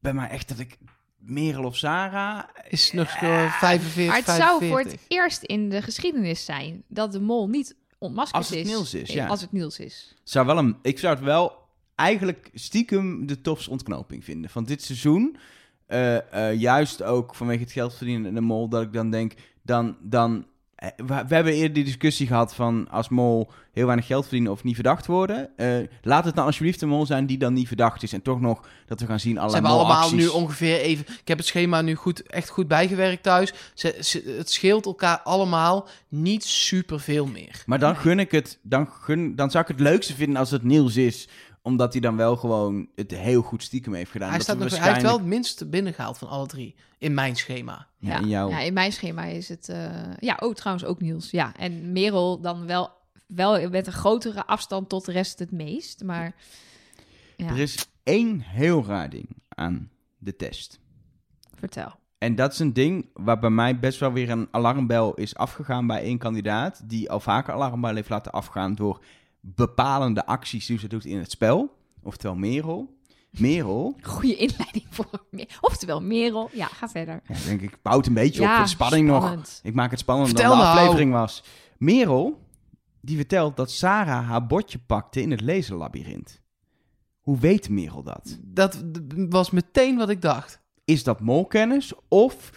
bij 0.00 0.14
mij 0.14 0.28
echt 0.28 0.48
dat 0.48 0.58
ik 0.58 0.78
Merel 1.18 1.64
of 1.64 1.76
Sarah... 1.76 2.44
Is 2.68 2.92
nog 2.92 3.14
uh, 3.22 3.52
45, 3.58 4.06
Maar 4.06 4.16
het 4.16 4.24
45. 4.24 4.36
zou 4.36 4.66
voor 4.66 4.80
het 4.80 4.98
eerst 5.08 5.42
in 5.42 5.68
de 5.68 5.82
geschiedenis 5.82 6.44
zijn 6.44 6.82
dat 6.88 7.12
de 7.12 7.20
mol 7.20 7.48
niet 7.48 7.76
ontmaskerd 7.98 8.36
Als 8.36 8.48
het 8.48 8.58
is. 8.58 8.66
Niels 8.66 8.94
is, 8.94 9.12
ja. 9.12 9.26
Als 9.26 9.40
het 9.40 9.52
Niels 9.52 9.78
is. 9.78 10.14
Zou 10.24 10.46
wel 10.46 10.58
een, 10.58 10.76
ik 10.82 10.98
zou 10.98 11.14
het 11.14 11.24
wel 11.24 11.63
eigenlijk 11.94 12.50
stiekem 12.54 13.26
de 13.26 13.40
tofste 13.40 13.70
ontknoping 13.70 14.24
vinden 14.24 14.50
van 14.50 14.64
dit 14.64 14.82
seizoen. 14.82 15.36
Eh, 15.86 16.50
eh, 16.50 16.60
juist 16.60 17.02
ook 17.02 17.34
vanwege 17.34 17.62
het 17.62 17.72
geld 17.72 17.94
verdienen 17.94 18.26
in 18.26 18.34
de 18.34 18.40
mol, 18.40 18.68
dat 18.68 18.82
ik 18.82 18.92
dan 18.92 19.10
denk, 19.10 19.32
dan, 19.62 19.96
dan 20.00 20.46
eh, 20.74 20.88
we, 21.06 21.14
hebben 21.14 21.52
eerder 21.52 21.72
die 21.72 21.84
discussie 21.84 22.26
gehad 22.26 22.54
van 22.54 22.88
als 22.90 23.08
mol 23.08 23.50
heel 23.72 23.86
weinig 23.86 24.06
geld 24.06 24.22
verdienen 24.22 24.52
of 24.52 24.62
niet 24.64 24.74
verdacht 24.74 25.06
worden. 25.06 25.50
Laat 26.02 26.24
het 26.24 26.34
dan 26.34 26.44
alsjeblieft 26.44 26.82
een 26.82 26.88
mol 26.88 27.06
zijn 27.06 27.26
die 27.26 27.38
dan 27.38 27.52
niet 27.52 27.66
verdacht 27.66 28.02
is. 28.02 28.12
En 28.12 28.22
toch 28.22 28.40
nog 28.40 28.66
dat 28.86 29.00
we 29.00 29.06
gaan 29.06 29.20
zien 29.20 29.34
Ze 29.34 29.40
allerlei 29.40 29.62
hebben 29.64 29.80
allemaal 29.80 30.14
nu 30.14 30.26
ongeveer 30.26 30.80
even... 30.80 31.04
Ik 31.20 31.28
heb 31.28 31.38
het 31.38 31.46
schema 31.46 31.80
nu 31.80 31.94
goed, 31.94 32.22
echt 32.22 32.48
goed 32.48 32.68
bijgewerkt 32.68 33.22
thuis. 33.22 33.52
Ze, 33.74 33.96
ze- 34.00 34.34
het 34.36 34.50
scheelt 34.50 34.86
elkaar 34.86 35.20
allemaal 35.20 35.88
niet 36.08 36.44
super 36.44 37.00
veel 37.00 37.26
meer. 37.26 37.62
Maar 37.66 37.78
dan 37.78 37.96
gun 37.96 38.18
ik 38.18 38.30
het, 38.30 38.58
dan, 38.62 38.88
gun, 38.88 39.36
dan 39.36 39.50
zou 39.50 39.62
ik 39.64 39.70
het 39.70 39.80
leukste 39.80 40.14
vinden 40.14 40.36
als 40.36 40.50
het 40.50 40.62
Niels 40.62 40.96
is 40.96 41.28
omdat 41.66 41.92
hij 41.92 42.00
dan 42.00 42.16
wel 42.16 42.36
gewoon 42.36 42.88
het 42.94 43.10
heel 43.10 43.42
goed 43.42 43.62
stiekem 43.62 43.94
heeft 43.94 44.10
gedaan. 44.10 44.28
Hij, 44.28 44.36
Dat 44.36 44.46
staat 44.46 44.56
we 44.56 44.62
nog, 44.64 44.72
hij 44.72 44.78
heeft 44.80 44.92
wel 44.92 45.02
waarschijnlijk- 45.02 45.30
het 45.32 45.34
minste 45.42 45.66
binnengehaald 45.66 46.18
van 46.18 46.28
alle 46.28 46.46
drie. 46.46 46.74
In 46.98 47.14
mijn 47.14 47.36
schema. 47.36 47.86
Ja, 47.98 48.18
in 48.18 48.28
jouw... 48.28 48.48
ja, 48.48 48.58
in 48.60 48.72
mijn 48.72 48.92
schema 48.92 49.24
is 49.24 49.48
het... 49.48 49.68
eh, 49.68 49.90
ja, 50.18 50.36
oh, 50.40 50.54
trouwens 50.54 50.86
ook 50.86 51.00
Niels. 51.00 51.30
Ja, 51.30 51.56
en 51.56 51.92
Merel 51.92 52.40
dan 52.40 52.66
wel, 52.66 52.90
wel 53.26 53.68
met 53.70 53.86
een 53.86 53.92
grotere 53.92 54.46
afstand 54.46 54.88
tot 54.88 55.04
de 55.04 55.12
rest 55.12 55.38
het 55.38 55.50
meest. 55.50 56.02
Maar 56.02 56.34
ja, 57.36 57.46
Er 57.48 57.58
is 57.58 57.88
één 58.02 58.40
heel 58.40 58.84
raar 58.84 59.10
ding 59.10 59.28
aan 59.48 59.90
de 60.18 60.36
test. 60.36 60.80
vertel. 61.58 61.92
En 62.18 62.34
dat 62.34 62.52
is 62.52 62.58
een 62.58 62.72
ding 62.72 63.10
waar 63.14 63.38
bij 63.38 63.50
mij 63.50 63.78
best 63.78 64.00
wel 64.00 64.12
weer 64.12 64.30
een 64.30 64.48
alarmbel 64.50 65.14
is 65.14 65.36
afgegaan 65.36 65.86
bij 65.86 66.02
één 66.02 66.18
kandidaat. 66.18 66.88
Die 66.88 67.10
al 67.10 67.20
vaker 67.20 67.54
alarmbel 67.54 67.94
heeft 67.94 68.08
laten 68.08 68.32
afgaan 68.32 68.74
door 68.74 69.04
bepalende 69.46 70.26
acties 70.26 70.66
die 70.66 70.78
ze 70.78 70.88
doet 70.88 71.04
in 71.04 71.18
het 71.18 71.30
spel. 71.30 71.76
Oftewel 72.02 72.36
Merel. 72.36 72.92
Merel, 73.38 73.96
Goede 74.02 74.36
inleiding 74.36 74.84
voor 74.90 75.06
Me- 75.30 75.46
Oftewel, 75.60 76.00
Merel. 76.00 76.50
Ja, 76.52 76.66
ga 76.66 76.88
verder. 76.88 77.22
ja, 77.28 77.34
denk 77.46 77.60
ik, 77.60 77.78
bouwt 77.82 78.06
een 78.06 78.14
beetje 78.14 78.40
op 78.40 78.46
Ja, 78.46 78.62
de 78.62 78.68
spanning 78.68 79.06
nog. 79.06 79.22
spannend. 79.22 79.60
Ik 79.62 79.74
maak 79.74 79.90
het 79.90 79.98
spannender 80.00 80.34
Vertel 80.34 80.56
dan 80.56 80.60
de 80.60 80.70
nou. 80.70 80.78
aflevering 80.78 81.12
was. 81.12 81.42
Merel, 81.78 82.40
die 83.00 83.16
vertelt 83.16 83.56
dat 83.56 83.70
Sarah 83.70 84.28
haar 84.28 84.46
bordje 84.46 84.78
pakte 84.78 85.20
in 85.22 85.30
het 85.30 85.40
laserlabyrint. 85.40 86.40
Hoe 87.20 87.38
weet 87.38 87.68
Merel 87.68 88.02
dat? 88.02 88.38
Dat 88.42 88.82
was 89.28 89.50
meteen 89.50 89.96
wat 89.96 90.08
ik 90.08 90.22
dacht. 90.22 90.60
Is 90.84 91.04
dat 91.04 91.20
molkennis? 91.20 91.92
Of 92.08 92.50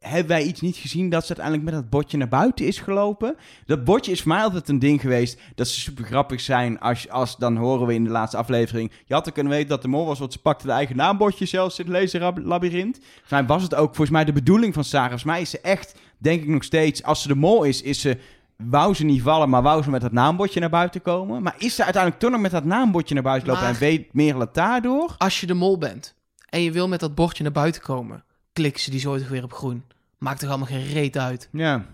hebben 0.00 0.28
wij 0.28 0.42
iets 0.42 0.60
niet 0.60 0.76
gezien 0.76 1.08
dat 1.08 1.22
ze 1.22 1.28
uiteindelijk 1.28 1.64
met 1.64 1.74
dat 1.74 1.90
bordje 1.90 2.16
naar 2.16 2.28
buiten 2.28 2.66
is 2.66 2.78
gelopen? 2.78 3.36
Dat 3.66 3.84
bordje 3.84 4.12
is 4.12 4.22
voor 4.22 4.32
mij 4.32 4.42
altijd 4.42 4.68
een 4.68 4.78
ding 4.78 5.00
geweest 5.00 5.40
dat 5.54 5.68
ze 5.68 5.80
super 5.80 6.04
grappig 6.04 6.40
zijn. 6.40 6.80
Als, 6.80 7.08
als 7.08 7.36
dan 7.36 7.56
horen 7.56 7.86
we 7.86 7.94
in 7.94 8.04
de 8.04 8.10
laatste 8.10 8.36
aflevering. 8.36 8.92
Je 9.04 9.14
had 9.14 9.26
er 9.26 9.32
kunnen 9.32 9.52
weten 9.52 9.68
dat 9.68 9.82
de 9.82 9.88
mol 9.88 10.06
was, 10.06 10.18
want 10.18 10.32
ze 10.32 10.38
pakte 10.38 10.66
de 10.66 10.72
eigen 10.72 10.96
naambordje 10.96 11.46
zelfs 11.46 11.78
in 11.78 11.94
het. 11.94 12.10
Volgens 12.10 13.30
mij 13.30 13.46
was 13.46 13.62
het 13.62 13.74
ook 13.74 13.86
volgens 13.86 14.10
mij 14.10 14.24
de 14.24 14.32
bedoeling 14.32 14.74
van 14.74 14.84
Sarah. 14.84 15.06
Volgens 15.06 15.30
mij 15.30 15.40
is 15.40 15.50
ze 15.50 15.60
echt, 15.60 15.94
denk 16.18 16.42
ik 16.42 16.48
nog 16.48 16.64
steeds, 16.64 17.02
als 17.02 17.22
ze 17.22 17.28
de 17.28 17.34
mol 17.34 17.64
is, 17.64 17.82
is 17.82 18.00
ze. 18.00 18.18
Wou 18.56 18.94
ze 18.94 19.04
niet 19.04 19.22
vallen, 19.22 19.48
maar 19.48 19.62
wou 19.62 19.82
ze 19.82 19.90
met 19.90 20.00
dat 20.00 20.12
naambordje 20.12 20.60
naar 20.60 20.70
buiten 20.70 21.02
komen? 21.02 21.42
Maar 21.42 21.54
is 21.58 21.74
ze 21.74 21.84
uiteindelijk 21.84 22.22
toch 22.22 22.30
nog 22.30 22.40
met 22.40 22.50
dat 22.50 22.64
naambordje 22.64 23.14
naar 23.14 23.22
buiten 23.22 23.48
lopen 23.48 23.64
Maar- 23.64 23.72
en 23.72 23.80
weet 23.80 24.14
Merel 24.14 24.40
het 24.40 24.54
daardoor? 24.54 25.14
Als 25.18 25.40
je 25.40 25.46
de 25.46 25.54
mol 25.54 25.78
bent 25.78 26.14
en 26.48 26.62
je 26.62 26.72
wil 26.72 26.88
met 26.88 27.00
dat 27.00 27.14
bordje 27.14 27.42
naar 27.42 27.52
buiten 27.52 27.82
komen, 27.82 28.24
klik 28.58 28.78
ze 28.78 28.90
die 28.90 29.00
zo 29.00 29.18
toch 29.18 29.28
weer 29.28 29.44
op 29.44 29.52
groen. 29.52 29.84
Maakt 30.18 30.40
toch 30.40 30.48
allemaal 30.48 30.66
geen 30.66 30.86
reet 30.86 31.18
uit. 31.18 31.48
Ja. 31.52 31.84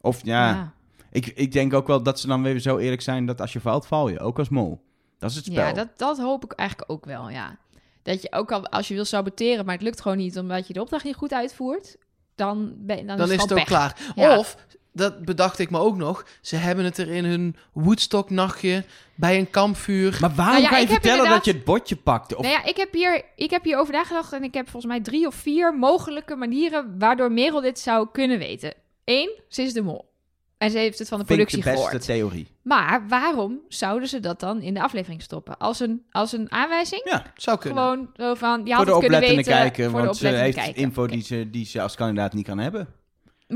Of 0.00 0.20
ja. 0.24 0.72
Ik, 1.10 1.26
ik 1.26 1.52
denk 1.52 1.74
ook 1.74 1.86
wel 1.86 2.02
dat 2.02 2.20
ze 2.20 2.26
dan 2.26 2.42
weer 2.42 2.58
zo 2.58 2.78
eerlijk 2.78 3.02
zijn 3.02 3.26
dat 3.26 3.40
als 3.40 3.52
je 3.52 3.60
valt, 3.60 3.86
val 3.86 4.08
je. 4.08 4.20
Ook 4.20 4.38
als 4.38 4.48
mol. 4.48 4.84
Dat 5.18 5.30
is 5.30 5.36
het 5.36 5.44
spel. 5.44 5.66
Ja, 5.66 5.72
dat, 5.72 5.88
dat 5.96 6.18
hoop 6.18 6.44
ik 6.44 6.52
eigenlijk 6.52 6.90
ook 6.90 7.04
wel, 7.04 7.30
ja. 7.30 7.56
Dat 8.02 8.22
je 8.22 8.32
ook 8.32 8.52
al, 8.52 8.66
als 8.68 8.88
je 8.88 8.94
wil 8.94 9.04
saboteren, 9.04 9.64
maar 9.64 9.74
het 9.74 9.82
lukt 9.82 10.00
gewoon 10.00 10.16
niet 10.16 10.38
omdat 10.38 10.66
je 10.66 10.72
de 10.72 10.80
opdracht 10.80 11.04
niet 11.04 11.14
goed 11.14 11.32
uitvoert, 11.32 11.96
dan, 12.34 12.74
ben, 12.78 13.06
dan, 13.06 13.16
Dan 13.16 13.26
is 13.26 13.32
het 13.32 13.40
het 13.42 13.52
ook 13.52 13.58
pech. 13.58 13.66
klaar. 13.66 14.12
Ja. 14.14 14.38
Of 14.38 14.56
dat 14.94 15.24
bedacht 15.24 15.58
ik 15.58 15.70
me 15.70 15.78
ook 15.78 15.96
nog. 15.96 16.26
Ze 16.40 16.56
hebben 16.56 16.84
het 16.84 16.98
er 16.98 17.08
in 17.08 17.24
hun 17.24 17.56
Woodstock-nachtje 17.72 18.84
bij 19.14 19.38
een 19.38 19.50
kampvuur. 19.50 20.18
Maar 20.20 20.34
waarom 20.34 20.52
Nou 20.52 20.62
ja, 20.62 20.68
ga 20.68 20.78
je 20.78 20.86
vertellen 20.86 21.28
dat 21.28 21.44
je 21.44 21.52
het 21.52 21.64
bordje 21.64 21.96
pakte? 21.96 22.36
Of, 22.36 22.42
Nou 22.44 22.54
ja, 22.54 22.64
ik 22.64 22.76
heb, 22.76 22.92
hier, 22.92 23.24
ik 23.36 23.50
heb 23.50 23.64
hierover 23.64 23.92
nagedacht 23.94 24.32
en 24.32 24.42
ik 24.42 24.54
heb 24.54 24.68
volgens 24.68 24.92
mij 24.92 25.02
drie 25.02 25.26
of 25.26 25.34
vier 25.34 25.74
mogelijke 25.74 26.36
manieren 26.36 26.98
waardoor 26.98 27.32
Merel 27.32 27.60
dit 27.60 27.78
zou 27.78 28.08
kunnen 28.12 28.38
weten. 28.38 28.74
Eén, 29.04 29.30
ze 29.48 29.62
is 29.62 29.72
de 29.72 29.82
mol. 29.82 30.12
En 30.58 30.70
ze 30.70 30.78
heeft 30.78 30.98
het 30.98 31.08
van 31.08 31.18
de 31.18 31.24
productie 31.24 31.58
de 31.58 31.64
beste 31.64 31.84
gehoord. 31.84 32.04
theorie. 32.04 32.48
Maar 32.62 33.08
waarom 33.08 33.60
zouden 33.68 34.08
ze 34.08 34.20
dat 34.20 34.40
dan 34.40 34.60
in 34.60 34.74
de 34.74 34.82
aflevering 34.82 35.22
stoppen? 35.22 35.58
Als 35.58 35.80
een, 35.80 36.02
als 36.10 36.32
een 36.32 36.52
aanwijzing? 36.52 37.02
Ja, 37.04 37.32
Zou 37.36 37.58
kunnen. 37.58 37.82
Gewoon 37.82 38.10
zo 38.16 38.34
van, 38.34 38.60
je 38.64 38.66
voor 38.66 38.74
had 38.74 38.86
de 38.86 38.90
het 38.92 39.00
kunnen 39.00 39.18
oplettende 39.18 39.36
weten. 39.36 39.52
kijker, 39.52 39.90
voor 39.90 40.00
de 40.00 40.04
want 40.04 40.16
ze 40.16 40.26
oplettende 40.26 40.60
heeft 40.60 40.76
info 40.76 41.06
die, 41.06 41.22
ze, 41.22 41.50
die 41.50 41.66
ze 41.66 41.82
als 41.82 41.94
kandidaat 41.94 42.32
niet 42.32 42.46
kan 42.46 42.58
hebben. 42.58 42.88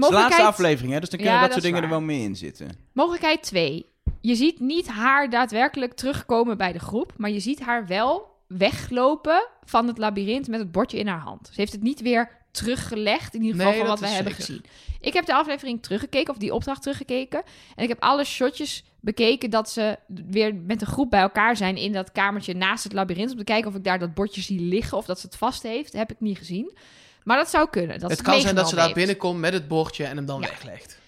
Het 0.01 0.11
Mogelijkheid- 0.11 0.42
laatste 0.42 0.62
aflevering, 0.62 0.92
hè? 0.92 1.01
dus 1.01 1.09
dan 1.09 1.18
kunnen 1.18 1.36
Ja, 1.36 1.40
dat 1.44 1.51
dat 1.53 1.61
soort 1.62 1.72
dingen 1.74 1.82
er 1.88 1.94
wel 1.99 2.07
mee 2.07 2.20
in 2.22 2.36
zitten. 2.36 2.68
Mogelijkheid 2.92 3.42
2. 3.42 3.86
Je 4.20 4.34
ziet 4.34 4.61
niet 4.61 4.88
haar 4.88 5.30
daadwerkelijk 5.30 5.92
terugkomen 5.94 6.57
bij 6.57 6.72
de 6.72 6.78
groep, 6.78 7.12
maar 7.16 7.30
je 7.30 7.40
ziet 7.40 7.61
haar 7.61 7.86
wel 7.86 8.36
weglopen 8.46 9.49
van 9.64 9.86
het 9.86 9.99
labyrint 9.99 10.49
met 10.49 10.61
het 10.61 10.72
bordje 10.72 10.99
in 10.99 11.07
haar 11.07 11.20
hand. 11.20 11.46
Ze 11.53 11.61
heeft 11.61 11.72
het 11.72 11.82
niet 11.82 12.01
weer 12.01 12.36
teruggelegd, 12.51 13.34
in 13.34 13.40
ieder 13.42 13.57
geval 13.57 13.70
Nee, 13.72 13.80
van 13.80 13.88
wat 13.90 14.01
wij 14.01 14.09
is 14.09 14.14
hebben 14.14 14.34
zeker. 14.34 14.46
gezien. 14.46 14.64
Ik 15.01 15.12
heb 15.12 15.26
de 15.26 15.34
aflevering 15.34 15.82
teruggekeken, 15.82 16.32
of 16.32 16.38
die 16.38 16.55
opdracht 16.55 16.82
teruggekeken. 16.82 17.42
En 17.76 17.82
ik 17.82 17.88
heb 17.88 18.03
alle 18.03 18.24
shotjes 18.24 18.84
bekeken 19.01 19.51
dat 19.51 19.70
ze 19.70 19.99
weer 20.26 20.55
met 20.55 20.80
een 20.80 20.86
groep 20.86 21.11
bij 21.11 21.20
elkaar 21.20 21.57
zijn 21.57 21.76
in 21.76 21.92
dat 21.92 22.12
kamertje 22.12 22.55
naast 22.55 22.84
het 22.84 22.92
labyrint. 22.92 23.30
Om 23.30 23.36
te 23.38 23.44
kijken 23.44 23.70
of 23.70 23.76
ik 23.76 23.84
daar 23.84 23.99
dat 23.99 24.14
bordje 24.14 24.40
zie 24.40 24.61
liggen 24.61 24.96
of 24.99 25.07
dat 25.07 25.20
ze 25.20 25.26
het 25.26 25.36
vast 25.36 25.62
heeft. 25.62 25.92
heb 25.92 26.11
ik 26.11 26.20
niet 26.20 26.38
gezien. 26.38 26.76
Maar 27.29 27.37
dat 27.37 27.49
zou 27.51 27.68
kunnen. 27.70 27.99
Dat 28.01 28.11
het 28.11 28.22
kan 28.22 28.41
zijn 28.41 28.55
dat 28.55 28.68
ze 28.68 28.74
daar 28.74 28.93
binnenkomt 28.93 29.41
met 29.41 29.53
het 29.53 29.68
bordje 29.68 30.05
en 30.05 30.16
hem 30.16 30.26
dan 30.26 30.41
Ja. 30.41 30.49
weglegt. 30.49 30.99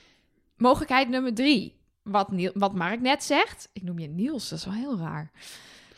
Mogelijkheid 0.57 1.09
nummer 1.09 1.35
drie. 1.35 1.79
Wat, 2.03 2.31
Niel, 2.31 2.51
wat 2.55 2.75
Mark 2.75 3.01
net 3.01 3.25
zegt. 3.25 3.69
Ik 3.73 3.83
noem 3.83 3.99
je 3.99 4.09
Niels, 4.09 4.49
dat 4.49 4.59
is 4.59 4.65
wel 4.65 4.75
heel 4.75 4.99
raar. 4.99 5.31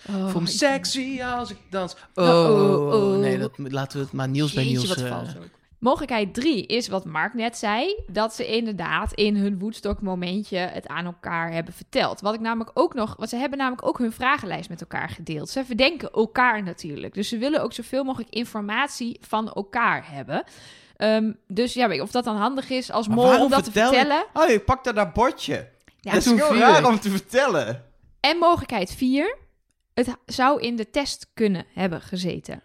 Oh, 0.09 0.29
Voel 0.31 0.41
me 0.41 0.47
sexy 0.47 1.23
als 1.23 1.51
ik 1.51 1.57
dans. 1.71 1.97
Oh, 2.15 2.25
Oh, 2.29 2.93
oh, 2.93 3.13
oh. 3.13 3.19
nee, 3.19 3.39
dat, 3.39 3.53
laten 3.57 3.99
we 3.99 4.05
het 4.05 4.13
maar 4.13 4.29
Niels 4.29 4.53
bij 4.53 4.65
Niels. 4.65 4.87
wat 4.89 5.01
vals 5.01 5.37
ook. 5.37 5.49
Mogelijkheid 5.83 6.35
drie 6.35 6.67
is 6.67 6.89
wat 6.89 7.05
Mark 7.05 7.35
net 7.35 7.57
zei. 7.57 8.03
Dat 8.07 8.35
ze 8.35 8.47
inderdaad 8.47 9.13
in 9.13 9.37
hun 9.37 9.59
Woodstock 9.59 10.03
momentje 10.03 10.57
het 10.59 10.89
aan 10.89 11.05
elkaar 11.05 11.53
hebben 11.53 11.75
verteld. 11.75 12.21
Wat 12.21 12.35
ik 12.35 12.41
namelijk 12.41 12.71
ook 12.75 12.95
nog... 12.95 13.17
Want 13.17 13.29
ze 13.31 13.37
hebben 13.37 13.59
namelijk 13.59 13.87
ook 13.87 13.99
hun 13.99 14.13
vragenlijst 14.13 14.69
met 14.69 14.81
elkaar 14.81 15.09
gedeeld. 15.09 15.49
Ze 15.49 15.65
verdenken 15.65 16.11
elkaar 16.11 16.63
natuurlijk. 16.63 17.15
Dus 17.15 17.29
ze 17.29 17.39
willen 17.39 17.63
ook 17.63 17.73
zoveel 17.73 18.05
mogelijk 18.05 18.31
informatie 18.31 19.19
van 19.21 19.53
elkaar 19.53 20.11
hebben. 20.11 20.45
Ehm, 20.97 21.33
dus 21.49 21.75
ja, 21.75 21.89
weet 21.89 21.97
je, 21.97 22.03
of 22.03 22.11
dat 22.11 22.25
dan 22.25 22.37
handig 22.37 22.71
is 22.71 22.91
als 22.91 23.09
mol 23.09 23.41
om 23.41 23.51
dat 23.51 23.63
vertel 23.63 23.91
te 23.91 23.97
vertellen. 23.97 24.25
Oh, 24.33 24.49
je 24.49 24.61
pakt 24.61 24.85
daar 24.85 24.95
dat 24.95 25.13
bordje. 25.13 25.69
Ja, 26.01 26.13
dat 26.13 26.27
is 26.27 26.33
heel 26.33 26.57
raar 26.57 26.87
om 26.87 27.01
te 27.01 27.11
vertellen. 27.11 27.85
En 28.21 28.39
mogelijkheid 28.39 28.95
4. 28.95 29.37
Het 29.95 30.17
zou 30.27 30.61
in 30.61 30.77
de 30.77 30.91
test 30.91 31.31
kunnen 31.35 31.65
hebben 31.75 32.01
gezeten. 32.01 32.63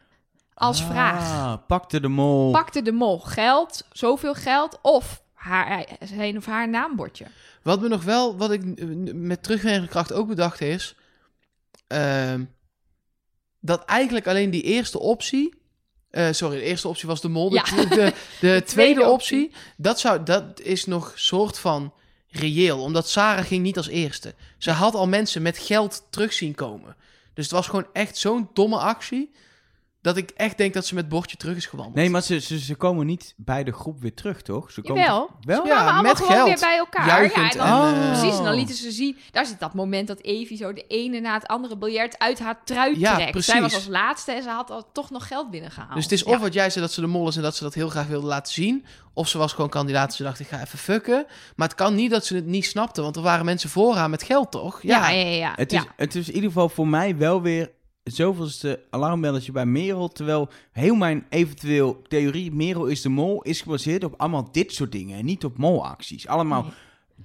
Als 0.57 0.83
vraag. 0.83 1.19
Ah, 1.31 1.53
pakte 1.67 1.99
de 1.99 2.07
mol. 2.07 2.51
Pakte 2.51 2.81
de 2.81 2.91
mol 2.91 3.19
geld, 3.19 3.85
zoveel 3.91 4.33
geld, 4.33 4.79
of 4.81 5.21
haar, 5.33 5.85
zijn 6.03 6.37
of 6.37 6.45
haar 6.45 6.69
naambordje? 6.69 7.25
Wat 7.63 7.81
me 7.81 7.87
nog 7.87 8.03
wel, 8.03 8.37
wat 8.37 8.51
ik 8.51 8.61
met 9.13 9.43
terugwerkende 9.43 9.87
kracht 9.87 10.13
ook 10.13 10.27
bedacht 10.27 10.61
is... 10.61 10.95
ehm, 11.87 12.43
dat 13.59 13.85
eigenlijk 13.85 14.27
alleen 14.27 14.49
die 14.49 14.61
eerste 14.61 14.99
optie... 14.99 15.53
eh, 16.09 16.27
sorry, 16.31 16.57
de 16.57 16.63
eerste 16.63 16.87
optie 16.87 17.07
was 17.07 17.21
de 17.21 17.29
mol. 17.29 17.49
De, 17.49 17.55
Ja. 17.55 17.63
de, 17.63 17.85
de, 17.87 18.13
tweede, 18.39 18.63
tweede 18.65 19.05
optie, 19.09 19.51
dat, 19.77 19.99
zou, 19.99 20.23
dat 20.23 20.59
is 20.59 20.85
nog 20.85 21.11
soort 21.15 21.59
van 21.59 21.93
reëel. 22.29 22.81
Omdat 22.81 23.09
Sarah 23.09 23.45
ging 23.45 23.63
niet 23.63 23.77
als 23.77 23.87
eerste. 23.87 24.33
Ze 24.57 24.71
had 24.71 24.93
al 24.95 25.07
mensen 25.07 25.41
met 25.41 25.57
geld 25.57 26.03
terug 26.09 26.33
zien 26.33 26.55
komen. 26.55 26.95
Dus 27.33 27.43
het 27.45 27.53
was 27.53 27.67
gewoon 27.67 27.87
echt 27.93 28.17
zo'n 28.17 28.49
domme 28.53 28.77
actie... 28.77 29.31
dat 30.07 30.17
ik 30.17 30.29
echt 30.29 30.57
denk 30.57 30.73
dat 30.73 30.85
ze 30.85 30.95
met 30.95 31.09
bordje 31.09 31.37
terug 31.37 31.55
is 31.55 31.65
gewandeld. 31.65 31.95
Nee, 31.95 32.09
maar 32.09 32.21
ze, 32.21 32.39
ze, 32.39 32.59
ze 32.59 32.75
komen 32.75 33.05
niet 33.05 33.33
bij 33.37 33.63
de 33.63 33.71
groep 33.71 34.01
weer 34.01 34.13
terug, 34.13 34.41
toch? 34.41 34.71
Ze 34.71 34.81
komen 34.81 35.01
Jawel. 35.01 35.29
Wel? 35.41 35.61
Ze 35.65 35.67
Ja, 35.71 35.81
kwamen 35.83 36.03
met 36.03 36.17
gewoon 36.17 36.31
geld. 36.31 36.47
weer 36.47 36.59
bij 36.59 36.77
elkaar. 36.77 37.07
Juichend 37.07 37.53
ja, 37.53 37.61
en 37.63 37.67
dan- 37.71 37.93
en, 37.93 38.01
eh, 38.11 38.19
Precies, 38.19 38.37
en 38.37 38.43
dan 38.43 38.53
lieten 38.53 38.75
ze 38.75 38.91
zien... 38.91 39.17
Daar 39.31 39.45
zit 39.45 39.59
dat 39.59 39.73
moment 39.73 40.07
dat 40.07 40.21
Evie 40.21 40.57
zo 40.57 40.73
de 40.73 40.85
ene 40.87 41.19
na 41.19 41.33
het 41.33 41.47
andere 41.47 41.77
biljart 41.77 42.19
uit 42.19 42.39
haar 42.39 42.59
trui 42.63 42.99
Ja, 42.99 43.15
trekt. 43.15 43.31
precies. 43.31 43.51
Zij 43.51 43.61
was 43.61 43.75
als 43.75 43.87
laatste 43.87 44.31
en 44.31 44.43
ze 44.43 44.49
had 44.49 44.71
al 44.71 44.89
toch 44.93 45.09
nog 45.09 45.27
geld 45.27 45.51
binnengehaald. 45.51 45.93
Dus 45.93 46.03
het 46.03 46.11
is 46.13 46.21
Ja. 46.21 46.31
of 46.31 46.39
wat 46.39 46.53
jij 46.53 46.69
zei 46.69 46.85
dat 46.85 46.93
ze 46.93 47.01
de 47.01 47.07
mol 47.07 47.27
is 47.27 47.35
en 47.35 47.41
dat 47.41 47.55
ze 47.55 47.63
dat 47.63 47.73
heel 47.73 47.89
graag 47.89 48.07
wilde 48.07 48.27
laten 48.27 48.53
zien. 48.53 48.85
Of 49.13 49.27
ze 49.27 49.37
was 49.37 49.53
gewoon 49.53 49.69
kandidaat 49.69 50.09
en 50.09 50.15
ze 50.15 50.23
dacht 50.23 50.39
ik 50.39 50.47
ga 50.47 50.61
even 50.61 50.79
fucken. 50.79 51.25
Maar 51.55 51.67
het 51.67 51.77
kan 51.77 51.95
niet 51.95 52.11
dat 52.11 52.25
ze 52.25 52.35
het 52.35 52.45
niet 52.45 52.65
snapte, 52.65 53.01
want 53.01 53.15
er 53.15 53.21
waren 53.21 53.45
mensen 53.45 53.69
voor 53.69 53.95
haar 53.95 54.09
met 54.09 54.23
geld 54.23 54.51
toch? 54.51 54.81
Ja, 54.81 55.09
ja, 55.09 55.19
ja. 55.21 55.35
ja. 55.35 55.53
Het 55.55 55.71
is, 55.73 55.81
Ja. 55.81 55.87
het 55.95 56.15
is 56.15 56.27
in 56.27 56.33
ieder 56.35 56.49
geval 56.49 56.69
voor 56.69 56.87
mij 56.87 57.17
wel 57.17 57.41
weer 57.41 57.71
zoveelste 58.11 58.79
alarmbelletje 58.89 59.51
bij 59.51 59.65
Merel. 59.65 60.07
Terwijl 60.07 60.49
heel 60.71 60.95
mijn 60.95 61.25
eventueel 61.29 62.01
theorie 62.07 62.51
Merel 62.51 62.85
is 62.85 63.01
de 63.01 63.09
mol 63.09 63.41
is 63.41 63.61
gebaseerd 63.61 64.03
op 64.03 64.13
allemaal 64.17 64.49
dit 64.51 64.73
soort 64.73 64.91
dingen. 64.91 65.17
En 65.19 65.25
niet 65.25 65.43
op 65.45 65.57
molacties. 65.57 66.27
Allemaal 66.27 66.61
Nee. 66.61 66.71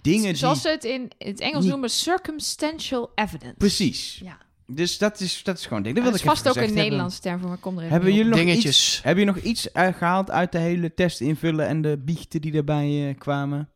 dingen 0.02 0.26
die... 0.26 0.36
Zoals 0.36 0.60
ze 0.62 0.68
het 0.68 0.84
in 0.84 1.10
het 1.18 1.40
Engels 1.40 1.62
niet- 1.62 1.70
noemen, 1.72 1.90
circumstantial 1.90 3.10
evidence. 3.14 3.54
Precies. 3.58 4.20
Ja. 4.24 4.38
Dus 4.66 4.98
dat 4.98 5.20
is, 5.20 5.42
dat 5.42 5.58
is 5.58 5.66
gewoon 5.66 5.82
ding. 5.82 5.94
Dat 5.94 6.04
Dat 6.04 6.14
is 6.14 6.20
ik 6.20 6.26
vast 6.26 6.48
ook 6.48 6.56
een. 6.56 6.74
Nederlandse 6.74 7.20
term 7.20 7.38
voor, 7.40 7.48
maar 7.48 7.58
kom 7.58 7.72
er 7.74 7.78
even 7.80 7.92
Hebben 7.92 8.12
jullie 8.12 8.30
nog 8.30 8.38
Dingetjes. 8.38 8.64
iets, 8.94 9.00
heb 9.02 9.16
je 9.18 9.24
nog 9.24 9.36
iets 9.38 9.72
eh, 9.72 9.88
gehaald 9.94 10.30
uit 10.30 10.52
de 10.52 10.58
hele 10.58 10.94
test 10.94 11.20
invullen 11.20 11.66
en 11.66 11.82
de 11.82 11.98
biechten 12.04 12.40
die 12.40 12.52
daarbij 12.52 13.08
eh, 13.08 13.18
kwamen? 13.18 13.68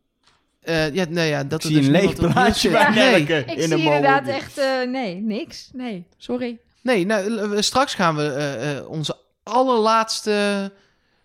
Eh, 0.61 0.95
ja, 0.95 1.05
nee, 1.09 1.29
ja, 1.29 1.45
dat 1.45 1.65
Ik 1.65 1.71
zie 1.71 1.77
dus 1.77 1.87
een 1.87 1.93
leeg 1.93 2.15
plaatje 2.15 2.71
bij 2.71 2.85
zit. 2.93 2.95
Nee, 2.95 3.23
Ik 3.23 3.47
in 3.47 3.69
zie 3.69 3.79
inderdaad 3.79 4.27
echt... 4.27 4.61
nee, 4.89 5.15
niks. 5.21 5.71
Nee, 5.73 6.05
sorry. 6.17 6.59
Nee 6.87 7.07
nou, 7.07 7.55
eh, 7.57 7.62
straks 7.62 7.95
gaan 7.95 8.16
we 8.16 8.32
eh, 8.32 8.76
eh, 8.76 8.89
onze 8.89 9.16
allerlaatste 9.43 10.72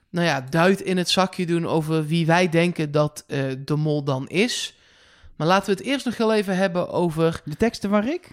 nou 0.10 0.28
ja, 0.28 0.42
duit 0.50 0.82
in 0.82 0.98
het 0.98 1.10
zakje 1.10 1.46
doen 1.46 1.68
over 1.68 2.06
wie 2.06 2.26
wij 2.26 2.50
denken 2.50 2.92
dat 2.92 3.24
de 3.66 3.76
mol 3.76 4.04
dan 4.04 4.28
is. 4.28 4.76
Maar 5.36 5.48
laten 5.48 5.66
we 5.66 5.80
het 5.80 5.90
eerst 5.90 6.06
nog 6.06 6.18
heel 6.18 6.34
even 6.34 6.58
hebben 6.58 6.90
over... 6.90 7.42
De 7.46 7.56
teksten 7.56 7.90
van 7.90 8.02
Rick? 8.02 8.30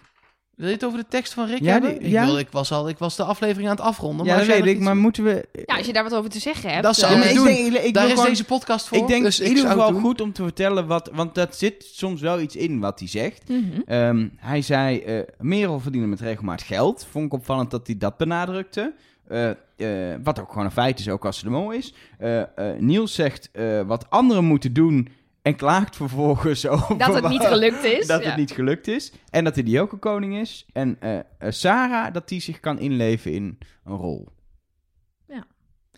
Wil 0.59 0.67
je 0.69 0.75
het 0.75 0.85
over 0.85 0.99
de 0.99 1.07
tekst 1.09 1.33
van 1.33 1.47
Rick 1.47 1.61
Ja, 1.63 1.73
hebben? 1.73 1.91
die- 1.91 2.01
ik, 2.01 2.11
ja. 2.11 2.25
wil, 2.25 2.39
ik, 2.39 2.49
was 2.51 2.73
al, 2.73 2.89
ik 2.89 2.99
was 2.99 3.17
de 3.17 3.23
aflevering 3.23 3.69
aan 3.69 3.77
het 3.77 3.85
afronden. 3.85 4.27
ja, 4.27 4.37
maar 4.37 4.47
weet 4.47 4.67
ik. 4.67 4.81
Maar 4.81 4.97
moeten 4.97 5.25
we... 5.25 5.49
Ja, 5.67 5.77
als 5.77 5.87
je 5.87 5.93
daar 5.93 6.03
wat 6.03 6.15
over 6.15 6.31
te 6.31 6.39
zeggen 6.39 6.71
hebt... 6.71 6.83
Dat 6.83 6.97
zou 6.97 7.13
eh, 7.13 7.19
ik 7.19 7.25
maar 7.25 7.35
doen. 7.35 7.45
denk- 7.45 7.77
ik 7.85 7.95
Daar 7.95 8.05
is 8.07 8.11
gewoon- 8.11 8.27
deze 8.27 8.45
podcast 8.45 8.89
voor. 8.89 8.99
Ik 8.99 9.07
denk 9.07 9.25
dus 9.25 9.39
in 9.41 9.45
ik 9.45 9.49
ieder 9.51 9.63
zou 9.65 9.75
het 9.77 9.85
geval 9.87 10.01
doen. 10.03 10.11
goed 10.11 10.21
om 10.21 10.33
te 10.33 10.43
vertellen 10.43 10.87
wat... 10.87 11.11
Want 11.15 11.35
dat 11.35 11.57
zit 11.57 11.89
soms 11.93 12.21
wel 12.21 12.41
iets 12.41 12.57
in 12.57 12.81
wat 12.81 12.99
hij 12.99 13.09
zegt. 13.09 13.49
mhm. 13.49 13.81
Ehm, 13.87 14.29
hij 14.37 14.63
zei, 14.63 14.99
eh 14.99 15.21
Merel 15.39 15.81
verdienen 15.81 16.09
met 16.11 16.21
regelmaat 16.21 16.63
geld. 16.63 17.07
Vond 17.11 17.25
ik 17.25 17.33
opvallend 17.33 17.71
dat 17.71 17.87
hij 17.87 17.99
dat 17.99 18.17
benadrukte. 18.17 18.95
Eh, 19.29 19.51
eh, 19.51 20.19
wat 20.23 20.41
ook 20.41 20.49
gewoon 20.49 20.65
een 20.65 20.71
feit 20.71 20.99
is, 20.99 21.09
ook 21.09 21.25
als 21.25 21.39
ze 21.39 21.45
de 21.45 21.51
mol 21.51 21.71
is. 21.71 21.95
Eh, 22.19 22.41
eh, 22.41 22.47
Niels 22.79 23.15
zegt 23.15 23.49
eh, 23.53 23.81
wat 23.83 24.11
anderen 24.11 24.45
moeten 24.45 24.73
doen 24.73 25.09
en 25.49 25.57
klaagt 25.57 25.97
vervolgens 25.97 26.67
over 26.69 26.99
Dat 26.99 27.15
het 27.15 27.29
niet 27.29 27.43
gelukt 27.43 27.85
is. 27.85 28.07
dat 28.07 28.23
ja. 28.23 28.29
het 28.29 28.37
niet 28.37 28.51
gelukt 28.51 28.89
is. 28.89 29.13
En 29.31 29.45
dat 29.45 29.55
hij 29.55 29.65
die 29.65 29.81
ook 29.81 29.93
een 29.93 29.99
koning 29.99 30.37
is. 30.37 30.67
En 30.73 30.97
eh, 31.01 31.17
eh, 31.19 31.23
Sarah, 31.49 32.13
dat 32.13 32.29
die 32.29 32.41
zich 32.41 32.61
kan 32.61 32.79
inleven 32.79 33.33
in 33.33 33.59
een 33.85 33.97
rol. 33.97 34.29
Ja. 35.29 35.45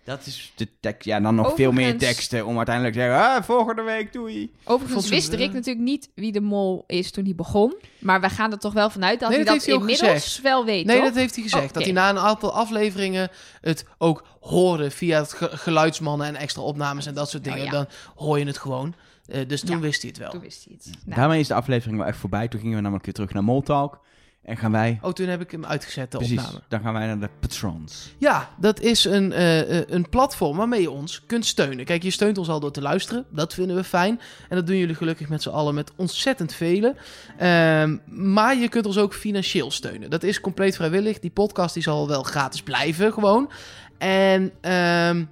Dat 0.04 0.26
is 0.26 0.52
de 0.56 0.68
tekst. 0.80 1.04
Ja, 1.04 1.20
dan 1.20 1.34
nog 1.34 1.54
veel 1.54 1.72
meer 1.72 1.98
teksten 1.98 2.46
om 2.46 2.56
uiteindelijk 2.56 2.94
te 2.96 3.00
zeggen... 3.00 3.18
Ah, 3.20 3.42
volgende 3.42 3.82
week, 3.82 4.12
doei. 4.12 4.54
Overigens 4.64 5.08
wist 5.08 5.32
Rick 5.32 5.52
natuurlijk 5.52 5.84
niet 5.84 6.10
wie 6.14 6.32
de 6.32 6.40
mol 6.40 6.84
is 6.86 7.10
toen 7.10 7.24
hij 7.24 7.34
begon. 7.34 7.74
Maar 7.98 8.20
wij 8.20 8.30
gaan 8.30 8.52
er 8.52 8.58
toch 8.58 8.72
wel 8.72 8.90
vanuit 8.90 9.20
dat 9.20 9.28
Nee, 9.28 9.38
hij 9.38 9.46
dat 9.54 9.66
inmiddels 9.66 9.98
gezegd. 10.10 10.40
wel 10.42 10.64
weet, 10.64 10.86
Nee, 10.86 10.96
toch? 10.96 11.04
dat 11.04 11.14
heeft 11.14 11.34
hij 11.34 11.42
gezegd. 11.44 11.74
Dat 11.74 11.82
hij 11.82 11.92
na 11.92 12.10
een 12.10 12.18
aantal 12.18 12.52
afleveringen 12.52 13.28
het 13.60 13.84
ook 13.98 14.24
hoorde 14.40 14.90
via 14.90 15.18
het 15.20 15.32
ge- 15.32 15.56
geluidsmannen 15.56 16.26
en 16.26 16.36
extra 16.36 16.62
opnames 16.62 17.06
en 17.06 17.14
dat 17.14 17.30
soort 17.30 17.44
dingen. 17.44 17.58
Oh, 17.58 17.64
ja. 17.64 17.70
Dan 17.70 17.86
hoor 18.14 18.38
je 18.38 18.44
het 18.46 18.58
gewoon. 18.58 18.94
Eh, 19.30 19.48
dus 19.48 19.60
toen 19.60 19.76
Ja. 19.76 19.82
wist 19.82 20.00
hij 20.02 20.10
het 20.10 20.18
wel. 20.20 20.30
Toen 20.30 20.40
wist 20.40 20.64
hij 20.64 20.74
het. 20.76 20.90
Nou, 21.04 21.20
Daarmee 21.20 21.40
is 21.40 21.48
de 21.48 21.54
aflevering 21.54 21.98
wel 21.98 22.06
echt 22.06 22.18
voorbij. 22.18 22.48
Toen 22.48 22.60
gingen 22.60 22.74
we 22.76 22.80
namelijk 22.82 23.04
weer 23.04 23.14
terug 23.14 23.32
naar 23.32 23.44
Moltalk. 23.44 24.00
En 24.42 24.56
gaan 24.56 24.72
wij... 24.72 24.98
Oh, 25.02 25.12
toen 25.12 25.26
heb 25.28 25.40
ik 25.40 25.50
hem 25.50 25.64
uitgezet, 25.64 26.10
de 26.12 26.16
Precies, 26.18 26.38
opname. 26.38 26.60
dan 26.68 26.80
gaan 26.80 26.92
wij 26.92 27.06
naar 27.06 27.20
de 27.20 27.28
patrons. 27.40 28.14
Ja, 28.18 28.48
dat 28.58 28.80
is 28.80 29.04
een, 29.04 29.32
eh, 29.32 29.78
eh, 29.78 29.84
een 29.88 30.08
platform 30.08 30.56
waarmee 30.56 30.80
je 30.80 30.90
ons 30.90 31.26
kunt 31.26 31.46
steunen. 31.46 31.84
Kijk, 31.84 32.02
je 32.02 32.10
steunt 32.10 32.38
ons 32.38 32.48
al 32.48 32.60
door 32.60 32.70
te 32.72 32.82
luisteren. 32.82 33.24
Dat 33.30 33.54
vinden 33.54 33.76
we 33.76 33.84
fijn. 33.84 34.20
En 34.48 34.56
dat 34.56 34.66
doen 34.66 34.76
jullie 34.76 34.94
gelukkig 34.94 35.28
met 35.28 35.42
z'n 35.42 35.48
allen 35.48 35.74
met 35.74 35.92
ontzettend 35.96 36.52
velen. 36.54 36.96
Ehm, 37.38 37.96
maar 38.06 38.56
je 38.56 38.68
kunt 38.68 38.86
ons 38.86 38.98
ook 38.98 39.14
financieel 39.14 39.70
steunen. 39.70 40.10
Dat 40.10 40.22
is 40.22 40.40
compleet 40.40 40.76
vrijwillig. 40.76 41.18
Die 41.18 41.30
podcast 41.30 41.74
die 41.74 41.82
zal 41.82 42.08
wel 42.08 42.22
gratis 42.22 42.62
blijven, 42.62 43.12
gewoon. 43.12 43.50
En 43.98 44.52
ehm, 44.60 45.24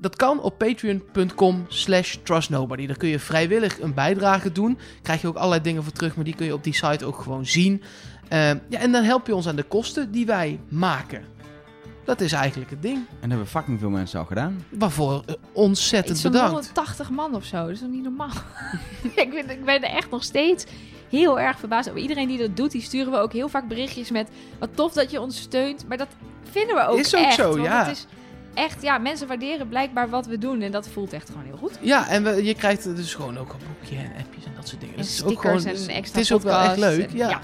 dat 0.00 0.16
kan 0.16 0.40
op 0.40 0.58
patreon.com 0.58 1.64
slash 1.68 2.16
trustnobody. 2.22 2.86
Daar 2.86 2.96
kun 2.96 3.08
je 3.08 3.18
vrijwillig 3.18 3.80
een 3.80 3.94
bijdrage 3.94 4.52
doen. 4.52 4.78
Krijg 5.02 5.20
je 5.20 5.28
ook 5.28 5.36
allerlei 5.36 5.62
dingen 5.62 5.82
voor 5.82 5.92
terug, 5.92 6.14
maar 6.14 6.24
die 6.24 6.34
kun 6.34 6.46
je 6.46 6.54
op 6.54 6.64
die 6.64 6.74
site 6.74 7.04
ook 7.04 7.20
gewoon 7.20 7.46
zien. 7.46 7.82
Ehm, 8.28 8.58
ja, 8.68 8.78
en 8.78 8.92
dan 8.92 9.04
help 9.04 9.26
je 9.26 9.34
ons 9.34 9.48
aan 9.48 9.56
de 9.56 9.62
kosten 9.62 10.10
die 10.10 10.26
wij 10.26 10.60
maken. 10.68 11.24
Dat 12.04 12.20
is 12.20 12.32
eigenlijk 12.32 12.70
het 12.70 12.82
ding. 12.82 12.96
En 12.96 13.04
dat 13.20 13.28
hebben 13.30 13.46
fucking 13.46 13.78
veel 13.80 13.90
mensen 13.90 14.18
al 14.18 14.24
gedaan. 14.24 14.64
Waarvoor 14.68 15.22
eh, 15.26 15.34
ontzettend 15.52 16.14
Iets 16.14 16.22
bedankt. 16.22 16.50
180 16.50 17.10
man 17.10 17.34
of 17.34 17.44
zo. 17.44 17.56
Dat 17.56 17.68
is 17.68 17.80
nog 17.80 17.90
niet 17.90 18.02
normaal. 18.02 18.30
ik, 19.14 19.30
ben, 19.30 19.50
ik 19.50 19.64
ben 19.64 19.82
er 19.82 19.96
echt 19.96 20.10
nog 20.10 20.24
steeds 20.24 20.64
heel 21.10 21.40
erg 21.40 21.58
verbaasd 21.58 21.88
over. 21.88 22.00
Iedereen 22.00 22.28
die 22.28 22.38
dat 22.38 22.56
doet, 22.56 22.70
die 22.70 22.82
sturen 22.82 23.12
we 23.12 23.18
ook 23.18 23.32
heel 23.32 23.48
vaak 23.48 23.68
berichtjes 23.68 24.10
met... 24.10 24.28
Wat 24.58 24.70
tof 24.74 24.92
dat 24.92 25.10
je 25.10 25.20
ons 25.20 25.40
steunt. 25.40 25.88
Maar 25.88 25.96
dat 25.96 26.08
vinden 26.50 26.74
we 26.74 26.86
ook 26.86 26.98
Is 26.98 27.14
ook 27.14 27.24
echt. 27.24 27.34
zo, 27.34 27.50
want 27.50 27.62
ja. 27.62 27.84
Het 27.84 27.96
is 27.96 28.06
echt, 28.54 28.82
ja, 28.82 28.98
mensen 28.98 29.26
waarderen 29.28 29.68
blijkbaar 29.68 30.08
wat 30.08 30.26
we 30.26 30.38
doen. 30.38 30.60
En 30.62 30.70
dat 30.70 30.88
voelt 30.88 31.12
echt 31.12 31.28
gewoon 31.30 31.44
heel 31.44 31.56
goed. 31.56 31.78
Ja, 31.80 32.08
en 32.08 32.22
we, 32.24 32.44
je 32.44 32.54
krijgt 32.54 32.96
dus 32.96 33.14
gewoon 33.14 33.38
ook 33.38 33.52
een 33.52 33.58
boekje 33.78 33.96
en 33.96 34.12
appjes 34.24 34.44
en 34.44 34.52
dat 34.56 34.68
soort 34.68 34.80
dingen. 34.80 34.94
En 34.96 35.00
Dat 35.02 35.10
is 35.10 35.22
ook 35.22 35.30
stickers 35.30 35.62
gewoon, 35.62 35.74
en 35.76 35.84
dus 35.86 35.86
extra 35.86 36.18
Het 36.18 36.24
is 36.24 36.32
ook 36.32 36.42
wel 36.42 36.60
echt 36.60 36.76
leuk. 36.76 37.10
en- 37.10 37.16
ja. 37.16 37.28
ja. 37.28 37.40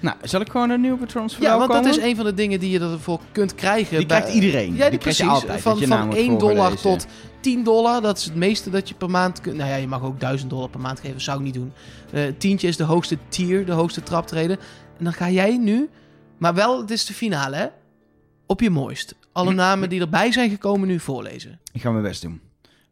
Nou, 0.00 0.16
zal 0.22 0.40
ik 0.40 0.50
gewoon 0.50 0.70
een 0.70 0.80
nieuwe 0.80 0.96
patrons 0.98 1.36
Ja, 1.40 1.58
want 1.58 1.72
dat 1.72 1.86
is 1.86 1.96
een 1.96 2.16
van 2.16 2.24
de 2.24 2.34
dingen 2.34 2.60
die 2.60 2.70
je 2.70 2.80
ervoor 2.80 3.20
kunt 3.32 3.54
krijgen. 3.54 3.98
Die 3.98 4.06
bij- 4.06 4.18
krijgt 4.20 4.34
iedereen. 4.34 4.74
Ja, 4.74 4.90
die 4.90 4.98
krijg 4.98 5.00
precies. 5.00 5.18
je 5.24 5.30
altijd. 5.30 5.60
van 5.60 5.78
van 5.82 6.04
wordt 6.04 6.18
1 6.18 6.38
dollar 6.38 6.74
tot 6.76 7.06
10 7.40 7.64
dollar. 7.64 8.02
Dat 8.02 8.18
is 8.18 8.24
het 8.24 8.34
meeste 8.34 8.70
dat 8.70 8.88
je 8.88 8.94
per 8.94 9.10
maand 9.10 9.40
kunt. 9.40 9.56
Nou 9.56 9.70
ja, 9.70 9.76
je 9.76 9.86
mag 9.86 10.02
ook 10.02 10.20
1000 10.20 10.50
dollar 10.50 10.68
per 10.68 10.80
maand 10.80 11.00
geven. 11.00 11.20
Zou 11.20 11.38
ik 11.38 11.44
niet 11.44 11.54
doen. 11.54 11.72
Eh 12.12 12.22
tientje 12.38 12.68
is 12.68 12.76
de 12.76 12.84
hoogste 12.84 13.18
tier, 13.28 13.66
de 13.66 13.72
hoogste 13.72 14.02
traptreden. 14.02 14.58
En 14.98 15.04
dan 15.04 15.12
ga 15.12 15.30
jij 15.30 15.56
nu, 15.56 15.88
maar 16.38 16.54
wel, 16.54 16.80
het 16.80 16.90
is 16.90 17.04
de 17.06 17.14
finale, 17.14 17.56
hè? 17.56 17.66
Op 18.46 18.60
je 18.60 18.70
mooist. 18.70 19.14
Alle 19.32 19.52
namen 19.52 19.88
die 19.88 20.00
erbij 20.00 20.32
zijn 20.32 20.50
gekomen 20.50 20.88
nu 20.88 21.00
voorlezen. 21.00 21.60
Ik 21.72 21.80
ga 21.80 21.90
mijn 21.90 22.02
best 22.02 22.22
doen. 22.22 22.40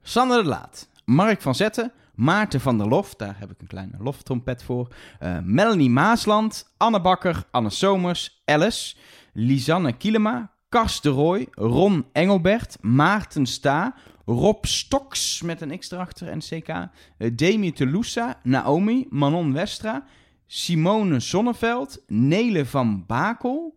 Sander 0.03 0.43
de 0.43 0.49
Laat, 0.49 0.89
Mark 1.05 1.43
van 1.43 1.55
Zetten, 1.55 1.93
Maarten 2.15 2.61
van 2.61 2.79
der 2.79 2.89
Lof, 2.89 3.15
daar 3.15 3.37
heb 3.39 3.51
ik 3.51 3.61
een 3.61 3.67
kleine 3.67 3.97
loftrompet 3.99 4.63
voor. 4.63 4.89
eh, 5.19 5.39
Melanie 5.43 5.91
Maasland, 5.91 6.73
Anne 6.77 7.01
Bakker, 7.01 7.45
Anne 7.51 7.71
Somers, 7.71 8.43
Alice, 8.45 8.97
Lisanne 9.33 9.93
Kielema, 9.93 10.51
Kars 10.69 11.01
de 11.01 11.09
Rooij, 11.09 11.47
Ron 11.51 12.05
Engelbert, 12.13 12.77
Maarten 12.81 13.47
Sta, 13.47 13.95
Rob 14.27 14.65
Stoks 14.65 15.43
met 15.43 15.61
een 15.61 15.79
X 15.79 15.91
erachter 15.91 16.29
en 16.29 16.39
CK, 16.39 16.69
eh, 16.69 17.31
Demi 17.35 17.73
Telusa, 17.73 18.41
Naomi, 18.43 19.07
Manon 19.11 19.53
Westra, 19.53 20.05
Simone 20.47 21.21
Zonneveld, 21.21 22.03
Nele 22.07 22.67
van 22.67 23.05
Bakel, 23.07 23.75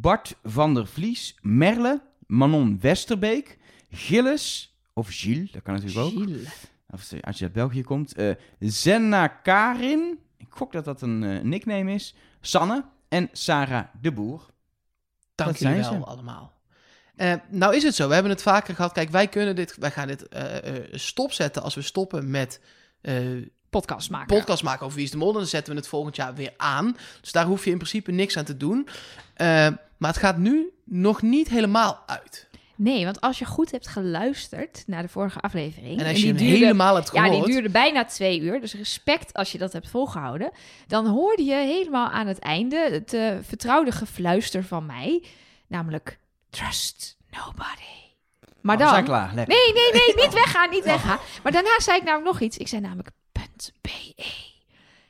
Bart 0.00 0.36
van 0.42 0.74
der 0.74 0.86
Vlies, 0.86 1.36
Merle, 1.40 2.02
Manon 2.26 2.80
Westerbeek, 2.80 3.58
Gilles, 3.90 4.76
of 4.92 5.08
Gilles, 5.10 5.50
dat 5.50 5.62
kan 5.62 5.74
natuurlijk 5.74 6.18
ook. 6.18 6.28
Of 6.88 7.12
eh, 7.12 7.20
als 7.20 7.38
je 7.38 7.44
uit 7.44 7.52
België 7.52 7.82
komt. 7.82 8.14
eh 8.14 8.34
Zenna 8.58 9.28
Karin, 9.28 10.18
ik 10.36 10.46
gok 10.50 10.72
dat 10.72 10.84
dat 10.84 11.02
een 11.02 11.24
eh, 11.24 11.40
nickname 11.40 11.92
is. 11.92 12.14
Sanne 12.40 12.84
en 13.08 13.28
Sarah 13.32 13.84
de 14.00 14.12
Boer. 14.12 14.46
Dank 15.34 15.50
Dat 15.50 15.58
jullie 15.58 15.80
wel 15.80 16.06
allemaal. 16.06 16.52
Nou 17.48 17.76
is 17.76 17.82
het 17.82 17.94
zo, 17.94 18.08
we 18.08 18.14
hebben 18.14 18.32
het 18.32 18.42
vaker 18.42 18.74
gehad. 18.74 18.92
Kijk, 18.92 19.10
wij 19.10 19.28
kunnen 19.28 19.56
dit, 19.56 19.76
wij 19.76 19.90
gaan 19.90 20.06
dit 20.08 20.28
stopzetten 20.90 21.62
als 21.62 21.74
we 21.74 21.82
stoppen 21.82 22.30
met 22.30 22.60
Podcast 23.80 24.10
maken. 24.10 24.36
podcast 24.36 24.62
maken 24.62 24.84
over 24.84 24.96
Wie 24.96 25.04
is 25.04 25.10
de 25.10 25.16
Mol. 25.16 25.32
Dan 25.32 25.46
zetten 25.46 25.72
we 25.72 25.78
het 25.78 25.88
volgend 25.88 26.16
jaar 26.16 26.34
weer 26.34 26.52
aan. 26.56 26.96
Dus 27.20 27.32
daar 27.32 27.44
hoef 27.46 27.64
je 27.64 27.70
in 27.70 27.76
principe 27.76 28.12
niks 28.12 28.36
aan 28.36 28.44
te 28.44 28.56
doen. 28.56 28.88
Eh, 29.34 29.46
maar 29.98 30.10
het 30.10 30.16
gaat 30.18 30.36
nu 30.36 30.70
nog 30.84 31.22
niet 31.22 31.48
helemaal 31.48 32.02
uit. 32.06 32.48
Nee, 32.76 33.04
want 33.04 33.20
als 33.20 33.38
je 33.38 33.44
goed 33.44 33.70
hebt 33.70 33.88
geluisterd 33.88 34.82
naar 34.86 35.02
de 35.02 35.08
vorige 35.08 35.40
aflevering... 35.40 36.00
En 36.00 36.04
als 36.06 36.14
die 36.14 36.22
je 36.22 36.28
hem 36.28 36.36
duurde- 36.36 36.56
helemaal 36.56 36.94
hebt 36.94 37.10
Ja, 37.12 37.22
gehoord... 37.24 37.44
die 37.44 37.52
duurde 37.54 37.68
bijna 37.70 38.04
twee 38.04 38.40
uur. 38.40 38.60
Dus 38.60 38.74
respect 38.74 39.32
als 39.34 39.52
je 39.52 39.58
dat 39.58 39.72
hebt 39.72 39.88
volgehouden. 39.90 40.50
Dan 40.86 41.06
hoorde 41.06 41.44
je 41.44 41.54
helemaal 41.54 42.08
aan 42.10 42.26
het 42.26 42.38
einde 42.38 42.88
het 42.90 43.12
eh, 43.12 43.34
vertrouwde 43.42 43.92
gefluister 43.92 44.64
van 44.64 44.86
mij. 44.86 45.22
Namelijk, 45.66 46.18
trust 46.50 47.16
nobody. 47.30 47.92
Maar 48.60 48.76
Oh, 48.76 48.82
we 48.82 48.88
zijn 48.88 49.04
dan... 49.04 49.14
klaar. 49.14 49.34
Lekker. 49.34 49.54
Nee, 49.56 49.72
nee, 49.72 49.92
nee, 49.92 50.14
niet 50.24 50.34
weggaan, 50.34 50.70
niet 50.70 50.84
weggaan. 50.84 51.18
Maar 51.42 51.52
daarna 51.52 51.80
zei 51.80 51.96
ik 51.98 52.04
namelijk 52.04 52.32
nog 52.32 52.40
iets. 52.40 52.56
Ik 52.56 52.68
zei 52.68 52.80
namelijk 52.80 53.08
.be. 53.80 54.14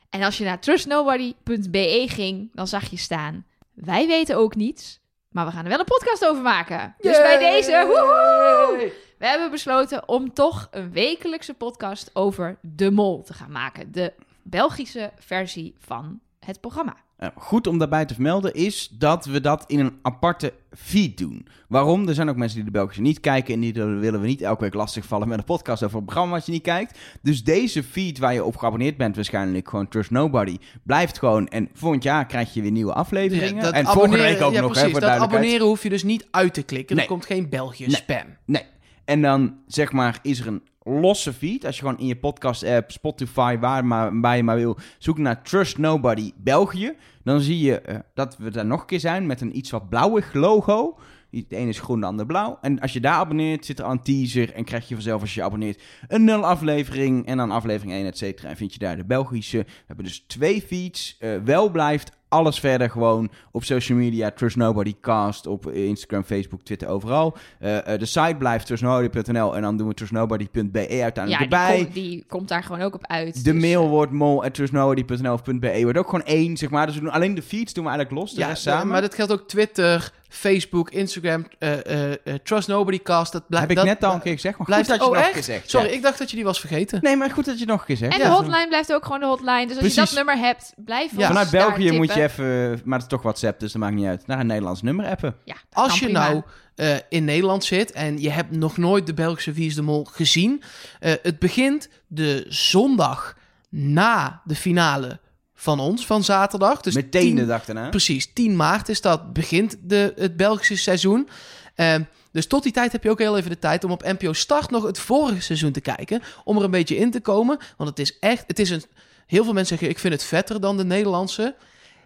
En 0.09 0.21
als 0.21 0.37
je 0.37 0.43
naar 0.43 0.59
trustnobody.be 0.59 2.05
ging, 2.07 2.49
dan 2.53 2.67
zag 2.67 2.89
je 2.89 2.97
staan... 2.97 3.45
Wij 3.73 4.07
weten 4.07 4.37
ook 4.37 4.55
niets, 4.55 4.99
maar 5.29 5.45
we 5.45 5.51
gaan 5.51 5.63
er 5.63 5.69
wel 5.69 5.79
een 5.79 5.85
podcast 5.85 6.27
over 6.27 6.41
maken. 6.41 6.95
Dus 6.97 7.17
bij 7.17 7.37
deze, 7.37 7.83
woehoe! 7.87 8.93
We 9.17 9.27
hebben 9.27 9.51
besloten 9.51 10.07
om 10.07 10.33
toch 10.33 10.67
een 10.71 10.91
wekelijkse 10.91 11.53
podcast 11.53 12.09
over 12.13 12.57
De 12.61 12.91
Mol 12.91 13.23
te 13.23 13.33
gaan 13.33 13.51
maken. 13.51 13.91
De 13.91 14.13
Belgische 14.41 15.11
versie 15.17 15.75
van 15.79 16.19
het 16.39 16.61
programma. 16.61 16.95
Eh, 17.17 17.29
goed 17.35 17.67
om 17.67 17.77
daarbij 17.77 18.05
te 18.05 18.13
vermelden 18.13 18.53
is 18.53 18.87
dat 18.97 19.25
we 19.25 19.41
dat 19.41 19.63
in 19.67 19.79
een 19.79 19.97
aparte 20.01 20.53
feed 20.71 21.17
doen. 21.17 21.47
Waarom? 21.67 22.07
Er 22.07 22.13
zijn 22.13 22.29
ook 22.29 22.35
mensen 22.35 22.55
die 22.57 22.65
de 22.65 22.71
Belgische 22.71 23.01
niet 23.01 23.19
kijken 23.19 23.53
en 23.53 23.59
die 23.59 23.73
willen 23.73 24.21
we 24.21 24.27
niet 24.27 24.41
elke 24.41 24.61
week 24.63 24.73
lastigvallen 24.73 25.27
met 25.27 25.37
een 25.37 25.43
podcast 25.43 25.83
over 25.83 25.97
een 25.97 26.03
programma 26.05 26.31
wat 26.33 26.45
je 26.45 26.51
niet 26.51 26.61
kijkt. 26.61 26.99
Dus 27.21 27.43
deze 27.43 27.83
feed 27.83 28.17
waar 28.17 28.33
je 28.33 28.43
op 28.43 28.55
geabonneerd 28.57 28.97
bent, 28.97 29.15
waarschijnlijk 29.15 29.69
gewoon 29.69 29.87
Trust 29.87 30.11
Nobody, 30.11 30.57
blijft 30.83 31.19
gewoon. 31.19 31.47
En 31.47 31.69
volgend 31.73 32.03
jaar 32.03 32.25
krijg 32.25 32.53
je 32.53 32.61
weer 32.61 32.71
nieuwe 32.71 32.93
afleveringen. 32.93 33.63
en 33.73 33.85
volgende 33.85 33.89
abonneren- 33.89 34.25
week 34.25 34.41
ook 34.41 34.53
ja, 34.53 34.61
nog, 34.61 34.81
hè, 34.81 34.89
voor 34.89 34.99
dat 34.99 35.09
abonneren 35.09 35.67
hoef 35.67 35.83
je 35.83 35.89
dus 35.89 36.03
niet 36.03 36.27
uit 36.31 36.53
te 36.53 36.63
klikken. 36.63 36.95
Nee. 36.95 37.05
Er 37.05 37.11
komt 37.11 37.25
geen 37.25 37.49
België 37.49 37.85
Nee. 37.85 37.95
spam. 37.95 38.25
Nee. 38.45 38.63
En 39.05 39.21
dan 39.21 39.55
zeg 39.67 39.91
maar, 39.91 40.19
is 40.21 40.39
er 40.39 40.47
een 40.47 40.61
losse 40.85 41.33
feed. 41.33 41.65
Als 41.65 41.75
je 41.75 41.81
gewoon 41.81 41.99
in 41.99 42.05
je 42.05 42.15
podcast-app, 42.15 42.91
Spotify, 42.91 43.57
waar, 43.57 43.85
maar, 43.85 44.21
waar 44.21 44.35
je 44.35 44.43
maar 44.43 44.55
wil, 44.55 44.77
zoek 44.97 45.17
naar 45.17 45.43
Trust 45.43 45.77
Nobody 45.77 46.31
België. 46.37 46.93
Dan 47.23 47.41
zie 47.41 47.59
je 47.59 47.79
eh, 47.79 47.99
dat 48.13 48.37
we 48.37 48.51
daar 48.51 48.65
nog 48.65 48.79
een 48.81 48.85
keer 48.85 48.99
zijn 48.99 49.25
met 49.25 49.41
een 49.41 49.57
iets 49.57 49.71
wat 49.71 49.89
blauwig 49.89 50.33
logo. 50.33 50.97
De 51.29 51.55
ene 51.55 51.69
is 51.69 51.79
groen, 51.79 51.99
de 51.99 52.05
ander 52.05 52.25
blauw. 52.25 52.57
En 52.61 52.79
als 52.79 52.93
je 52.93 52.99
daar 52.99 53.13
abonneert, 53.13 53.65
zit 53.65 53.79
er 53.79 53.85
al 53.85 53.91
een 53.91 54.01
teaser. 54.01 54.53
En 54.53 54.63
krijg 54.63 54.87
je 54.87 54.93
vanzelf, 54.93 55.21
als 55.21 55.33
je 55.33 55.43
abonneert, 55.43 55.81
een 56.07 56.23
nul 56.23 56.45
aflevering. 56.45 57.25
En 57.25 57.37
dan 57.37 57.51
aflevering 57.51 57.93
1, 57.93 58.05
et 58.05 58.17
cetera. 58.17 58.49
En 58.49 58.57
vind 58.57 58.73
je 58.73 58.79
daar 58.79 58.95
de 58.95 59.05
Belgische. 59.05 59.57
We 59.57 59.83
hebben 59.85 60.05
dus 60.05 60.23
twee 60.27 60.61
feeds. 60.61 61.15
Eh, 61.19 61.37
wel 61.43 61.69
blijft 61.69 62.11
alles 62.35 62.59
verder 62.59 62.89
gewoon 62.89 63.29
op 63.51 63.63
social 63.63 63.97
media. 63.97 64.31
Trust 64.31 64.55
Nobody 64.55 64.95
Cast. 65.01 65.47
Op 65.47 65.71
Instagram, 65.71 66.23
Facebook, 66.23 66.61
Twitter, 66.61 66.87
overal. 66.87 67.37
Eh, 67.59 67.93
eh, 67.93 67.99
de 67.99 68.05
site 68.05 68.35
blijft 68.37 68.65
trustnobody.nl. 68.65 69.55
En 69.55 69.61
dan 69.61 69.77
doen 69.77 69.87
we 69.87 69.93
trustnobody.be 69.93 70.87
uiteindelijk 71.01 71.29
Ja, 71.29 71.39
erbij. 71.41 71.75
die, 71.75 71.83
komt, 71.83 71.93
die 71.93 72.23
komt 72.27 72.47
daar 72.47 72.63
gewoon 72.63 72.81
ook 72.81 72.95
op 72.95 73.05
uit. 73.07 73.43
De 73.43 73.51
Dus, 73.51 73.61
mail 73.61 73.83
eh, 73.83 73.89
wordt 73.89 74.11
mol.trustnobody.nl 74.11 75.33
of 75.33 75.43
.be. 75.43 75.79
Wordt 75.83 75.97
ook 75.97 76.09
gewoon 76.09 76.25
één, 76.25 76.57
zeg 76.57 76.69
maar. 76.69 76.85
Dus 76.85 76.95
we 76.95 77.01
doen 77.01 77.11
alleen 77.11 77.35
de 77.35 77.41
feeds 77.41 77.73
doen 77.73 77.83
we 77.83 77.89
eigenlijk 77.89 78.19
los. 78.21 78.33
De 78.33 78.39
Ja, 78.39 78.47
rest 78.47 78.61
samen. 78.61 78.87
maar 78.87 79.01
dat 79.01 79.15
geldt 79.15 79.31
ook 79.31 79.47
Twitter, 79.47 80.11
Facebook, 80.29 80.89
Instagram, 80.89 81.47
eh, 81.59 81.85
eh, 81.85 82.11
eh, 82.23 82.33
Trust 82.43 82.67
Nobody 82.67 83.01
Cast. 83.01 83.31
Dat 83.31 83.47
blijft, 83.47 83.67
heb 83.67 83.77
ik 83.77 83.83
dat, 83.85 83.93
net 83.93 84.03
al 84.09 84.13
een 84.13 84.21
keer 84.21 84.33
gezegd. 84.33 84.57
Maar 84.57 84.67
blijft, 84.67 84.89
goed 84.89 84.99
dat 84.99 85.07
je 85.07 85.13
oh, 85.17 85.35
nog 85.35 85.43
zegt. 85.43 85.69
Sorry, 85.69 85.87
ja. 85.87 85.93
ik 85.93 86.01
dacht 86.01 86.17
dat 86.17 86.29
je 86.29 86.35
die 86.35 86.45
was 86.45 86.59
vergeten. 86.59 86.99
Nee, 87.01 87.15
maar 87.15 87.31
goed 87.31 87.45
dat 87.45 87.59
je 87.59 87.65
nog 87.65 87.79
een 87.79 87.85
keer 87.85 87.97
zegt. 87.97 88.13
En 88.13 88.19
Ja. 88.19 88.25
de 88.25 88.31
hotline 88.35 88.67
blijft 88.67 88.93
ook 88.93 89.03
gewoon 89.03 89.19
de 89.19 89.25
hotline. 89.25 89.67
Dus 89.67 89.77
als 89.77 89.93
je 89.93 89.99
dat 89.99 90.13
nummer 90.13 90.37
hebt, 90.37 90.73
blijf 90.75 91.11
Ja. 91.11 91.17
ons 91.17 91.25
Vanuit 91.27 91.51
daar 91.51 91.67
België 91.67 91.91
moet 91.91 92.13
je 92.13 92.21
even, 92.21 92.81
maar 92.83 92.99
het 92.99 93.07
is 93.07 93.13
toch 93.13 93.21
WhatsApp, 93.21 93.59
dus 93.59 93.71
dat 93.71 93.81
maakt 93.81 93.95
niet 93.95 94.05
uit, 94.05 94.27
naar 94.27 94.39
een 94.39 94.47
Nederlands 94.47 94.81
nummer 94.81 95.05
appen. 95.05 95.35
Ja, 95.43 95.53
dat 95.53 95.63
Als 95.83 95.87
kan 95.87 96.07
je 96.07 96.13
prima. 96.13 96.29
nou 96.29 96.41
eh, 96.75 96.95
in 97.09 97.25
Nederland 97.25 97.63
zit 97.63 97.91
en 97.91 98.21
je 98.21 98.29
hebt 98.29 98.51
nog 98.51 98.77
nooit 98.77 99.05
de 99.05 99.13
Belgische 99.13 99.51
Wie 99.51 99.67
is 99.67 99.75
de 99.75 99.81
Mol 99.81 100.03
gezien. 100.11 100.63
eh, 100.99 101.13
het 101.21 101.39
begint 101.39 101.89
de 102.07 102.45
zondag 102.47 103.37
na 103.69 104.41
de 104.43 104.55
finale 104.55 105.19
van 105.55 105.79
ons, 105.79 106.05
van 106.05 106.23
zaterdag. 106.23 106.81
Dus 106.81 106.93
Meteen 106.93 107.21
10 107.21 107.35
de 107.35 107.45
dag 107.45 107.65
daarna. 107.65 107.89
Precies, 107.89 108.33
10 108.33 108.55
maart 108.55 108.89
is 108.89 109.01
dat, 109.01 109.33
begint 109.33 109.77
de, 109.81 110.13
het 110.15 110.37
Belgische 110.37 110.77
seizoen. 110.77 111.29
Ehm, 111.75 112.03
dus 112.31 112.47
tot 112.47 112.63
die 112.63 112.71
tijd 112.71 112.91
heb 112.91 113.03
je 113.03 113.09
ook 113.09 113.19
heel 113.19 113.37
even 113.37 113.49
de 113.49 113.59
tijd 113.59 113.83
om 113.83 113.91
op 113.91 114.03
NPO 114.03 114.33
Start 114.33 114.69
nog 114.69 114.83
het 114.83 114.99
vorige 114.99 115.41
seizoen 115.41 115.71
te 115.71 115.81
kijken. 115.81 116.21
Om 116.43 116.57
er 116.57 116.63
een 116.63 116.71
beetje 116.71 116.97
in 116.97 117.11
te 117.11 117.19
komen. 117.19 117.57
Want 117.77 117.89
het 117.89 117.99
is 117.99 118.19
echt, 118.19 118.43
het 118.47 118.59
is 118.59 118.69
een, 118.69 118.83
heel 119.25 119.43
veel 119.43 119.53
mensen 119.53 119.77
zeggen 119.77 119.89
ik 119.89 119.99
vind 119.99 120.13
het 120.13 120.23
vetter 120.23 120.61
dan 120.61 120.77
de 120.77 120.85
Nederlandse. 120.85 121.55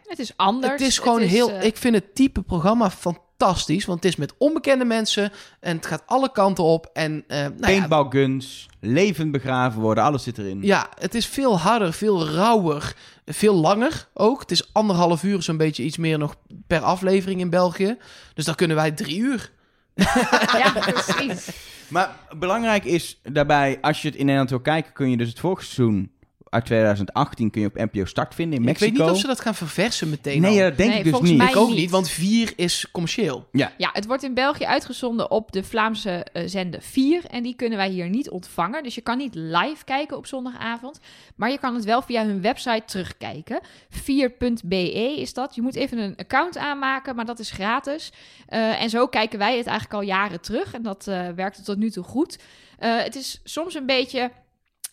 Het 0.08 0.20
is 0.20 0.34
anders. 0.36 0.72
het 0.72 0.82
is 0.82 1.00
gewoon 1.00 1.22
heel, 1.22 1.50
eh, 1.50 1.64
ik 1.64 1.78
vind 1.78 1.96
het 1.96 2.16
type 2.16 2.42
programma 2.42 2.90
fantastisch. 2.90 3.28
Want 3.40 4.04
het 4.04 4.06
is 4.06 4.16
met 4.16 4.34
onbekende 4.38 4.86
mensen 4.86 5.32
en 5.60 5.76
het 5.76 5.86
gaat 5.86 6.04
alle 6.06 6.32
kanten 6.32 6.64
op. 6.64 6.90
En 6.94 7.24
nou 7.28 7.72
ja, 7.74 8.08
guns, 8.10 8.70
levend 8.80 9.32
begraven 9.32 9.82
worden, 9.82 10.04
alles 10.04 10.24
zit 10.24 10.38
erin. 10.38 10.62
ja, 10.62 10.90
het 11.00 11.16
is 11.16 11.26
veel 11.26 11.60
harder, 11.60 11.94
veel 11.94 12.28
rauwer, 12.28 12.96
veel 13.26 13.56
langer 13.56 14.08
ook. 14.14 14.40
Het 14.40 14.52
is 14.52 14.74
anderhalf 14.74 15.24
uur, 15.24 15.42
zo'n 15.42 15.58
beetje 15.58 15.84
iets 15.84 15.98
meer 15.98 16.18
nog 16.18 16.36
per 16.68 16.82
aflevering 16.82 17.40
in 17.40 17.50
België. 17.50 17.98
Dus 18.34 18.46
dan 18.46 18.56
kunnen 18.56 18.76
wij 18.76 18.92
drie 18.92 19.20
uur. 19.20 19.52
ja, 19.94 20.72
precies. 20.92 21.50
Maar 21.88 22.16
belangrijk 22.38 22.86
is 22.86 23.20
daarbij, 23.24 23.78
als 23.82 24.02
je 24.02 24.08
het 24.08 24.18
in 24.18 24.24
Nederland 24.24 24.50
wil 24.50 24.60
kijken, 24.62 24.94
kun 24.94 25.10
je 25.10 25.18
dus 25.18 25.30
het 25.30 25.40
vorige 25.40 25.64
seizoen 25.64 26.12
uit 26.50 26.66
2018 26.66 27.50
kun 27.52 27.62
je 27.62 27.68
op 27.68 27.76
NPO 27.76 28.06
Start 28.06 28.36
vinden 28.36 28.54
in 28.56 28.62
Ik 28.62 28.68
Mexico. 28.68 28.90
weet 28.92 29.02
niet 29.02 29.10
of 29.12 29.20
ze 29.20 29.28
dat 29.28 29.40
gaan 29.40 29.56
verversen 29.56 30.10
meteen 30.10 30.42
Nee, 30.42 30.64
al. 30.64 30.68
dat 30.70 30.78
denk 30.78 30.90
Nee, 30.90 30.98
ik 31.04 31.04
dus 31.12 31.20
niet. 31.22 31.38
mij 31.38 31.50
Ik 31.50 31.56
ook 31.56 31.70
niet. 31.70 31.90
want 31.90 32.10
4 32.10 32.54
is 32.56 32.86
commercieel. 32.92 33.48
Ja, 33.52 33.72
het 33.94 34.06
wordt 34.06 34.24
in 34.24 34.34
België 34.34 34.66
uitgezonden 34.66 35.32
op 35.32 35.52
de 35.52 35.64
Vlaamse 35.64 36.26
eh, 36.34 36.44
zender 36.46 36.82
4. 36.82 37.26
En 37.26 37.44
die 37.44 37.56
kunnen 37.56 37.78
wij 37.78 37.90
hier 37.90 38.10
niet 38.10 38.30
ontvangen. 38.30 38.84
Dus 38.84 38.96
je 38.96 39.02
kan 39.02 39.18
niet 39.18 39.36
live 39.36 39.84
kijken 39.86 40.18
op 40.18 40.26
zondagavond. 40.26 41.00
Maar 41.36 41.52
je 41.52 41.58
kan 41.60 41.76
het 41.76 41.84
wel 41.86 42.02
via 42.02 42.26
hun 42.26 42.42
website 42.42 42.84
terugkijken. 42.86 43.60
4.be 43.90 45.16
is 45.20 45.34
dat. 45.34 45.56
Je 45.56 45.62
moet 45.62 45.76
even 45.76 45.98
een 45.98 46.16
account 46.18 46.58
aanmaken, 46.58 47.16
maar 47.16 47.26
dat 47.26 47.40
is 47.40 47.52
gratis. 47.52 48.12
Eh, 48.48 48.82
en 48.82 48.90
zo 48.90 49.08
kijken 49.08 49.40
wij 49.40 49.58
het 49.58 49.68
eigenlijk 49.68 49.96
al 50.02 50.08
jaren 50.08 50.42
terug. 50.42 50.74
En 50.74 50.82
dat 50.82 51.08
eh 51.08 51.28
werkte 51.36 51.62
tot 51.62 51.78
nu 51.78 51.90
toe 51.92 52.04
goed. 52.04 52.40
Eh, 52.78 52.98
het 53.04 53.16
is 53.16 53.42
soms 53.44 53.74
een 53.76 53.86
beetje 53.86 54.32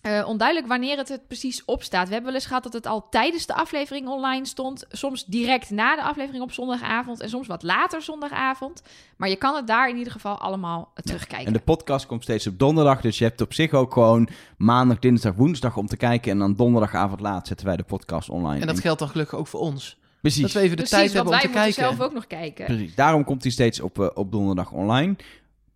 eh, 0.00 0.24
onduidelijk 0.26 0.68
wanneer 0.68 0.96
het 0.96 1.10
er 1.10 1.18
precies 1.26 1.64
op 1.64 1.82
staat. 1.82 2.06
We 2.06 2.12
hebben 2.12 2.30
wel 2.32 2.40
eens 2.40 2.48
gehad 2.48 2.62
dat 2.62 2.72
het 2.72 2.86
al 2.86 3.08
tijdens 3.10 3.46
de 3.46 3.54
aflevering 3.54 4.08
online 4.08 4.46
stond. 4.46 4.84
Soms 4.90 5.24
direct 5.24 5.70
na 5.70 5.96
de 5.96 6.02
aflevering 6.02 6.42
op 6.42 6.52
zondagavond. 6.52 7.20
En 7.20 7.28
soms 7.28 7.46
wat 7.46 7.62
later 7.62 8.02
zondagavond. 8.02 8.82
Maar 9.16 9.28
je 9.28 9.36
kan 9.36 9.54
het 9.54 9.66
daar 9.66 9.88
in 9.88 9.96
ieder 9.96 10.12
geval 10.12 10.38
allemaal 10.38 10.92
terugkijken. 10.94 11.46
En 11.46 11.52
de 11.52 11.58
podcast 11.58 12.06
komt 12.06 12.22
steeds 12.22 12.46
op 12.46 12.58
donderdag. 12.58 13.00
Dus 13.00 13.18
je 13.18 13.24
hebt 13.24 13.40
op 13.40 13.54
zich 13.54 13.72
ook 13.72 13.92
gewoon 13.92 14.28
maandag, 14.56 14.98
dinsdag, 14.98 15.34
woensdag 15.34 15.76
om 15.76 15.86
te 15.86 15.96
kijken. 15.96 16.32
En 16.32 16.38
dan 16.38 16.54
donderdagavond 16.54 17.20
laat 17.20 17.46
zetten 17.46 17.66
wij 17.66 17.76
de 17.76 17.82
podcast 17.82 18.28
online. 18.28 18.60
En 18.60 18.66
dat 18.66 18.80
geldt 18.80 18.98
dan 18.98 19.08
gelukkig 19.08 19.38
ook 19.38 19.46
voor 19.46 19.60
ons. 19.60 19.98
Precies. 20.20 20.42
Dat 20.42 20.52
we 20.52 20.58
even 20.58 20.76
de 20.76 20.82
Precies, 20.82 20.98
tijd 20.98 21.12
hebben 21.12 21.32
wij 21.32 21.42
om 21.42 21.46
te 21.52 21.58
moeten 21.58 21.74
kijken. 21.74 21.96
zelf 21.96 22.08
ook 22.08 22.14
nog 22.14 22.26
kijken. 22.26 22.64
Precies. 22.64 22.94
Daarom 22.94 23.24
komt 23.24 23.42
hij 23.42 23.52
steeds 23.52 23.80
op, 23.80 24.00
eh, 24.00 24.06
op 24.14 24.32
donderdag 24.32 24.72
online. 24.72 25.16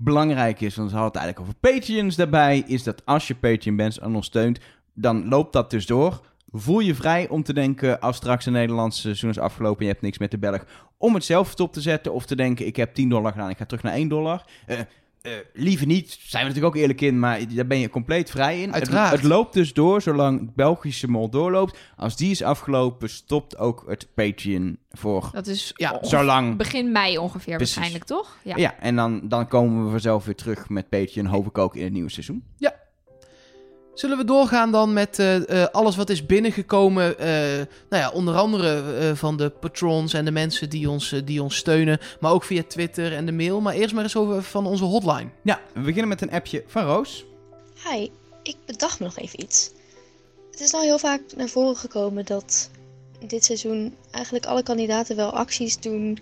Belangrijk 0.03 0.61
is, 0.61 0.77
want 0.77 0.91
we 0.91 0.97
hadden 0.97 1.21
het 1.21 1.23
eigenlijk 1.23 1.41
over 1.41 1.73
Patreons 1.73 2.17
daarbij, 2.17 2.63
is 2.67 2.83
dat 2.83 3.07
als 3.07 3.29
je 3.29 3.35
Patreon 3.35 3.77
bent 3.77 3.99
en 3.99 4.15
ons 4.15 4.27
steunt, 4.27 4.59
dan 4.95 5.29
loopt 5.29 5.53
dat 5.53 5.71
dus 5.71 5.87
door. 5.87 6.21
Voel 6.53 6.81
je 6.81 6.95
vrij 6.95 7.29
om 7.29 7.43
te 7.43 7.53
denken, 7.53 8.01
als 8.01 8.17
straks 8.17 8.47
een 8.47 8.53
Nederlandse 8.53 9.01
seizoen 9.01 9.31
is 9.31 9.39
afgelopen 9.39 9.79
en 9.79 9.85
je 9.85 9.91
hebt 9.91 10.05
niks 10.05 10.19
met 10.19 10.31
de 10.31 10.39
Belg, 10.39 10.65
om 10.99 11.15
het 11.15 11.25
zelf 11.25 11.51
stop 11.51 11.73
te 11.73 11.81
zetten 11.81 12.13
of 12.13 12.27
te 12.27 12.37
denken, 12.37 12.67
ik 12.67 12.77
heb 12.77 12.95
10 12.95 13.09
dollar 13.09 13.33
gedaan, 13.33 13.51
ik 13.51 13.57
ga 13.57 13.65
terug 13.65 13.83
naar 13.83 13.93
1 13.93 14.09
dollar. 14.09 14.45
Eh, 14.67 14.79
eh, 15.23 15.33
liever 15.53 15.87
niet, 15.87 16.19
zijn 16.21 16.43
we 16.43 16.49
natuurlijk 16.49 16.75
ook 16.75 16.81
eerlijk 16.81 17.01
in, 17.01 17.19
maar 17.19 17.55
daar 17.55 17.67
ben 17.67 17.79
je 17.79 17.89
compleet 17.89 18.31
vrij 18.31 18.63
in. 18.63 18.73
Uiteraard. 18.73 19.11
Het, 19.11 19.21
het 19.21 19.29
loopt 19.29 19.53
dus 19.53 19.73
door, 19.73 20.03
zolang 20.03 20.41
het 20.41 20.55
Belgische 20.55 21.09
mol 21.09 21.31
doorloopt. 21.31 21.79
Als 21.97 22.17
die 22.17 22.31
is 22.31 22.43
afgelopen, 22.43 23.11
stopt 23.11 23.59
ook 23.59 23.85
het 23.87 24.09
Patreon 24.15 24.79
voor 24.91 25.29
Dat 25.33 25.47
is 25.47 25.73
Ja, 25.75 25.99
zolang 26.01 26.57
begin 26.57 26.93
mei 26.93 27.19
ongeveer 27.19 27.57
Precies. 27.57 27.75
waarschijnlijk, 27.75 28.11
toch? 28.11 28.37
Ja. 28.43 28.57
ja, 28.57 28.79
en 28.79 28.97
dan, 28.97 29.29
dan 29.29 29.49
komen 29.49 29.85
we 29.85 29.91
vanzelf 29.91 30.25
weer 30.25 30.35
terug 30.35 30.69
met 30.69 30.89
Patreon, 30.89 31.27
hoop 31.27 31.47
ik 31.47 31.59
ook 31.59 31.77
in 31.77 31.85
het 31.85 31.93
nieuwe 31.93 32.11
seizoen. 32.11 32.45
Zullen 34.01 34.19
we 34.19 34.25
doorgaan 34.25 34.73
dan 34.73 34.93
met 34.93 35.19
eh, 35.19 35.63
eh, 35.63 35.69
alles 35.73 35.97
wat 35.97 36.11
is 36.11 36.27
binnengekomen? 36.27 37.19
eh, 37.19 37.29
nou 37.89 38.03
ja, 38.03 38.11
onder 38.11 38.35
andere 38.35 38.97
eh, 38.99 39.15
van 39.15 39.37
de 39.37 39.51
patrons 39.51 40.13
en 40.13 40.25
de 40.25 40.31
mensen 40.31 40.71
die 40.71 40.91
ons, 40.91 41.15
die 41.25 41.43
ons 41.43 41.57
steunen. 41.57 41.99
Maar 42.21 42.33
ook 42.33 42.45
via 42.45 42.63
Twitter 42.69 43.13
en 43.13 43.27
de 43.27 43.33
mail. 43.33 43.61
Maar 43.61 43.75
eerst 43.75 43.95
maar 43.95 44.03
eens 44.03 44.17
over 44.17 44.43
van 44.43 44.67
onze 44.67 44.85
hotline. 44.85 45.29
Ja, 45.43 45.61
we 45.75 45.81
beginnen 45.81 46.09
met 46.09 46.21
een 46.21 46.31
appje 46.31 46.65
van 46.67 46.85
Roos. 46.85 47.25
Hi, 47.89 48.09
ik 48.43 48.57
bedacht 48.67 48.99
me 48.99 49.05
nog 49.05 49.19
even 49.19 49.43
iets. 49.43 49.71
Het 50.51 50.61
is 50.61 50.71
nou 50.71 50.85
heel 50.85 50.99
vaak 50.99 51.21
naar 51.37 51.49
voren 51.49 51.77
gekomen 51.77 52.25
dat 52.25 52.71
dit 53.27 53.45
seizoen 53.45 53.95
eigenlijk 54.11 54.47
alle 54.47 54.63
kandidaten 54.63 55.17
wel 55.17 55.31
acties 55.31 55.81
doen 55.81 56.19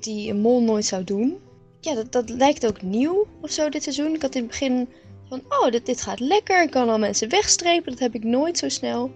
die 0.00 0.30
een 0.30 0.40
mol 0.40 0.62
nooit 0.62 0.84
zou 0.84 1.04
doen. 1.04 1.38
Ja, 1.80 1.94
dat, 1.94 2.12
dat 2.12 2.28
lijkt 2.28 2.66
ook 2.66 2.82
nieuw 2.82 3.26
of 3.40 3.50
zo 3.50 3.68
dit 3.68 3.82
seizoen. 3.82 4.14
Ik 4.14 4.22
had 4.22 4.34
in 4.34 4.40
het 4.42 4.50
begin 4.50 4.88
van, 5.30 5.42
oh, 5.48 5.70
dit, 5.70 5.86
dit 5.86 6.02
gaat 6.02 6.20
lekker. 6.20 6.62
Ik 6.62 6.70
kan 6.70 6.88
al 6.88 6.98
mensen 6.98 7.28
wegstrepen. 7.28 7.90
Dat 7.90 8.00
heb 8.00 8.14
ik 8.14 8.24
nooit 8.24 8.58
zo 8.58 8.68
snel. 8.68 9.10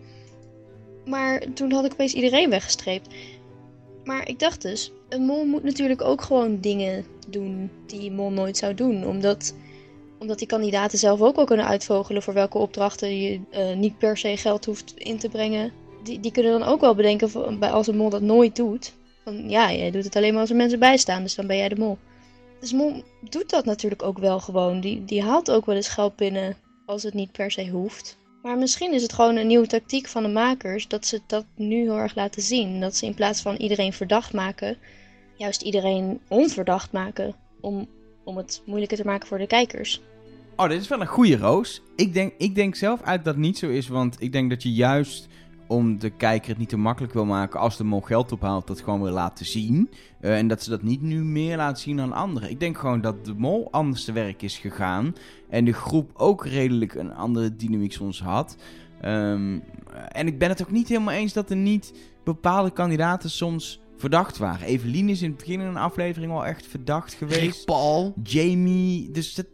Maar 1.05 1.43
toen 1.55 1.73
had 1.73 1.85
ik 1.85 1.93
opeens 1.93 2.15
iedereen 2.15 2.51
weggestreept. 2.51 3.15
Maar 4.05 4.29
ik 4.29 4.39
dacht 4.39 4.63
dus, 4.63 4.93
een 5.09 5.23
mol 5.23 5.45
moet 5.45 5.63
natuurlijk 5.63 6.03
ook 6.03 6.23
gewoon 6.23 6.61
dingen 6.61 7.05
doen 7.29 7.71
die 7.87 8.11
een 8.11 8.17
mol 8.17 8.31
nooit 8.31 8.57
zou 8.57 8.75
doen. 8.75 9.07
Omdat 9.07 9.55
omdat 10.19 10.39
die 10.39 10.49
kandidaten 10.49 10.99
zelf 10.99 11.21
ook 11.21 11.37
wel 11.37 11.45
kunnen 11.45 11.67
uitvogelen 11.67 12.23
voor 12.23 12.35
welke 12.35 12.59
opdrachten 12.59 13.21
je 13.21 13.41
eh, 13.51 13.75
niet 13.77 13.99
per 13.99 14.17
se 14.17 14.37
geld 14.37 14.65
hoeft 14.65 14.93
in 14.97 15.19
te 15.19 15.29
brengen. 15.29 15.73
Die, 16.03 16.21
die 16.21 16.33
kunnen 16.33 16.59
dan 16.59 16.69
ook 16.69 16.81
wel 16.81 16.95
bedenken 16.95 17.31
van- 17.31 17.63
als 17.63 17.87
een 17.87 17.97
mol 17.97 18.11
dat 18.11 18.23
nooit 18.23 18.57
doet. 18.57 18.93
Van 19.25 19.51
ja, 19.51 19.73
jij 19.73 19.91
doet 19.91 20.05
het 20.05 20.17
alleen 20.17 20.33
maar 20.33 20.41
als 20.41 20.51
er 20.51 20.57
mensen 20.57 20.79
bij 20.79 20.97
staan, 20.97 21.23
dus 21.23 21.35
dan 21.35 21.47
ben 21.47 21.57
jij 21.57 21.69
de 21.69 21.79
mol. 21.79 21.99
Dus 22.61 22.73
mol 22.73 23.03
doet 23.31 23.51
dat 23.51 23.65
natuurlijk 23.65 24.03
ook 24.03 24.19
wel 24.19 24.41
gewoon. 24.41 24.81
Die, 24.81 25.05
die 25.05 25.23
haalt 25.23 25.51
ook 25.51 25.67
wel 25.67 25.77
eens 25.77 25.89
geld 25.89 26.17
binnen 26.17 26.57
als 26.87 27.03
het 27.03 27.15
niet 27.15 27.33
per 27.33 27.51
se 27.51 27.69
hoeft. 27.69 28.19
Maar 28.43 28.59
misschien 28.59 28.93
is 28.93 29.03
het 29.03 29.13
gewoon 29.13 29.37
een 29.37 29.47
nieuwe 29.47 29.67
tactiek 29.67 30.09
van 30.09 30.23
de 30.23 30.29
makers 30.29 30.89
dat 30.89 31.07
ze 31.07 31.21
dat 31.27 31.45
nu 31.57 31.77
heel 31.77 31.99
erg 31.99 32.15
laten 32.15 32.43
zien. 32.43 32.81
Dat 32.81 32.97
ze 32.97 33.07
in 33.07 33.15
plaats 33.15 33.43
van 33.43 33.57
iedereen 33.57 33.93
verdacht 33.93 34.33
maken, 34.33 34.77
juist 35.37 35.63
iedereen 35.63 36.21
onverdacht 36.29 36.93
maken. 36.93 37.35
Om, 37.61 37.89
om 38.25 38.37
het 38.37 38.63
moeilijker 38.67 38.97
te 38.97 39.05
maken 39.05 39.29
voor 39.29 39.39
de 39.39 39.47
kijkers. 39.47 40.01
Oh, 40.57 40.69
dit 40.69 40.81
is 40.81 40.89
wel 40.89 41.01
een 41.01 41.07
goede 41.07 41.37
Roos. 41.37 41.83
Ik 41.97 42.15
denk, 42.15 42.33
ik 42.39 42.55
denk 42.55 42.75
zelf 42.75 43.03
uit 43.03 43.25
dat 43.25 43.35
het 43.35 43.43
niet 43.43 43.59
zo 43.59 43.69
is, 43.69 43.89
want 43.89 44.17
ik 44.19 44.33
denk 44.33 44.51
dat 44.51 44.63
je 44.63 44.73
juist 44.73 45.29
om 45.75 45.99
de 45.99 46.11
kijker 46.11 46.49
het 46.49 46.59
niet 46.59 46.69
te 46.69 46.77
makkelijk 46.77 47.13
wil 47.13 47.25
maken 47.25 47.61
als 47.61 47.77
de 47.77 47.85
mol 47.85 48.01
geld 48.01 48.33
ophaalt, 48.33 48.67
dat 48.67 48.81
gewoon 48.81 49.03
wil 49.03 49.13
laten 49.13 49.47
zien. 49.47 49.91
Eh, 50.21 50.39
en 50.39 50.49
dat 50.49 50.63
ze 50.63 50.71
dat 50.71 50.83
niet 50.83 51.03
nu 51.03 51.25
meer 51.25 51.57
laten 51.57 51.83
zien 51.83 51.97
dan 51.97 52.13
anderen. 52.13 52.51
Ik 52.51 52.61
denk 52.61 52.79
gewoon 52.79 53.01
dat 53.01 53.25
de 53.25 53.35
mol 53.35 53.69
anders 53.71 54.05
te 54.05 54.13
werk 54.13 54.43
is 54.43 54.59
gegaan. 54.59 55.15
En 55.49 55.65
de 55.65 55.73
groep 55.73 56.11
ook 56.15 56.47
redelijk 56.47 56.95
een 56.95 57.15
andere 57.15 57.57
dynamiek 57.57 57.93
soms 57.93 58.23
had. 58.23 58.57
Ehm, 59.01 59.59
en 60.09 60.27
ik 60.27 60.39
ben 60.39 60.49
het 60.49 60.63
ook 60.63 60.71
niet 60.71 60.89
helemaal 60.89 61.15
eens 61.15 61.33
dat 61.33 61.51
er 61.51 61.57
niet 61.57 61.93
bepaalde 62.25 62.71
kandidaten 62.71 63.31
soms 63.31 63.81
verdacht 63.97 64.39
waren. 64.39 64.67
Evelien 64.67 65.09
is 65.09 65.23
in 65.23 65.29
het 65.29 65.39
begin 65.39 65.61
in 65.61 65.67
een 65.67 65.77
aflevering 65.77 66.33
al 66.33 66.47
echt 66.47 66.67
verdacht 66.67 67.15
geweest. 67.15 67.65
Paul. 67.65 68.15
Jamie, 68.23 69.11
dus 69.11 69.35
dat... 69.35 69.47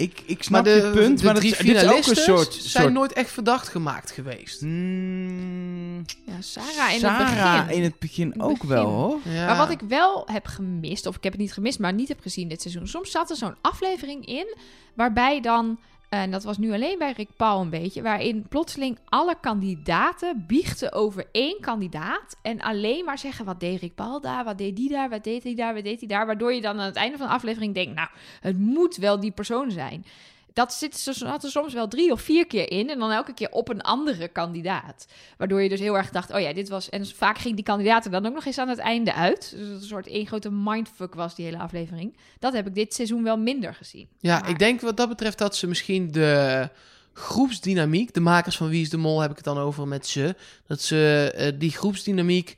Ik, 0.00 0.22
ik 0.26 0.42
snap 0.42 0.64
Maar 0.64 0.74
de, 0.74 0.80
je 0.80 0.90
punt, 0.90 1.18
de 1.18 1.24
maar 1.24 1.34
drie 1.34 1.50
dat, 1.50 1.60
dit 1.60 1.76
is 1.76 1.88
ook 1.88 2.06
een 2.06 2.16
soort... 2.16 2.54
zijn 2.54 2.82
soort 2.82 2.92
nooit 2.94 3.12
echt 3.12 3.30
verdacht 3.30 3.68
gemaakt 3.68 4.10
geweest. 4.10 4.60
Hmm, 4.60 6.04
Ja, 6.26 6.40
Sarah 6.40 6.92
in 6.92 6.98
Sarah 7.00 7.56
het 7.56 7.66
begin. 7.66 7.76
in 7.78 7.82
het 7.82 7.98
begin 7.98 8.30
het 8.30 8.40
ook 8.40 8.52
begin. 8.52 8.68
wel, 8.68 8.86
hoor. 8.86 9.18
Ja. 9.24 9.46
Maar 9.46 9.56
wat 9.56 9.70
ik 9.70 9.80
wel 9.88 10.26
heb 10.32 10.46
gemist, 10.46 11.06
of 11.06 11.16
ik 11.16 11.22
heb 11.22 11.32
het 11.32 11.40
niet 11.40 11.52
gemist, 11.52 11.78
maar 11.78 11.92
niet 11.92 12.08
heb 12.08 12.20
gezien 12.20 12.48
dit 12.48 12.60
seizoen. 12.62 12.86
Soms 12.88 13.10
zat 13.10 13.30
er 13.30 13.36
zo'n 13.36 13.54
aflevering 13.60 14.26
in, 14.26 14.56
waarbij 14.94 15.40
dan, 15.40 15.78
en 16.10 16.30
dat 16.30 16.44
was 16.44 16.58
nu 16.58 16.72
alleen 16.72 16.98
bij 16.98 17.12
Rick 17.12 17.36
Paul 17.36 17.60
een 17.60 17.70
beetje, 17.70 18.02
waarin 18.02 18.46
plotseling 18.48 18.98
alle 19.04 19.36
kandidaten 19.40 20.44
biechten 20.46 20.92
over 20.92 21.26
één 21.32 21.60
kandidaat. 21.60 22.36
En 22.42 22.60
alleen 22.60 23.04
maar 23.04 23.18
zeggen, 23.18 23.44
wat 23.44 23.60
deed 23.60 23.80
Rick 23.80 23.94
Paul 23.94 24.20
daar, 24.20 24.44
wat 24.44 24.58
deed 24.58 24.76
die 24.76 24.88
daar, 24.88 25.08
wat 25.08 25.24
deed 25.24 25.42
hij 25.42 25.54
daar, 25.54 25.74
wat 25.74 25.84
deed 25.84 25.98
hij 25.98 26.08
daar. 26.08 26.26
Waardoor 26.26 26.52
je 26.52 26.60
dan 26.60 26.80
aan 26.80 26.86
het 26.86 26.96
einde 26.96 27.18
van 27.18 27.26
de 27.26 27.32
aflevering 27.32 27.74
denkt, 27.74 27.94
nou, 27.94 28.08
het 28.40 28.58
moet 28.58 28.96
wel 28.96 29.20
die 29.20 29.30
persoon 29.30 29.70
zijn. 29.70 30.04
Dat 30.52 30.72
zit, 30.72 30.98
zat 30.98 31.44
er 31.44 31.50
soms 31.50 31.72
wel 31.72 31.88
drie 31.88 32.12
of 32.12 32.20
vier 32.20 32.46
keer 32.46 32.70
in. 32.70 32.90
En 32.90 32.98
dan 32.98 33.10
elke 33.10 33.34
keer 33.34 33.50
op 33.50 33.68
een 33.68 33.80
andere 33.80 34.28
kandidaat. 34.28 35.06
Waardoor 35.36 35.62
je 35.62 35.68
dus 35.68 35.80
heel 35.80 35.96
erg 35.96 36.10
dacht, 36.10 36.32
oh 36.32 36.40
ja, 36.40 36.52
dit 36.52 36.68
was... 36.68 36.88
En 36.88 37.06
vaak 37.06 37.38
ging 37.38 37.54
die 37.54 37.64
kandidaat 37.64 38.04
er 38.04 38.10
dan 38.10 38.26
ook 38.26 38.34
nog 38.34 38.44
eens 38.44 38.58
aan 38.58 38.68
het 38.68 38.78
einde 38.78 39.14
uit. 39.14 39.54
Dus 39.56 39.68
een 39.68 39.82
soort 39.88 40.06
één 40.06 40.26
grote 40.26 40.50
mindfuck 40.50 41.14
was, 41.14 41.34
die 41.34 41.44
hele 41.44 41.58
aflevering. 41.58 42.16
Dat 42.38 42.52
heb 42.52 42.66
ik 42.66 42.74
dit 42.74 42.94
seizoen 42.94 43.22
wel 43.22 43.38
minder 43.38 43.74
gezien. 43.74 44.08
Ja, 44.18 44.38
Maar- 44.40 44.50
ik 44.50 44.58
denk 44.58 44.80
wat 44.80 44.96
dat 44.96 45.08
betreft 45.08 45.38
dat 45.38 45.56
ze 45.56 45.66
misschien 45.66 46.12
de 46.12 46.68
groepsdynamiek, 47.12 48.14
de 48.14 48.20
makers 48.20 48.56
van 48.56 48.68
Wie 48.68 48.82
is 48.82 48.90
de 48.90 48.96
Mol 48.96 49.20
heb 49.20 49.30
ik 49.30 49.36
het 49.36 49.44
dan 49.44 49.58
over 49.58 49.88
met 49.88 50.06
ze, 50.06 50.34
dat 50.66 50.80
ze 50.82 51.32
eh, 51.34 51.52
die 51.58 51.70
groepsdynamiek 51.70 52.56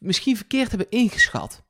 misschien 0.00 0.36
verkeerd 0.36 0.68
hebben 0.68 0.90
ingeschat. 0.90 1.62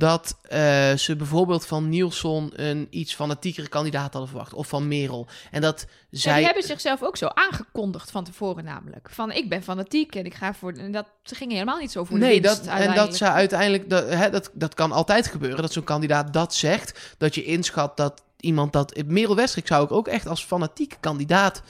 Dat 0.00 0.36
eh, 0.42 0.92
ze 0.92 1.16
bijvoorbeeld 1.16 1.66
van 1.66 1.88
Nielsen 1.88 2.50
een 2.54 2.86
iets 2.90 3.14
fanatiekere 3.14 3.68
kandidaat 3.68 4.12
hadden 4.12 4.28
verwacht. 4.28 4.54
Of 4.54 4.68
van 4.68 4.88
Merel. 4.88 5.26
En 5.50 5.60
dat 5.60 5.86
Zij... 6.10 6.36
die 6.36 6.44
hebben 6.44 6.62
zichzelf 6.62 7.02
ook 7.02 7.16
zo 7.16 7.26
aangekondigd 7.26 8.10
van 8.10 8.24
tevoren 8.24 8.64
namelijk. 8.64 9.08
Van, 9.10 9.32
ik 9.32 9.48
ben 9.48 9.62
fanatiek 9.62 10.14
en 10.14 10.24
ik 10.24 10.34
ga 10.34 10.54
voor... 10.54 10.72
En 10.72 10.92
dat, 10.92 11.06
ze 11.22 11.34
gingen 11.34 11.52
helemaal 11.52 11.78
niet 11.78 11.90
zo 11.90 12.04
voor 12.04 12.18
de 12.18 12.24
Nee, 12.24 12.40
winst 12.40 12.64
dat, 12.64 12.74
en 12.74 12.94
dat 12.94 13.16
ze 13.16 13.24
uiteindelijk... 13.24 13.90
Dat, 13.90 14.08
hè, 14.08 14.30
dat, 14.30 14.50
dat 14.52 14.74
kan 14.74 14.92
altijd 14.92 15.26
gebeuren, 15.26 15.62
dat 15.62 15.72
zo'n 15.72 15.84
kandidaat 15.84 16.32
dat 16.32 16.54
zegt. 16.54 17.14
Dat 17.18 17.34
je 17.34 17.44
inschat 17.44 17.96
dat 17.96 18.22
iemand 18.36 18.72
dat... 18.72 19.02
Merel 19.06 19.36
Westrik 19.36 19.66
zou 19.66 19.84
ik 19.84 19.92
ook 19.92 20.08
echt 20.08 20.26
als 20.26 20.44
fanatieke 20.44 20.96
kandidaat 21.00 21.62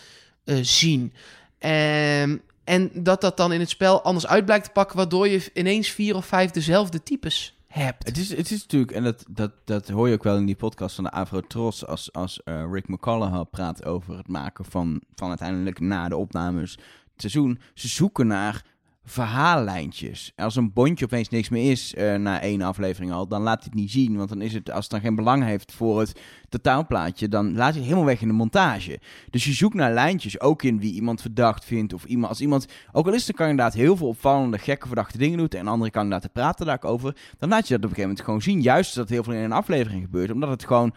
eh, 0.45 0.57
zien. 0.62 1.12
Ehm, 1.59 2.37
en 2.64 2.91
dat 2.95 3.20
dat 3.20 3.37
dan 3.37 3.53
in 3.53 3.61
het 3.61 3.70
spel 3.70 4.03
anders 4.03 4.26
uit 4.26 4.45
blijkt 4.45 4.64
te 4.64 4.70
pakken... 4.70 4.97
waardoor 4.97 5.28
je 5.28 5.51
ineens 5.55 5.89
vier 5.89 6.16
of 6.16 6.26
vijf 6.26 6.51
dezelfde 6.51 7.03
types 7.03 7.55
hebt. 7.71 8.07
Het 8.07 8.18
is, 8.18 8.37
het 8.37 8.51
is 8.51 8.61
natuurlijk, 8.61 8.93
en 8.93 9.05
dat, 9.05 9.25
dat, 9.29 9.53
dat 9.64 9.89
hoor 9.89 10.09
je 10.09 10.14
ook 10.14 10.23
wel 10.23 10.37
in 10.37 10.47
die 10.47 10.57
podcast 10.57 10.95
van 10.95 11.05
de 11.05 11.11
Avro 11.11 11.41
Tros, 11.41 11.87
als, 11.87 12.12
als 12.12 12.43
eh, 12.43 12.64
Rick 12.71 12.89
McCullough 12.89 13.51
praat 13.51 13.85
over 13.85 14.16
het 14.16 14.29
maken 14.29 14.64
van, 14.64 15.03
van 15.14 15.29
uiteindelijk 15.29 15.81
na 15.81 16.09
de 16.09 16.16
opnames 16.16 16.71
het 16.73 17.33
seizoen. 17.33 17.61
Ze 17.75 17.89
zoeken 17.89 18.27
naar 18.27 18.64
verhaallijntjes. 19.11 20.33
Als 20.37 20.57
een 20.57 20.73
bondje 20.73 21.05
opeens 21.05 21.29
niks 21.29 21.49
meer 21.49 21.70
is 21.70 21.95
eh, 21.95 22.15
na 22.15 22.41
één 22.41 22.62
aflevering 22.62 23.12
al, 23.12 23.28
dan 23.28 23.43
laat 23.43 23.59
hij 23.59 23.69
het 23.70 23.81
niet 23.81 23.91
zien. 23.91 24.16
Want 24.16 24.28
dan 24.28 24.41
is 24.41 24.55
het, 24.55 24.70
als 24.70 24.82
het 24.82 24.91
dan 24.91 25.01
geen 25.01 25.15
belang 25.15 25.45
heeft 25.45 25.73
voor 25.73 26.01
het 26.01 26.20
totaalplaatje, 26.49 27.28
dan 27.28 27.55
laat 27.55 27.69
hij 27.69 27.77
het 27.77 27.82
helemaal 27.82 28.05
weg 28.05 28.20
in 28.20 28.28
de 28.28 28.35
montage. 28.35 29.01
Dus 29.31 29.45
je 29.45 29.53
zoekt 29.53 29.74
naar 29.74 29.93
lijntjes, 29.93 30.41
ook 30.41 30.62
in 30.62 30.81
wie 30.81 30.93
iemand 30.93 31.20
verdacht 31.20 31.65
vindt. 31.65 31.93
Of 31.93 32.05
iemand, 32.05 32.28
als 32.28 32.41
iemand, 32.41 32.66
ook 32.93 33.07
al 33.07 33.15
is 33.15 33.24
de 33.24 33.32
kandidaat 33.32 33.74
heel 33.74 33.97
veel 33.97 34.09
opvallende, 34.09 34.59
gekke, 34.59 34.87
verdachte 34.87 35.19
dingen 35.19 35.39
doet. 35.39 35.55
En 35.55 35.66
andere 35.66 35.91
kandidaten 35.91 36.31
praten 36.31 36.66
daar 36.66 36.74
ook 36.74 36.91
over. 36.91 37.16
Dan 37.39 37.49
laat 37.49 37.69
je 37.69 37.74
dat 37.74 37.85
op 37.85 37.91
een 37.91 37.97
gegeven 37.97 38.03
moment 38.03 38.24
gewoon 38.24 38.43
zien. 38.43 38.62
Juist 38.62 38.95
dat 38.95 39.09
heel 39.09 39.23
veel 39.23 39.32
in 39.32 39.43
een 39.43 39.53
aflevering 39.53 40.03
gebeurt. 40.03 40.31
Omdat 40.31 40.51
het 40.51 40.65
gewoon 40.65 40.95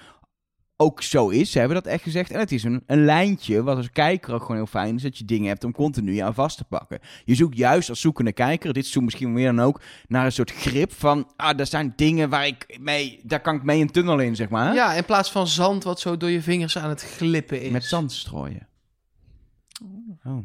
ook 0.77 1.01
zo 1.01 1.29
is. 1.29 1.51
Ze 1.51 1.59
hebben 1.59 1.75
dat 1.83 1.85
echt 1.93 2.03
gezegd. 2.03 2.31
En 2.31 2.39
het 2.39 2.51
is 2.51 2.63
een, 2.63 2.83
een 2.85 3.05
lijntje, 3.05 3.63
wat 3.63 3.77
als 3.77 3.91
kijker 3.91 4.33
ook 4.33 4.41
gewoon 4.41 4.55
heel 4.57 4.65
fijn 4.65 4.95
is, 4.95 5.01
dat 5.01 5.17
je 5.17 5.25
dingen 5.25 5.47
hebt 5.47 5.63
om 5.63 5.71
continu 5.71 6.17
aan 6.17 6.33
vast 6.33 6.57
te 6.57 6.63
pakken. 6.63 6.99
Je 7.25 7.35
zoekt 7.35 7.57
juist 7.57 7.89
als 7.89 8.01
zoekende 8.01 8.33
kijker, 8.33 8.73
dit 8.73 8.83
seizoen 8.83 9.03
misschien 9.03 9.33
meer 9.33 9.55
dan 9.55 9.65
ook, 9.65 9.81
naar 10.07 10.25
een 10.25 10.31
soort 10.31 10.51
grip 10.51 10.91
van, 10.93 11.31
ah, 11.35 11.59
er 11.59 11.65
zijn 11.67 11.93
dingen 11.95 12.29
waar 12.29 12.47
ik 12.47 12.77
mee, 12.81 13.19
daar 13.23 13.41
kan 13.41 13.55
ik 13.55 13.63
mee 13.63 13.81
een 13.81 13.91
tunnel 13.91 14.19
in, 14.19 14.35
zeg 14.35 14.49
maar. 14.49 14.73
Ja, 14.73 14.93
in 14.93 15.05
plaats 15.05 15.31
van 15.31 15.47
zand 15.47 15.83
wat 15.83 15.99
zo 15.99 16.17
door 16.17 16.29
je 16.29 16.41
vingers 16.41 16.77
aan 16.77 16.89
het 16.89 17.01
glippen 17.01 17.61
is. 17.61 17.71
Met 17.71 17.83
zand 17.85 18.11
strooien. 18.11 18.67
Oh. 20.23 20.37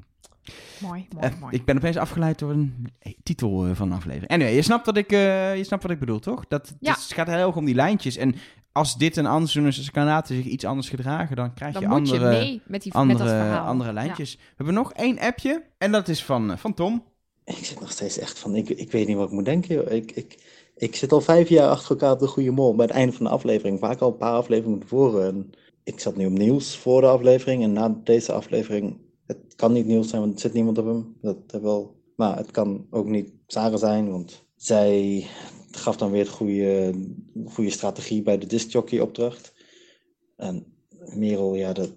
Mooi, 0.81 1.07
mooi, 1.15 1.27
Eh, 1.27 1.41
mooi. 1.41 1.57
ik 1.57 1.65
ben 1.65 1.77
opeens 1.77 1.97
afgeleid 1.97 2.39
door 2.39 2.51
een 2.51 2.89
eh, 2.99 3.13
titel 3.23 3.67
eh, 3.67 3.75
van 3.75 3.89
de 3.89 3.95
aflevering. 3.95 4.31
Anyway, 4.31 4.55
je 4.55 4.63
snapt 4.63 4.87
wat 4.87 4.97
ik, 4.97 5.13
eh, 5.13 5.57
je 5.57 5.65
snapt 5.65 5.83
wat 5.83 5.93
ik 5.93 5.99
bedoel, 5.99 6.19
toch? 6.19 6.47
Dat, 6.49 6.75
Ja. 6.81 6.93
Het 6.93 7.13
gaat 7.13 7.27
heel 7.27 7.47
erg 7.47 7.57
om 7.57 7.65
die 7.65 7.75
lijntjes. 7.75 8.17
En 8.17 8.35
als 8.79 8.97
dit 8.97 9.17
een 9.17 9.27
ander 9.27 9.49
seizoen 9.49 9.71
is, 9.71 9.77
als 9.77 9.87
de 9.87 9.93
kandidaten 9.93 10.37
zich 10.37 10.45
iets 10.45 10.65
anders 10.65 10.89
gedragen, 10.89 11.37
dan 11.37 11.55
krijg 11.55 11.73
Dan 11.73 11.83
je 11.83 11.89
moet 11.89 11.97
andere, 11.97 12.25
je 12.25 12.39
mee 12.39 12.63
met, 12.67 12.83
die, 12.83 12.95
andere, 12.95 13.19
met 13.19 13.29
dat 13.29 13.37
verhaal. 13.37 13.67
andere 13.67 13.93
lijntjes. 13.93 14.35
We 14.35 14.41
hebben 14.57 14.75
nog 14.75 14.93
één 14.93 15.19
appje 15.19 15.63
en 15.79 15.93
dat 15.93 16.09
is 16.09 16.25
van, 16.25 16.51
eh, 16.51 16.57
van 16.57 16.75
Tom. 16.75 17.05
Ik 17.45 17.65
zit 17.65 17.81
nog 17.81 17.91
steeds 17.91 18.19
echt 18.19 18.39
van, 18.39 18.57
ik, 18.57 18.69
ik 18.69 18.93
weet 18.93 19.07
niet 19.07 19.17
wat 19.17 19.27
ik 19.27 19.33
moet 19.33 19.45
denken. 19.45 19.75
Joh. 19.75 19.91
Ik, 19.91 20.13
ik, 20.13 20.39
ik 20.77 20.97
zit 20.97 21.13
al 21.13 21.21
vijf 21.21 21.49
jaar 21.49 21.69
achter 21.69 21.91
elkaar 21.91 22.13
op 22.13 22.19
de 22.19 22.27
goede 22.27 22.51
mol. 22.51 22.75
Bij 22.75 22.87
het 22.87 22.95
einde 22.95 23.13
van 23.13 23.27
de 23.27 23.33
aflevering, 23.33 23.79
vaak 23.79 24.01
al 24.01 24.11
een 24.11 24.17
paar 24.17 24.33
afleveringen 24.35 24.79
tevoren. 24.79 25.27
En 25.27 25.51
ik 25.85 26.01
zat 26.01 26.17
nu 26.17 26.27
op 26.27 26.39
nieuws 26.39 26.77
voor 26.77 27.01
de 27.01 27.07
aflevering. 27.07 27.63
En 27.63 27.73
na 27.73 28.01
deze 28.05 28.33
aflevering, 28.33 28.97
het 29.27 29.55
kan 29.57 29.73
niet 29.73 29.87
nieuws 29.87 30.09
zijn, 30.09 30.21
want 30.21 30.35
er 30.35 30.41
zit 30.41 30.53
niemand 30.53 30.79
op 30.79 30.87
hem. 30.87 31.17
Dat 31.21 31.37
heb 31.47 31.63
wel, 31.63 31.97
maar 32.17 32.37
het 32.37 32.51
kan 32.51 32.87
ook 32.91 33.07
niet 33.07 33.31
Sarah 33.47 33.79
zijn, 33.79 34.11
want 34.11 34.45
zij 34.57 35.27
gaf 35.79 35.97
dan 35.97 36.11
weer 36.11 36.25
het 36.25 36.33
goede, 36.33 36.95
goede 37.45 37.71
strategie 37.71 38.23
bij 38.23 38.39
de 38.39 38.47
discjockey 38.47 39.01
opdracht. 39.01 39.53
En 40.37 40.67
Merel, 41.15 41.55
ja, 41.55 41.73
dat 41.73 41.91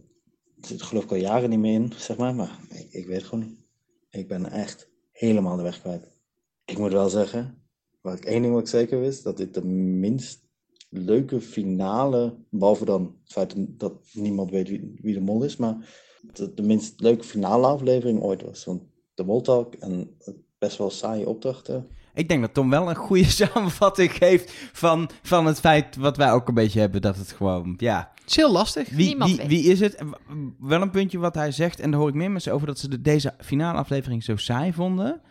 zit 0.61 0.81
geloof 0.81 1.03
ik 1.03 1.11
al 1.11 1.17
jaren 1.17 1.49
niet 1.49 1.59
meer 1.59 1.73
in, 1.73 1.93
zeg 1.97 2.17
maar. 2.17 2.35
Maar 2.35 2.59
ik, 2.89 3.05
weet 3.05 3.23
gewoon 3.23 3.45
niet. 3.47 3.65
Ik 4.09 4.27
ben 4.27 4.51
echt 4.51 4.89
helemaal 5.11 5.57
de 5.57 5.63
weg 5.63 5.81
kwijt. 5.81 6.11
Ik 6.65 6.77
moet 6.77 6.91
wel 6.91 7.09
zeggen, 7.09 7.63
waar 8.01 8.17
ik 8.17 8.25
één 8.25 8.41
ding 8.41 8.53
wat 8.53 8.63
ik 8.63 8.69
zeker 8.69 8.99
wist, 8.99 9.23
dat 9.23 9.37
dit 9.37 9.53
de 9.53 9.65
minst 9.65 10.49
leuke 10.89 11.41
finale, 11.41 12.37
behalve 12.49 12.85
dan 12.85 13.17
het 13.23 13.31
feit 13.31 13.53
dat 13.57 13.93
niemand 14.13 14.51
weet 14.51 14.69
wie, 14.69 14.99
wie 15.01 15.13
de 15.13 15.21
mol 15.21 15.43
is, 15.43 15.55
maar 15.55 15.89
de, 16.33 16.53
de 16.53 16.61
minst 16.61 16.99
leuke 16.99 17.23
finale 17.23 17.67
aflevering 17.67 18.21
ooit 18.21 18.41
was. 18.41 18.65
Want 18.65 18.83
de 19.13 19.23
Moltalk 19.23 19.75
en 19.75 20.17
best 20.57 20.77
wel 20.77 20.89
saaie 20.89 21.29
opdrachten. 21.29 21.87
Ik 22.13 22.27
denk 22.27 22.41
dat 22.41 22.53
Tom 22.53 22.69
wel 22.69 22.89
een 22.89 22.95
goede 22.95 23.29
samenvatting 23.41 24.11
geeft 24.11 24.53
van, 24.73 25.09
van 25.21 25.45
het 25.45 25.59
feit 25.59 25.95
wat 25.95 26.17
wij 26.17 26.31
ook 26.31 26.47
een 26.47 26.53
beetje 26.53 26.79
hebben. 26.79 27.01
Dat 27.01 27.17
het 27.17 27.31
gewoon, 27.31 27.73
ja... 27.77 28.11
Het 28.21 28.29
is 28.29 28.35
heel 28.35 28.51
lastig. 28.51 28.89
Wie, 28.89 29.07
Niemand 29.07 29.29
wie, 29.29 29.39
weet. 29.39 29.47
wie 29.47 29.63
is 29.63 29.79
het? 29.79 30.03
Wel 30.59 30.81
een 30.81 30.89
puntje 30.89 31.17
wat 31.17 31.35
hij 31.35 31.51
zegt, 31.51 31.79
en 31.79 31.91
daar 31.91 31.99
hoor 31.99 32.09
ik 32.09 32.15
meer 32.15 32.31
mensen 32.31 32.53
over, 32.53 32.67
dat 32.67 32.79
ze 32.79 32.88
de, 32.89 33.01
deze 33.01 33.33
finale 33.39 33.77
aflevering 33.77 34.23
zo 34.23 34.35
saai 34.35 34.73
vonden. 34.73 35.21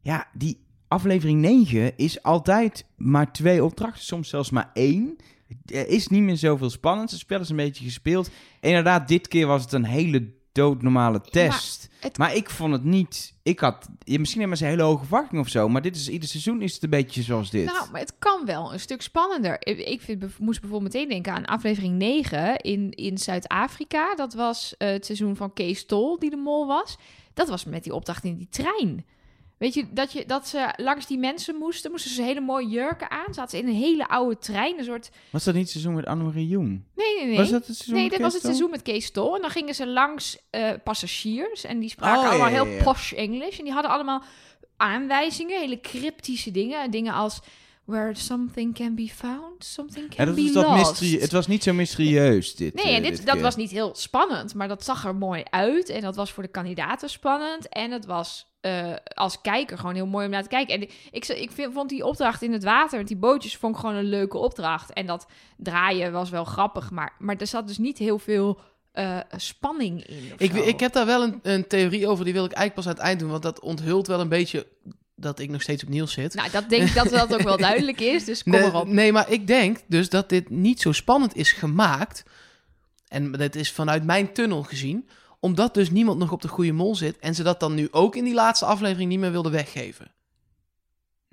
Ja, 0.00 0.26
die 0.32 0.64
aflevering 0.88 1.40
9 1.40 1.96
is 1.96 2.22
altijd 2.22 2.86
maar 2.96 3.32
twee 3.32 3.64
opdrachten, 3.64 4.04
soms 4.04 4.28
zelfs 4.28 4.50
maar 4.50 4.70
één. 4.72 5.16
Er 5.64 5.88
is 5.88 6.08
niet 6.08 6.22
meer 6.22 6.36
zoveel 6.36 6.70
spannend. 6.70 7.10
Het 7.10 7.20
spel 7.20 7.40
is 7.40 7.48
een 7.48 7.56
beetje 7.56 7.84
gespeeld. 7.84 8.30
Inderdaad, 8.60 9.08
dit 9.08 9.28
keer 9.28 9.46
was 9.46 9.62
het 9.62 9.72
een 9.72 9.84
hele 9.84 10.32
doodnormale 10.52 11.20
test. 11.20 11.88
het- 12.00 12.18
Maar 12.18 12.34
ik 12.34 12.50
vond 12.50 12.72
het 12.72 12.84
niet... 12.84 13.34
Ik 13.42 13.58
had... 13.60 13.88
Misschien 14.04 14.40
hebben 14.40 14.58
ze 14.58 14.64
hele 14.64 14.82
hoge 14.82 15.04
verwachting 15.04 15.40
of 15.40 15.48
zo, 15.48 15.68
maar 15.68 15.82
dit 15.82 15.96
is, 15.96 16.08
ieder 16.08 16.28
seizoen 16.28 16.62
is 16.62 16.74
het 16.74 16.82
een 16.82 16.90
beetje 16.90 17.22
zoals 17.22 17.50
dit. 17.50 17.64
Nou, 17.64 17.90
maar 17.90 18.00
het 18.00 18.14
kan 18.18 18.44
wel 18.46 18.72
een 18.72 18.80
stuk 18.80 19.02
spannender. 19.02 19.56
Ik, 19.66 20.00
vind, 20.00 20.38
moest 20.38 20.60
bijvoorbeeld 20.60 20.92
meteen 20.92 21.08
denken 21.08 21.32
aan 21.32 21.44
aflevering 21.44 21.96
9 21.98 22.56
in, 22.56 22.90
in 22.90 23.18
Zuid-Afrika. 23.18 24.14
Dat 24.14 24.34
was 24.34 24.74
eh, 24.76 24.88
het 24.88 25.04
seizoen 25.06 25.36
van 25.36 25.52
Kees 25.52 25.86
Tol, 25.86 26.18
die 26.18 26.30
de 26.30 26.36
mol 26.36 26.66
was. 26.66 26.96
Dat 27.34 27.48
was 27.48 27.64
met 27.64 27.82
die 27.84 27.94
opdracht 27.94 28.24
in 28.24 28.36
die 28.36 28.48
trein. 28.50 29.04
Weet 29.60 29.74
je, 29.74 29.86
dat, 29.90 30.12
je, 30.12 30.26
dat 30.26 30.48
ze 30.48 30.72
langs 30.76 31.06
die 31.06 31.18
mensen 31.18 31.56
moesten, 31.56 31.90
moesten 31.90 32.10
ze 32.10 32.22
hele 32.22 32.40
mooie 32.40 32.68
jurken 32.68 33.10
aan. 33.10 33.34
Zaten 33.34 33.50
ze 33.50 33.64
in 33.64 33.68
een 33.68 33.80
hele 33.80 34.08
oude 34.08 34.38
trein, 34.38 34.78
een 34.78 34.84
soort... 34.84 35.10
Was 35.30 35.44
dat 35.44 35.54
niet 35.54 35.62
het 35.62 35.72
seizoen 35.72 35.94
met 35.94 36.06
Annemarie 36.06 36.48
Jong? 36.48 36.82
Nee, 36.94 37.16
nee, 37.16 37.26
nee. 37.26 37.36
Was 37.36 37.50
dat 37.50 37.66
het 37.66 37.76
seizoen 37.76 37.94
nee, 37.94 38.10
dat 38.10 38.20
was 38.20 38.32
het 38.32 38.42
seizoen 38.42 38.70
met 38.70 38.82
Kees 38.82 39.10
Tol. 39.10 39.34
En 39.34 39.40
dan 39.40 39.50
gingen 39.50 39.74
ze 39.74 39.86
langs 39.86 40.38
eh, 40.50 40.70
passagiers. 40.84 41.64
En 41.64 41.80
die 41.80 41.88
spraken 41.88 42.18
Oh, 42.18 42.24
ja, 42.24 42.30
allemaal 42.30 42.64
ja, 42.64 42.64
heel 42.64 42.82
posh 42.82 43.12
Engels. 43.12 43.58
En 43.58 43.64
die 43.64 43.72
hadden 43.72 43.90
allemaal 43.90 44.22
aanwijzingen, 44.76 45.60
hele 45.60 45.80
cryptische 45.80 46.50
dingen. 46.50 46.90
Dingen 46.90 47.12
als... 47.12 47.40
Where 47.90 48.14
something 48.14 48.74
can 48.74 48.94
be 48.94 49.08
found, 49.08 49.64
something 49.64 50.14
can 50.14 50.26
dat 50.26 50.34
be 50.34 50.40
is 50.40 50.52
dat 50.52 50.64
lost. 50.66 50.90
mysterie, 50.90 51.20
het 51.20 51.32
was 51.32 51.46
niet 51.46 51.62
zo 51.62 51.72
mysterieus, 51.72 52.54
dit. 52.54 52.74
Nee, 52.74 52.84
eh, 52.84 52.96
en 52.96 53.02
dit, 53.02 53.16
dit 53.16 53.26
dat 53.26 53.34
keer. 53.34 53.42
was 53.42 53.56
niet 53.56 53.70
heel 53.70 53.94
spannend, 53.94 54.54
maar 54.54 54.68
dat 54.68 54.84
zag 54.84 55.04
er 55.04 55.14
mooi 55.14 55.42
uit. 55.50 55.88
En 55.88 56.00
dat 56.00 56.16
was 56.16 56.32
voor 56.32 56.42
de 56.42 56.48
kandidaten 56.48 57.10
spannend. 57.10 57.68
En 57.68 57.90
het 57.90 58.06
was 58.06 58.46
eh, 58.60 58.94
als 59.14 59.40
kijker 59.40 59.78
gewoon 59.78 59.94
heel 59.94 60.06
mooi 60.06 60.24
om 60.24 60.30
naar 60.30 60.42
te 60.42 60.48
kijken. 60.48 60.74
En 60.74 60.82
ik, 61.10 61.26
ik 61.28 61.50
vind, 61.50 61.72
vond 61.72 61.88
die 61.88 62.04
opdracht 62.04 62.42
in 62.42 62.52
het 62.52 62.64
water, 62.64 62.98
met 62.98 63.08
die 63.08 63.16
bootjes, 63.16 63.56
vond 63.56 63.74
ik 63.74 63.80
gewoon 63.80 63.96
een 63.96 64.08
leuke 64.08 64.38
opdracht. 64.38 64.92
En 64.92 65.06
dat 65.06 65.26
draaien 65.56 66.12
was 66.12 66.30
wel 66.30 66.44
grappig, 66.44 66.90
maar, 66.90 67.12
maar 67.18 67.36
er 67.36 67.46
zat 67.46 67.66
dus 67.66 67.78
niet 67.78 67.98
heel 67.98 68.18
veel 68.18 68.60
eh, 68.92 69.18
spanning 69.36 70.06
in. 70.06 70.32
Ik, 70.36 70.52
ik 70.52 70.80
heb 70.80 70.92
daar 70.92 71.06
wel 71.06 71.22
een, 71.22 71.38
een 71.42 71.66
theorie 71.66 72.08
over, 72.08 72.24
die 72.24 72.34
wil 72.34 72.44
ik 72.44 72.52
eigenlijk 72.52 72.74
pas 72.74 72.86
aan 72.86 72.98
het 72.98 73.08
eind 73.08 73.20
doen. 73.20 73.30
Want 73.30 73.42
dat 73.42 73.60
onthult 73.60 74.06
wel 74.06 74.20
een 74.20 74.28
beetje 74.28 74.66
dat 75.20 75.38
ik 75.38 75.50
nog 75.50 75.62
steeds 75.62 75.82
op 75.82 75.88
Niels 75.88 76.12
zit. 76.12 76.34
Nou, 76.34 76.50
dat 76.50 76.68
denk 76.68 76.88
ik 76.88 76.94
dat 76.94 77.08
dat 77.08 77.34
ook 77.34 77.42
wel 77.42 77.56
duidelijk 77.68 78.00
is, 78.00 78.24
dus 78.24 78.42
kom 78.42 78.52
nee, 78.52 78.62
erop. 78.62 78.88
nee, 78.88 79.12
maar 79.12 79.30
ik 79.30 79.46
denk 79.46 79.78
dus 79.86 80.08
dat 80.08 80.28
dit 80.28 80.50
niet 80.50 80.80
zo 80.80 80.92
spannend 80.92 81.36
is 81.36 81.52
gemaakt. 81.52 82.22
En 83.08 83.32
dat 83.32 83.54
is 83.54 83.72
vanuit 83.72 84.04
mijn 84.04 84.32
tunnel 84.32 84.62
gezien. 84.62 85.08
Omdat 85.40 85.74
dus 85.74 85.90
niemand 85.90 86.18
nog 86.18 86.32
op 86.32 86.42
de 86.42 86.48
goede 86.48 86.72
mol 86.72 86.94
zit. 86.96 87.18
En 87.18 87.34
ze 87.34 87.42
dat 87.42 87.60
dan 87.60 87.74
nu 87.74 87.88
ook 87.90 88.16
in 88.16 88.24
die 88.24 88.34
laatste 88.34 88.64
aflevering 88.64 89.10
niet 89.10 89.18
meer 89.18 89.30
wilden 89.30 89.52
weggeven. 89.52 90.12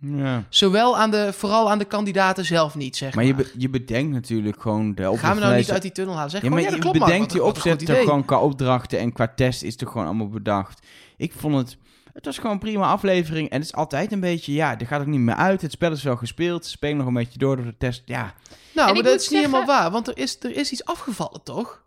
Ja. 0.01 0.43
Zowel 0.49 0.97
aan 0.97 1.11
de, 1.11 1.33
vooral 1.33 1.71
aan 1.71 1.77
de 1.77 1.85
kandidaten 1.85 2.45
zelf 2.45 2.75
niet, 2.75 2.97
zeg 2.97 3.15
Maar 3.15 3.25
maar. 3.25 3.37
je, 3.37 3.43
be- 3.43 3.53
je 3.57 3.69
bedenkt 3.69 4.11
natuurlijk 4.11 4.61
gewoon 4.61 4.95
de. 4.95 5.17
Gaan 5.17 5.35
we 5.35 5.41
nou 5.41 5.55
niet 5.55 5.71
uit 5.71 5.81
die 5.81 5.91
tunnel 5.91 6.15
halen? 6.15 6.31
Zeg 6.31 6.41
Ja, 6.41 6.49
maar 6.49 6.59
gewoon, 6.59 6.75
ja, 6.77 6.83
dat 6.83 6.93
je 6.93 6.99
bedenkt 6.99 7.31
die 7.31 7.43
opzet 7.43 7.85
toch 7.85 7.97
gewoon 7.99 8.25
qua 8.25 8.39
opdrachten 8.39 8.99
en 8.99 9.13
qua 9.13 9.27
test 9.35 9.63
is 9.63 9.75
toch 9.75 9.91
gewoon 9.91 10.07
allemaal 10.07 10.29
bedacht. 10.29 10.85
Ik 11.17 11.33
vond 11.37 11.55
het, 11.55 11.77
het 12.17 12.25
was 12.25 12.37
gewoon 12.37 12.51
een 12.51 12.59
prima 12.59 12.87
aflevering 12.87 13.49
en 13.49 13.57
het 13.57 13.65
is 13.67 13.75
altijd 13.75 14.11
een 14.11 14.19
beetje, 14.19 14.53
ja, 14.53 14.79
er 14.79 14.87
gaat 14.87 15.01
ook 15.01 15.07
niet 15.07 15.19
meer 15.19 15.35
uit. 15.35 15.61
Het 15.61 15.71
spel 15.71 15.91
is 15.91 16.03
wel 16.03 16.15
gespeeld, 16.15 16.65
ze 16.65 16.71
spelen 16.71 16.97
nog 16.97 17.07
een 17.07 17.13
beetje 17.13 17.39
door 17.39 17.55
door 17.55 17.65
de 17.65 17.77
test. 17.77 18.01
Ja, 18.05 18.33
Nou, 18.73 18.87
En 18.87 18.93
maar 18.93 19.03
dat 19.03 19.21
is 19.21 19.29
niet 19.29 19.39
helemaal 19.39 19.65
waar. 19.65 19.91
Want 19.91 20.07
er 20.07 20.17
is, 20.17 20.37
er 20.39 20.55
is 20.55 20.71
iets 20.71 20.85
afgevallen, 20.85 21.43
toch? 21.43 21.85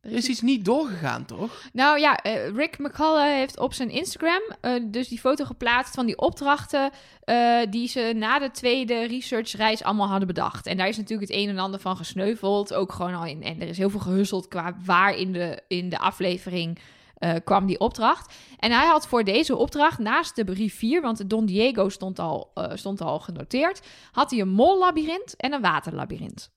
Er 0.00 0.12
is 0.12 0.28
iets 0.28 0.40
niet 0.40 0.64
doorgegaan, 0.64 1.24
toch? 1.24 1.62
Nou 1.72 1.98
ja, 1.98 2.16
eh, 2.16 2.48
Rick 2.48 2.78
McCullough 2.78 3.34
heeft 3.34 3.58
op 3.58 3.74
zijn 3.74 3.90
Instagram 3.90 4.42
eh, 4.60 4.72
dus 4.84 5.08
die 5.08 5.18
foto 5.18 5.44
geplaatst 5.44 5.94
van 5.94 6.06
die 6.06 6.18
opdrachten 6.18 6.90
eh, 7.20 7.60
die 7.70 7.88
ze 7.88 8.12
na 8.16 8.38
de 8.38 8.50
tweede 8.50 9.06
researchreis 9.06 9.82
allemaal 9.82 10.08
hadden 10.08 10.26
bedacht. 10.26 10.66
En 10.66 10.76
daar 10.76 10.88
is 10.88 10.96
natuurlijk 10.96 11.30
het 11.30 11.38
een 11.40 11.48
en 11.48 11.58
ander 11.58 11.80
van 11.80 11.96
gesneuveld, 11.96 12.74
ook 12.74 12.92
gewoon 12.92 13.14
al 13.14 13.24
in. 13.24 13.42
En 13.42 13.60
er 13.60 13.68
is 13.68 13.78
heel 13.78 13.90
veel 13.90 14.00
gehusseld 14.00 14.48
qua 14.48 14.76
waar 14.84 15.16
in 15.16 15.32
de, 15.32 15.62
in 15.68 15.88
de 15.88 15.98
aflevering 15.98 16.78
eh, 17.18 17.34
kwam 17.44 17.66
die 17.66 17.80
opdracht. 17.80 18.34
En 18.58 18.70
hij 18.72 18.86
had 18.86 19.06
voor 19.06 19.24
deze 19.24 19.56
opdracht, 19.56 19.98
naast 19.98 20.36
de 20.36 20.42
rivier, 20.52 21.00
want 21.02 21.16
de 21.18 21.26
Don 21.26 21.46
Diego 21.46 21.88
stond 21.88 22.18
al, 22.18 22.50
eh, 22.54 22.70
stond 22.74 23.00
al 23.00 23.18
genoteerd, 23.20 23.80
had 24.12 24.30
hij 24.30 24.40
een 24.40 24.48
mollabyrint 24.48 25.36
en 25.36 25.52
een 25.52 25.60
waterlabyrint. 25.60 26.50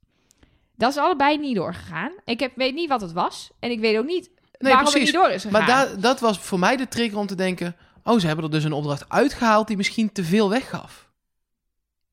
Dat 0.75 0.89
is 0.91 0.97
allebei 0.97 1.37
niet 1.37 1.55
doorgegaan. 1.55 2.11
Ik 2.25 2.39
heb, 2.39 2.51
weet 2.55 2.73
niet 2.73 2.89
wat 2.89 3.01
het 3.01 3.11
was. 3.11 3.51
En 3.59 3.71
ik 3.71 3.79
weet 3.79 3.97
ook 3.97 4.05
niet 4.05 4.29
Nee, 4.57 4.71
waarom 4.73 4.91
precies. 4.91 5.07
het 5.11 5.17
niet 5.17 5.25
door 5.25 5.33
is 5.35 5.41
gegaan. 5.43 5.59
Maar 5.59 5.67
daar- 5.67 5.99
dat 5.99 6.19
was 6.19 6.39
voor 6.39 6.59
mij 6.59 6.77
de 6.77 6.87
trigger 6.87 7.17
om 7.17 7.27
te 7.27 7.35
denken... 7.35 7.75
Oh, 8.03 8.19
ze 8.19 8.27
hebben 8.27 8.45
er 8.45 8.51
dus 8.51 8.63
een 8.63 8.71
opdracht 8.73 9.09
uitgehaald 9.09 9.67
die 9.67 9.77
misschien 9.77 10.11
te 10.11 10.23
veel 10.23 10.49
weggaf. 10.49 11.09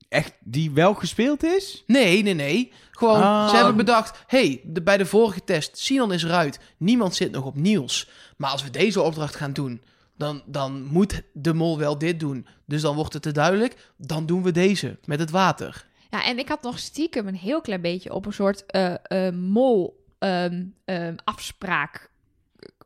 echt, 0.09 0.33
die 0.39 0.71
wel 0.71 0.93
gespeeld 0.93 1.43
is? 1.43 1.83
Nee, 1.87 2.23
nee, 2.23 2.33
nee. 2.33 2.71
Gewoon, 2.99 3.21
Ah. 3.21 3.49
ze 3.49 3.55
hebben 3.55 3.75
bedacht... 3.75 4.23
hey, 4.27 4.61
de, 4.63 4.81
bij 4.81 4.97
de 4.97 5.05
vorige 5.05 5.43
test, 5.43 5.77
Sinan 5.77 6.13
is 6.13 6.23
eruit. 6.23 6.59
Niemand 6.77 7.15
zit 7.15 7.31
nog 7.31 7.45
op 7.45 7.55
Niels. 7.55 8.09
Maar 8.37 8.51
als 8.51 8.63
we 8.63 8.69
deze 8.69 9.01
opdracht 9.01 9.35
gaan 9.35 9.53
doen... 9.53 9.81
Dan, 10.17 10.41
dan 10.45 10.83
moet 10.83 11.21
de 11.33 11.53
mol 11.53 11.77
wel 11.77 11.97
dit 11.97 12.19
doen. 12.19 12.47
Dus 12.65 12.81
dan 12.81 12.95
wordt 12.95 13.13
het 13.13 13.21
te 13.21 13.31
duidelijk. 13.31 13.91
Dan 13.97 14.25
doen 14.25 14.43
we 14.43 14.51
deze, 14.51 14.97
met 15.05 15.19
het 15.19 15.29
water. 15.31 15.85
Ja, 16.09 16.23
en 16.25 16.39
ik 16.39 16.47
had 16.47 16.61
nog 16.61 16.79
stiekem 16.79 17.27
een 17.27 17.35
heel 17.35 17.61
klein 17.61 17.81
beetje 17.81 18.13
op 18.13 18.25
een 18.25 18.33
soort 18.33 18.65
eh, 18.65 18.93
eh, 19.27 19.33
mol 19.33 20.05
ehm, 20.19 20.63
ehm, 20.85 21.15
afspraak 21.23 22.09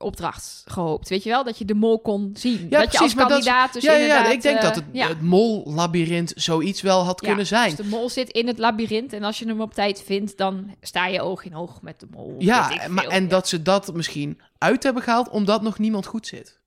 opdracht 0.04 0.64
gehoopt. 0.66 1.10
Weet 1.10 1.24
je 1.24 1.30
wel? 1.30 1.44
Dat 1.44 1.58
je 1.58 1.66
de 1.66 1.74
mol 1.74 2.00
kon 2.00 2.30
zien. 2.34 2.68
Ja, 2.70 2.80
dat 2.80 2.92
je 2.92 3.00
als 3.00 3.14
maar 3.14 3.28
dat 3.28 3.38
is- 3.38 3.46
kandidaat 3.46 3.74
dus 3.74 3.84
ja, 3.84 3.94
ja, 3.94 4.26
ik 4.32 4.42
denk 4.42 4.58
eh, 4.58 4.64
dat 4.64 4.76
het, 4.76 4.84
ja. 4.92 5.08
het 5.08 5.22
mol-labyrinth 5.22 6.34
zoiets 6.36 6.82
wel 6.82 7.04
had 7.04 7.22
Ja, 7.22 7.28
kunnen 7.28 7.46
zijn. 7.48 7.76
Dus 7.76 7.86
de 7.86 7.92
mol 7.96 8.10
zit 8.10 8.30
in 8.30 8.48
het 8.48 8.58
labyrint 8.58 9.14
en 9.14 9.24
als 9.24 9.40
je 9.40 9.48
hem 9.48 9.62
op 9.62 9.74
tijd 9.74 10.04
vindt, 10.06 10.38
dan 10.38 10.76
sta 10.82 11.08
je 11.08 11.22
oog 11.22 11.44
in 11.44 11.56
oog 11.56 11.82
met 11.82 12.00
de 12.00 12.08
mol. 12.12 12.36
Ja, 12.40 12.72
maar, 12.90 13.08
en 13.08 13.28
dat 13.28 13.48
ze 13.48 13.62
dat 13.62 13.94
misschien 13.94 14.40
uit 14.58 14.84
hebben 14.84 15.04
gehaald 15.04 15.30
omdat 15.30 15.62
nog 15.62 15.80
niemand 15.80 16.06
goed 16.06 16.28
zit. 16.28 16.62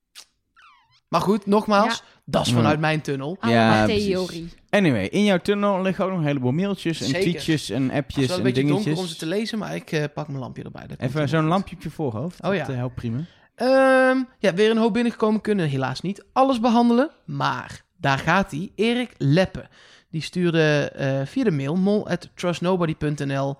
Maar 1.07 1.21
goed, 1.21 1.45
nogmaals, 1.45 2.03
dat 2.29 2.45
is 2.45 2.53
vanuit 2.53 2.79
mijn 2.79 3.01
tunnel. 3.01 3.37
Allemaal 3.39 3.63
Ja, 3.63 3.83
precies. 3.83 4.05
theorie. 4.05 4.49
Anyway, 4.69 5.05
in 5.05 5.23
jouw 5.23 5.37
tunnel 5.37 5.81
liggen 5.81 6.05
ook 6.05 6.11
nog 6.11 6.19
een 6.19 6.25
heleboel 6.25 6.51
mailtjes 6.51 6.99
en 7.01 7.05
Zeker. 7.07 7.21
tweetjes 7.21 7.69
en 7.69 7.83
Het 7.83 7.91
is 7.91 7.97
appjes 7.97 8.27
wel 8.27 8.37
een 8.37 8.37
en 8.37 8.43
beetje 8.53 8.61
donker 8.67 8.83
dingetjes. 8.83 9.07
om 9.07 9.13
ze 9.13 9.19
te 9.19 9.25
lezen, 9.25 9.57
maar 9.57 9.75
ik 9.75 9.91
eh, 9.91 10.03
pak 10.13 10.27
mijn 10.27 10.39
lampje 10.39 10.63
erbij. 10.63 10.87
Dat 10.87 10.99
Even 10.99 11.29
zo'n 11.29 11.45
lampje 11.45 11.75
op 11.75 11.81
je 11.81 11.89
voorhoofd. 11.89 12.43
Oh 12.43 12.53
ja. 12.53 12.59
Dat 12.59 12.69
eh, 12.69 12.75
helpt 12.75 12.95
prima. 12.95 13.17
Ehm, 13.55 14.17
ja, 14.39 14.53
weer 14.53 14.71
een 14.71 14.77
hoop 14.77 14.93
binnengekomen. 14.93 15.41
Kunnen 15.41 15.67
helaas 15.69 16.01
niet 16.01 16.25
alles 16.33 16.59
behandelen. 16.59 17.09
Maar 17.25 17.81
daar 17.97 18.17
gaat 18.19 18.51
hij. 18.51 18.71
Erik 18.75 19.13
Leppe. 19.17 19.67
Die 20.11 20.21
stuurde 20.21 20.91
eh, 20.95 21.21
via 21.25 21.43
de 21.43 21.51
mail 21.51 21.75
mol@trustnobody.nl. 21.75 23.57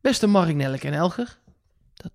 Beste 0.00 0.26
Mark, 0.26 0.54
Nelleke 0.54 0.86
en 0.86 0.92
Elger. 0.94 1.38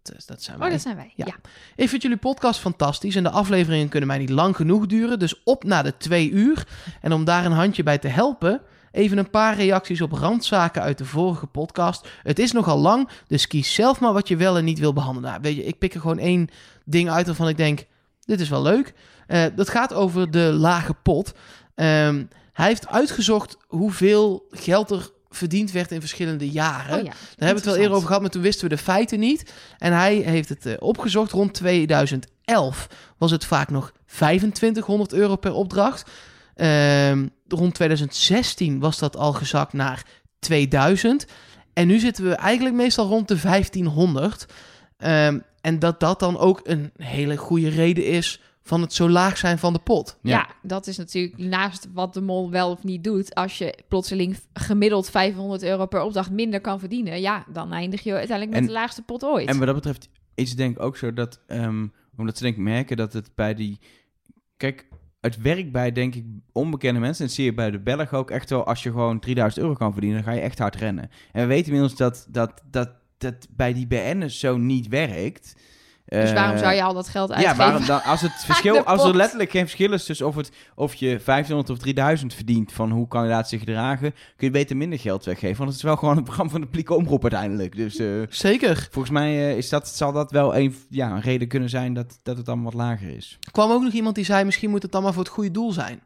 Dat, 0.02 0.16
eh, 0.16 0.22
dat 0.26 0.44
zijn 0.44 0.58
wij. 0.58 0.68
Oh, 0.68 0.74
dat 0.74 0.82
zijn 0.82 0.96
wij. 0.96 1.14
Ja. 1.16 1.26
Ja. 1.26 1.36
Ik 1.76 1.90
vind 1.90 2.02
jullie 2.02 2.18
podcast 2.18 2.60
fantastisch 2.60 3.16
en 3.16 3.24
de 3.24 3.30
afleveringen 3.30 3.90
kunnen 3.90 4.08
mij 4.08 4.18
niet 4.18 4.30
lang 4.30 4.56
genoeg 4.56 4.86
duren. 4.86 5.20
Dus 5.20 5.44
op 5.44 5.64
naar 5.64 5.84
de 5.84 5.98
twee 5.98 6.30
uur. 6.30 6.68
En 7.02 7.14
om 7.14 7.24
daar 7.24 7.46
een 7.46 7.52
handje 7.52 7.84
bij 7.84 7.98
te 7.98 8.08
helpen, 8.08 8.62
even 8.92 9.18
een 9.18 9.30
paar 9.30 9.56
reacties 9.56 10.02
op 10.02 10.12
randzaken 10.12 10.82
uit 10.82 10.98
de 10.98 11.06
vorige 11.06 11.48
podcast. 11.48 12.08
Het 12.24 12.40
is 12.40 12.52
nogal 12.52 12.78
lang, 12.78 13.10
dus 13.28 13.48
kies 13.48 13.74
zelf 13.74 14.00
maar 14.00 14.14
wat 14.14 14.28
je 14.28 14.36
wel 14.36 14.58
en 14.58 14.64
niet 14.64 14.80
wil 14.80 14.94
behandelen. 14.94 15.30
Nou, 15.30 15.42
weet 15.42 15.56
je, 15.56 15.64
ik 15.64 15.78
pik 15.78 15.94
er 15.94 16.02
gewoon 16.02 16.20
één 16.20 16.50
ding 16.86 17.10
uit 17.10 17.26
waarvan 17.26 17.48
ik 17.48 17.58
denk, 17.58 17.86
dit 18.20 18.40
is 18.40 18.50
wel 18.50 18.62
leuk. 18.62 18.94
Eh, 19.28 19.46
dat 19.56 19.70
gaat 19.70 19.94
over 19.94 20.32
de 20.32 20.54
lage 20.54 20.94
pot. 20.94 21.34
Ehm, 21.76 22.24
hij 22.54 22.68
heeft 22.68 22.88
uitgezocht 22.88 23.58
hoeveel 23.68 24.48
geld 24.50 24.92
er 24.92 25.10
verdiend 25.32 25.72
werd 25.72 25.92
in 25.92 26.00
verschillende 26.00 26.50
jaren. 26.50 26.98
Oh 26.98 27.04
ja. 27.04 27.10
Daar 27.10 27.48
hebben 27.48 27.48
we 27.48 27.54
het 27.54 27.64
wel 27.64 27.76
eerder 27.76 27.96
over 27.96 28.08
gehad, 28.08 28.22
maar 28.22 28.32
toen 28.32 28.42
wisten 28.42 28.70
we 28.70 28.76
de 28.76 28.82
feiten 28.82 29.20
niet. 29.20 29.54
En 29.78 29.94
hij 29.94 30.16
heeft 30.16 30.50
het 30.50 30.66
eh, 30.66 30.74
opgezocht. 30.80 31.32
Rond 31.32 31.54
2011 31.54 32.88
was 33.18 33.32
het 33.32 33.46
vaak 33.46 33.70
nog 33.70 33.92
2500 34.06 35.14
euro 35.14 35.36
per 35.36 35.54
opdracht. 35.54 36.10
Ehm, 36.56 37.28
rond 37.48 37.74
2016 37.74 38.80
was 38.80 39.00
dat 39.00 39.18
al 39.18 39.34
gezakt 39.34 39.74
naar 39.74 40.06
2000. 40.40 41.26
En 41.74 41.88
nu 41.88 42.00
zitten 42.00 42.24
we 42.24 42.34
eigenlijk 42.34 42.76
meestal 42.76 43.08
rond 43.08 43.28
de 43.28 43.38
1500. 43.38 44.46
Ehm, 44.98 45.40
en 45.62 45.80
dat 45.80 46.00
dat 46.00 46.20
dan 46.20 46.38
ook 46.38 46.60
een 46.64 46.92
hele 46.98 47.38
goede 47.38 47.70
reden 47.70 48.06
is 48.06 48.40
van 48.72 48.82
het 48.82 48.94
zo 48.94 49.10
laag 49.10 49.38
zijn 49.38 49.58
van 49.58 49.74
de 49.74 49.80
pot. 49.80 50.18
Ja. 50.22 50.30
Ja. 50.32 50.50
dat 50.62 50.88
is 50.88 50.98
natuurlijk 50.98 51.38
naast 51.38 51.88
wat 51.94 52.14
de 52.14 52.22
mol 52.22 52.50
wel 52.52 52.72
of 52.72 52.84
niet 52.84 53.04
doet. 53.04 53.36
Als 53.36 53.58
je 53.58 53.78
plotseling 53.88 54.38
gemiddeld 54.54 55.10
500 55.10 55.64
euro 55.64 55.86
per 55.86 56.02
opdracht 56.02 56.32
minder 56.32 56.62
kan 56.62 56.80
verdienen, 56.80 57.22
ja, 57.22 57.46
dan 57.54 57.72
eindig 57.74 58.02
je 58.04 58.12
uiteindelijk 58.14 58.50
met 58.52 58.60
En- 58.60 58.66
de 58.68 58.72
laagste 58.74 59.02
pot 59.02 59.24
ooit. 59.24 59.48
En 59.48 59.58
wat 59.58 59.66
dat 59.66 59.76
betreft 59.76 60.10
is 60.36 60.50
het 60.50 60.58
denk 60.58 60.76
ik 60.76 60.82
ook 60.82 60.98
zo 60.98 61.14
dat, 61.14 61.40
ehm, 61.48 61.88
omdat 62.18 62.38
ze 62.38 62.44
denk 62.44 62.56
ik 62.56 62.62
merken 62.62 62.98
dat 62.98 63.14
het 63.14 63.32
bij 63.36 63.54
die, 63.54 63.80
kijk, 64.58 64.88
het 65.22 65.42
werkt 65.42 65.72
bij 65.72 65.92
denk 65.92 66.16
ik 66.16 66.26
onbekende 66.52 67.00
mensen, 67.00 67.20
en 67.22 67.26
dat 67.26 67.36
zie 67.36 67.46
je 67.46 67.54
bij 67.54 67.72
de 67.72 67.80
Belg 67.80 68.14
ook 68.14 68.32
echt 68.32 68.50
wel, 68.50 68.66
als 68.66 68.84
je 68.84 68.90
gewoon 68.90 69.20
3000 69.20 69.64
euro 69.64 69.76
kan 69.76 69.92
verdienen, 69.92 70.24
dan 70.24 70.32
ga 70.34 70.38
je 70.40 70.44
echt 70.46 70.60
hard 70.60 70.76
rennen. 70.76 71.10
En 71.32 71.42
we 71.42 71.48
weten 71.48 71.66
inmiddels 71.66 71.96
dat 71.96 72.28
dat, 72.30 72.62
dat, 72.70 72.90
dat 73.18 73.48
bij 73.50 73.74
die 73.74 73.88
BN'ers 73.88 74.40
zo 74.40 74.58
niet 74.58 74.88
werkt. 74.88 75.56
Dus 76.20 76.34
waarom 76.34 76.56
Eh, 76.56 76.62
zou 76.62 76.74
je 76.74 76.84
al 76.84 76.94
dat 76.94 77.08
geld 77.08 77.30
ja, 77.30 77.36
uitgeven? 77.36 77.58
waarom 77.58 77.86
dan, 77.86 78.04
als 78.04 78.22
het 78.22 78.32
verschil, 78.46 78.84
als 78.84 79.04
er 79.04 79.16
letterlijk 79.16 79.52
geen 79.52 79.62
verschil 79.62 79.94
is 79.94 80.06
tussen 80.06 80.28
of, 80.28 80.36
het, 80.36 80.52
of 80.76 80.94
je 80.94 81.20
500 81.20 81.70
of 81.70 81.78
3000 81.78 82.34
verdient 82.34 82.72
van 82.72 82.92
hoe 82.92 83.08
kandidaten 83.08 83.50
zich 83.50 83.60
gedragen, 83.60 84.12
kun 84.12 84.48
je 84.48 84.52
beter 84.52 84.78
minder 84.78 85.00
geld 85.00 85.26
weggeven. 85.26 85.58
Want 85.58 85.70
het 85.70 85.78
is 85.78 85.84
wel 85.84 85.96
gewoon 85.96 86.18
een 86.18 86.24
programma 86.24 86.52
van 86.52 86.62
de 86.62 86.68
publieke 86.68 86.94
omroep 86.94 87.22
uiteindelijk. 87.22 87.76
Dus 87.76 87.98
eh, 87.98 88.08
Zeker. 88.30 88.88
volgens 88.92 89.14
mij 89.14 89.32
eh, 89.50 89.58
is 89.58 89.70
dat, 89.70 89.88
zal 89.88 90.12
dat 90.12 90.32
wel 90.32 90.56
een, 90.58 90.76
ja, 90.90 91.12
een 91.12 91.22
reden 91.22 91.48
kunnen 91.48 91.70
zijn 91.70 91.94
dat, 91.94 92.20
dat 92.24 92.38
het 92.38 92.46
dan 92.46 92.64
wat 92.64 92.74
lager 92.74 93.16
is. 93.16 93.38
Er 93.42 93.52
kwam 93.52 93.72
ook 93.72 93.84
nog 93.84 93.94
iemand 93.94 94.16
die 94.16 94.26
zei, 94.26 94.44
misschien 94.44 94.70
moet 94.70 94.82
het 94.84 94.92
dan 94.92 95.04
maar 95.04 95.14
voor 95.14 95.24
het 95.24 95.32
goede 95.32 95.52
doel 95.52 95.72
zijn. 95.72 96.02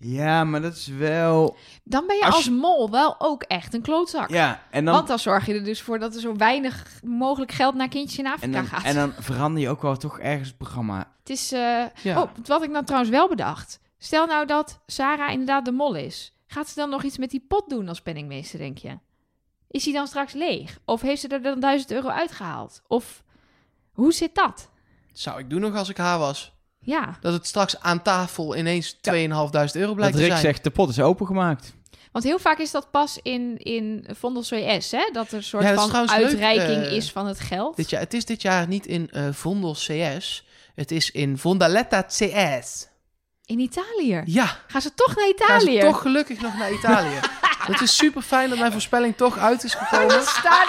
Ja, 0.00 0.44
maar 0.44 0.62
dat 0.62 0.74
is 0.74 0.86
wel... 0.86 1.56
Dan 1.84 2.06
ben 2.06 2.16
je 2.16 2.24
Als 2.24 2.34
als, 2.34 2.44
je- 2.44 2.50
mol 2.50 2.90
wel 2.90 3.14
ook 3.20 3.42
echt 3.42 3.74
een 3.74 3.82
klootzak. 3.82 4.30
Ja, 4.30 4.62
en 4.70 4.84
dan... 4.84 4.94
Want 4.94 5.08
dan 5.08 5.18
zorg 5.18 5.46
je 5.46 5.54
er 5.54 5.64
dus 5.64 5.82
voor 5.82 5.98
dat 5.98 6.14
er 6.14 6.20
zo 6.20 6.36
weinig 6.36 7.00
mogelijk 7.04 7.52
geld 7.52 7.74
naar 7.74 7.88
kindjes 7.88 8.18
in 8.18 8.26
en 8.26 8.32
Afrika 8.32 8.52
dan, 8.56 8.66
gaat. 8.66 8.84
en 8.84 8.94
dan 8.94 9.12
verander 9.18 9.62
je 9.62 9.68
ook 9.68 9.82
wel 9.82 9.96
toch 9.96 10.18
ergens 10.18 10.48
het 10.48 10.58
programma. 10.58 11.12
Het 11.18 11.30
is. 11.30 11.52
eh, 11.52 11.84
Ja. 12.02 12.22
Oh, 12.22 12.30
wat 12.44 12.62
ik 12.62 12.70
nou 12.70 12.84
trouwens 12.84 13.12
wel 13.12 13.28
bedacht. 13.28 13.80
Stel 13.98 14.26
nou 14.26 14.46
dat 14.46 14.80
Sarah 14.86 15.30
inderdaad 15.32 15.64
de 15.64 15.72
mol 15.72 15.94
is. 15.94 16.32
Gaat 16.46 16.68
ze 16.68 16.74
dan 16.74 16.90
nog 16.90 17.02
iets 17.02 17.18
met 17.18 17.30
die 17.30 17.44
pot 17.48 17.68
doen 17.68 17.88
als 17.88 18.00
penningmeester, 18.02 18.58
denk 18.58 18.78
je? 18.78 18.98
Is 19.70 19.84
die 19.84 19.92
dan 19.92 20.06
straks 20.06 20.32
leeg? 20.32 20.78
Of 20.84 21.00
heeft 21.00 21.20
ze 21.20 21.28
er 21.28 21.42
dan 21.42 21.60
1000 21.60 21.90
euro 21.90 22.08
uitgehaald? 22.08 22.82
Of 22.86 23.22
hoe 23.92 24.12
zit 24.12 24.34
dat? 24.34 24.70
Zou 25.12 25.38
ik 25.38 25.50
doen 25.50 25.60
nog 25.60 25.74
als 25.76 25.88
ik 25.88 25.96
haar 25.96 26.18
was. 26.18 26.56
Ja, 26.80 27.16
Dat 27.20 27.32
het 27.32 27.46
straks 27.46 27.80
aan 27.80 28.02
tafel 28.02 28.56
ineens 28.56 28.94
2.500 28.94 29.00
euro 29.12 29.50
Dat 29.86 29.94
blijkt 29.94 30.14
te 30.14 30.20
Rick 30.20 30.30
zijn. 30.30 30.40
zegt, 30.40 30.64
de 30.64 30.70
pot 30.70 30.88
is 30.88 31.00
opengemaakt. 31.00 31.72
want 32.12 32.24
heel 32.24 32.38
vaak 32.38 32.58
is 32.58 32.70
dat 32.70 32.90
pas 32.90 33.18
in, 33.22 33.56
in 33.58 34.06
Vondel 34.18 34.42
CS, 34.42 34.90
hè? 34.90 35.08
Dat 35.12 35.28
er 35.28 35.34
een 35.36 35.42
soort 35.42 35.62
Ja, 35.62 35.74
dat 35.74 35.84
is 35.84 35.90
van 35.90 36.00
leuk, 36.00 36.10
uitreiking 36.10 36.82
eh, 36.84 36.92
is 36.92 37.10
van 37.12 37.26
het 37.26 37.40
geld. 37.40 37.76
Dit 37.76 37.90
jaar, 37.90 38.00
het 38.00 38.14
is 38.14 38.24
dit 38.24 38.42
jaar 38.42 38.68
niet 38.68 38.86
in 38.86 39.10
eh 39.10 39.28
Vondel 39.32 39.72
CS. 39.72 40.46
Het 40.74 40.90
is 40.90 41.10
in 41.10 41.38
Vondaletta 41.38 42.02
CS. 42.02 42.86
In 43.44 43.58
Italië. 43.58 44.22
Ja, 44.24 44.58
Gaan 44.66 44.80
ze 44.80 44.94
toch 44.94 45.16
naar 45.16 45.32
gaan 45.36 45.60
ze 45.60 45.66
Italië? 45.66 45.80
toch 45.80 46.00
gelukkig 46.00 46.40
nog 46.40 46.56
naar 46.58 46.72
Italië. 46.72 47.18
Het 47.68 47.80
is 47.80 47.96
super 47.96 48.22
fijn 48.22 48.48
dat 48.48 48.58
mijn 48.58 48.72
voorspelling 48.72 49.16
toch 49.16 49.38
uit 49.38 49.64
is 49.64 49.74
gekomen. 49.74 50.22
Staan, 50.40 50.66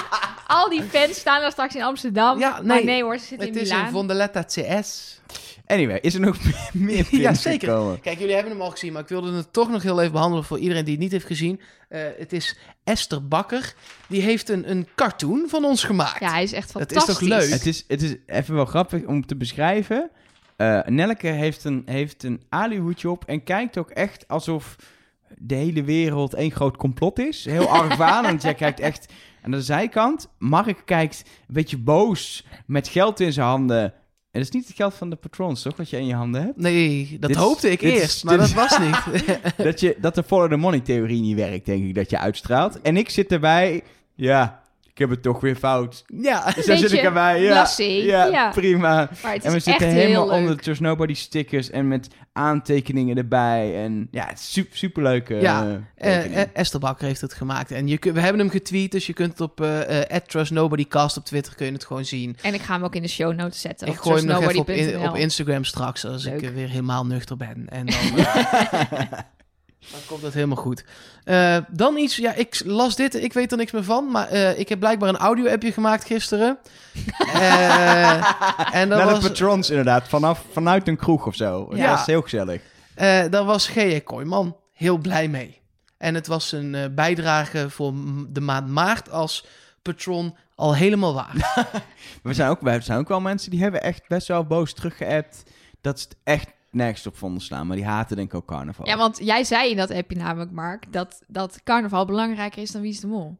al 0.48 0.70
die 0.70 0.84
fans 0.84 1.20
staan 1.20 1.42
dan 1.42 1.52
straks 1.52 1.76
in 1.76 1.82
Amsterdam. 1.84 2.40
Ja, 2.40 2.50
Maar 2.52 2.64
nee, 2.64 2.84
nee 2.84 3.04
hoor, 3.04 3.18
ze 3.18 3.26
zitten 3.26 3.48
Het 3.48 3.56
in 3.56 3.62
is 3.64 3.70
in 3.70 3.76
Milaan. 3.76 3.92
Vondaletta 3.92 4.44
CS. 4.44 5.20
Anyway, 5.70 5.98
is 6.02 6.14
er 6.14 6.20
nog 6.20 6.38
meer 6.74 7.08
Ja, 7.12 7.34
zeker. 7.34 7.68
gekomen? 7.70 8.00
Kijk, 8.02 8.20
jullie 8.20 8.34
hebben 8.34 8.52
hem 8.52 8.62
al 8.62 8.70
gezien, 8.72 8.94
maar 8.94 9.02
ik 9.02 9.08
wilde 9.08 9.32
het 9.32 9.54
toch 9.54 9.70
nog 9.70 9.84
heel 9.84 10.00
even 10.00 10.12
behandelen 10.12 10.44
voor 10.46 10.60
iedereen 10.60 10.84
die 10.84 10.94
het 10.94 11.02
niet 11.04 11.12
heeft 11.12 11.26
gezien. 11.26 11.60
Eh, 11.90 12.02
het 12.18 12.34
is 12.34 12.58
Esther 12.84 13.28
Bakker. 13.28 13.74
Die 14.08 14.22
heeft 14.22 14.50
een, 14.50 14.70
een 14.70 14.88
cartoon 14.96 15.46
van 15.48 15.66
ons 15.66 15.84
gemaakt. 15.84 16.20
Ja, 16.20 16.32
hij 16.32 16.44
is 16.44 16.54
echt 16.54 16.74
Dat 16.74 16.82
is 16.82 16.88
toch 16.98 17.04
fantastisch. 17.06 17.28
leuk? 17.28 17.50
Het 17.50 17.66
is, 17.66 17.84
het 17.88 18.02
is 18.02 18.16
even 18.26 18.56
wel 18.56 18.66
grappig 18.66 19.04
om 19.06 19.26
te 19.26 19.36
beschrijven. 19.36 20.10
Eh 20.56 20.80
Nelke 20.86 21.28
heeft 21.28 21.64
een, 21.64 21.82
heeft 21.86 22.24
een 22.24 22.42
alihoedje 22.50 23.10
op 23.10 23.24
en 23.26 23.44
kijkt 23.44 23.78
ook 23.78 23.90
echt 23.90 24.28
alsof 24.28 24.76
de 25.38 25.56
hele 25.56 25.84
wereld 25.84 26.34
één 26.34 26.52
groot 26.52 26.78
complot 26.78 27.20
is. 27.20 27.46
Heel 27.46 27.68
argwanend. 27.82 28.42
Jij 28.42 28.54
kijkt 28.54 28.80
echt 28.80 29.14
aan 29.44 29.52
de 29.52 29.62
zijkant. 29.62 30.30
Mark 30.38 30.82
kijkt 30.86 31.24
een 31.26 31.54
beetje 31.54 31.78
boos 31.78 32.46
met 32.66 32.88
geld 32.88 33.20
in 33.20 33.34
zijn 33.34 33.48
handen. 33.48 33.94
En 34.32 34.40
dat 34.40 34.50
is 34.50 34.56
niet 34.56 34.68
het 34.68 34.76
geld 34.76 34.94
van 34.94 35.10
de 35.10 35.16
patrons, 35.16 35.62
toch? 35.62 35.78
Wat 35.78 35.90
je 35.90 35.98
in 35.98 36.06
je 36.06 36.14
handen 36.14 36.42
hebt. 36.42 36.58
Nee, 36.58 37.18
dat 37.20 37.30
Dit 37.30 37.38
hoopte 37.40 37.70
ik 37.72 37.82
is- 37.82 38.00
eerst, 38.02 38.24
maar 38.24 38.38
dat 38.38 38.54
was 38.54 38.80
niet. 38.80 39.04
Dat, 39.58 39.80
je, 39.80 39.98
dat 40.02 40.16
de 40.16 40.24
follow 40.24 40.50
the 40.50 40.56
money 40.56 40.80
theorie 40.80 41.22
niet 41.22 41.36
werkt, 41.36 41.66
denk 41.66 41.84
ik, 41.84 41.96
dat 41.96 42.10
je 42.10 42.18
uitstraalt. 42.20 42.82
En 42.82 42.98
ik 42.98 43.10
zit 43.10 43.32
erbij, 43.32 43.84
ja, 44.16 44.62
heb 45.00 45.10
het 45.10 45.22
toch 45.22 45.40
weer 45.42 45.56
fout. 45.56 46.04
ja, 46.22 46.52
Dus 46.52 46.66
dan 46.66 46.78
zit 46.78 46.92
ik 46.92 47.02
erbij, 47.02 47.42
ja, 47.42 47.68
ja, 47.78 48.26
ja. 48.26 48.50
prima. 48.50 49.10
Maar 49.24 49.34
het 49.34 49.44
En 49.44 49.52
we 49.52 49.58
is 49.58 49.64
zitten 49.64 49.88
echt 49.88 49.96
helemaal 49.96 50.22
heel 50.22 50.30
leuk. 50.32 50.40
onder 50.40 50.58
de 50.58 50.64
Trust 50.64 50.82
Nobody 50.82 51.14
stickers 51.14 51.70
en 51.70 51.88
met 51.88 52.08
aantekeningen 52.34 53.18
erbij. 53.18 53.84
En 53.84 54.08
ja, 54.12 54.26
het 54.28 54.40
is 54.40 54.52
super, 54.52 54.78
superleuke 54.78 55.36
Ja, 55.36 55.82
eh, 55.96 56.18
Eh, 56.26 56.42
eh, 56.42 56.48
Esther 56.54 56.80
Bakker 56.80 57.08
heeft 57.08 57.22
het 57.22 57.34
gemaakt. 57.34 57.72
En 57.72 57.88
je, 57.88 57.98
kun- 57.98 58.14
we 58.14 58.20
hebben 58.20 58.40
hem 58.42 58.50
getweet, 58.50 58.92
dus 58.92 59.06
je 59.08 59.14
kunt 59.14 59.32
het 59.32 59.42
op 59.42 59.62
eh 59.62 60.02
eh, 60.16 60.22
@trustnobodycast 60.28 61.18
op 61.18 61.26
Twitter 61.26 61.56
kun 61.56 61.66
je 61.66 61.72
het 61.72 61.86
gewoon 61.86 62.06
zien. 62.06 62.38
En 62.42 62.54
ik 62.54 62.62
ga 62.62 62.74
hem 62.74 62.84
ook 62.84 62.96
in 62.96 63.02
de 63.02 63.08
show 63.08 63.34
notes 63.36 63.62
zetten. 63.62 63.88
ik 63.88 63.94
op 63.94 64.00
gooi 64.00 64.18
hem 64.18 64.26
nog 64.26 64.42
even 64.42 64.60
op, 64.60 64.70
in- 64.70 65.00
op 65.10 65.16
Instagram 65.16 65.64
straks, 65.64 66.06
als 66.06 66.26
ik 66.26 66.42
Leuk. 66.42 66.54
weer 66.54 66.70
helemaal 66.70 67.06
nuchter 67.06 67.38
ben. 67.38 67.66
En 67.70 67.86
dan, 67.86 67.96
dan 69.92 70.00
komt 70.08 70.22
het 70.22 70.34
helemaal 70.34 70.58
goed. 70.58 70.84
Eh, 71.24 71.58
dan 71.70 71.98
iets, 71.98 72.16
ja, 72.16 72.34
ik 72.34 72.62
las 72.66 72.96
dit, 72.96 73.16
ik 73.16 73.34
weet 73.34 73.52
er 73.52 73.58
niks 73.58 73.72
meer 73.72 73.84
van, 73.84 74.12
maar 74.12 74.28
eh, 74.28 74.60
ik 74.60 74.70
heb 74.70 74.80
blijkbaar 74.80 75.10
een 75.10 75.18
audio-appje 75.18 75.72
gemaakt 75.72 76.06
gisteren. 76.06 76.58
Eh, 77.34 78.14
en 78.76 78.90
dat 78.90 78.98
Naar 78.98 79.08
was, 79.08 79.22
de 79.22 79.28
patrons 79.28 79.70
inderdaad, 79.70 80.08
vanaf, 80.08 80.46
vanuit 80.52 80.88
een 80.88 80.98
kroeg 80.98 81.26
of 81.26 81.36
zo. 81.36 81.68
Dat 81.70 81.80
was 81.80 82.06
heel 82.06 82.22
gezellig. 82.22 82.62
Eh, 83.00 83.24
daar 83.30 83.44
was 83.44 83.68
G.J. 83.68 84.00
Kooijman 84.00 84.58
heel 84.74 84.98
blij 84.98 85.28
mee. 85.28 85.62
En 85.98 86.16
het 86.16 86.28
was 86.28 86.52
een 86.52 86.76
eh, 86.76 86.86
bijdrage 86.92 87.70
voor 87.70 87.94
de 88.30 88.42
maand 88.42 88.68
maart 88.68 89.10
als 89.12 89.46
patron 89.82 90.36
al 90.56 90.76
helemaal 90.76 91.14
waar. 91.14 91.56
We 92.24 92.34
zijn, 92.34 92.50
ook, 92.50 92.62
we 92.62 92.82
zijn 92.82 93.00
ook 93.00 93.08
wel 93.08 93.22
mensen 93.22 93.52
die 93.52 93.62
hebben 93.62 93.82
echt 93.82 94.08
best 94.08 94.28
wel 94.28 94.46
boos 94.46 94.74
teruggeappt 94.74 95.44
dat 95.82 96.00
ze 96.00 96.06
het 96.10 96.18
echt 96.24 96.48
nergens 96.72 97.08
op 97.08 97.18
vonden 97.18 97.42
slaan. 97.42 97.68
Maar 97.68 97.76
die 97.76 97.86
haten 97.86 98.16
denk 98.16 98.28
ik 98.32 98.36
ook 98.38 98.46
carnaval. 98.46 98.88
Ja, 98.88 98.98
want 98.98 99.18
jij 99.22 99.44
zei 99.44 99.70
in 99.70 99.78
dat 99.78 99.92
appje 99.92 100.18
namelijk, 100.18 100.52
Mark, 100.52 100.94
dat, 100.94 101.22
dat 101.28 101.60
carnaval 101.64 102.06
belangrijker 102.06 102.62
is 102.62 102.72
dan 102.72 102.82
Wie 102.82 102.92
is 102.92 103.00
de 103.00 103.08
Mol. 103.08 103.38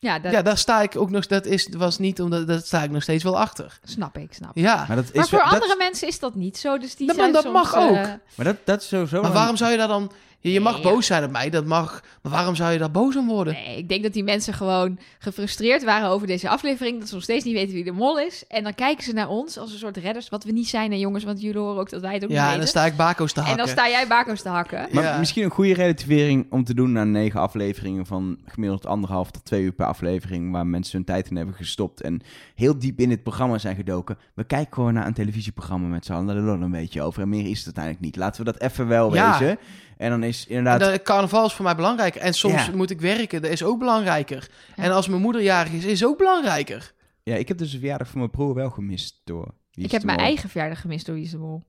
Ja, 0.00 0.18
dat 0.18 0.32
Ja, 0.32 0.42
daar 0.42 0.58
sta 0.58 0.80
ik 0.82 0.96
ook 0.96 1.10
nog... 1.10 1.26
Dat 1.26 1.46
is, 1.46 1.68
was 1.76 1.98
niet 1.98 2.20
omdat... 2.20 2.46
Dat 2.46 2.66
sta 2.66 2.82
ik 2.82 2.90
nog 2.90 3.02
steeds 3.02 3.24
wel 3.24 3.38
achter. 3.38 3.78
snap 3.82 4.18
ik, 4.18 4.32
snap 4.32 4.56
ik. 4.56 4.62
Ja. 4.62 4.84
Maar, 4.88 4.96
dat 4.96 5.04
is 5.04 5.12
Maar 5.12 5.28
voor 5.28 5.38
wel- 5.38 5.50
dat- 5.50 5.54
andere 5.62 5.76
mensen 5.78 6.08
is 6.08 6.18
dat 6.18 6.34
niet 6.34 6.58
zo, 6.58 6.78
dus 6.78 6.96
die 6.96 7.06
Dat- 7.06 7.16
zijn 7.16 7.32
dat 7.32 7.42
soms, 7.42 7.54
mag 7.54 7.74
ook. 7.76 7.94
eh, 7.96 8.12
Maar 8.34 8.46
dat, 8.46 8.56
dat 8.64 8.82
is 8.82 8.88
sowieso... 8.88 9.22
Maar 9.22 9.32
waarom 9.32 9.56
zou 9.56 9.70
je 9.70 9.76
daar 9.76 9.88
dan... 9.88 10.10
Je, 10.40 10.60
mag 10.60 10.72
Nee, 10.74 10.82
ja. 10.82 10.88
boos 10.90 11.06
zijn 11.06 11.24
op 11.24 11.30
mij, 11.30 11.50
dat 11.50 11.64
mag. 11.64 12.02
Maar 12.22 12.32
waarom 12.32 12.54
zou 12.54 12.72
je 12.72 12.78
daar 12.78 12.90
boos 12.90 13.16
om 13.16 13.26
worden? 13.26 13.52
Nee, 13.52 13.76
ik 13.78 13.88
denk 13.88 14.02
dat 14.02 14.12
die 14.12 14.24
mensen 14.24 14.54
gewoon 14.54 14.98
gefrustreerd 15.18 15.84
waren 15.84 16.08
over 16.08 16.26
deze 16.26 16.48
aflevering. 16.48 16.98
Dat 16.98 17.08
ze 17.08 17.14
nog 17.14 17.22
steeds 17.22 17.44
niet 17.44 17.54
weten 17.54 17.74
wie 17.74 17.84
de 17.84 17.92
mol 17.92 18.18
is. 18.20 18.44
En 18.48 18.62
dan 18.62 18.74
kijken 18.74 19.04
ze 19.04 19.12
naar 19.12 19.28
ons 19.28 19.58
als 19.58 19.72
een 19.72 19.78
soort 19.78 19.96
redders. 19.96 20.28
Wat 20.28 20.44
we 20.44 20.52
niet 20.52 20.68
zijn, 20.68 20.90
hè, 20.90 20.96
jongens. 20.96 21.24
Want 21.24 21.40
jullie 21.40 21.58
horen 21.60 21.80
ook 21.80 21.90
dat 21.90 22.00
wij 22.00 22.14
het 22.14 22.24
ook 22.24 22.30
Ja, 22.30 22.34
niet 22.34 22.44
en 22.44 22.48
dan 22.50 22.58
weten. 22.58 22.68
sta 22.68 22.86
ik 22.86 22.96
bako's 22.96 23.32
te 23.32 23.40
En 23.40 23.46
hakken. 23.46 23.64
dan 23.66 23.74
sta 23.74 23.88
jij 23.88 24.06
bako's 24.06 24.42
te 24.42 24.48
hakken. 24.48 24.88
Maar 24.92 25.02
Ja. 25.04 25.18
misschien 25.18 25.44
een 25.44 25.50
goede 25.50 25.74
relativering 25.74 26.46
om 26.50 26.64
te 26.64 26.74
doen 26.74 26.92
na 26.92 27.04
negen 27.04 27.40
afleveringen 27.40 28.06
van 28.06 28.38
gemiddeld 28.46 28.86
anderhalf 28.86 29.30
tot 29.30 29.44
twee 29.44 29.62
uur 29.62 29.72
per 29.72 29.86
aflevering, 29.86 30.52
waar 30.52 30.66
mensen 30.66 30.96
hun 30.96 31.06
tijd 31.06 31.30
in 31.30 31.36
hebben 31.36 31.54
gestopt 31.54 32.00
en 32.00 32.20
heel 32.54 32.78
diep 32.78 33.00
in 33.00 33.10
het 33.10 33.22
programma 33.22 33.58
zijn 33.58 33.76
gedoken. 33.76 34.18
We 34.34 34.44
kijken 34.44 34.74
gewoon 34.74 34.94
naar 34.94 35.06
een 35.06 35.14
televisieprogramma 35.14 35.86
met 35.88 36.04
z'n 36.04 36.12
allen, 36.12 36.26
daar 36.26 36.36
lullen 36.36 36.62
een 36.62 36.70
beetje 36.70 37.02
over 37.02 37.22
en 37.22 37.28
meer 37.28 37.46
is 37.46 37.56
het 37.56 37.64
uiteindelijk 37.66 38.04
niet. 38.04 38.16
Laten 38.16 38.44
we 38.44 38.52
dat 38.52 38.60
even 38.62 38.86
wel 38.88 39.14
Ja. 39.14 39.38
wezen. 39.38 39.58
En 39.98 40.10
dan 40.10 40.22
is 40.22 40.46
inderdaad... 40.46 40.92
de, 40.92 41.02
carnaval 41.02 41.46
is 41.46 41.52
voor 41.52 41.64
mij 41.64 41.74
belangrijk. 41.74 42.14
En 42.14 42.34
soms 42.34 42.66
Ja. 42.66 42.72
moet 42.74 42.90
ik 42.90 43.00
werken, 43.00 43.42
dat 43.42 43.50
is 43.50 43.62
ook 43.62 43.78
belangrijker. 43.78 44.48
Ja. 44.76 44.82
En 44.82 44.90
als 44.92 45.08
mijn 45.08 45.22
moeder 45.22 45.42
jarig 45.42 45.72
is, 45.72 45.84
is 45.84 46.04
ook 46.04 46.18
belangrijker. 46.18 46.92
Ja, 47.22 47.34
ik 47.34 47.48
heb 47.48 47.58
dus 47.58 47.70
de 47.70 47.78
verjaardag 47.78 48.08
van 48.08 48.18
mijn 48.18 48.30
broer 48.30 48.54
wel 48.54 48.70
gemist 48.70 49.20
door... 49.24 49.54
Wie 49.72 49.84
Ik 49.84 49.90
heb 49.90 50.02
mijn 50.02 50.18
eigen 50.18 50.48
verjaardag 50.48 50.80
gemist 50.80 51.06
door 51.06 51.18
Wie. 51.18 51.64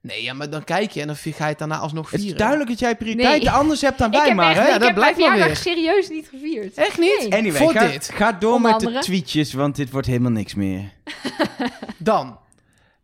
Nee, 0.00 0.22
ja, 0.22 0.34
maar 0.34 0.50
dan 0.50 0.64
kijk 0.64 0.90
je 0.90 1.00
en 1.00 1.06
dan 1.06 1.16
ga 1.16 1.30
je 1.36 1.42
het 1.42 1.58
daarna 1.58 1.78
alsnog 1.78 2.10
Het 2.10 2.20
vieren. 2.20 2.32
is 2.36 2.38
duidelijk 2.40 2.70
dat 2.70 2.78
jij 2.78 2.96
prioriteiten 2.96 3.44
Nee. 3.50 3.58
anders 3.58 3.80
hebt 3.80 3.98
dan 3.98 4.10
wij, 4.10 4.26
heb, 4.26 4.36
maar 4.36 4.50
echt, 4.50 4.58
hè? 4.58 4.66
Ja, 4.66 4.74
ik 4.74 4.78
dat 4.80 4.88
heb 4.88 4.96
mijn 4.98 5.14
verjaardag 5.14 5.56
serieus 5.56 6.08
niet 6.08 6.28
gevierd. 6.28 6.74
Echt 6.74 6.98
niet? 6.98 7.26
Nee. 7.28 7.38
Anyway, 7.38 7.68
ga, 7.68 7.86
dit. 7.86 8.10
ga 8.14 8.32
door 8.32 8.54
Onder 8.54 8.70
met 8.70 8.80
de 8.80 8.98
tweetjes, 8.98 9.52
want 9.52 9.76
dit 9.76 9.90
wordt 9.90 10.06
helemaal 10.06 10.30
niks 10.30 10.54
meer. 10.54 10.92
Dan. 11.98 12.38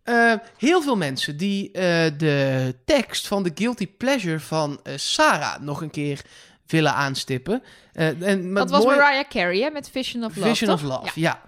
Eh, 0.09 0.33
heel 0.57 0.83
veel 0.83 0.97
mensen 0.97 1.37
die 1.37 1.73
eh, 1.73 2.13
de 2.17 2.75
tekst 2.85 3.27
van 3.27 3.43
de 3.43 3.51
Guilty 3.55 3.87
Pleasure 3.87 4.41
van 4.41 4.81
eh, 4.83 4.93
Sarah 4.97 5.61
nog 5.61 5.81
een 5.81 5.91
keer 5.91 6.23
willen 6.67 6.95
aanstippen. 6.95 7.63
Eh, 7.93 8.23
en, 8.23 8.53
maar 8.53 8.63
Dat 8.67 8.71
was 8.71 8.85
Mariah 8.85 9.29
Carey 9.29 9.61
hè, 9.61 9.71
met 9.71 9.91
Vision 9.91 10.25
of 10.25 10.37
Love, 10.37 10.49
Vision 10.49 10.71
of? 10.71 10.83
Love, 10.83 11.21
ja. 11.21 11.43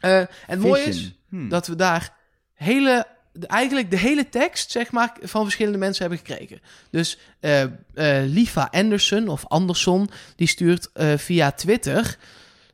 Eh, 0.00 0.18
en 0.18 0.28
het 0.46 0.60
mooie 0.60 0.82
is. 0.82 1.12
Hmm. 1.28 1.48
dat 1.48 1.66
we 1.66 1.76
daar 1.76 2.14
hele, 2.54 3.06
eigenlijk 3.46 3.90
de 3.90 3.98
hele 3.98 4.28
tekst, 4.28 4.70
zeg 4.70 4.90
maar, 4.90 5.16
van 5.22 5.42
verschillende 5.42 5.78
mensen 5.78 6.08
hebben 6.08 6.26
gekregen. 6.26 6.60
Dus 6.90 7.18
eh 7.40 7.62
eh, 7.62 7.70
Liva 8.26 8.68
Anderson 8.70 9.28
of 9.28 9.46
Anderson, 9.46 10.10
die 10.36 10.48
stuurt 10.48 10.92
eh, 10.92 11.16
via 11.16 11.52
Twitter 11.52 12.18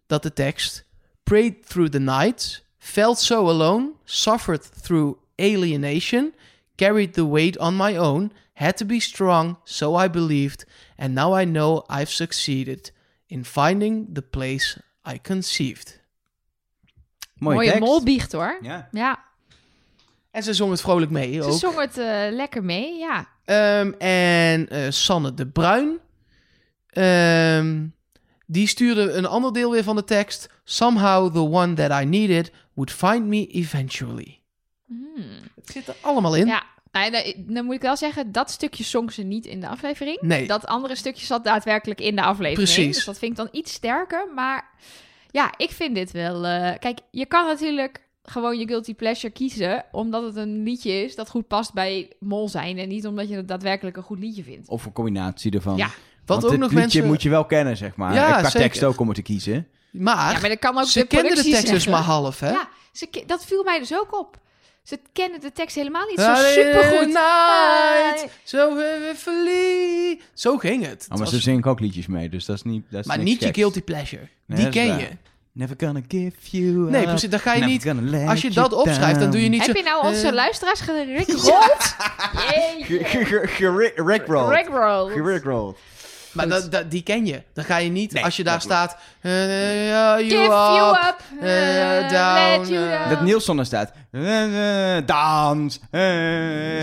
dat 0.07 0.23
de 0.23 0.32
tekst 0.32 0.85
prayed 1.23 1.69
through 1.69 1.91
the 1.91 1.99
night, 1.99 2.64
felt 2.85 3.19
so 3.19 3.48
alone, 3.48 3.94
suffered 4.05 4.62
through 4.82 5.16
alienation, 5.36 6.35
carried 6.77 7.15
the 7.15 7.24
weight 7.24 7.59
on 7.59 7.74
my 7.77 7.97
own, 7.97 8.31
had 8.52 8.77
to 8.77 8.85
be 8.85 9.01
strong, 9.01 9.56
so 9.65 9.94
I 10.05 10.09
believed, 10.11 10.65
and 10.97 11.15
now 11.15 11.32
I 11.40 11.44
know 11.44 11.82
I've 11.89 12.11
succeeded 12.11 12.93
in 13.27 13.44
finding 13.44 14.06
the 14.15 14.23
place 14.23 14.78
I 15.05 15.19
conceived. 15.23 16.01
Mooie, 17.39 17.55
Mooie 17.55 17.66
tekst. 17.70 17.81
molbiecht 17.81 18.32
hoor. 18.32 18.59
Ja. 18.62 18.89
Ja, 18.93 19.24
En 20.31 20.43
ze 20.43 20.55
zong 20.55 20.70
het 20.70 20.81
vrolijk 20.81 21.11
mee 21.11 21.32
ze 21.32 21.43
ook. 21.43 21.59
zong 21.59 21.78
het 21.78 21.98
eh, 21.98 22.27
lekker 22.31 22.65
mee, 22.65 22.98
ja. 22.98 23.28
Ehm, 23.44 23.93
en 23.98 24.69
eh, 24.69 24.90
Sanne 24.90 25.35
de 25.35 25.47
Bruin, 25.47 25.98
ehm, 26.90 27.86
die 28.47 28.66
stuurde 28.66 29.12
een 29.12 29.27
ander 29.27 29.52
deel 29.52 29.70
weer 29.70 29.82
van 29.82 29.97
de 29.97 30.05
tekst. 30.05 30.48
Somehow 30.65 31.32
the 31.32 31.40
one 31.40 31.74
that 31.74 32.02
I 32.02 32.05
needed 32.05 32.52
would 32.74 32.90
find 32.92 33.26
me 33.26 33.46
eventually. 33.46 34.40
Hmm. 34.86 35.24
Het 35.55 35.70
zit 35.70 35.88
er 35.88 35.96
allemaal 36.01 36.36
in. 36.36 36.46
Ja, 36.46 36.62
nou, 36.92 37.10
dan, 37.10 37.22
dan 37.36 37.64
moet 37.64 37.74
ik 37.74 37.80
wel 37.80 37.96
zeggen, 37.96 38.32
dat 38.32 38.51
stukje 38.51 38.84
zong 38.84 39.12
ze 39.12 39.22
niet 39.22 39.46
in 39.46 39.60
de 39.60 39.68
aflevering. 39.68 40.20
Nee. 40.20 40.46
Dat 40.46 40.66
andere 40.66 40.96
stukje 40.96 41.26
zat 41.26 41.44
daadwerkelijk 41.44 42.01
in 42.01 42.16
de 42.16 42.22
aflevering. 42.22 42.68
Precies. 42.72 42.94
Dus 42.96 43.05
dat 43.05 43.18
vind 43.18 43.30
ik 43.30 43.36
dan 43.36 43.48
iets 43.52 43.72
sterker. 43.72 44.28
Maar 44.34 44.70
ja, 45.30 45.55
ik 45.56 45.70
vind 45.70 45.94
dit 45.94 46.10
wel... 46.10 46.46
eh, 46.46 46.78
kijk, 46.78 46.98
je 47.10 47.26
kan 47.26 47.46
natuurlijk 47.46 48.02
gewoon 48.22 48.59
je 48.59 48.66
guilty 48.66 48.94
pleasure 48.94 49.32
kiezen... 49.32 49.84
omdat 49.92 50.22
het 50.22 50.36
een 50.36 50.62
liedje 50.62 50.92
is 51.05 51.14
dat 51.14 51.28
goed 51.30 51.46
past 51.46 51.72
bij 51.72 52.12
mol 52.20 52.48
zijn... 52.48 52.78
en 52.78 52.88
niet 52.88 53.06
omdat 53.06 53.28
je 53.28 53.36
het 53.36 53.48
daadwerkelijk 53.48 53.96
een 53.96 54.02
goed 54.02 54.18
liedje 54.18 54.42
vindt. 54.42 54.68
Of 54.68 54.84
een 54.84 54.92
combinatie 54.92 55.52
ervan. 55.52 55.76
Ja. 55.76 55.86
Wat 56.26 56.40
Want 56.42 56.44
ook 56.44 56.51
nog 56.51 56.60
liedje 56.70 56.76
mensen... 56.78 57.06
moet 57.06 57.22
je 57.22 57.28
wel 57.28 57.44
kennen, 57.44 57.76
zeg 57.76 57.96
maar. 57.96 58.14
Ja, 58.14 58.28
Ja, 58.28 58.38
Qua 58.38 58.51
zeker. 58.51 58.60
tekst 58.60 58.84
ook 58.84 59.01
om 59.01 59.06
het 59.06 59.16
te 59.16 59.22
kiezen. 59.22 59.68
Maar, 60.02 60.32
ja, 60.32 60.38
maar 60.40 60.48
dat 60.48 60.58
kan 60.58 60.78
ook 60.78 60.86
ze 60.86 60.98
de 61.00 61.06
kenden 61.06 61.34
de 61.34 61.42
tekst 61.42 61.66
dus 61.66 61.86
maar 61.86 62.00
half, 62.02 62.40
hè? 62.40 62.50
Ja, 62.50 62.68
ze, 62.92 63.22
dat 63.26 63.44
viel 63.44 63.64
mij 63.64 63.78
dus 63.78 63.94
ook 63.98 64.18
op. 64.18 64.36
Ze 64.82 65.00
kennen 65.12 65.40
de 65.40 65.52
tekst 65.52 65.76
helemaal 65.76 66.06
niet 66.08 66.20
zo 66.20 66.34
supergoed. 66.34 67.06
Night, 67.06 68.26
zo 68.44 68.74
we 68.74 69.12
verlie- 69.14 70.20
Zo 70.34 70.56
ging 70.56 70.86
het. 70.86 71.02
Oh, 71.02 71.08
maar 71.08 71.18
was- 71.18 71.30
ze 71.30 71.40
zingen 71.40 71.64
ook 71.64 71.80
liedjes 71.80 72.06
mee, 72.06 72.28
dus 72.28 72.44
dat 72.44 72.56
is 72.56 72.62
niet 72.62 72.84
dat 72.90 73.00
is 73.00 73.06
maar 73.06 73.18
niet 73.18 73.40
je 73.40 73.54
guilty 73.54 73.82
pleasure. 73.82 74.28
Nee, 74.46 74.58
Die 74.58 74.68
ken 74.68 74.88
waar. 74.88 75.00
je. 75.00 75.08
Never 75.52 75.76
gonna 75.78 76.00
give 76.08 76.36
you 76.50 76.90
Nee, 76.90 77.02
precies. 77.06 77.30
Dan 77.30 77.40
ga 77.40 77.52
je 77.54 77.60
Never 77.66 77.94
niet... 77.94 78.28
Als 78.28 78.40
je 78.42 78.50
dat 78.50 78.72
opschrijft, 78.72 79.20
dan 79.20 79.30
doe 79.30 79.42
je 79.42 79.48
niet 79.48 79.66
Heb 79.66 79.76
zo... 79.76 79.82
je 79.82 79.88
nou 79.88 80.06
onze 80.06 80.26
eh, 80.26 80.32
luisteraars 80.32 80.80
gerickrolled? 80.80 81.96
Ge- 82.78 83.04
ge- 83.04 83.24
ge- 83.24 83.46
ge- 83.46 83.92
Rickrolled. 83.96 84.56
Rickrolled. 84.56 85.12
Gerickrolled. 85.12 85.76
Maar 86.35 86.48
dat, 86.48 86.73
dat, 86.73 86.90
die 86.90 87.02
ken 87.02 87.27
je. 87.27 87.43
Dan 87.52 87.65
ga 87.65 87.77
je 87.77 87.90
niet, 87.90 88.12
Nee, 88.12 88.24
als 88.24 88.36
je 88.36 88.44
daar 88.44 88.61
staat... 88.61 88.97
yeah, 89.23 90.20
you 90.20 90.23
Give 90.28 90.43
up, 90.43 90.51
you 90.51 90.90
up. 91.09 91.16
eh, 91.40 91.98
eh, 92.05 92.11
down, 92.11 92.69
you 92.73 92.85
eh, 92.90 92.98
down. 92.98 93.09
Dat 93.09 93.20
Nielsen 93.23 93.59
er 93.59 93.65
staat. 93.66 93.93
Eh, 94.11 94.97
Dans. 95.06 95.81
eh, 95.90 96.01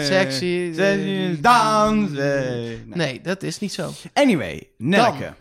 Sexy. 0.03 0.72
Sexy. 0.76 1.41
Dans. 1.41 2.10
eh. 2.11 2.18
Nee. 2.18 2.82
Nee, 2.86 3.22
dat 3.22 3.44
is 3.44 3.60
niet 3.60 3.73
zo. 3.73 3.91
Anyway, 4.14 4.68
Nelke. 4.78 5.34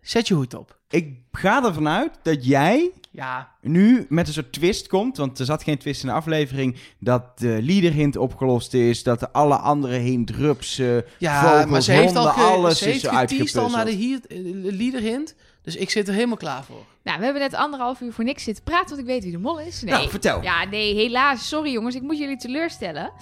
Zet 0.00 0.28
je 0.28 0.34
hoed 0.34 0.54
op. 0.54 0.78
Ik 0.88 1.18
ga 1.32 1.64
ervan 1.64 1.88
uit 1.88 2.10
dat 2.22 2.46
jij 2.46 2.90
Ja. 3.12 3.48
nu 3.60 4.06
met 4.08 4.26
een 4.26 4.32
soort 4.32 4.52
twist 4.52 4.86
komt. 4.88 5.16
Want 5.16 5.38
er 5.38 5.44
zat 5.44 5.62
geen 5.62 5.78
twist 5.78 6.02
in 6.02 6.08
de 6.08 6.14
aflevering. 6.14 6.76
Dat 6.98 7.38
de 7.38 7.58
leader 7.62 7.92
hint 7.92 8.16
opgelost 8.16 8.74
is. 8.74 9.02
Dat 9.02 9.20
de 9.20 9.32
alle 9.32 9.56
andere 9.56 9.96
hint, 9.96 10.30
rupsen, 10.30 11.04
Ja, 11.18 11.42
vogels, 11.42 11.70
maar 11.70 11.82
ze 11.82 11.92
heeft 11.92 12.16
al, 12.16 12.28
honden, 12.30 12.44
alles 12.44 12.78
ze 12.78 12.84
is 12.86 12.92
heeft 12.92 13.06
al 13.06 13.12
naar 13.12 13.26
de 13.26 13.32
uitgepuzzeld. 13.34 13.88
hier, 13.88 14.20
eh, 14.28 14.72
leader 14.78 15.00
hint. 15.00 15.34
Dus 15.62 15.76
ik 15.76 15.90
zit 15.90 16.08
er 16.08 16.14
helemaal 16.14 16.36
klaar 16.36 16.64
voor. 16.64 16.84
Nou, 17.04 17.18
we 17.18 17.24
hebben 17.24 17.42
net 17.42 17.54
anderhalf 17.54 18.00
uur 18.00 18.12
voor 18.12 18.24
niks 18.24 18.44
zitten 18.44 18.64
praten, 18.64 18.88
want 18.88 19.00
ik 19.00 19.06
weet 19.06 19.22
wie 19.22 19.32
de 19.32 19.38
mol 19.38 19.60
is. 19.60 19.82
Nee. 19.82 19.94
Nou, 19.94 20.08
vertel. 20.08 20.42
Ja, 20.42 20.64
nee, 20.64 20.94
helaas. 20.94 21.48
Sorry 21.48 21.72
jongens, 21.72 21.94
ik 21.94 22.02
moet 22.02 22.18
jullie 22.18 22.36
teleurstellen. 22.36 23.12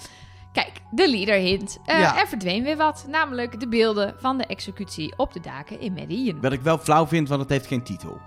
Kijk, 0.53 0.71
de 0.91 1.09
leader 1.09 1.35
hint. 1.35 1.77
Eh, 1.85 1.99
Ja. 1.99 2.19
Er 2.19 2.27
verdween 2.27 2.63
weer 2.63 2.77
wat, 2.77 3.05
namelijk 3.07 3.59
de 3.59 3.67
beelden 3.67 4.15
van 4.17 4.37
de 4.37 4.45
executie 4.45 5.13
op 5.17 5.33
de 5.33 5.39
daken 5.39 5.79
in 5.81 5.93
Medellin. 5.93 6.41
Wat 6.41 6.51
ik 6.53 6.61
wel 6.61 6.77
flauw 6.77 7.07
vind, 7.07 7.29
want 7.29 7.41
het 7.41 7.49
heeft 7.49 7.67
geen 7.67 7.83
titel. 7.83 8.17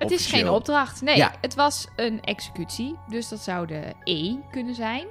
Het 0.00 0.10
is 0.10 0.26
geen 0.26 0.48
opdracht. 0.50 1.02
Nee, 1.02 1.16
Ja. 1.16 1.32
het 1.40 1.54
was 1.54 1.86
een 1.96 2.20
executie. 2.24 2.96
Dus 3.08 3.28
dat 3.28 3.38
zou 3.38 3.66
de 3.66 3.82
E 4.04 4.34
kunnen 4.50 4.74
zijn. 4.74 5.04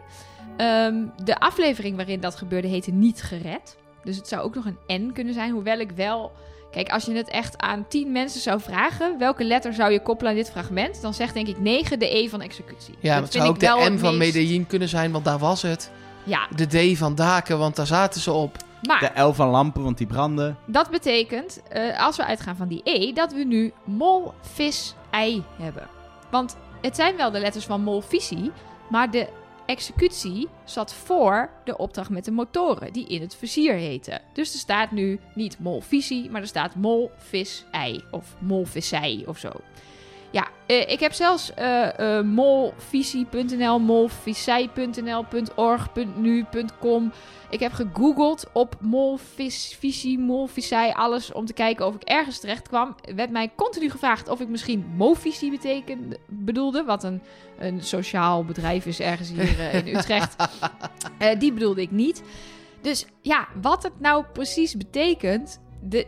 Ehm, 0.57 0.95
de 1.23 1.39
aflevering 1.39 1.95
waarin 1.95 2.19
dat 2.19 2.35
gebeurde 2.35 2.67
heette 2.67 2.91
Niet 2.91 3.21
Gered. 3.21 3.77
Dus 4.03 4.15
het 4.15 4.27
zou 4.27 4.41
ook 4.41 4.55
nog 4.55 4.65
een 4.65 5.01
N 5.07 5.11
kunnen 5.13 5.33
zijn. 5.33 5.51
Hoewel 5.51 5.79
ik 5.79 5.91
wel... 5.91 6.31
Kijk, 6.71 6.89
als 6.89 7.05
je 7.05 7.13
het 7.13 7.29
echt 7.29 7.57
aan 7.57 7.85
tien 7.87 8.11
mensen 8.11 8.41
zou 8.41 8.61
vragen... 8.61 9.17
welke 9.17 9.43
letter 9.43 9.73
zou 9.73 9.91
je 9.91 10.01
koppelen 10.01 10.31
aan 10.31 10.37
dit 10.37 10.49
fragment... 10.51 11.01
dan 11.01 11.13
zegt 11.13 11.33
denk 11.33 11.47
ik 11.47 11.59
9 11.59 11.99
de 11.99 12.17
E 12.17 12.27
van 12.29 12.41
executie. 12.41 12.95
Ja, 12.99 13.13
Dat 13.15 13.23
het 13.23 13.33
zou 13.33 13.47
ook 13.49 13.59
de 13.59 13.89
M 13.89 13.97
van 13.97 14.17
meest- 14.17 14.33
Medellin 14.33 14.67
kunnen 14.67 14.87
zijn, 14.89 15.11
want 15.11 15.25
daar 15.25 15.37
was 15.39 15.61
het. 15.61 15.91
Ja, 16.23 16.47
De 16.55 16.93
D 16.93 16.97
van 16.97 17.15
Daken, 17.15 17.57
want 17.57 17.75
daar 17.75 17.87
zaten 17.87 18.21
ze 18.21 18.31
op. 18.31 18.57
maar 18.81 19.13
De 19.13 19.21
L 19.21 19.31
van 19.31 19.47
lampen, 19.47 19.83
want 19.83 19.97
die 19.97 20.07
branden. 20.07 20.57
dat 20.65 20.89
betekent, 20.89 21.61
eh, 21.69 22.05
als 22.05 22.17
we 22.17 22.25
uitgaan 22.25 22.55
van 22.55 22.67
die 22.67 22.81
E... 22.83 23.13
dat 23.13 23.33
we 23.33 23.43
nu 23.43 23.73
mol, 23.83 24.33
vis, 24.41 24.95
ei 25.09 25.43
hebben. 25.57 25.87
Want 26.31 26.57
het 26.81 26.95
zijn 26.95 27.15
wel 27.15 27.31
de 27.31 27.39
letters 27.39 27.65
van 27.65 27.81
mol, 27.81 28.01
visie... 28.01 28.51
maar 28.89 29.11
de 29.11 29.27
executie 29.65 30.47
zat 30.63 30.93
voor 30.93 31.49
de 31.63 31.77
opdracht 31.77 32.09
met 32.09 32.25
de 32.25 32.31
motoren... 32.31 32.93
die 32.93 33.07
in 33.07 33.21
het 33.21 33.35
vizier 33.35 33.73
heten. 33.73 34.21
Dus 34.33 34.53
er 34.53 34.59
staat 34.59 34.91
nu 34.91 35.19
niet 35.33 35.59
mol, 35.59 35.81
visie... 35.81 36.29
maar 36.29 36.41
er 36.41 36.47
staat 36.47 36.75
mol, 36.75 37.11
vis, 37.17 37.65
ei 37.71 38.03
of 38.11 38.35
mol, 38.39 38.65
vissei 38.65 39.23
of 39.25 39.37
zo. 39.37 39.51
Ja, 40.31 40.47
eh, 40.65 40.89
ik 40.91 40.99
heb 40.99 41.13
zelfs 41.13 41.53
eh 41.53 42.17
eh, 42.17 42.25
molvisie.nl, 42.25 43.79
molvisei.nl, 43.79 45.25
.org, 45.55 45.87
.nu, 46.15 46.45
.com... 46.79 47.11
Ik 47.49 47.59
heb 47.59 47.71
gegoogeld 47.71 48.45
op 48.53 48.75
molvis, 48.79 49.75
visie, 49.79 50.19
molvisei, 50.19 50.91
alles 50.91 51.31
om 51.31 51.45
te 51.45 51.53
kijken 51.53 51.85
of 51.85 51.95
ik 51.95 52.03
ergens 52.03 52.39
terecht 52.39 52.67
kwam. 52.67 52.95
Er 53.01 53.15
werd 53.15 53.29
mij 53.29 53.51
continu 53.55 53.89
gevraagd 53.89 54.29
of 54.29 54.39
ik 54.39 54.47
misschien 54.47 54.85
movisie 54.95 55.51
betekende, 55.51 56.19
bedoelde, 56.27 56.83
wat 56.83 57.03
een, 57.03 57.21
een 57.59 57.83
sociaal 57.83 58.45
bedrijf 58.45 58.85
is 58.85 58.99
ergens 58.99 59.29
hier 59.29 59.73
in 59.73 59.95
Utrecht. 59.95 60.35
Die 61.39 61.53
bedoelde 61.53 61.81
ik 61.81 61.91
niet. 61.91 62.23
Dus 62.81 63.05
ja, 63.21 63.47
wat 63.61 63.83
het 63.83 63.99
nou 63.99 64.25
precies 64.33 64.77
betekent, 64.77 65.59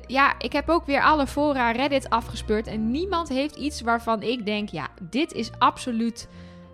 ja, 0.07 0.39
ik 0.39 0.53
heb 0.53 0.69
ook 0.69 0.85
weer 0.85 1.01
alle 1.01 1.27
fora 1.27 1.71
Reddit 1.71 2.09
afgespeurd. 2.09 2.67
En 2.67 2.91
niemand 2.91 3.29
heeft 3.29 3.55
iets 3.55 3.81
waarvan 3.81 4.21
ik 4.21 4.45
denk: 4.45 4.69
ja, 4.69 4.87
dit 5.01 5.33
is 5.33 5.51
absoluut. 5.57 6.27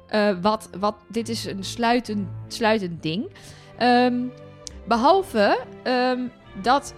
eh, 0.07 0.38
wat, 0.41 0.69
wat, 0.80 0.95
dit 1.07 1.30
is 1.30 1.45
een 1.45 1.64
sluitend, 1.64 2.28
sluitend 2.48 3.03
ding. 3.03 3.32
Ehm, 3.78 4.26
behalve 4.88 5.60
ehm, 5.84 6.28
dat. 6.61 6.94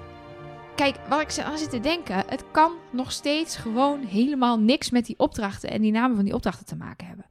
Kijk, 0.75 0.95
wat 1.09 1.21
ik 1.21 1.43
aan 1.43 1.57
zit 1.57 1.69
te 1.69 1.79
denken. 1.79 2.23
Het 2.27 2.43
kan 2.51 2.71
nog 2.91 3.11
steeds 3.11 3.55
gewoon 3.55 4.03
helemaal 4.03 4.59
niks 4.59 4.89
met 4.89 5.05
die 5.05 5.19
opdrachten 5.19 5.69
en 5.69 5.81
die 5.81 5.91
namen 5.91 6.15
van 6.15 6.25
die 6.25 6.33
opdrachten 6.33 6.65
te 6.65 6.75
maken 6.75 7.07
hebben. 7.07 7.25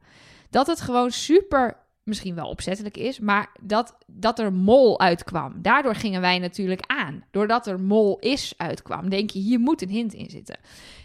Dat 0.49 0.67
het 0.67 0.81
gewoon 0.81 1.11
super 1.11 1.77
misschien 2.09 2.35
wel 2.35 2.49
opzettelijk 2.49 2.97
is, 2.97 3.19
maar 3.19 3.49
dat, 3.61 3.95
dat 4.07 4.39
er 4.39 4.53
mol 4.53 4.99
uitkwam. 4.99 5.53
Daardoor 5.61 5.95
gingen 5.95 6.21
wij 6.21 6.39
natuurlijk 6.39 6.81
aan. 6.87 7.23
Doordat 7.31 7.67
er 7.67 7.79
mol 7.79 8.19
is 8.19 8.53
uitkwam, 8.57 9.09
denk 9.09 9.29
je, 9.29 9.39
hier 9.39 9.59
moet 9.59 9.81
een 9.81 9.89
hint 9.89 10.13
in 10.13 10.29
zitten. 10.29 10.57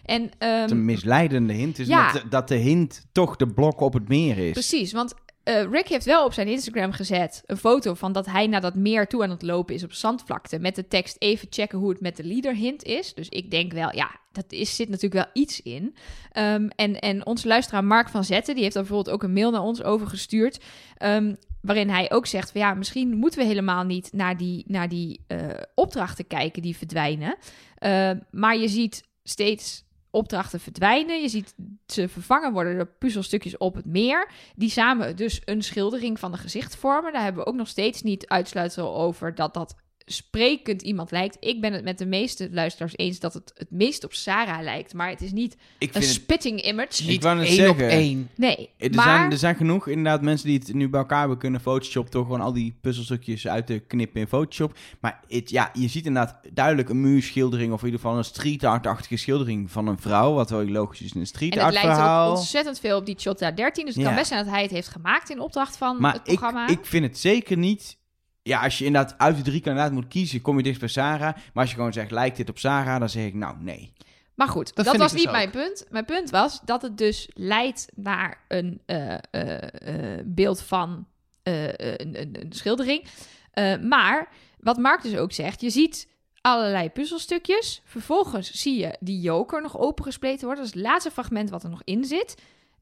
En, 0.05 0.31
ehm, 0.39 0.71
een 0.71 0.85
misleidende 0.85 1.53
hint 1.53 1.79
is 1.79 1.87
ja. 1.87 2.13
dat, 2.13 2.23
de- 2.23 2.29
dat 2.29 2.49
de 2.49 2.57
hint 2.57 3.07
toch 3.13 3.37
de 3.37 3.47
blok 3.47 3.81
op 3.81 3.93
het 3.93 4.09
meer 4.09 4.39
is. 4.39 4.53
Precies, 4.53 4.93
want 4.93 5.15
eh, 5.45 5.71
Rick 5.71 5.89
heeft 5.89 6.05
wel 6.05 6.25
op 6.25 6.33
zijn 6.33 6.49
Instagram 6.49 6.93
gezet 6.93 7.43
een 7.47 7.57
foto 7.57 7.95
van 7.95 8.13
dat 8.13 8.27
hij 8.27 8.47
naar 8.47 8.61
dat 8.61 8.75
meer 8.75 9.07
toe 9.07 9.23
aan 9.23 9.31
het 9.31 9.43
lopen 9.43 9.75
is 9.75 9.85
op 9.85 9.93
zandvlakte. 9.93 10.59
Met 10.59 10.75
de 10.75 10.89
tekst 10.89 11.17
even 11.19 11.47
checken 11.51 11.79
hoe 11.79 11.91
het 11.91 12.01
met 12.01 12.17
de 12.17 12.25
leader 12.25 12.55
hint 12.55 12.83
is. 12.83 13.15
Dus 13.15 13.29
ik 13.29 13.51
denk 13.51 13.73
wel, 13.73 13.95
ja, 13.95 14.11
dat 14.33 14.53
is, 14.53 14.77
zit 14.77 14.89
natuurlijk 14.89 15.25
wel 15.25 15.43
iets 15.43 15.63
in. 15.63 15.97
Ehm, 16.33 16.69
en, 16.77 16.99
en 16.99 17.27
onze 17.27 17.49
luisteraar 17.49 17.85
Mark 17.85 18.09
van 18.09 18.25
Zetten, 18.25 18.55
die 18.55 18.63
heeft 18.63 18.75
daar 18.75 18.85
bijvoorbeeld 18.85 19.15
ook 19.15 19.23
een 19.23 19.33
mail 19.33 19.51
naar 19.51 19.63
ons 19.63 19.83
over 19.83 20.07
gestuurd. 20.07 20.61
ehm, 20.97 21.35
waarin 21.61 21.91
hij 21.91 22.13
ook 22.13 22.27
zegt 22.27 22.51
van 22.51 22.61
ja, 22.61 22.75
misschien 22.75 23.17
moeten 23.17 23.39
we 23.41 23.47
helemaal 23.47 23.85
niet 23.85 24.13
naar 24.13 24.37
die, 24.37 24.65
naar 24.67 24.89
die 24.89 25.25
eh, 25.27 25.49
opdrachten 25.75 26.27
kijken 26.27 26.63
die 26.63 26.77
verdwijnen. 26.77 27.37
Eh, 27.75 28.11
maar 28.31 28.57
je 28.57 28.69
ziet 28.69 29.03
steeds 29.23 29.84
opdrachten 30.15 30.61
verdwijnen. 30.61 31.21
Je 31.21 31.29
ziet 31.29 31.55
ze 31.87 32.09
vervangen 32.09 32.53
worden 32.53 32.77
door 32.77 32.87
puzzelstukjes 32.99 33.57
op 33.57 33.75
het 33.75 33.85
meer. 33.85 34.31
Die 34.57 34.71
samen 34.71 35.17
dus 35.17 35.41
een 35.45 35.63
schildering 35.63 36.19
van 36.19 36.33
een 36.33 36.39
gezicht 36.39 36.77
vormen. 36.77 37.13
Daar 37.13 37.23
hebben 37.23 37.43
we 37.43 37.49
ook 37.49 37.57
nog 37.57 37.69
steeds 37.69 38.03
niet 38.03 38.27
uitsluitsel 38.27 38.97
over 38.97 39.35
dat 39.35 39.55
dat 39.55 39.75
sprekend 40.07 40.83
iemand 40.83 41.11
lijkt. 41.11 41.37
Ik 41.41 41.61
ben 41.61 41.73
het 41.73 41.85
met 41.85 41.99
de 41.99 42.07
meeste 42.07 42.49
luisteraars 42.53 42.97
eens 42.97 43.19
dat 43.19 43.35
het 43.35 43.53
het 43.57 43.71
meest 43.71 44.05
op 44.05 44.13
Sarah 44.15 44.63
lijkt. 44.63 44.95
Maar 44.95 45.09
het 45.09 45.21
is 45.21 45.33
niet 45.33 45.57
Ik 45.79 45.95
een 45.95 46.01
het, 46.01 46.11
spitting 46.11 46.63
image. 46.63 47.03
Ik 47.03 47.07
Niet 47.09 47.25
één 47.25 47.41
op 47.41 47.47
zeggen. 47.47 47.89
één. 47.89 48.31
Nee, 48.37 48.71
er, 48.79 48.95
maar... 48.95 49.05
zijn, 49.05 49.31
er 49.31 49.39
zijn 49.39 49.57
genoeg 49.57 49.89
inderdaad 49.89 50.23
mensen 50.23 50.49
die 50.49 50.59
het 50.59 50.75
nu 50.75 50.89
bij 50.89 51.01
elkaar 51.01 51.19
hebben 51.19 51.39
kunnen 51.39 51.61
Photoshop. 51.61 52.11
Toch 52.11 52.23
gewoon 52.25 52.41
al 52.41 52.53
die 52.53 52.79
puzzelstukjes 52.81 53.47
uit 53.49 53.67
te 53.67 53.79
knippen 53.79 54.21
in 54.21 54.27
Photoshop. 54.27 54.79
Maar 55.01 55.21
het, 55.29 55.51
ja, 55.51 55.71
je 55.73 55.89
ziet 55.89 56.07
inderdaad 56.07 56.41
duidelijk 56.53 56.89
een 56.89 57.01
muurschildering. 57.01 57.73
Of 57.73 57.81
in 57.81 57.85
ieder 57.87 58.01
geval 58.01 58.17
een 58.19 58.25
street 58.25 58.65
art-achtige 58.65 59.17
schildering 59.17 59.71
van 59.71 59.87
een 59.87 59.99
vrouw. 59.99 60.33
Wat 60.33 60.51
wel 60.51 60.65
logisch 60.69 61.03
is 61.03 61.13
in 61.13 61.21
een 61.21 61.27
street 61.27 61.53
En 61.53 61.57
het 61.59 61.65
art 61.65 61.75
lijkt 61.75 61.89
ook 61.89 61.95
verhaal. 61.95 62.31
ontzettend 62.37 62.81
veel 62.81 62.97
op 62.97 63.07
die 63.07 63.17
Chota 63.19 63.51
13. 63.51 63.85
Dus 63.85 63.95
het 63.95 64.03
Ja. 64.03 64.09
kan 64.09 64.19
best 64.19 64.29
zijn 64.29 64.45
dat 64.45 64.53
hij 64.53 64.63
het 64.63 64.71
heeft 64.71 64.89
gemaakt 64.89 65.31
in 65.31 65.41
opdracht 65.41 65.77
van 65.77 66.01
Maar 66.01 66.13
het 66.13 66.21
ik, 66.21 66.39
programma. 66.39 66.69
ik 66.69 66.87
vind 66.87 67.05
het 67.05 67.19
zeker 67.19 67.57
niet... 67.57 67.97
Ja, 68.47 68.63
als 68.63 68.79
je 68.79 68.85
inderdaad 68.85 69.19
uit 69.19 69.37
de 69.37 69.43
drie 69.43 69.61
kandidaten 69.61 69.95
moet 69.95 70.09
kiezen, 70.09 70.41
kom 70.43 70.57
je 70.57 70.63
dicht 70.63 70.81
bij 70.81 70.89
Sarah. 70.89 71.35
Maar 71.35 71.63
als 71.63 71.71
je 71.71 71.77
gewoon 71.77 71.93
zegt, 71.93 72.11
lijkt 72.11 72.37
dit 72.37 72.49
op 72.49 72.59
Sarah, 72.59 72.99
dan 72.99 73.09
zeg 73.09 73.25
ik 73.25 73.35
nou 73.35 73.57
nee. 73.59 73.93
Maar 74.35 74.49
goed, 74.49 74.75
Dat 74.75 74.87
was 74.87 75.13
dus 75.13 75.13
niet 75.23 75.31
mijn 75.31 75.51
punt. 75.51 75.87
Mijn 75.91 76.05
punt 76.05 76.31
was 76.31 76.61
dat 76.65 76.83
het 76.83 76.99
dus 76.99 77.29
leidt 77.33 77.89
naar 77.95 78.45
een 78.49 78.81
eh, 78.87 79.13
eh, 79.31 79.63
eh, 79.63 80.21
beeld 80.25 80.63
van 80.63 81.07
eh, 81.43 81.67
een, 81.69 82.21
een, 82.21 82.41
een 82.41 82.53
schildering. 82.53 83.07
Eh, 83.51 83.79
maar 83.79 84.29
wat 84.59 84.79
Mark 84.79 85.03
dus 85.03 85.17
ook 85.17 85.33
zegt, 85.33 85.61
je 85.61 85.71
ziet 85.71 86.09
allerlei 86.41 86.91
puzzelstukjes. 86.91 87.83
Vervolgens 87.85 88.51
zie 88.51 88.79
je 88.79 88.97
die 89.01 89.21
joker 89.21 89.63
nog 89.63 89.79
opengespleten 89.79 90.47
worden. 90.47 90.65
Dat 90.65 90.75
is 90.75 90.81
het 90.81 90.91
laatste 90.91 91.11
fragment 91.11 91.51
wat 91.51 91.63
er 91.63 91.71
nog 91.71 91.83
in 91.85 92.05
zit. 92.05 92.35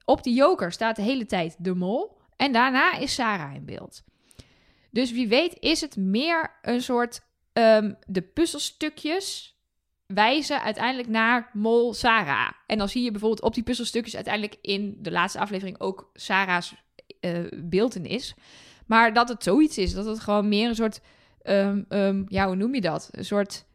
Op 0.05 0.23
die 0.23 0.33
joker 0.33 0.71
staat 0.71 0.95
de 0.95 1.01
hele 1.01 1.25
tijd 1.25 1.55
de 1.59 1.73
mol. 1.75 2.17
En 2.35 2.51
daarna 2.51 2.97
is 2.97 3.13
Sarah 3.13 3.55
in 3.55 3.65
beeld. 3.65 4.03
Dus 4.93 5.11
wie 5.11 5.27
weet 5.27 5.57
is 5.59 5.81
het 5.81 5.95
meer 5.95 6.59
een 6.61 6.81
soort... 6.81 7.21
ehm, 7.53 7.93
de 8.07 8.21
puzzelstukjes 8.21 9.57
wijzen 10.05 10.61
uiteindelijk 10.61 11.09
naar 11.09 11.49
Mol 11.53 11.93
Sarah. 11.93 12.51
En 12.67 12.77
dan 12.77 12.89
zie 12.89 13.03
je 13.03 13.11
bijvoorbeeld 13.11 13.41
op 13.41 13.53
die 13.53 13.63
puzzelstukjes 13.63 14.15
uiteindelijk 14.15 14.57
in 14.61 14.97
de 14.99 15.11
laatste 15.11 15.39
aflevering 15.39 15.79
ook 15.79 16.09
Sarah's 16.13 16.75
eh 17.19 17.39
beeldenis. 17.63 18.35
Maar 18.85 19.13
dat 19.13 19.29
het 19.29 19.43
zoiets 19.43 19.77
is, 19.77 19.93
dat 19.93 20.05
het 20.05 20.19
gewoon 20.19 20.47
meer 20.47 20.69
een 20.69 20.75
soort, 20.75 21.01
ehm, 21.41 21.83
ehm, 21.89 22.23
ja, 22.27 22.47
hoe 22.47 22.55
noem 22.55 22.75
je 22.75 22.81
dat? 22.81 23.09
Een 23.11 23.25
soort, 23.25 23.65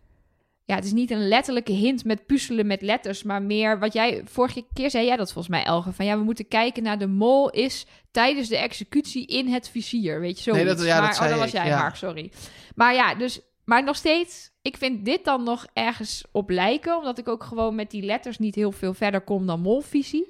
ja, 0.69 0.75
het 0.75 0.85
is 0.85 0.93
niet 0.93 1.11
een 1.11 1.29
letterlijke 1.29 1.73
hint 1.73 2.05
met 2.05 2.27
puzzelen 2.27 2.67
met 2.67 2.83
letters, 2.83 3.23
maar 3.23 3.43
meer 3.43 3.79
wat 3.79 3.93
jij, 3.93 4.23
vorige 4.25 4.67
keer 4.73 4.91
zei 4.91 5.07
jij 5.07 5.17
dat 5.17 5.33
volgens 5.33 5.55
mij, 5.55 5.65
Elge, 5.65 5.93
van 5.93 6.05
ja, 6.05 6.17
we 6.19 6.25
moeten 6.25 6.49
kijken 6.49 6.83
naar 6.83 6.99
de 6.99 7.07
mol 7.07 7.51
is 7.51 7.87
tijdens 8.11 8.49
de 8.49 8.57
executie 8.57 9.27
in 9.27 9.47
het 9.49 9.69
vizier, 9.69 10.21
weet 10.21 10.37
je, 10.37 10.43
zo. 10.43 10.53
Nee, 10.57 10.65
dat- 10.65 10.79
ja, 10.85 11.01
dat 11.01 11.19
maar, 11.19 11.25
oh, 11.27 11.31
dat 11.31 11.39
was 11.39 11.51
jij, 11.51 11.67
ja. 11.67 11.79
Mark, 11.79 11.95
sorry. 11.97 12.33
Maar 12.75 12.95
ja, 12.95 13.15
dus, 13.15 13.41
maar 13.65 13.85
nog 13.85 13.97
steeds, 13.97 14.51
ik 14.63 14.77
vind 14.77 15.05
dit 15.05 15.25
dan 15.25 15.43
nog 15.43 15.67
ergens 15.73 16.25
op 16.33 16.51
lijken, 16.51 16.97
omdat 16.97 17.19
ik 17.19 17.29
ook 17.29 17.45
gewoon 17.45 17.75
met 17.75 17.91
die 17.91 18.03
letters 18.03 18.39
niet 18.39 18.55
heel 18.55 18.73
veel 18.73 18.95
verder 18.95 19.21
kom 19.21 19.47
dan 19.47 19.61
molvisie. 19.61 20.29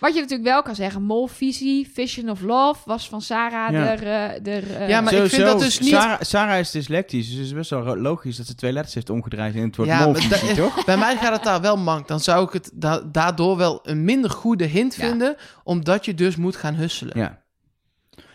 Wat 0.00 0.14
je 0.14 0.20
natuurlijk 0.20 0.48
wel 0.48 0.62
kan 0.62 0.74
zeggen, 0.74 1.02
molvisie, 1.02 1.90
Vision 1.94 2.30
of 2.30 2.40
Love 2.40 2.80
was 2.84 3.08
van 3.08 3.20
Sarah 3.22 3.72
Ja. 3.72 3.96
de, 3.96 4.04
eh, 4.04 4.42
de, 4.42 4.50
eh, 4.74 4.88
Ja, 4.88 5.00
maar 5.00 5.12
ik 5.12 5.30
vind 5.30 5.42
dat 5.46 5.58
dus 5.60 5.80
niet- 5.80 5.88
Sarah, 5.90 6.20
Sarah 6.20 6.58
is 6.58 6.70
dyslectisch, 6.70 7.26
dus 7.28 7.36
het 7.36 7.46
is 7.46 7.52
best 7.52 7.70
wel 7.70 7.96
logisch 7.96 8.36
dat 8.36 8.46
ze 8.46 8.54
twee 8.54 8.72
letters 8.72 8.94
heeft 8.94 9.10
omgedraaid 9.10 9.54
in 9.54 9.62
het 9.62 9.76
woord 9.76 9.88
Ja, 9.88 10.02
mol, 10.04 10.12
maar 10.12 10.28
da- 10.28 10.54
toch? 10.54 10.84
Bij 10.90 10.96
mij 10.96 11.16
gaat 11.16 11.32
het 11.32 11.42
daar 11.44 11.60
wel 11.60 11.76
mank. 11.76 12.08
Dan 12.08 12.20
zou 12.20 12.46
ik 12.46 12.52
het 12.52 12.70
da- 12.74 13.00
daardoor 13.12 13.56
wel 13.56 13.80
een 13.82 14.04
minder 14.04 14.30
goede 14.30 14.64
hint 14.64 14.94
Ja. 14.94 15.08
vinden, 15.08 15.36
omdat 15.64 16.04
je 16.04 16.14
dus 16.14 16.36
moet 16.36 16.56
gaan 16.56 16.74
husselen. 16.74 17.18
Ja. 17.18 17.42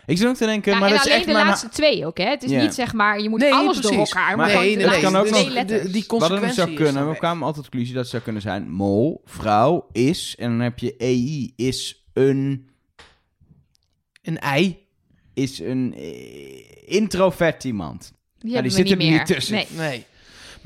Ik 0.06 0.16
zit 0.18 0.26
ook 0.26 0.36
te 0.36 0.44
denken, 0.46 0.72
Ja, 0.72 0.78
maar 0.78 0.88
en 0.88 0.94
dat 0.94 1.04
is 1.04 1.10
alleen 1.10 1.18
echt 1.22 1.30
de 1.32 1.36
maar... 1.36 1.46
laatste 1.46 1.68
twee 1.68 2.06
ook, 2.06 2.18
hè? 2.18 2.24
Het 2.28 2.42
is 2.42 2.50
Ja. 2.50 2.60
niet 2.62 2.74
zeg 2.74 2.92
maar, 2.92 3.20
je 3.20 3.28
moet 3.28 3.40
Nee, 3.40 3.52
alles 3.52 3.80
door 3.80 3.90
precies. 3.92 4.12
elkaar. 4.14 4.36
Maar 4.36 4.54
nee, 4.54 4.76
nee, 4.76 5.00
kan 5.00 5.16
ook 5.16 5.30
nog- 5.30 5.64
de- 5.64 5.88
die 5.90 5.92
Wat 5.92 6.06
consequentie 6.06 6.52
zou 6.54 6.70
is 6.70 6.74
kunnen, 6.76 6.94
dan 6.94 7.02
we 7.02 7.08
weg. 7.08 7.18
kwamen 7.18 7.38
altijd 7.46 7.54
tot 7.54 7.64
de 7.64 7.70
conclusie 7.70 7.92
dat 7.94 8.02
het 8.02 8.10
zou 8.12 8.22
kunnen 8.22 8.42
zijn 8.42 8.70
mol, 8.70 9.22
vrouw, 9.24 9.86
is, 9.92 10.34
en 10.38 10.50
dan 10.50 10.60
heb 10.60 10.78
je 10.78 10.94
EI, 10.98 11.52
is 11.56 12.04
een, 12.12 12.68
Een 14.22 14.38
ei? 14.38 14.78
is 15.34 15.58
een 15.58 15.94
eh, 15.96 16.94
introvert 16.96 17.64
iemand. 17.64 18.12
Die, 18.38 18.70
zit 18.70 18.78
er 18.78 18.84
niet 18.84 18.96
meer. 18.96 19.10
niet 19.18 19.26
tussen. 19.26 19.54
Nee. 19.54 19.66
Nee. 19.76 20.04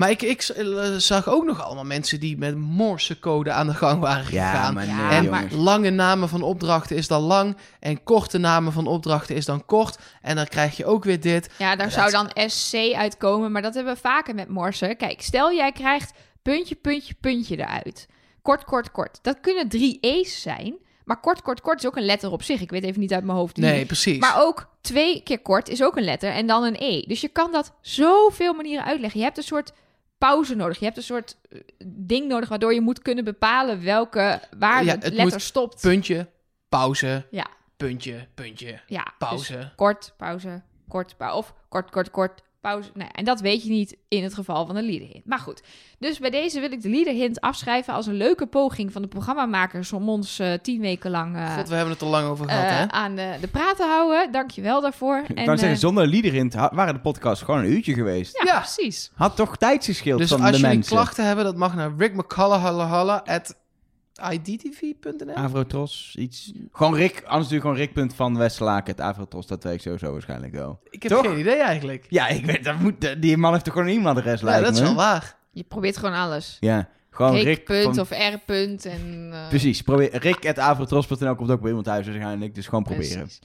Maar 0.01 0.09
ik, 0.09 0.21
ik 0.21 0.41
eh, 0.41 0.91
zag 0.97 1.29
ook 1.29 1.45
nog 1.45 1.63
allemaal 1.63 1.83
mensen 1.83 2.19
die 2.19 2.37
met 2.37 2.57
morsecode 2.57 3.51
aan 3.51 3.67
de 3.67 3.73
gang 3.73 3.99
waren 3.99 4.33
Ja, 4.33 4.51
gegaan. 4.51 4.73
maar 4.73 4.85
nee, 4.85 4.95
Ja, 4.95 5.11
en 5.11 5.23
jongens. 5.23 5.53
lange 5.53 5.89
namen 5.89 6.29
van 6.29 6.41
opdrachten 6.41 6.95
is 6.95 7.07
dan 7.07 7.21
lang. 7.21 7.57
En 7.79 8.03
korte 8.03 8.37
namen 8.37 8.71
van 8.73 8.87
opdrachten 8.87 9.35
is 9.35 9.45
dan 9.45 9.65
kort. 9.65 9.97
En 10.21 10.35
dan 10.35 10.45
krijg 10.47 10.77
je 10.77 10.85
ook 10.85 11.03
weer 11.03 11.19
dit. 11.19 11.49
Ja, 11.57 11.75
daar 11.75 11.85
Dat- 11.89 12.11
zou 12.11 12.11
dan 12.11 12.49
SC 12.49 12.75
uitkomen, 12.95 13.51
maar 13.51 13.61
dat 13.61 13.73
hebben 13.73 13.93
we 13.93 13.99
vaker 13.99 14.35
met 14.35 14.47
morsen. 14.49 14.97
Kijk, 14.97 15.21
stel 15.21 15.53
jij 15.53 15.71
krijgt 15.71 16.11
puntje, 16.41 16.75
puntje, 16.75 17.13
puntje 17.19 17.57
eruit. 17.57 18.07
Kort, 18.41 18.63
kort, 18.63 18.91
kort. 18.91 19.19
Dat 19.21 19.39
kunnen 19.41 19.67
drie 19.69 19.97
E's 20.01 20.41
zijn, 20.41 20.75
maar 21.05 21.19
kort, 21.19 21.41
kort, 21.41 21.61
kort 21.61 21.79
is 21.79 21.85
ook 21.87 21.97
een 21.97 22.05
letter 22.05 22.31
op 22.31 22.43
zich. 22.43 22.61
Ik 22.61 22.69
weet 22.69 22.83
even 22.83 22.99
niet 22.99 23.13
uit 23.13 23.23
mijn 23.23 23.37
hoofd 23.37 23.57
wie. 23.57 23.65
Nee, 23.65 23.85
precies. 23.85 24.19
Maar 24.19 24.41
ook 24.43 24.69
twee 24.81 25.21
keer 25.23 25.39
kort 25.41 25.69
is 25.69 25.83
ook 25.83 25.97
een 25.97 26.03
letter 26.03 26.31
en 26.31 26.47
dan 26.47 26.63
een 26.63 26.75
E. 26.79 27.01
Dus 27.07 27.21
je 27.21 27.27
kan 27.27 27.51
dat 27.51 27.73
zoveel 27.81 28.53
manieren 28.53 28.85
uitleggen. 28.85 29.19
Je 29.19 29.25
hebt 29.25 29.37
een 29.37 29.43
soort 29.43 29.73
pauze 30.27 30.55
nodig. 30.55 30.79
Je 30.79 30.85
hebt 30.85 30.97
een 30.97 31.03
soort 31.03 31.37
eh, 31.49 31.59
ding 31.85 32.27
nodig 32.27 32.49
waardoor 32.49 32.73
je 32.73 32.81
moet 32.81 33.01
kunnen 33.01 33.23
bepalen 33.23 33.83
welke 33.83 34.41
waar 34.57 34.83
Ja, 34.83 34.95
de 34.95 35.05
het 35.05 35.13
letter 35.13 35.41
stopt. 35.41 35.81
Puntje, 35.81 36.27
pauze, 36.69 37.25
Ja. 37.31 37.47
puntje, 37.77 38.27
puntje, 38.33 38.79
Ja, 38.87 39.03
dus 39.03 39.13
pauze. 39.17 39.71
kort, 39.75 40.13
pauze, 40.17 40.61
kort, 40.87 41.17
pauze. 41.17 41.35
Of 41.37 41.53
kort, 41.69 41.89
kort, 41.91 42.11
kort, 42.11 42.41
pauze. 42.61 42.89
Nee, 42.93 43.07
en 43.11 43.25
dat 43.25 43.39
weet 43.41 43.63
je 43.63 43.69
niet 43.69 43.97
in 44.07 44.23
het 44.23 44.33
geval 44.33 44.65
van 44.65 44.75
een 44.75 44.83
leaderhint. 44.85 45.25
Maar 45.25 45.39
goed, 45.39 45.61
dus 45.99 46.19
bij 46.19 46.29
deze 46.29 46.59
wil 46.59 46.71
ik 46.71 46.81
de 46.81 46.89
leaderhint 46.89 47.41
afschrijven 47.41 47.93
als 47.93 48.07
een 48.07 48.13
leuke 48.17 48.47
poging 48.47 48.91
van 48.91 49.01
de 49.01 49.07
programmamakers 49.07 49.93
om 49.93 50.09
ons 50.09 50.39
eh, 50.39 50.53
tien 50.61 50.81
weken 50.81 51.11
lang 51.11 51.35
eh, 51.35 51.55
God, 51.55 51.67
we 51.69 51.75
hebben 51.75 51.93
het 51.93 52.01
er 52.01 52.07
lang 52.07 52.27
over 52.27 52.49
gehad, 52.49 52.63
eh, 52.63 52.77
hè? 52.77 52.87
aan 52.91 53.15
de, 53.15 53.37
de 53.41 53.47
praat 53.47 53.75
te 53.77 53.83
houden. 53.83 54.31
Dankjewel 54.31 54.81
daarvoor. 54.81 55.23
Ik 55.27 55.37
En, 55.37 55.45
kan 55.45 55.57
zeggen, 55.57 55.77
zonder 55.79 56.07
lieder 56.07 56.33
in 56.33 56.51
waren 56.71 56.93
de 56.93 56.99
podcast 56.99 57.43
gewoon 57.43 57.59
een 57.59 57.71
uurtje 57.71 57.93
geweest. 57.93 58.37
ja, 58.43 58.53
Ja. 58.53 58.59
precies. 58.59 59.11
Had 59.15 59.35
toch 59.35 59.57
tijdsgeschil 59.57 60.17
Dus 60.17 60.29
van 60.29 60.41
als 60.41 60.51
de 60.51 60.57
jullie 60.57 60.75
mensen. 60.75 60.95
klachten 60.95 61.25
hebben, 61.25 61.45
dat 61.45 61.55
mag 61.57 61.75
naar 61.75 61.91
Rick 61.97 62.13
McCullough 62.15 63.21
at 63.25 63.55
idtv.nl. 64.31 65.33
Avrotros, 65.35 66.15
iets. 66.17 66.51
Gewoon 66.71 66.95
Rick, 66.95 67.13
anders 67.25 67.49
natuurlijk 67.49 67.61
gewoon 67.93 68.03
Rick. 68.05 68.15
van 68.15 68.37
Westerlaken, 68.37 68.91
het 68.91 69.01
Avrotros, 69.01 69.47
dat 69.47 69.63
weet 69.63 69.73
ik 69.73 69.81
sowieso 69.81 70.11
waarschijnlijk 70.11 70.53
wel. 70.53 70.79
Ik 70.89 71.03
heb 71.03 71.11
Toch? 71.11 71.25
geen 71.25 71.39
idee 71.39 71.55
eigenlijk. 71.61 72.05
Ja, 72.09 72.27
ik 72.27 72.45
weet, 72.45 72.63
dat 72.63 72.79
moet, 72.79 73.21
die 73.21 73.37
man 73.37 73.51
heeft 73.53 73.63
toch 73.65 73.73
gewoon 73.73 73.89
een 73.89 73.97
e-mailadres, 73.97 74.41
Ja, 74.41 74.59
dat 74.61 74.73
is 74.73 74.79
me. 74.79 74.85
wel 74.85 74.95
waar. 74.95 75.35
Je 75.51 75.63
probeert 75.63 75.97
gewoon 75.97 76.15
alles. 76.15 76.57
Ja, 76.59 76.89
gewoon 77.09 77.33
Rick, 77.33 77.43
Rick, 77.43 77.63
punt 77.65 77.83
van- 77.95 77.99
of 77.99 78.09
R 78.09 78.37
punt 78.45 78.85
en... 78.85 79.29
eh, 79.31 79.47
Precies, 79.49 79.81
probeer, 79.81 80.17
Rick.avrotros.nl 80.17 81.35
komt 81.35 81.51
ook 81.51 81.59
bij 81.59 81.67
iemand 81.67 81.85
thuis 81.85 82.05
waarschijnlijk, 82.05 82.55
dus 82.55 82.65
gewoon 82.67 82.83
proberen. 82.83 83.17
precies. 83.17 83.39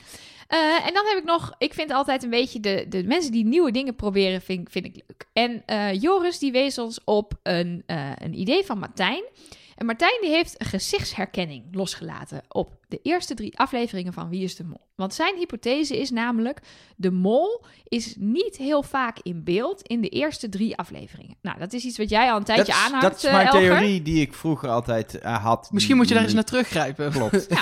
Eh, 0.46 0.58
en 0.86 0.94
dan 0.94 1.04
heb 1.06 1.18
ik 1.18 1.24
nog, 1.24 1.54
ik 1.58 1.74
vind 1.74 1.90
altijd 1.92 2.22
een 2.22 2.30
beetje 2.30 2.60
de, 2.60 2.86
de 2.88 3.04
mensen 3.04 3.32
die 3.32 3.44
nieuwe 3.44 3.70
dingen 3.70 3.94
proberen, 3.96 4.40
vind, 4.40 4.70
vind 4.70 4.84
ik 4.86 4.94
leuk. 4.94 5.26
En 5.32 5.62
eh, 5.66 6.00
Joris 6.02 6.38
die 6.38 6.52
wees 6.52 6.78
ons 6.78 7.00
op 7.04 7.32
een, 7.42 7.82
eh, 7.86 8.10
een 8.18 8.38
idee 8.40 8.64
van 8.64 8.78
Martijn. 8.78 9.22
En 9.76 9.86
Martijn 9.86 10.18
die 10.20 10.30
heeft 10.30 10.60
een 10.60 10.66
gezichtsherkenning 10.66 11.64
losgelaten 11.70 12.42
op 12.48 12.76
de 12.88 13.00
eerste 13.02 13.34
drie 13.34 13.58
afleveringen 13.58 14.12
van 14.12 14.28
Wie 14.28 14.42
is 14.42 14.56
de 14.56 14.64
Mol. 14.64 14.80
Want 14.94 15.14
zijn 15.14 15.36
hypothese 15.36 15.98
is 15.98 16.10
namelijk, 16.10 16.60
de 16.96 17.10
mol 17.10 17.64
is 17.88 18.14
niet 18.18 18.56
heel 18.56 18.82
vaak 18.82 19.18
in 19.22 19.44
beeld 19.44 19.82
in 19.82 20.00
de 20.00 20.08
eerste 20.08 20.48
drie 20.48 20.76
afleveringen. 20.76 21.36
Nou, 21.42 21.58
dat 21.58 21.72
is 21.72 21.84
iets 21.84 21.98
wat 21.98 22.08
jij 22.08 22.30
al 22.30 22.36
een 22.36 22.44
tijdje 22.44 22.90
dat, 22.90 23.00
dat 23.00 23.16
is 23.16 23.24
eh, 23.24 23.32
mijn 23.32 23.46
Elger. 23.46 23.60
theorie 23.60 24.02
die 24.02 24.20
ik 24.20 24.34
vroeger 24.34 24.68
altijd 24.68 25.18
eh, 25.18 25.44
had. 25.44 25.68
Misschien 25.72 25.96
moet 25.96 26.08
je 26.08 26.14
daar 26.14 26.22
eens 26.22 26.32
naar 26.32 26.44
teruggrijpen. 26.44 27.10
Klopt. 27.10 27.46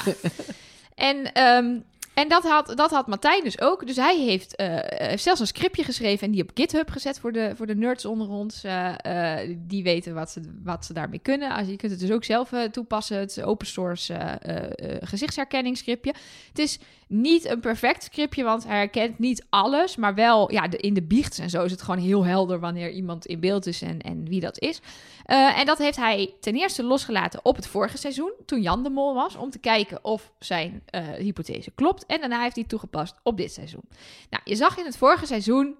En, 0.95 1.33
ehm, 1.33 1.79
en 2.15 2.29
dat, 2.29 2.43
had, 2.43 2.73
dat 2.77 2.91
had 2.91 3.07
Martijn 3.07 3.45
dus 3.45 3.61
ook. 3.61 3.87
Dus 3.87 3.97
hij 3.97 4.19
heeft, 4.21 4.57
eh, 4.57 4.67
heeft 5.09 5.23
zelfs 5.23 5.41
een 5.41 5.47
scriptje 5.47 5.85
geschreven 5.85 6.27
en 6.27 6.33
die 6.33 6.43
op 6.43 6.51
GitHub 6.55 6.91
gezet 6.91 7.19
voor 7.19 7.33
de, 7.33 7.53
voor 7.57 7.67
de 7.67 7.77
nerds 7.77 8.05
onder 8.05 8.29
ons. 8.29 8.65
eh, 8.65 9.41
eh, 9.41 9.57
die 9.59 9.83
weten 9.83 10.15
wat 10.15 10.31
ze, 10.31 10.41
wat 10.63 10.85
ze 10.85 10.93
daarmee 10.93 11.19
kunnen. 11.19 11.51
Als, 11.51 11.67
je 11.69 11.77
kunt 11.77 11.93
het 11.93 12.01
dus 12.01 12.11
ook 12.11 12.25
zelf 12.25 12.53
eh, 12.53 12.63
toepassen. 12.63 13.19
Het 13.19 13.43
open 13.43 13.67
source 13.67 14.15
eh, 14.15 14.57
eh, 14.57 14.93
eh, 14.93 14.97
gezichtsherkenningsscriptje. 15.01 16.15
Het 16.49 16.59
is 16.59 16.79
niet 17.21 17.45
een 17.45 17.61
perfect 17.61 18.03
scriptje, 18.03 18.45
want 18.45 18.65
hij 18.65 18.77
herkent 18.77 19.19
niet 19.19 19.45
alles. 19.51 19.97
Maar 19.97 20.15
wel 20.15 20.53
ja, 20.53 20.69
de, 20.69 20.77
in 20.77 20.95
de 20.95 21.03
biechts 21.03 21.39
en 21.39 21.51
zo 21.51 21.65
is 21.65 21.71
het 21.71 21.83
gewoon 21.83 22.01
heel 22.01 22.25
helder 22.25 22.61
wanneer 22.61 22.91
iemand 22.91 23.27
in 23.27 23.41
beeld 23.41 23.67
is 23.67 23.83
en, 23.83 24.01
en 24.01 24.29
wie 24.29 24.41
dat 24.41 24.59
is. 24.59 24.81
Eh, 25.25 25.59
en 25.59 25.67
dat 25.67 25.79
heeft 25.79 25.97
hij 25.97 26.35
ten 26.41 26.55
eerste 26.55 26.83
losgelaten 26.83 27.41
op 27.43 27.57
het 27.57 27.67
vorige 27.67 27.97
seizoen, 27.97 28.33
toen 28.47 28.63
Jan 28.63 28.83
de 28.83 28.91
Mol 28.91 29.15
was, 29.15 29.37
om 29.37 29.51
te 29.51 29.59
kijken 29.59 30.05
of 30.05 30.33
zijn 30.39 30.83
eh, 30.87 31.03
hypothese 31.09 31.71
klopt. 31.71 32.07
En 32.07 32.21
daarna 32.21 32.41
heeft 32.41 32.55
hij 32.55 32.63
het 32.63 32.71
toegepast 32.71 33.15
op 33.23 33.37
dit 33.37 33.53
seizoen. 33.53 33.85
Nou, 34.31 34.43
je 34.45 34.57
zag 34.57 34.79
in 34.79 34.85
het 34.85 34.97
vorige 34.97 35.27
seizoen, 35.27 35.77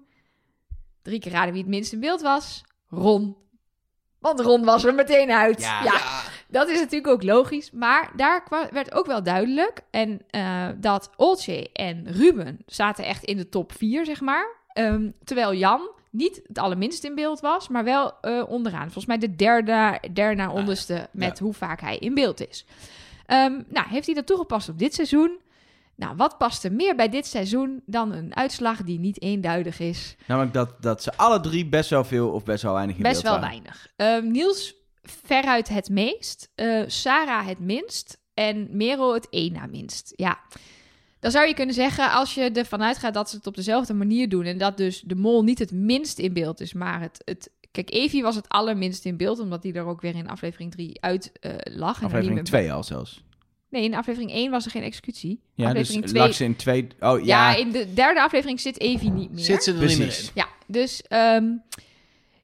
drie 1.01 1.19
keer 1.19 1.31
raden 1.31 1.53
wie 1.53 1.61
het 1.61 1.71
minst 1.71 1.93
in 1.93 1.99
beeld 1.99 2.21
was, 2.21 2.63
Ron. 2.89 3.35
Want 4.19 4.39
Ron 4.39 4.63
was 4.63 4.83
er 4.83 4.95
meteen 4.95 5.31
uit. 5.31 5.61
Ja. 5.61 5.83
ja. 5.83 6.23
Dat 6.55 6.69
is 6.69 6.79
natuurlijk 6.79 7.13
ook 7.13 7.23
logisch. 7.23 7.71
Maar 7.71 8.11
daar 8.15 8.67
werd 8.71 8.93
ook 8.93 9.05
wel 9.05 9.23
duidelijk. 9.23 9.81
En 9.89 10.21
eh, 10.29 10.67
dat 10.77 11.09
Olcay 11.15 11.69
en 11.73 12.11
Ruben 12.11 12.59
zaten 12.65 13.05
echt 13.05 13.23
in 13.23 13.37
de 13.37 13.49
top 13.49 13.71
4, 13.71 14.05
zeg 14.05 14.21
maar. 14.21 14.47
Ehm, 14.67 15.09
terwijl 15.23 15.53
Jan 15.53 15.89
niet 16.11 16.41
het 16.47 16.59
allerminst 16.59 17.03
in 17.03 17.15
beeld 17.15 17.39
was, 17.39 17.67
maar 17.67 17.83
wel 17.83 18.13
eh, 18.21 18.43
onderaan. 18.47 18.83
Volgens 18.83 19.05
mij 19.05 19.17
de 19.17 19.35
derde, 19.35 19.99
derde 20.13 20.35
naar 20.35 20.51
onderste 20.51 21.09
met 21.11 21.39
hoe 21.39 21.53
vaak 21.53 21.81
hij 21.81 21.97
in 21.97 22.13
beeld 22.13 22.47
is. 22.49 22.65
Ehm, 23.25 23.61
nou, 23.67 23.87
heeft 23.87 24.05
hij 24.05 24.15
dat 24.15 24.25
toegepast 24.25 24.69
op 24.69 24.79
dit 24.79 24.93
seizoen? 24.93 25.39
Nou, 25.95 26.15
wat 26.15 26.37
past 26.37 26.63
er 26.63 26.71
meer 26.71 26.95
bij 26.95 27.09
dit 27.09 27.25
seizoen 27.25 27.81
dan 27.85 28.11
een 28.11 28.35
uitslag 28.35 28.83
die 28.83 28.99
niet 28.99 29.21
eenduidig 29.21 29.79
is? 29.79 30.15
Namelijk 30.27 30.53
dat, 30.53 30.81
dat 30.81 31.03
ze 31.03 31.15
alle 31.15 31.39
drie 31.39 31.65
best 31.65 31.89
wel 31.89 32.03
veel 32.03 32.29
of 32.29 32.43
best 32.43 32.63
wel 32.63 32.73
weinig 32.73 32.95
in 32.95 33.03
Best 33.03 33.21
beeld 33.21 33.39
wel 33.39 33.49
weinig. 33.49 33.87
Ehm, 33.95 34.31
Niels 34.31 34.84
veruit 35.25 35.67
het 35.67 35.89
meest. 35.89 36.49
eh, 36.55 36.81
Sarah 36.87 37.47
het 37.47 37.59
minst. 37.59 38.17
En 38.33 38.67
Merel 38.71 39.13
het 39.13 39.27
één 39.29 39.53
na 39.53 39.65
minst. 39.65 40.13
Ja. 40.15 40.39
Dan 41.19 41.31
zou 41.31 41.47
je 41.47 41.53
kunnen 41.53 41.75
zeggen, 41.75 42.11
als 42.11 42.33
je 42.33 42.51
ervan 42.51 42.83
uitgaat 42.83 43.13
dat 43.13 43.29
ze 43.29 43.35
het 43.35 43.47
op 43.47 43.55
dezelfde 43.55 43.93
manier 43.93 44.29
doen. 44.29 44.43
En 44.45 44.57
dat 44.57 44.77
dus 44.77 45.01
de 45.05 45.15
mol 45.15 45.43
niet 45.43 45.59
het 45.59 45.71
minst 45.71 46.19
in 46.19 46.33
beeld 46.33 46.61
is, 46.61 46.73
maar 46.73 47.01
het. 47.01 47.21
het 47.25 47.49
Kijk, 47.71 47.93
Evie 47.93 48.21
was 48.21 48.35
het 48.35 48.49
allerminst 48.49 49.05
in 49.05 49.17
beeld, 49.17 49.39
omdat 49.39 49.61
die 49.61 49.73
er 49.73 49.85
ook 49.85 50.01
weer 50.01 50.15
in 50.15 50.29
aflevering 50.29 50.71
3 50.71 51.01
uit 51.01 51.31
eh, 51.39 51.51
lag. 51.63 51.95
en 51.95 51.99
er 52.01 52.05
Aflevering 52.05 52.33
meer- 52.33 52.43
2 52.43 52.73
al 52.73 52.83
zelfs. 52.83 53.23
Nee, 53.69 53.83
in 53.83 53.95
aflevering 53.95 54.31
1 54.31 54.51
was 54.51 54.65
er 54.65 54.71
geen 54.71 54.83
executie. 54.83 55.41
Ja, 55.55 55.67
aflevering 55.67 56.01
dus 56.01 56.11
2. 56.11 56.23
lag 56.23 56.33
ze 56.33 56.43
in 56.43 56.55
twee... 56.55 56.87
Oh, 56.99 57.25
Ja, 57.25 57.51
ja. 57.51 57.57
in 57.57 57.71
de 57.71 57.93
derde 57.93 58.21
aflevering 58.21 58.59
zit 58.59 58.79
Evie 58.79 59.11
niet 59.11 59.31
meer. 59.31 59.43
Zit 59.43 59.63
ze 59.63 59.71
er 59.73 59.85
niet 59.85 59.97
meer 59.97 60.07
in. 60.19 60.29
Ja, 60.33 60.47
dus 60.67 61.01
ehm, 61.07 61.45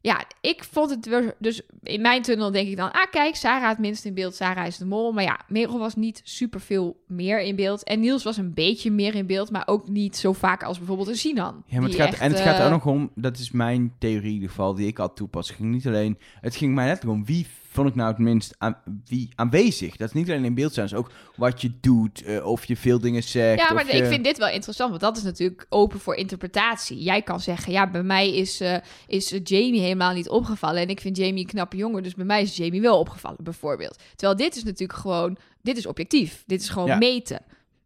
ja, 0.01 0.23
ik 0.41 0.63
vond 0.63 0.89
het 0.89 1.05
weer, 1.05 1.35
dus 1.39 1.61
in 1.83 2.01
mijn 2.01 2.21
tunnel 2.21 2.51
denk 2.51 2.67
ik 2.67 2.77
dan, 2.77 2.91
ah 2.91 3.11
kijk, 3.11 3.35
Sarah 3.35 3.69
het 3.69 3.77
minst 3.77 4.05
in 4.05 4.13
beeld, 4.13 4.35
Sarah 4.35 4.67
is 4.67 4.77
de 4.77 4.85
mol. 4.85 5.11
Maar 5.11 5.23
ja, 5.23 5.39
Merel 5.47 5.79
was 5.79 5.95
niet 5.95 6.21
super 6.23 6.61
veel 6.61 7.03
meer 7.07 7.41
in 7.41 7.55
beeld. 7.55 7.83
En 7.83 7.99
Niels 7.99 8.23
was 8.23 8.37
een 8.37 8.53
beetje 8.53 8.91
meer 8.91 9.15
in 9.15 9.25
beeld, 9.25 9.51
maar 9.51 9.67
ook 9.67 9.87
niet 9.87 10.17
zo 10.17 10.33
vaak 10.33 10.63
als 10.63 10.77
bijvoorbeeld 10.77 11.07
een 11.07 11.15
Sinan. 11.15 11.63
Ja, 11.65 11.79
maar 11.79 11.89
het 11.89 11.97
gaat, 11.97 12.07
echt, 12.07 12.21
en 12.21 12.31
het 12.31 12.39
gaat 12.39 12.53
er 12.53 12.59
eh, 12.59 12.65
ook 12.65 12.71
nog 12.71 12.85
om, 12.85 13.11
dat 13.15 13.37
is 13.37 13.51
mijn 13.51 13.93
theorie 13.99 14.27
in 14.27 14.33
ieder 14.33 14.49
geval, 14.49 14.73
die 14.73 14.87
ik 14.87 14.99
al 14.99 15.13
toepas. 15.13 15.47
Het 15.47 15.57
ging 15.57 15.71
niet 15.71 15.87
alleen, 15.87 16.17
het 16.41 16.55
ging 16.55 16.73
mij 16.73 16.87
net 16.87 17.05
om 17.05 17.25
wie 17.25 17.47
vond 17.73 17.89
ik 17.89 17.95
nou 17.95 18.09
het 18.09 18.17
minst 18.17 18.55
aan, 18.57 18.77
wie 19.05 19.29
aanwezig. 19.35 19.95
Dat 19.97 20.07
is 20.07 20.13
niet 20.13 20.29
alleen 20.29 20.45
in 20.45 20.53
beeld 20.53 20.73
zijn, 20.73 20.85
is 20.85 20.93
ook 20.93 21.11
wat 21.35 21.61
je 21.61 21.71
doet, 21.81 22.23
eh, 22.23 22.45
of 22.45 22.65
je 22.65 22.77
veel 22.77 22.99
dingen 22.99 23.23
zegt. 23.23 23.59
Ja, 23.59 23.73
maar 23.73 23.85
je- 23.85 23.91
ik 23.91 24.05
vind 24.05 24.23
dit 24.23 24.37
wel 24.37 24.49
interessant, 24.49 24.89
want 24.89 25.01
dat 25.01 25.17
is 25.17 25.23
natuurlijk 25.23 25.65
open 25.69 25.99
voor 25.99 26.15
interpretatie. 26.15 26.97
Jij 27.03 27.21
kan 27.21 27.39
zeggen, 27.39 27.71
ja, 27.71 27.89
bij 27.91 28.03
mij 28.03 28.35
is, 28.35 28.59
eh, 28.61 28.75
is 29.07 29.29
Jamie 29.43 29.81
helemaal 29.81 30.13
niet 30.13 30.29
opgevallen 30.29 30.81
en 30.81 30.89
ik 30.89 30.99
vind 31.01 31.17
Jamie 31.17 31.39
een 31.43 31.49
knappe 31.49 31.77
jongen, 31.77 32.03
dus 32.03 32.13
bij 32.15 32.25
mij 32.25 32.41
is 32.41 32.55
Jamie 32.57 32.81
wel 32.81 32.99
opgevallen, 32.99 33.43
bijvoorbeeld. 33.43 33.99
Terwijl 34.15 34.37
dit 34.37 34.55
is 34.55 34.63
natuurlijk 34.63 34.99
gewoon, 34.99 35.37
dit 35.61 35.77
is 35.77 35.85
objectief, 35.85 36.43
dit 36.45 36.61
is 36.61 36.69
gewoon 36.69 36.87
Ja. 36.87 36.97
meten. 36.97 37.39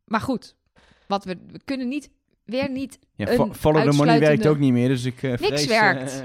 Maar 0.06 0.22
goed, 0.22 0.56
wat 1.08 1.26
we, 1.26 1.38
we 1.52 1.60
kunnen 1.66 1.88
niet, 1.88 2.10
weer 2.46 2.70
niet 2.72 3.00
Ja, 3.16 3.26
follow 3.52 3.90
the 3.90 3.96
money 3.98 4.20
werkt 4.20 4.48
ook 4.48 4.60
niet 4.60 4.72
meer, 4.74 4.88
dus 4.88 5.04
ik 5.06 5.24
eh, 5.24 5.34
vrees... 5.38 5.66
werkt. 5.66 6.24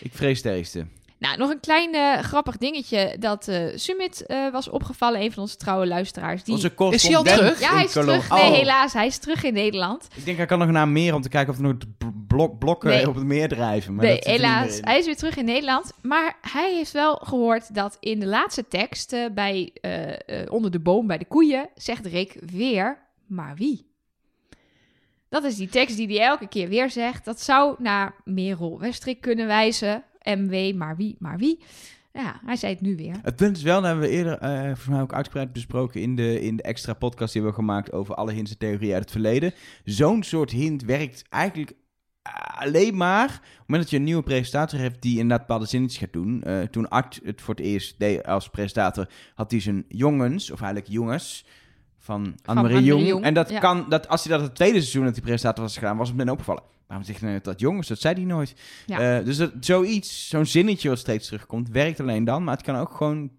ik 0.00 0.10
vrees 0.14 0.36
het 0.36 0.46
ergste. 0.46 0.86
Nou, 1.18 1.38
nog 1.38 1.50
een 1.50 1.60
klein 1.60 1.94
eh, 1.94 2.18
grappig 2.18 2.56
dingetje 2.56 3.16
dat 3.18 3.48
eh 3.48 3.76
Sumit 3.76 4.26
eh, 4.26 4.50
was 4.52 4.68
opgevallen, 4.68 5.20
een 5.20 5.32
van 5.32 5.42
onze 5.42 5.56
trouwe 5.56 5.86
luisteraars. 5.86 6.44
Die... 6.44 6.54
Onze 6.54 6.72
Is 6.90 7.02
hij 7.06 7.16
al 7.16 7.22
terug? 7.22 7.60
Ja, 7.60 7.74
hij 7.74 7.84
is 7.84 7.92
terug. 7.92 8.30
Nee, 8.30 8.40
Oh. 8.40 8.50
helaas, 8.50 8.92
hij 8.92 9.06
is 9.06 9.18
terug 9.18 9.42
in 9.42 9.52
Nederland. 9.54 10.08
Ik 10.14 10.24
denk, 10.24 10.36
hij 10.36 10.46
kan 10.46 10.58
nog 10.58 10.70
naar 10.70 10.88
meer 10.88 11.14
om 11.14 11.22
te 11.22 11.28
kijken 11.28 11.52
of 11.52 11.58
er 11.58 11.64
nog 11.64 11.76
blok, 12.26 12.58
blokken 12.58 12.88
Nee. 12.90 13.08
op 13.08 13.14
het 13.14 13.24
meer 13.24 13.48
drijven. 13.48 13.94
Maar 13.94 14.04
nee, 14.04 14.14
dat 14.14 14.24
helaas. 14.24 14.78
Hij 14.80 14.98
is 14.98 15.06
weer 15.06 15.16
terug 15.16 15.36
in 15.36 15.44
Nederland. 15.44 15.92
Maar 16.02 16.36
hij 16.40 16.74
heeft 16.74 16.92
wel 16.92 17.14
gehoord 17.14 17.74
dat 17.74 17.96
in 18.00 18.20
de 18.20 18.26
laatste 18.26 18.68
tekst 18.68 19.16
bij, 19.34 19.72
onder 20.48 20.70
de 20.70 20.80
boom 20.80 21.06
bij 21.06 21.18
de 21.18 21.24
koeien 21.24 21.68
zegt 21.74 22.06
Rick 22.06 22.36
weer, 22.46 22.98
maar 23.26 23.54
wie? 23.56 23.86
Dat 25.28 25.44
is 25.44 25.56
die 25.56 25.68
tekst 25.68 25.96
die 25.96 26.06
hij 26.06 26.26
elke 26.26 26.48
keer 26.48 26.68
weer 26.68 26.90
zegt. 26.90 27.24
Dat 27.24 27.40
zou 27.40 27.74
naar 27.78 28.14
Merel 28.24 28.78
Westrik 28.80 29.20
kunnen 29.20 29.46
wijzen. 29.46 30.04
MW, 30.26 30.74
maar 30.74 30.96
wie, 30.96 31.16
maar 31.18 31.38
wie? 31.38 31.58
Ja, 32.12 32.40
hij 32.44 32.56
zei 32.56 32.72
het 32.72 32.82
nu 32.82 32.96
weer. 32.96 33.14
Het 33.22 33.36
punt 33.36 33.56
is 33.56 33.62
wel, 33.62 33.80
dat 33.80 33.90
hebben 33.90 34.08
we 34.08 34.14
eerder 34.14 34.38
volgens 34.64 34.86
mij 34.86 35.00
ook 35.00 35.14
uitgebreid 35.14 35.52
besproken 35.52 36.00
in 36.00 36.16
de, 36.16 36.40
in 36.40 36.56
de 36.56 36.62
extra 36.62 36.94
podcast 36.94 37.32
die 37.32 37.42
we 37.42 37.48
hebben 37.48 37.64
gemaakt 37.64 37.92
over 37.92 38.14
alle 38.14 38.32
hints 38.32 38.50
en 38.50 38.58
theorieën 38.58 38.92
uit 38.94 39.02
het 39.02 39.10
verleden. 39.10 39.52
Zo'n 39.84 40.22
soort 40.22 40.50
hint 40.50 40.84
werkt 40.84 41.24
eigenlijk 41.28 41.72
alleen 42.58 42.96
maar 42.96 43.40
moment 43.66 43.82
dat 43.82 43.90
je 43.90 43.96
een 43.96 44.04
nieuwe 44.04 44.22
presentator 44.22 44.78
hebt 44.78 45.02
die 45.02 45.12
inderdaad 45.12 45.46
bepaalde 45.46 45.66
zinnetjes 45.66 46.00
gaat 46.00 46.12
doen. 46.12 46.42
Eh, 46.42 46.62
toen 46.62 46.88
Art 46.88 47.20
het 47.24 47.40
voor 47.40 47.54
het 47.54 47.64
eerst 47.64 47.98
deed 47.98 48.26
als 48.26 48.48
presentator, 48.48 49.08
had 49.34 49.50
hij 49.50 49.60
zijn 49.60 49.84
jongens, 49.88 50.50
of 50.50 50.60
eigenlijk 50.60 50.92
jongens, 50.92 51.44
van 52.06 52.34
Annemarie 52.44 52.84
Jong. 52.84 53.06
Jong, 53.06 53.24
En 53.24 53.34
dat 53.34 53.50
ja. 53.50 53.58
kan, 53.58 53.86
dat, 53.88 54.08
als 54.08 54.24
hij 54.24 54.36
dat 54.36 54.46
het 54.46 54.54
tweede 54.54 54.78
seizoen 54.78 55.04
dat 55.04 55.14
hij 55.14 55.22
presentator 55.22 55.64
was 55.64 55.74
gedaan, 55.74 55.96
was 55.96 56.08
het 56.08 56.16
meteen 56.16 56.32
opgevallen. 56.32 56.62
Waarom 56.86 57.06
zegt 57.06 57.20
hij 57.20 57.28
nou 57.28 57.40
dat 57.42 57.60
jongens? 57.60 57.88
Dat 57.88 58.00
zei 58.00 58.14
hij 58.14 58.24
nooit. 58.24 58.54
Ja. 58.86 59.18
Eh, 59.18 59.24
dus 59.24 59.36
dat, 59.36 59.52
zoiets, 59.60 60.28
zo'n 60.28 60.46
zinnetje 60.46 60.88
wat 60.88 60.98
steeds 60.98 61.26
terugkomt, 61.26 61.68
werkt 61.68 62.00
alleen 62.00 62.24
dan. 62.24 62.44
Maar 62.44 62.56
het 62.56 62.64
kan 62.64 62.76
ook 62.76 62.94
gewoon 62.94 63.30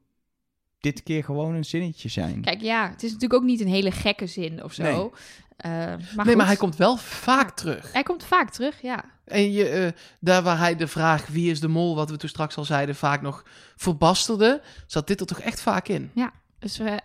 dit 0.79 1.03
keer 1.03 1.23
gewoon 1.23 1.55
een 1.55 1.65
zinnetje 1.65 2.09
zijn. 2.09 2.41
Kijk, 2.41 2.61
ja, 2.61 2.89
het 2.89 3.03
is 3.03 3.11
natuurlijk 3.11 3.41
ook 3.41 3.47
niet 3.47 3.61
een 3.61 3.67
hele 3.67 3.91
gekke 3.91 4.27
zin 4.27 4.63
of 4.63 4.73
zo. 4.73 4.83
Nee. 4.83 5.09
Eh, 5.57 5.71
maar 5.71 5.97
nee, 5.97 6.25
goed. 6.25 6.35
maar 6.35 6.45
hij 6.45 6.55
komt 6.55 6.75
wel 6.75 6.97
vaak 6.97 7.55
terug. 7.55 7.93
Hij 7.93 8.03
komt 8.03 8.23
vaak 8.23 8.49
terug, 8.49 8.81
ja. 8.81 9.03
En 9.25 9.51
je, 9.51 9.69
eh, 9.69 9.91
daar 10.19 10.43
waar 10.43 10.57
hij 10.57 10.75
de 10.75 10.87
vraag 10.87 11.27
wie 11.27 11.51
is 11.51 11.59
de 11.59 11.67
mol, 11.67 11.95
wat 11.95 12.09
we 12.09 12.17
toen 12.17 12.29
straks 12.29 12.57
al 12.57 12.65
zeiden, 12.65 12.95
vaak 12.95 13.21
nog 13.21 13.45
verbasterde, 13.75 14.61
zat 14.87 15.07
dit 15.07 15.19
er 15.19 15.25
toch 15.25 15.39
echt 15.39 15.61
vaak 15.61 15.87
in. 15.87 16.11
Dus, 16.59 16.79
eh, 16.79 16.95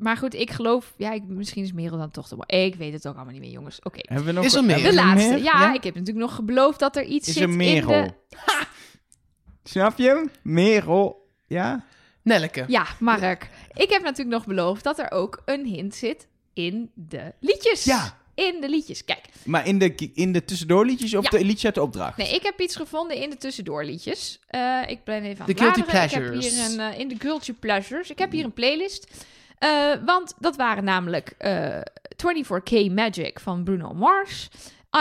maar 0.00 0.16
goed, 0.16 0.34
ik 0.34 0.50
geloof... 0.50 0.94
Ja, 0.96 1.12
ik, 1.12 1.22
misschien 1.26 1.62
is 1.64 1.72
Merel 1.72 1.98
dan 1.98 2.10
toch 2.10 2.28
de... 2.28 2.56
Ik 2.56 2.74
weet 2.74 2.92
het 2.92 3.08
ook 3.08 3.14
allemaal 3.14 3.32
niet 3.32 3.42
meer, 3.42 3.50
jongens. 3.50 3.78
Oké. 3.82 3.98
Hebben 4.02 4.26
we 4.26 4.32
nog, 4.32 4.44
Is 4.44 4.54
er 4.54 4.64
meer? 4.64 4.82
De 4.82 4.94
laatste. 4.94 5.28
meer? 5.30 5.42
Ja, 5.42 5.74
ik 5.74 5.84
heb 5.84 5.94
natuurlijk 5.94 6.26
nog 6.26 6.42
beloofd 6.42 6.78
dat 6.78 6.96
er 6.96 7.04
iets 7.04 7.28
Is 7.28 7.34
zit 7.34 7.42
er 7.42 7.48
in 7.50 7.56
Merel? 7.56 7.88
de... 7.88 8.12
Snap 9.64 9.98
je 9.98 10.06
hem? 10.06 10.30
Merel. 10.42 11.28
Ja? 11.46 11.84
Nelleke. 12.22 12.64
Ja, 12.68 12.86
Mark. 12.98 13.50
Ik 13.74 13.90
heb 13.90 14.02
natuurlijk 14.02 14.36
nog 14.36 14.46
beloofd 14.46 14.84
dat 14.84 14.98
er 14.98 15.10
ook 15.10 15.42
een 15.44 15.66
hint 15.66 15.94
zit 15.94 16.26
in 16.54 16.90
de 16.94 17.32
liedjes. 17.40 17.84
Ja. 17.84 18.18
In 18.34 18.60
de 18.60 18.68
liedjes. 18.68 19.04
Kijk, 19.04 19.24
Maar 19.44 19.66
in 19.66 19.78
de, 19.78 19.94
in 20.14 20.32
de 20.32 20.44
tussendoorliedjes 20.44 21.14
of 21.14 21.24
Ja. 21.30 21.38
de 21.38 21.44
liedjes 21.44 21.64
uit 21.64 21.74
de 21.74 21.82
opdracht? 21.82 22.16
nee, 22.16 22.34
ik 22.34 22.42
heb 22.42 22.60
iets 22.60 22.76
gevonden 22.76 23.16
in 23.16 23.30
de 23.30 23.36
tussendoorliedjes. 23.36 24.40
Eh 24.46 24.80
ik 24.86 25.04
ben 25.04 25.22
even 25.22 25.40
aan 25.40 25.46
De 25.46 25.52
het 25.52 25.60
guilty 25.60 25.82
bladeren. 25.82 26.04
Ik 26.04 26.10
pleasures. 26.10 26.58
heb 26.58 26.68
hier 26.68 26.80
een, 26.86 26.92
eh, 26.92 26.98
in 26.98 27.08
de 27.08 27.16
guilty 27.18 27.52
pleasures. 27.52 28.10
Ik 28.10 28.18
heb 28.18 28.30
hier 28.32 28.44
een 28.44 28.52
playlist. 28.52 29.06
Eh, 29.60 29.92
want 30.04 30.34
dat 30.38 30.56
waren 30.56 30.84
namelijk 30.84 31.34
eh 31.38 31.80
24K 32.16 32.90
Magic 32.92 33.40
van 33.40 33.64
Bruno 33.64 33.94
Mars. 33.94 34.48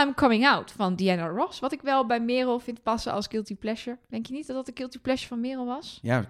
I'm 0.01 0.13
Coming 0.13 0.47
Out 0.47 0.71
van 0.75 0.95
Diana 0.95 1.27
Ross. 1.27 1.59
Wat 1.59 1.71
ik 1.73 1.81
wel 1.81 2.05
bij 2.05 2.19
Merel 2.19 2.59
vind 2.59 2.83
passen 2.83 3.11
als 3.11 3.27
guilty 3.29 3.55
pleasure. 3.55 3.97
Denk 4.09 4.25
je 4.25 4.33
niet 4.33 4.47
dat 4.47 4.55
dat 4.55 4.67
een 4.67 4.77
guilty 4.77 4.99
pleasure 4.99 5.27
van 5.27 5.39
Merel 5.39 5.65
was? 5.65 5.99
Ja, 6.01 6.25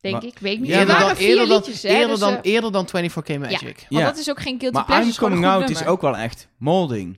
denk 0.00 0.14
Maar- 0.14 0.24
ik. 0.24 0.38
Weet 0.38 0.52
ik 0.52 0.60
niet. 0.60 0.68
Ja, 0.68 0.74
er 0.74 0.80
eerder, 0.80 0.94
waren 0.94 1.08
dan, 1.08 1.16
vier 1.16 1.28
eerder, 1.28 1.46
dan, 1.48 1.56
liedjes, 1.56 1.82
hè, 1.82 1.88
eerder, 1.88 2.08
dus, 2.08 2.18
dan, 2.18 2.32
eh, 2.34 2.38
eerder 2.42 2.72
dan 2.72 2.86
24K 2.88 3.38
Magic. 3.38 3.60
Want 3.60 3.86
Ja. 3.88 4.04
dat 4.04 4.16
is 4.18 4.30
ook 4.30 4.40
geen 4.40 4.58
guilty 4.58 4.76
Maar 4.76 4.84
pleasure, 4.86 5.10
I'm 5.10 5.16
Coming 5.32 5.46
Out 5.46 5.70
is 5.70 5.84
ook 5.86 6.00
wel 6.00 6.16
echt 6.16 6.48
molding. 6.56 7.14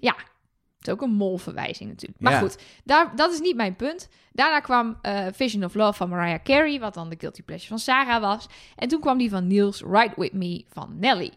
Het 0.87 0.95
is 0.95 1.01
ook 1.03 1.09
een 1.11 1.17
molverwijzing 1.17 1.89
natuurlijk. 1.91 2.21
Maar 2.21 2.33
Ja. 2.33 2.39
goed, 2.39 2.59
daar, 2.85 3.17
dat 3.17 3.33
is 3.33 3.41
niet 3.41 3.57
mijn 3.57 3.77
punt. 3.77 4.09
Daarna 4.33 4.61
kwam 4.61 4.99
eh, 5.03 5.27
Vision 5.33 5.65
of 5.65 5.75
Love 5.75 5.93
van 5.93 6.09
Mariah 6.09 6.43
Carey, 6.43 6.81
wat 6.81 6.95
dan 6.95 7.09
de 7.09 7.17
guilty 7.19 7.43
pleasure 7.43 7.69
van 7.69 7.79
Sarah 7.79 8.21
was. 8.21 8.47
En 8.77 8.89
toen 8.89 9.01
kwam 9.01 9.19
die 9.19 9.31
van 9.31 9.47
Niels, 9.47 9.83
Ride 9.83 10.13
With 10.17 10.33
Me 10.33 10.65
van 10.69 10.97
Nelly. 10.99 11.31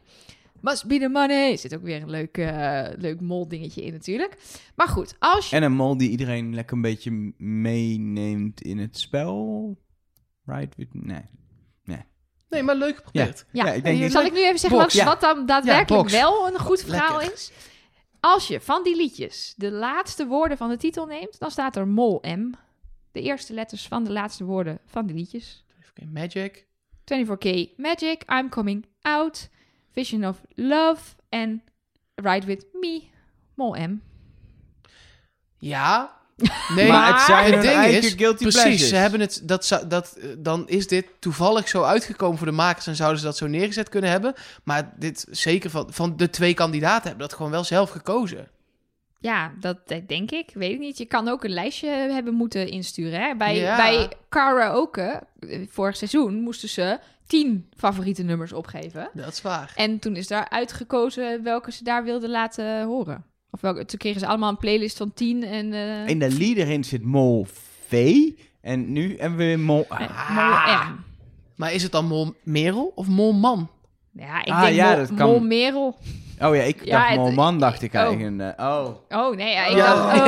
Must 0.61 0.88
be 0.88 0.99
the 0.99 1.07
money. 1.10 1.57
Zit 1.57 1.76
ook 1.76 1.82
weer 1.84 2.02
een 2.02 2.10
leuk, 2.10 2.38
eh 2.38 2.88
leuk 2.98 3.22
mol 3.22 3.48
dingetje 3.48 3.84
in 3.84 3.91
natuurlijk. 3.94 4.38
Maar 4.76 4.88
goed, 4.88 5.15
als 5.19 5.49
je... 5.49 5.56
En 5.56 5.64
een 5.64 5.74
mol 5.76 5.98
die 5.98 6.10
iedereen 6.10 6.53
lekker 6.56 6.76
een 6.76 6.82
beetje 6.82 7.34
meeneemt 7.38 8.61
in 8.61 8.78
het 8.78 8.99
spel. 8.99 9.78
Right? 10.45 10.76
With, 10.76 10.88
nee. 10.94 11.22
Nee, 12.49 12.64
maar 12.64 12.76
leuk 12.76 12.95
geprobeerd. 12.95 13.45
Ja, 13.52 13.65
Ja, 13.65 13.72
ik 13.74 13.84
denk 13.84 14.11
zal 14.11 14.26
ik 14.26 14.34
nu 14.34 14.45
even 14.45 14.60
zeggen 14.60 14.80
Box. 14.80 14.94
wat, 14.94 15.03
Ja. 15.03 15.10
wat 15.10 15.22
dan 15.22 15.45
daadwerkelijk 15.45 16.10
wel 16.10 16.48
een 16.48 16.60
goed 16.60 16.82
verhaal 16.84 17.18
Lekker. 17.18 17.34
is? 17.34 17.52
Als 18.19 18.48
je 18.48 18.61
van 18.61 18.84
die 18.84 18.95
liedjes 18.95 19.53
de 19.57 19.72
laatste 19.72 20.27
woorden 20.27 20.57
van 20.57 20.69
de 20.69 20.77
titel 20.77 21.06
neemt, 21.06 21.39
dan 21.39 21.52
staat 21.52 21.76
er 21.76 21.88
mol 21.88 22.22
M. 22.22 22.52
De 23.11 23.22
eerste 23.22 23.53
letters 23.53 23.88
van 23.88 24.03
de 24.03 24.11
laatste 24.11 24.44
woorden 24.44 24.80
van 24.85 25.06
die 25.06 25.15
liedjes. 25.15 25.64
24K 25.81 26.11
Magic. 26.11 26.65
24K 27.14 27.76
Magic, 27.76 28.23
I'm 28.31 28.49
Coming 28.49 28.85
Out, 29.02 29.49
Vision 29.91 30.26
of 30.26 30.41
Love 30.56 31.15
en 31.30 31.64
Ride 32.15 32.45
With 32.45 32.65
Me, 32.73 33.02
Mol 33.53 33.76
M. 33.76 34.02
Ja. 35.57 36.16
Nee, 36.76 36.88
maar 36.88 37.14
het 37.14 37.22
zijn 37.22 37.54
het 37.54 37.62
ding 37.62 37.84
is, 37.84 38.14
guilty 38.14 38.42
precies, 38.42 38.62
pleasures. 38.62 38.90
ze 38.90 38.96
hebben 38.96 39.20
het, 39.20 39.42
dat, 39.44 39.84
dat, 39.88 40.14
eh, 40.22 40.30
dan 40.38 40.68
is 40.68 40.88
dit 40.88 41.06
toevallig 41.20 41.68
zo 41.68 41.84
uitgekomen 41.84 42.38
voor 42.38 42.48
de 42.48 42.54
makers 42.54 42.88
en 42.88 42.96
zouden 42.96 43.20
ze 43.20 43.26
dat 43.26 43.38
zo 43.38 43.48
neergezet 43.48 43.90
kunnen 43.90 44.10
hebben. 44.10 44.34
Maar 44.64 44.94
dit 44.98 45.26
zeker 45.32 45.70
van, 45.70 45.88
van 45.94 46.18
de 46.18 46.30
twee 46.30 46.54
kandidaten 46.54 47.08
hebben 47.08 47.28
dat 47.28 47.38
gewoon 47.38 47.52
wel 47.52 47.64
zelf 47.64 47.90
gekozen. 47.90 48.48
Ja, 49.20 49.52
dat 49.60 49.78
denk 50.08 50.32
ik. 50.32 50.50
Weet 50.54 50.72
ik 50.72 50.80
niet. 50.80 50.98
Je 50.98 51.06
kan 51.06 51.28
ook 51.28 51.44
een 51.44 51.50
lijstje 51.54 51.90
hebben 51.90 52.34
moeten 52.34 52.68
insturen. 52.68 53.22
Hè? 53.22 53.36
Bij, 53.36 53.56
Ja. 53.58 53.76
bij 53.76 54.12
karaoke, 54.30 55.22
eh, 55.40 55.62
vorig 55.70 55.96
seizoen, 55.96 56.42
moesten 56.42 56.70
ze 56.70 57.00
tien 57.28 57.70
favoriete 57.78 58.24
nummers 58.24 58.54
opgeven. 58.54 59.10
Dat 59.14 59.28
is 59.34 59.42
waar. 59.42 59.72
En 59.76 60.00
toen 60.00 60.16
is 60.16 60.28
daar 60.28 60.50
uitgekozen 60.50 61.44
welke 61.44 61.72
ze 61.72 61.84
daar 61.84 62.04
wilden 62.04 62.30
laten 62.30 62.84
horen. 62.84 63.26
Of 63.52 63.61
welke, 63.61 63.86
toen 63.86 63.99
kregen 63.99 64.19
ze 64.19 64.28
allemaal 64.28 64.49
een 64.49 64.57
playlist 64.57 64.98
van 64.98 65.14
tien 65.14 65.44
en... 65.44 65.74
eh, 65.74 66.07
In 66.07 66.19
de 66.19 66.32
leader 66.38 66.68
in 66.68 66.84
zit 66.84 67.03
mol 67.03 67.48
V. 67.88 68.19
En 68.61 68.91
nu 68.91 69.15
hebben 69.19 69.38
we 69.38 69.44
weer 69.45 69.60
mol 69.60 69.86
A. 69.91 69.99
eh, 69.99 70.36
Mol 70.36 70.94
M. 70.95 70.99
Maar 71.56 71.74
is 71.74 71.84
het 71.84 71.91
dan 71.91 72.06
Mol 72.06 72.34
Merel 72.44 72.91
of 72.95 73.07
Mol 73.07 73.34
Man? 73.34 73.69
Ja, 74.11 74.41
ik 74.45 74.52
Ah, 74.52 74.61
denk 74.61 74.76
ja, 74.76 74.88
Mol, 74.90 74.95
dat 74.98 75.14
kan. 75.14 75.30
Mol 75.30 75.40
Merel. 75.40 75.98
Oh 76.42 76.56
ja, 76.56 76.62
ik 76.62 76.86
Ja, 76.86 77.16
dacht 77.16 77.36
het- 77.36 77.60
dacht 77.60 77.82
ik 77.82 77.94
oh. 77.94 78.00
eigenlijk. 78.00 78.60
Oh. 78.60 78.88
Oh, 79.10 79.36
nee, 79.36 79.52
ja, 79.54 79.66
ik 79.66 79.78
dacht... 79.78 80.20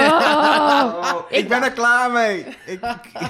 Oh, 1.13 1.21
ik 1.29 1.47
ben 1.47 1.63
er 1.63 1.71
klaar 1.71 2.11
mee. 2.11 2.45
Ik, 2.65 2.79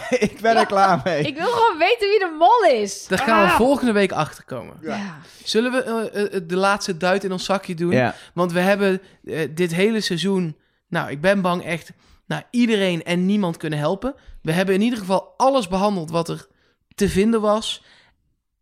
ik 0.09 0.39
ben 0.41 0.57
er 0.57 0.65
klaar 0.75 1.01
mee. 1.03 1.21
ik 1.23 1.37
wil 1.37 1.47
gewoon 1.51 1.77
weten 1.77 2.09
wie 2.09 2.19
de 2.19 2.35
mol 2.39 2.81
is. 2.81 3.07
Daar 3.07 3.17
gaan 3.19 3.43
we 3.43 3.49
volgende 3.51 3.91
week 3.91 4.11
achter 4.11 4.43
komen. 4.45 4.77
Ja. 4.81 5.17
Zullen 5.43 5.71
we 5.71 5.83
eh, 5.83 6.35
eh, 6.35 6.41
de 6.47 6.55
laatste 6.55 6.97
duit 6.97 7.23
in 7.23 7.31
ons 7.31 7.45
zakje 7.45 7.75
doen? 7.75 7.91
ja. 7.91 8.15
Want 8.33 8.51
we 8.51 8.59
hebben 8.59 9.01
eh, 9.25 9.47
dit 9.51 9.73
hele 9.75 10.01
seizoen, 10.01 10.57
nou, 10.87 11.09
ik 11.09 11.21
ben 11.21 11.41
bang 11.41 11.63
echt, 11.65 11.91
nou, 12.27 12.41
iedereen 12.51 13.03
en 13.03 13.25
niemand 13.25 13.57
kunnen 13.57 13.79
helpen. 13.79 14.15
We 14.41 14.51
hebben 14.51 14.75
in 14.75 14.81
ieder 14.81 14.99
geval 14.99 15.33
alles 15.37 15.67
behandeld 15.67 16.11
wat 16.11 16.29
er 16.29 16.47
te 16.95 17.09
vinden 17.09 17.41
was. 17.41 17.83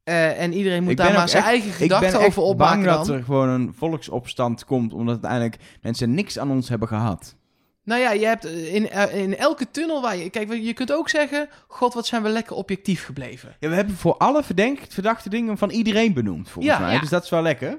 Eh, 0.08 0.42
en 0.42 0.54
iedereen 0.54 0.82
moet 0.84 0.92
Ik 0.92 0.98
daar 0.98 1.08
ben 1.08 1.16
maar 1.16 1.30
zijn 1.30 1.44
echt- 1.44 1.52
eigen 1.52 1.70
Ik 1.70 1.76
gedachten 1.76 2.12
ben 2.20 2.28
over 2.28 2.42
opmaken 2.42 2.84
bang 2.84 2.96
dat 2.98 3.06
dan. 3.06 3.16
er 3.16 3.24
gewoon 3.24 3.50
een 3.50 3.74
volksopstand 3.78 4.66
komt, 4.66 4.94
omdat 4.94 5.14
uiteindelijk 5.24 5.62
mensen 5.82 6.14
niks 6.14 6.40
aan 6.40 6.52
ons 6.52 6.70
hebben 6.70 6.88
gehad. 6.88 7.36
Nou 7.84 8.02
ja, 8.02 8.12
je 8.12 8.26
hebt 8.26 8.46
eh, 8.46 8.74
in, 8.76 8.90
eh, 8.90 9.16
in 9.22 9.38
elke 9.38 9.72
tunnel 9.72 10.02
waar 10.02 10.18
je... 10.18 10.30
Kijk, 10.30 10.54
je 10.54 10.74
kunt 10.74 10.92
ook 10.94 11.10
zeggen, 11.10 11.50
god, 11.68 11.94
wat 11.94 12.06
zijn 12.06 12.24
we 12.24 12.30
lekker 12.30 12.56
objectief 12.56 13.06
gebleven. 13.06 13.56
Ja, 13.60 13.70
we 13.70 13.76
hebben 13.76 13.96
voor 13.96 14.18
alle 14.18 14.44
verdenkt, 14.44 14.94
verdachte 14.94 15.30
dingen 15.30 15.58
van 15.58 15.70
iedereen 15.70 16.14
benoemd, 16.14 16.50
volgens 16.50 16.76
Ja. 16.76 16.80
mij. 16.82 16.94
Ja. 16.94 17.00
Dus 17.00 17.10
dat 17.10 17.24
is 17.24 17.30
wel 17.30 17.42
lekker. 17.42 17.78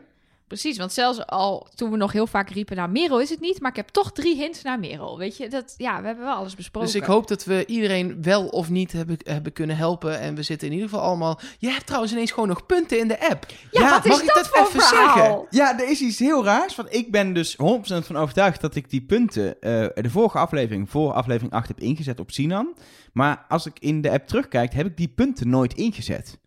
Precies, 0.48 0.78
want 0.78 0.92
zelfs 0.92 1.26
al 1.26 1.68
toen 1.74 1.90
we 1.90 1.96
nog 1.96 2.12
heel 2.12 2.26
vaak 2.26 2.50
riepen 2.50 2.76
naar 2.76 2.90
Merel 2.90 3.20
is 3.20 3.30
het 3.30 3.40
niet, 3.40 3.60
maar 3.60 3.70
ik 3.70 3.76
heb 3.76 3.88
toch 3.88 4.12
drie 4.12 4.36
hints 4.36 4.62
naar 4.62 4.78
Merel. 4.78 5.18
Weet 5.18 5.36
je, 5.36 5.48
dat, 5.48 5.74
ja, 5.76 6.00
we 6.00 6.06
hebben 6.06 6.24
wel 6.24 6.34
alles 6.34 6.54
besproken. 6.54 6.92
Dus 6.92 7.00
ik 7.00 7.06
hoop 7.06 7.28
dat 7.28 7.44
we 7.44 7.64
iedereen 7.66 8.22
wel 8.22 8.46
of 8.46 8.70
niet 8.70 8.92
hebben, 8.92 9.16
hebben 9.22 9.52
kunnen 9.52 9.76
helpen. 9.76 10.20
En 10.20 10.34
we 10.34 10.42
zitten 10.42 10.66
in 10.66 10.72
ieder 10.72 10.88
geval 10.88 11.04
allemaal... 11.04 11.40
Je 11.58 11.68
hebt 11.70 11.86
trouwens 11.86 12.12
ineens 12.12 12.30
gewoon 12.30 12.48
nog 12.48 12.66
punten 12.66 12.98
in 12.98 13.08
de 13.08 13.30
app. 13.30 13.46
Ja, 13.70 13.80
Ja, 13.80 13.90
wat 13.90 14.04
is 14.04 14.10
mag 14.10 14.20
ik 14.20 14.26
dat, 14.26 14.34
dat 14.34 14.48
voor 14.48 14.66
even 14.66 14.80
verhaal? 14.80 15.16
zeggen? 15.16 15.46
Ja, 15.50 15.78
er 15.80 15.88
is 15.90 16.00
iets 16.00 16.18
heel 16.18 16.44
raars, 16.44 16.74
want 16.76 16.94
ik 16.94 17.10
ben 17.10 17.32
dus 17.32 17.56
100% 17.56 17.56
van 17.80 18.16
overtuigd 18.16 18.60
dat 18.60 18.74
ik 18.74 18.90
die 18.90 19.02
punten 19.02 19.60
eh, 19.60 19.70
de 19.94 20.10
vorige 20.10 20.38
aflevering, 20.38 20.90
voor 20.90 21.12
aflevering 21.12 21.52
8, 21.52 21.68
heb 21.68 21.80
ingezet 21.80 22.20
op 22.20 22.30
Sinan. 22.30 22.74
Maar 23.12 23.44
als 23.48 23.66
ik 23.66 23.78
in 23.78 24.00
de 24.00 24.10
app 24.10 24.26
terugkijk, 24.26 24.72
heb 24.72 24.86
ik 24.86 24.96
die 24.96 25.08
punten 25.08 25.48
nooit 25.48 25.74
ingezet. 25.74 26.38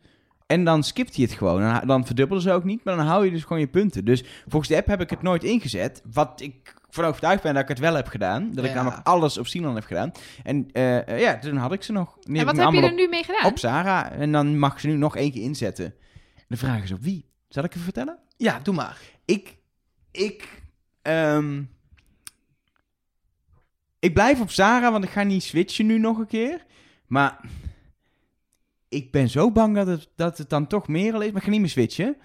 En 0.51 0.63
dan 0.63 0.83
skipt 0.83 1.15
hij 1.15 1.23
het 1.25 1.33
gewoon. 1.33 1.61
Dan, 1.61 1.87
dan 1.87 2.05
verdubbelen 2.05 2.41
ze 2.43 2.51
ook 2.51 2.63
niet, 2.63 2.83
maar 2.83 2.95
dan 2.95 3.05
hou 3.05 3.25
je 3.25 3.31
dus 3.31 3.41
gewoon 3.43 3.59
je 3.59 3.67
punten. 3.67 4.05
Dus 4.05 4.23
volgens 4.47 4.71
de 4.71 4.77
app 4.77 4.87
heb 4.87 5.01
ik 5.01 5.09
het 5.09 5.21
nooit 5.21 5.43
ingezet. 5.43 6.01
Wat 6.13 6.41
ik 6.41 6.73
van 6.89 7.05
overtuigd 7.05 7.43
ben 7.43 7.53
dat 7.53 7.63
ik 7.63 7.67
het 7.69 7.79
wel 7.79 7.93
heb 7.95 8.07
gedaan. 8.07 8.51
Dat 8.53 8.63
ik 8.63 8.69
Ja. 8.69 8.75
dan 8.75 8.85
nog 8.85 9.03
alles 9.03 9.37
op 9.37 9.47
Sinan 9.47 9.75
heb 9.75 9.83
gedaan. 9.83 10.11
En 10.43 10.69
eh, 10.71 11.07
eh, 11.07 11.19
ja, 11.19 11.37
toen 11.39 11.57
had 11.57 11.73
ik 11.73 11.83
ze 11.83 11.91
nog. 11.91 12.17
Die 12.19 12.37
En 12.39 12.45
wat 12.45 12.57
ik 12.57 12.61
heb 12.61 12.71
je 12.71 12.81
er 12.81 12.93
nu 12.93 13.07
mee 13.07 13.23
gedaan? 13.23 13.45
op, 13.45 13.57
Sarah. 13.57 14.21
En 14.21 14.31
dan 14.31 14.59
mag 14.59 14.73
ik 14.73 14.79
ze 14.79 14.87
nu 14.87 14.95
nog 14.95 15.15
één 15.15 15.31
keer 15.31 15.41
inzetten. 15.41 15.85
En 16.35 16.45
de 16.47 16.57
vraag 16.57 16.83
is 16.83 16.91
op 16.91 17.01
wie? 17.01 17.25
Zal 17.47 17.63
ik 17.63 17.69
even 17.71 17.83
vertellen? 17.83 18.17
Ja, 18.37 18.59
doe 18.59 18.73
maar. 18.75 18.97
Ik, 19.25 19.57
ik, 20.11 20.61
ehm, 21.01 21.61
ik 23.99 24.13
blijf 24.13 24.39
op 24.41 24.49
Sarah, 24.51 24.91
want 24.91 25.03
ik 25.03 25.09
ga 25.09 25.23
niet 25.23 25.43
switchen 25.43 25.85
nu 25.85 25.97
nog 25.99 26.17
een 26.17 26.27
keer. 26.27 26.65
Maar 27.07 27.39
ik 28.91 29.11
ben 29.11 29.29
zo 29.29 29.51
bang 29.51 29.75
dat 29.75 29.87
het, 29.87 30.09
dat 30.15 30.37
het 30.37 30.49
dan 30.49 30.67
toch 30.67 30.87
Merel 30.87 31.21
is. 31.21 31.27
Maar 31.27 31.37
ik 31.37 31.43
ga 31.43 31.49
niet 31.49 31.59
meer 31.59 31.69
switchen. 31.69 32.15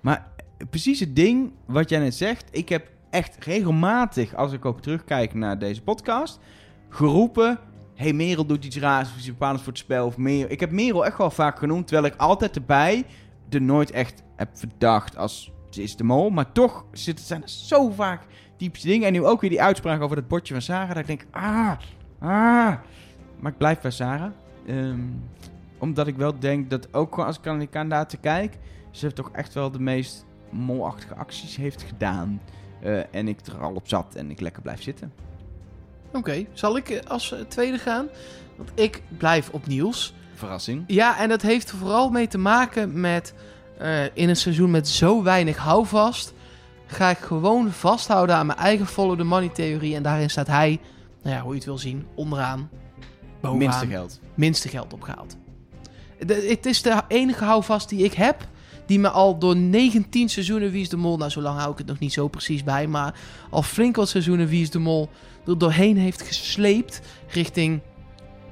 Maar 0.00 0.30
precies 0.70 1.00
het 1.00 1.16
ding 1.16 1.52
wat 1.66 1.88
jij 1.88 1.98
net 1.98 2.14
zegt. 2.14 2.48
Ik 2.50 2.68
heb 2.68 2.90
echt 3.10 3.44
regelmatig, 3.44 4.34
als 4.34 4.52
ik 4.52 4.64
ook 4.64 4.80
terugkijk 4.80 5.34
naar 5.34 5.58
deze 5.58 5.82
podcast, 5.82 6.40
geroepen... 6.88 7.58
hey, 7.94 8.12
Merel 8.12 8.46
doet 8.46 8.64
iets 8.64 8.78
raars 8.78 9.10
of 9.10 9.16
iets 9.16 9.26
bepalends 9.26 9.62
voor 9.62 9.72
het 9.72 9.82
spel. 9.82 10.06
Of 10.06 10.16
Merel. 10.16 10.50
Ik 10.50 10.60
heb 10.60 10.70
Merel 10.70 11.06
echt 11.06 11.18
wel 11.18 11.30
vaak 11.30 11.58
genoemd, 11.58 11.86
terwijl 11.86 12.12
ik 12.12 12.20
altijd 12.20 12.56
erbij 12.56 13.04
er 13.50 13.62
nooit 13.62 13.90
echt 13.90 14.22
heb 14.36 14.48
verdacht 14.52 15.16
als 15.16 15.52
ze 15.70 15.82
is 15.82 15.96
de 15.96 16.04
mol. 16.04 16.30
Maar 16.30 16.52
toch 16.52 16.84
zijn 16.92 17.42
er 17.42 17.48
zo 17.48 17.90
vaak 17.90 18.22
typische 18.56 18.86
dingen. 18.86 19.06
En 19.06 19.12
nu 19.12 19.24
ook 19.24 19.40
weer 19.40 19.50
die 19.50 19.62
uitspraak 19.62 20.00
over 20.00 20.16
dat 20.16 20.28
bordje 20.28 20.54
van 20.54 20.62
Sarah. 20.62 20.88
Dat 20.88 20.96
ik 20.96 21.06
denk, 21.06 21.26
ah, 21.30 21.72
ah. 22.18 22.74
Maar 23.40 23.52
ik 23.52 23.58
blijf 23.58 23.80
bij 23.80 23.90
Sarah. 23.90 24.30
Ehm, 24.66 25.00
omdat 25.84 26.06
ik 26.06 26.16
wel 26.16 26.38
denk 26.38 26.70
dat 26.70 26.94
ook 26.94 27.18
als 27.18 27.38
ik 27.38 27.46
aan 27.46 27.58
die 27.58 27.68
kandidaten 27.68 28.20
kijk... 28.20 28.58
ze 28.90 29.12
toch 29.12 29.30
echt 29.32 29.54
wel 29.54 29.70
de 29.70 29.80
meest 29.80 30.24
molachtige 30.50 31.14
acties 31.14 31.56
heeft 31.56 31.82
gedaan. 31.82 32.40
Eh, 32.82 33.14
en 33.14 33.28
ik 33.28 33.46
er 33.46 33.62
al 33.62 33.74
op 33.74 33.88
zat 33.88 34.14
en 34.14 34.30
ik 34.30 34.40
lekker 34.40 34.62
blijf 34.62 34.82
zitten. 34.82 35.12
Oké, 36.12 36.46
zal 36.52 36.76
ik 36.76 36.90
eh, 36.90 37.10
als 37.10 37.32
eh, 37.32 37.40
tweede 37.40 37.78
gaan? 37.78 38.06
Want 38.56 38.70
ik 38.74 39.02
blijf 39.18 39.48
op 39.50 39.66
Niels. 39.66 40.14
Verrassing. 40.34 40.84
Ja, 40.86 41.18
en 41.18 41.28
dat 41.28 41.42
heeft 41.42 41.70
vooral 41.70 42.10
mee 42.10 42.28
te 42.28 42.38
maken 42.38 43.00
met... 43.00 43.34
in 44.14 44.28
een 44.28 44.36
seizoen 44.36 44.70
met 44.70 44.88
zo 44.88 45.22
weinig 45.22 45.56
houvast... 45.56 46.32
ga 46.86 47.10
ik 47.10 47.18
gewoon 47.18 47.70
vasthouden 47.70 48.36
aan 48.36 48.46
mijn 48.46 48.58
eigen 48.58 48.86
follow 48.86 49.18
the 49.18 49.24
money 49.24 49.48
theorie. 49.48 49.94
En 49.94 50.02
daarin 50.02 50.30
staat 50.30 50.46
hij, 50.46 50.80
nou 51.22 51.36
ja, 51.36 51.42
hoe 51.42 51.50
je 51.50 51.56
het 51.56 51.64
wil 51.64 51.78
zien, 51.78 52.06
onderaan. 52.14 52.70
Bovenaan. 53.40 53.58
Minste 53.58 53.86
geld. 53.86 54.20
minste 54.34 54.68
geld 54.68 54.92
opgehaald. 54.92 55.36
De- 56.26 56.46
het 56.48 56.66
is 56.66 56.82
de 56.82 57.00
enige 57.08 57.44
houvast 57.44 57.88
die 57.88 58.04
ik 58.04 58.12
heb. 58.14 58.46
Die 58.86 58.98
me 58.98 59.08
al 59.08 59.38
door 59.38 59.56
19 59.56 60.28
seizoenen 60.28 60.70
Wie 60.70 60.80
is 60.80 60.88
de 60.88 60.96
Mol... 60.96 61.16
Nou, 61.16 61.30
zo 61.30 61.40
lang 61.40 61.58
hou 61.58 61.72
ik 61.72 61.78
het 61.78 61.86
nog 61.86 61.98
niet 61.98 62.12
zo 62.12 62.28
precies 62.28 62.64
bij. 62.64 62.86
Maar 62.86 63.14
al 63.50 63.62
flink 63.62 63.96
wat 63.96 64.08
seizoenen 64.08 64.46
Wie 64.48 64.62
is 64.62 64.70
de 64.70 64.78
Mol... 64.78 65.08
er 65.46 65.58
doorheen 65.58 65.96
heeft 65.96 66.22
gesleept 66.22 67.00
richting 67.28 67.80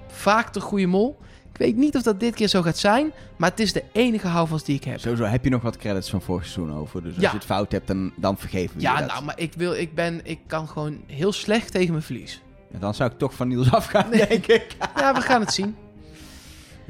vaak 0.09 0.53
de 0.53 0.61
goede 0.61 0.87
mol. 0.87 1.19
Ik 1.53 1.59
weet 1.59 1.77
niet 1.77 1.97
of 1.97 2.03
dat 2.03 2.21
dit 2.21 2.35
keer 2.35 2.49
zo 2.49 2.63
gaat 2.63 2.79
zijn. 2.79 3.13
Maar 3.37 3.51
het 3.51 3.61
is 3.61 3.73
de 3.73 3.85
enige 3.93 4.27
houvast 4.29 4.67
die 4.67 4.77
ik 4.77 4.85
heb. 4.85 5.01
Sowieso 5.01 5.25
heb 5.25 5.45
je 5.45 5.51
nog 5.51 5.63
wat 5.63 5.77
credits 5.77 6.11
van 6.11 6.23
vorig 6.23 6.47
seizoen 6.47 6.77
over. 6.77 7.03
Dus 7.03 7.13
als 7.15 7.23
Ja. 7.23 7.31
je 7.31 7.37
het 7.37 7.45
fout 7.45 7.73
hebt, 7.73 7.87
dan, 7.87 8.13
dan 8.17 8.39
vergeven 8.39 8.77
we 8.77 8.83
je 8.83 8.87
Ja, 8.89 9.01
nou, 9.01 9.25
maar 9.25 9.39
ik, 9.39 9.53
wil, 9.57 9.73
ik, 9.75 9.95
ben, 9.95 10.21
ik 10.25 10.39
kan 10.47 10.69
gewoon 10.69 11.01
heel 11.07 11.33
slecht 11.33 11.73
tegen 11.73 11.91
mijn 11.91 12.03
verlies. 12.03 12.43
Ja, 12.73 12.79
dan 12.79 12.95
zou 12.95 13.11
ik 13.11 13.19
toch 13.19 13.35
van 13.35 13.49
Niels 13.49 13.71
afgaan, 13.73 14.11
denk 14.11 14.47
ik. 14.47 14.67
Ja, 14.97 15.15
we 15.15 15.21
gaan 15.21 15.41
het 15.41 15.53
zien. 15.53 15.77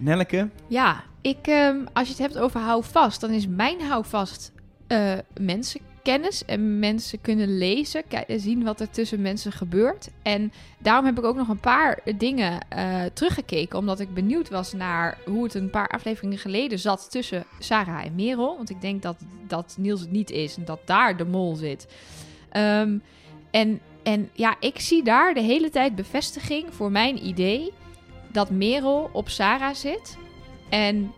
Nelleke? 0.03 0.49
Ja, 0.67 1.03
ik, 1.21 1.47
ehm, 1.47 1.77
als 1.93 2.07
je 2.09 2.13
het 2.15 2.23
hebt 2.23 2.39
over 2.39 2.61
houvast, 2.61 3.21
dan 3.21 3.31
is 3.31 3.47
mijn 3.47 3.81
houvast 3.81 4.53
eh, 4.87 5.13
mensen 5.41 5.81
kennis 6.03 6.45
en 6.45 6.79
mensen 6.79 7.21
kunnen 7.21 7.59
lezen, 7.59 8.03
ki- 8.09 8.39
zien 8.39 8.65
wat 8.65 8.81
er 8.81 8.91
tussen 8.91 9.21
mensen 9.23 9.53
gebeurt. 9.53 10.09
En 10.23 10.53
daarom 10.79 11.05
heb 11.05 11.19
ik 11.19 11.25
ook 11.25 11.37
nog 11.37 11.49
een 11.49 11.61
paar 11.61 11.99
dingen 12.17 12.61
eh, 12.69 13.03
teruggekeken, 13.13 13.79
omdat 13.79 14.01
ik 14.01 14.15
benieuwd 14.15 14.49
was 14.49 14.73
naar 14.73 15.19
hoe 15.27 15.45
het 15.45 15.55
een 15.55 15.71
paar 15.71 15.89
afleveringen 15.89 16.39
geleden 16.39 16.79
zat 16.79 17.11
tussen 17.11 17.45
Sarah 17.59 18.05
en 18.05 18.15
Merel. 18.15 18.57
Want 18.57 18.71
ik 18.71 18.81
denk 18.81 19.03
dat, 19.03 19.17
dat 19.47 19.75
Niels 19.79 20.01
het 20.01 20.11
niet 20.11 20.31
is 20.31 20.57
en 20.57 20.65
dat 20.65 20.81
daar 20.85 21.17
de 21.17 21.25
mol 21.25 21.55
zit. 21.55 21.87
Ehm, 22.51 22.99
en, 23.51 23.81
en 24.03 24.31
ja, 24.33 24.57
ik 24.61 24.81
zie 24.81 25.05
daar 25.05 25.35
de 25.35 25.41
hele 25.43 25.71
tijd 25.71 25.95
bevestiging 25.95 26.75
voor 26.75 26.91
mijn 26.91 27.27
idee 27.27 27.73
dat 28.33 28.51
Merel 28.51 29.11
op 29.13 29.29
Sarah 29.29 29.75
zit 29.75 30.17
en 30.69 31.13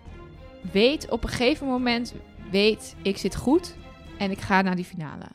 weet 0.72 1.10
op 1.10 1.22
een 1.22 1.28
gegeven 1.28 1.66
moment, 1.66 2.14
weet 2.50 2.94
ik 3.02 3.16
zit 3.16 3.36
goed 3.36 3.76
en 4.18 4.30
ik 4.30 4.40
ga 4.40 4.62
naar 4.62 4.76
die 4.76 4.84
finale. 4.84 5.26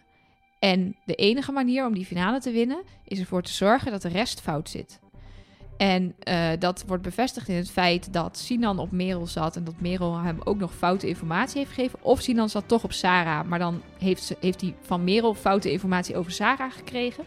En 0.59 0.95
de 1.05 1.15
enige 1.15 1.51
manier 1.51 1.85
om 1.85 1.93
die 1.93 2.05
finale 2.05 2.39
te 2.39 2.51
winnen 2.51 2.81
is 3.03 3.19
ervoor 3.19 3.41
te 3.41 3.51
zorgen 3.51 3.91
dat 3.91 4.01
de 4.01 4.09
rest 4.09 4.41
fout 4.41 4.69
zit. 4.69 4.99
En 5.77 6.15
eh, 6.19 6.49
dat 6.59 6.83
wordt 6.87 7.03
bevestigd 7.03 7.47
in 7.47 7.55
het 7.55 7.71
feit 7.71 8.13
dat 8.13 8.37
Sinan 8.37 8.79
op 8.79 8.91
Merel 8.91 9.27
zat 9.27 9.55
en 9.55 9.63
dat 9.63 9.81
Merel 9.81 10.17
hem 10.17 10.37
ook 10.43 10.57
nog 10.57 10.73
foute 10.73 11.07
informatie 11.07 11.57
heeft 11.57 11.73
gegeven. 11.73 11.99
Of 12.01 12.21
Sinan 12.21 12.49
zat 12.49 12.67
toch 12.67 12.83
op 12.83 12.91
Sarah, 12.91 13.47
maar 13.47 13.59
dan 13.59 13.81
heeft, 13.97 14.23
ze, 14.23 14.37
heeft 14.39 14.61
hij 14.61 14.75
van 14.81 15.03
Merel 15.03 15.33
foute 15.33 15.71
informatie 15.71 16.17
over 16.17 16.31
Sarah 16.31 16.71
gekregen. 16.71 17.23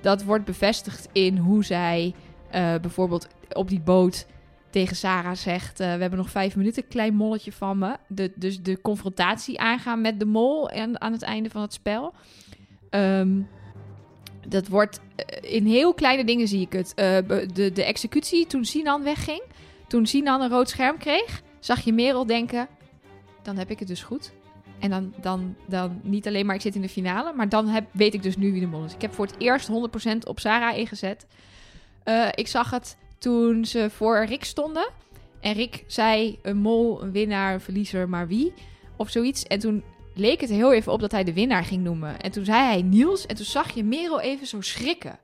Dat 0.00 0.24
wordt 0.24 0.44
bevestigd 0.44 1.08
in 1.12 1.36
hoe 1.36 1.64
zij 1.64 2.14
eh, 2.50 2.74
bijvoorbeeld 2.80 3.28
op 3.52 3.68
die 3.68 3.80
boot 3.80 4.26
tegen 4.70 4.96
Sarah 4.96 5.36
zegt: 5.36 5.80
eh, 5.80 5.94
We 5.94 6.00
hebben 6.00 6.18
nog 6.18 6.30
vijf 6.30 6.56
minuten, 6.56 6.88
klein 6.88 7.14
molletje 7.14 7.52
van 7.52 7.78
me. 7.78 7.96
De, 8.08 8.32
dus 8.34 8.62
de 8.62 8.80
confrontatie 8.80 9.60
aangaan 9.60 10.00
met 10.00 10.18
de 10.18 10.24
mol 10.24 10.70
en, 10.70 11.00
aan 11.00 11.12
het 11.12 11.22
einde 11.22 11.50
van 11.50 11.62
het 11.62 11.72
spel. 11.72 12.12
Ehm, 12.90 13.40
dat 14.48 14.68
wordt 14.68 15.00
eh, 15.16 15.54
in 15.54 15.66
heel 15.66 15.94
kleine 15.94 16.24
dingen 16.24 16.48
zie 16.48 16.60
ik 16.60 16.72
het. 16.72 16.94
Eh, 16.94 17.16
de, 17.54 17.72
de 17.72 17.84
executie 17.84 18.46
toen 18.46 18.64
Sinan 18.64 19.02
wegging, 19.02 19.42
toen 19.88 20.06
Sinan 20.06 20.40
een 20.40 20.50
rood 20.50 20.68
scherm 20.68 20.98
kreeg, 20.98 21.42
zag 21.58 21.80
je 21.80 21.92
Merel 21.92 22.26
denken: 22.26 22.68
Dan 23.42 23.56
heb 23.56 23.70
ik 23.70 23.78
het 23.78 23.88
dus 23.88 24.02
goed. 24.02 24.32
En 24.78 24.90
dan, 24.90 25.14
dan, 25.20 25.56
dan 25.66 26.00
niet 26.02 26.26
alleen 26.26 26.46
maar 26.46 26.54
ik 26.54 26.60
zit 26.60 26.74
in 26.74 26.80
de 26.80 26.88
finale, 26.88 27.32
maar 27.32 27.48
dan 27.48 27.66
heb, 27.66 27.84
weet 27.90 28.14
ik 28.14 28.22
dus 28.22 28.36
nu 28.36 28.52
wie 28.52 28.60
de 28.60 28.66
mol 28.66 28.84
is. 28.84 28.94
Ik 28.94 29.00
heb 29.00 29.14
voor 29.14 29.26
het 29.26 29.34
eerst 29.38 29.68
100% 29.68 29.72
op 30.24 30.38
Sarah 30.38 30.76
ingezet. 30.76 31.26
Ik 32.34 32.46
zag 32.46 32.70
het 32.70 32.96
toen 33.20 33.64
ze 33.64 33.90
voor 33.90 34.24
Rick 34.24 34.44
stonden. 34.44 34.88
En 35.40 35.52
Rick 35.52 35.84
zei 35.86 36.38
een 36.42 36.56
mol, 36.56 37.02
een 37.02 37.12
winnaar, 37.12 37.54
een 37.54 37.60
verliezer, 37.60 38.08
maar 38.08 38.28
wie? 38.28 38.52
Of 38.96 39.10
zoiets. 39.10 39.44
En 39.44 39.58
toen 39.58 39.84
leek 40.14 40.40
het 40.40 40.50
heel 40.50 40.72
even 40.72 40.92
op 40.92 41.00
dat 41.00 41.12
hij 41.12 41.24
de 41.24 41.32
winnaar 41.32 41.64
ging 41.64 41.82
noemen. 41.82 42.20
En 42.20 42.30
toen 42.30 42.44
zei 42.44 42.62
hij 42.62 42.82
Niels. 42.82 43.26
En 43.26 43.36
toen 43.36 43.44
zag 43.44 43.70
je 43.70 43.84
Merel 43.84 44.20
even 44.20 44.46
zo 44.46 44.60
schrikken. 44.60 45.18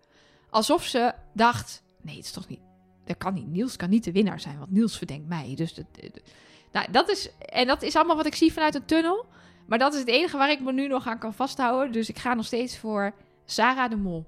Alsof 0.51 0.85
ze 0.85 1.13
dacht, 1.35 1.83
nee, 2.03 2.17
het 2.17 2.25
is 2.25 2.31
toch 2.31 2.49
niet... 2.49 2.61
Dat 3.05 3.17
kan 3.17 3.35
niet. 3.35 3.47
Niels 3.47 3.77
kan 3.77 3.91
niet 3.91 4.05
de 4.05 4.13
winnaar 4.13 4.41
zijn, 4.41 4.59
want 4.59 4.71
Niels 4.71 4.97
verdenkt 4.97 5.29
mij. 5.29 5.53
Dus 5.55 5.75
dat, 5.75 5.87
nou, 6.73 6.87
dat 6.91 7.09
is... 7.09 7.31
En 7.39 7.67
dat 7.67 7.83
is 7.83 7.97
allemaal 7.97 8.17
wat 8.17 8.27
ik 8.27 8.35
zie 8.35 8.53
vanuit 8.53 8.75
een 8.75 8.85
tunnel. 8.85 9.27
Maar 9.67 9.79
dat 9.79 9.95
is 9.95 10.01
het 10.01 10.09
enige 10.09 10.37
waar 10.37 10.51
ik 10.51 10.61
me 10.61 10.73
nu 10.73 10.87
nog 10.87 11.07
aan 11.07 11.19
kan 11.19 11.35
vasthouden. 11.35 11.93
Dus 11.93 12.09
ik 12.09 12.19
ga 12.19 12.35
nog 12.35 12.47
steeds 12.47 12.79
voor 12.79 13.15
Sarah 13.45 13.91
de 13.91 13.97
Mol. 13.97 14.27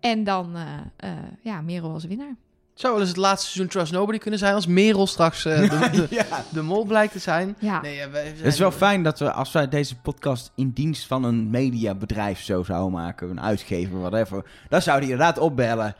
En 0.00 0.24
dan, 0.24 0.56
eh, 0.56 0.78
eh, 0.96 1.24
ja, 1.42 1.60
Merel 1.60 1.92
als 1.92 2.04
winnaar. 2.04 2.36
Zou 2.76 2.92
wel 2.92 3.00
eens 3.02 3.10
het 3.10 3.18
laatste 3.20 3.50
seizoen 3.50 3.66
Trust 3.72 3.92
Nobody 3.92 4.18
kunnen 4.18 4.38
zijn 4.38 4.54
als 4.54 4.66
Merel 4.66 5.06
straks 5.06 5.44
eh, 5.44 5.60
de, 5.60 5.90
de, 5.90 6.06
ja. 6.14 6.44
de 6.48 6.62
mol 6.62 6.84
blijkt 6.84 7.12
te 7.12 7.18
zijn. 7.18 7.56
Ja. 7.58 7.80
Nee, 7.80 7.94
ja, 7.94 8.10
wij 8.10 8.22
zijn- 8.24 8.36
Het 8.36 8.46
is 8.52 8.58
wel 8.58 8.70
fijn 8.70 9.02
dat 9.02 9.18
we, 9.18 9.32
als 9.32 9.52
wij 9.52 9.68
deze 9.68 9.96
podcast 9.96 10.50
in 10.54 10.70
dienst 10.70 11.06
van 11.06 11.24
een 11.24 11.50
mediabedrijf 11.50 12.40
zo 12.40 12.62
zouden 12.62 12.92
maken, 12.92 13.30
een 13.30 13.40
uitgever, 13.40 14.00
whatever, 14.00 14.44
dan 14.68 14.82
zouden 14.82 15.08
die 15.08 15.16
inderdaad 15.16 15.38
opbellen. 15.42 15.94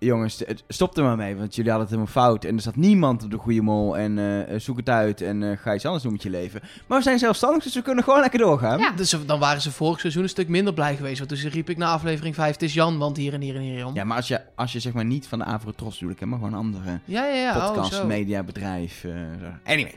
Jongens, 0.00 0.38
het- 0.46 0.64
stop 0.68 0.96
er 0.96 1.02
maar 1.04 1.16
mee, 1.16 1.36
want 1.36 1.54
jullie 1.54 1.70
hadden 1.70 1.88
het 1.90 1.98
helemaal 1.98 2.24
fout. 2.24 2.44
En 2.44 2.54
er 2.54 2.60
staat 2.60 2.76
niemand 2.76 3.24
op 3.24 3.30
de 3.30 3.36
goede 3.36 3.60
mol. 3.62 3.98
En 3.98 4.18
eh, 4.48 4.58
zoek 4.60 4.76
het 4.76 4.88
uit 4.88 5.20
en 5.20 5.42
eh, 5.50 5.56
ga 5.58 5.74
iets 5.74 5.84
anders 5.84 6.02
doen 6.02 6.12
met 6.12 6.22
je 6.22 6.30
leven. 6.30 6.60
Maar 6.86 6.98
we 6.98 7.04
zijn 7.04 7.18
zelfstandig, 7.18 7.62
dus 7.62 7.74
we 7.74 7.82
kunnen 7.82 8.04
gewoon 8.04 8.20
lekker 8.20 8.38
doorgaan. 8.38 8.78
Ja. 8.78 8.90
Dus 8.90 9.16
dan 9.26 9.38
waren 9.38 9.60
ze 9.62 9.70
vorig 9.72 10.00
seizoen 10.00 10.22
een 10.22 10.28
stuk 10.28 10.48
minder 10.48 10.74
blij 10.74 10.96
geweest. 10.96 11.18
Want 11.18 11.40
toen 11.42 11.50
riep 11.50 11.70
ik 11.70 11.76
na 11.76 11.92
aflevering 11.92 12.34
5, 12.34 12.52
het 12.52 12.62
is 12.62 12.74
Jan, 12.74 12.98
want 12.98 13.16
hier 13.16 13.32
en 13.34 13.40
hier 13.40 13.54
en 13.54 13.60
hier 13.60 13.86
om. 13.86 13.94
Ja, 13.94 14.04
maar 14.04 14.16
als 14.16 14.28
je, 14.28 14.40
als 14.54 14.72
je 14.72 14.80
zeg 14.80 14.92
maar 14.92 15.04
niet 15.04 15.26
van 15.28 15.38
de 15.38 15.44
Avrotros 15.44 15.98
bedoel 15.98 16.12
ik, 16.12 16.20
hè, 16.20 16.26
maar 16.26 16.38
gewoon 16.38 16.52
een 16.52 16.58
andere 16.58 17.00
ja, 17.04 17.26
ja. 17.26 17.34
ja. 17.34 17.66
podcast, 17.66 17.92
oh, 17.92 17.98
zo. 18.00 18.06
mediabedrijf. 18.06 19.04
eh, 19.04 19.10
zo. 19.40 19.46
anyway, 19.72 19.94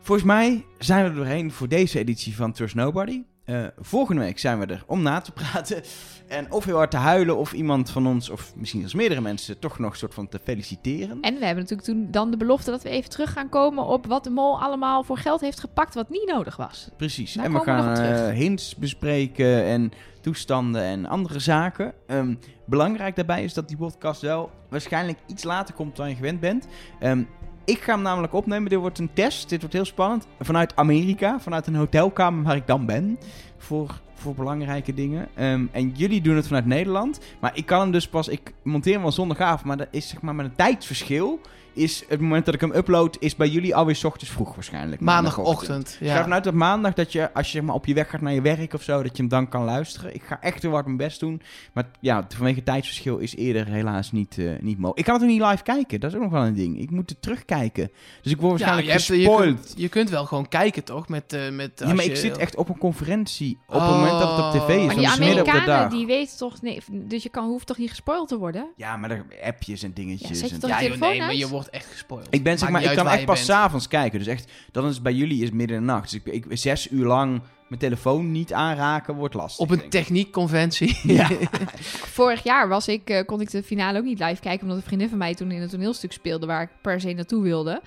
volgens 0.00 0.26
mij 0.26 0.64
zijn 0.78 1.02
we 1.04 1.10
er 1.10 1.16
doorheen 1.16 1.52
voor 1.52 1.68
deze 1.68 1.98
editie 1.98 2.36
van 2.36 2.52
Trust 2.52 2.74
Nobody. 2.74 3.22
Eh, 3.44 3.64
volgende 3.80 4.20
week 4.22 4.38
zijn 4.38 4.58
we 4.58 4.66
er 4.66 4.82
om 4.86 5.02
na 5.02 5.20
te 5.20 5.32
praten. 5.32 5.82
En 6.28 6.52
of 6.52 6.64
heel 6.64 6.76
hard 6.76 6.90
te 6.90 6.96
huilen, 6.96 7.36
of 7.36 7.52
iemand 7.52 7.90
van 7.90 8.06
ons, 8.06 8.30
of 8.30 8.52
misschien 8.56 8.82
als 8.82 8.94
meerdere 8.94 9.20
mensen, 9.20 9.58
toch 9.58 9.78
nog 9.78 9.90
een 9.90 9.96
soort 9.96 10.14
van 10.14 10.28
te 10.28 10.40
feliciteren. 10.44 11.20
En 11.20 11.38
we 11.38 11.44
hebben 11.44 11.62
natuurlijk 11.62 11.88
toen 11.88 12.08
dan 12.10 12.30
de 12.30 12.36
belofte 12.36 12.70
dat 12.70 12.82
we 12.82 12.88
even 12.88 13.10
terug 13.10 13.32
gaan 13.32 13.48
komen 13.48 13.84
op 13.84 14.06
wat 14.06 14.24
de 14.24 14.30
mol 14.30 14.60
allemaal 14.60 15.02
voor 15.02 15.18
geld 15.18 15.40
heeft 15.40 15.60
gepakt 15.60 15.94
wat 15.94 16.10
niet 16.10 16.26
nodig 16.26 16.56
was. 16.56 16.88
Precies. 16.96 17.32
Daar 17.32 17.44
en 17.44 17.52
we 17.52 17.60
gaan 17.60 17.96
eh, 17.96 18.28
hints 18.34 18.76
bespreken 18.76 19.64
en 19.64 19.92
toestanden 20.20 20.82
en 20.82 21.06
andere 21.06 21.38
zaken. 21.38 21.92
Ehm, 22.06 22.34
belangrijk 22.64 23.16
daarbij 23.16 23.44
is 23.44 23.54
dat 23.54 23.68
die 23.68 23.76
podcast 23.76 24.20
wel 24.20 24.50
waarschijnlijk 24.68 25.18
iets 25.26 25.44
later 25.44 25.74
komt 25.74 25.96
dan 25.96 26.08
je 26.08 26.14
gewend 26.14 26.40
bent. 26.40 26.66
Ehm, 26.98 27.22
ik 27.64 27.80
ga 27.80 27.92
hem 27.92 28.02
namelijk 28.02 28.32
opnemen. 28.32 28.70
Dit 28.70 28.78
wordt 28.78 28.98
een 28.98 29.12
test. 29.12 29.48
Dit 29.48 29.60
wordt 29.60 29.74
heel 29.74 29.84
spannend. 29.84 30.26
Vanuit 30.40 30.76
Amerika, 30.76 31.40
vanuit 31.40 31.66
een 31.66 31.74
hotelkamer 31.74 32.44
waar 32.44 32.56
ik 32.56 32.66
dan 32.66 32.86
ben. 32.86 33.18
Voor, 33.56 34.00
voor 34.18 34.34
belangrijke 34.34 34.94
dingen. 34.94 35.28
Ehm, 35.34 35.64
en 35.70 35.92
jullie 35.94 36.20
doen 36.20 36.36
het 36.36 36.46
vanuit 36.46 36.66
Nederland. 36.66 37.20
Maar 37.40 37.56
ik 37.56 37.66
kan 37.66 37.80
hem 37.80 37.90
dus 37.90 38.08
pas. 38.08 38.28
Ik 38.28 38.52
monteer 38.62 38.92
hem 38.92 39.02
wel 39.02 39.12
zondagavond. 39.12 39.64
Maar 39.64 39.76
dat 39.76 39.88
is 39.90 40.08
zeg 40.08 40.20
maar 40.20 40.34
met 40.34 40.46
een 40.46 40.56
tijdsverschil. 40.56 41.40
Is 41.78 42.04
het 42.08 42.20
moment 42.20 42.44
dat 42.44 42.54
ik 42.54 42.60
hem 42.60 42.72
upload. 42.74 43.16
Is 43.20 43.36
bij 43.36 43.48
jullie 43.48 43.74
alweer 43.76 43.96
's 43.96 44.04
ochtends 44.04 44.30
vroeg 44.32 44.54
waarschijnlijk. 44.54 45.00
Maandagochtend. 45.00 45.96
Ik 46.00 46.08
ga 46.08 46.14
Ja. 46.14 46.22
vanuit 46.22 46.46
op 46.46 46.54
maandag 46.54 46.94
dat 46.94 47.12
je, 47.12 47.34
als 47.34 47.46
je 47.46 47.52
zeg 47.52 47.62
maar, 47.62 47.74
op 47.74 47.86
je 47.86 47.94
weg 47.94 48.10
gaat 48.10 48.20
naar 48.20 48.32
je 48.32 48.40
werk 48.42 48.74
of 48.74 48.82
zo, 48.82 49.02
dat 49.02 49.16
je 49.16 49.22
hem 49.22 49.28
dan 49.30 49.48
kan 49.48 49.64
luisteren. 49.64 50.14
Ik 50.14 50.22
ga 50.22 50.40
echt 50.40 50.62
heel 50.62 50.70
hard 50.70 50.84
mijn 50.84 50.96
best 50.96 51.20
doen. 51.20 51.42
Maar 51.72 51.84
ja, 52.00 52.26
vanwege 52.28 52.56
het 52.56 52.64
tijdsverschil 52.64 53.18
is 53.18 53.36
eerder 53.36 53.66
helaas 53.66 54.12
niet, 54.12 54.38
eh, 54.38 54.44
niet 54.60 54.76
mogelijk. 54.76 54.98
Ik 54.98 55.04
kan 55.04 55.14
het 55.14 55.22
ook 55.22 55.28
niet 55.30 55.42
live 55.42 55.62
kijken, 55.62 56.00
dat 56.00 56.10
is 56.10 56.16
ook 56.16 56.22
nog 56.22 56.32
wel 56.32 56.42
een 56.44 56.54
ding. 56.54 56.80
Ik 56.80 56.90
moet 56.90 57.10
het 57.10 57.22
terugkijken. 57.22 57.90
Dus 58.22 58.32
ik 58.32 58.40
word 58.40 58.58
Ja, 58.58 58.66
waarschijnlijk 58.66 58.86
je, 58.86 59.14
hebt, 59.14 59.22
je, 59.22 59.36
kunt, 59.36 59.72
je 59.76 59.88
kunt 59.88 60.10
wel 60.10 60.24
gewoon 60.26 60.48
kijken, 60.48 60.84
toch? 60.84 61.08
Met, 61.08 61.32
eh 61.32 61.50
met, 61.50 61.70
ja, 61.74 61.94
maar 61.94 62.04
je- 62.04 62.10
ik 62.10 62.16
zit 62.16 62.36
echt 62.36 62.56
op 62.56 62.68
een 62.68 62.78
conferentie 62.78 63.58
op 63.66 63.74
het 63.74 63.82
Oh. 63.82 63.90
moment 63.90 64.18
dat 64.18 64.36
het 64.36 64.44
op 64.44 64.50
tv 64.50 64.68
is. 64.68 64.76
Maar 64.76 64.86
want 64.86 64.98
die 64.98 65.08
Amerikanen, 65.08 65.66
dag. 65.66 65.90
die 65.90 66.06
weten 66.06 66.36
toch... 66.38 66.62
Nee, 66.62 66.80
dus 66.90 67.22
je 67.22 67.28
kan, 67.28 67.44
hoeft 67.46 67.66
toch 67.66 67.78
niet 67.78 67.90
gespoild 67.90 68.28
te 68.28 68.38
worden? 68.38 68.66
Ja, 68.76 68.96
maar 68.96 69.10
er 69.10 69.24
appjes 69.42 69.82
en 69.82 69.92
dingetjes. 69.92 70.28
Ja, 70.28 70.34
zet 70.34 70.48
je 70.48 70.54
en- 70.54 70.68
Ja, 70.68 70.82
joh, 70.82 70.98
nee, 71.00 71.18
maar 71.18 71.34
je 71.34 71.48
wordt 71.48 71.67
echt 71.70 71.86
gespoild. 71.86 72.26
Ik 72.30 72.42
ben 72.42 72.58
zeg 72.58 72.68
maar, 72.68 72.82
ik 72.82 72.96
kan 72.96 73.08
echt 73.08 73.24
pas 73.24 73.34
bent. 73.34 73.46
s'avonds 73.46 73.88
kijken. 73.88 74.18
Dus 74.18 74.28
echt, 74.28 74.52
dan 74.72 74.86
is 74.86 74.94
het 74.94 75.02
bij 75.02 75.12
jullie 75.12 75.42
is 75.42 75.50
midden 75.50 75.76
in 75.76 75.86
de 75.86 75.92
nacht. 75.92 76.10
Dus 76.10 76.20
ik, 76.24 76.44
ik 76.46 76.58
zes 76.58 76.90
uur 76.90 77.06
lang 77.06 77.40
mijn 77.68 77.80
telefoon 77.80 78.32
niet 78.32 78.52
aanraken 78.52 79.14
wordt 79.14 79.34
lastig. 79.34 79.64
Op 79.64 79.70
een 79.70 79.88
techniekconventie. 79.88 80.98
Ja. 81.18 81.28
Vorig 82.18 82.42
jaar 82.42 82.68
was 82.68 82.88
ik, 82.88 83.10
eh, 83.10 83.24
kon 83.24 83.40
ik 83.40 83.50
de 83.50 83.62
finale 83.62 83.98
ook 83.98 84.04
niet 84.04 84.18
live 84.18 84.40
kijken... 84.40 84.62
omdat 84.62 84.76
een 84.76 84.86
vriendin 84.86 85.08
van 85.08 85.18
mij 85.18 85.34
toen 85.34 85.50
in 85.50 85.62
een 85.62 85.68
toneelstuk 85.68 86.12
speelde... 86.12 86.46
waar 86.46 86.62
ik 86.62 86.68
per 86.82 87.00
se 87.00 87.12
naartoe 87.12 87.42
wilde. 87.42 87.82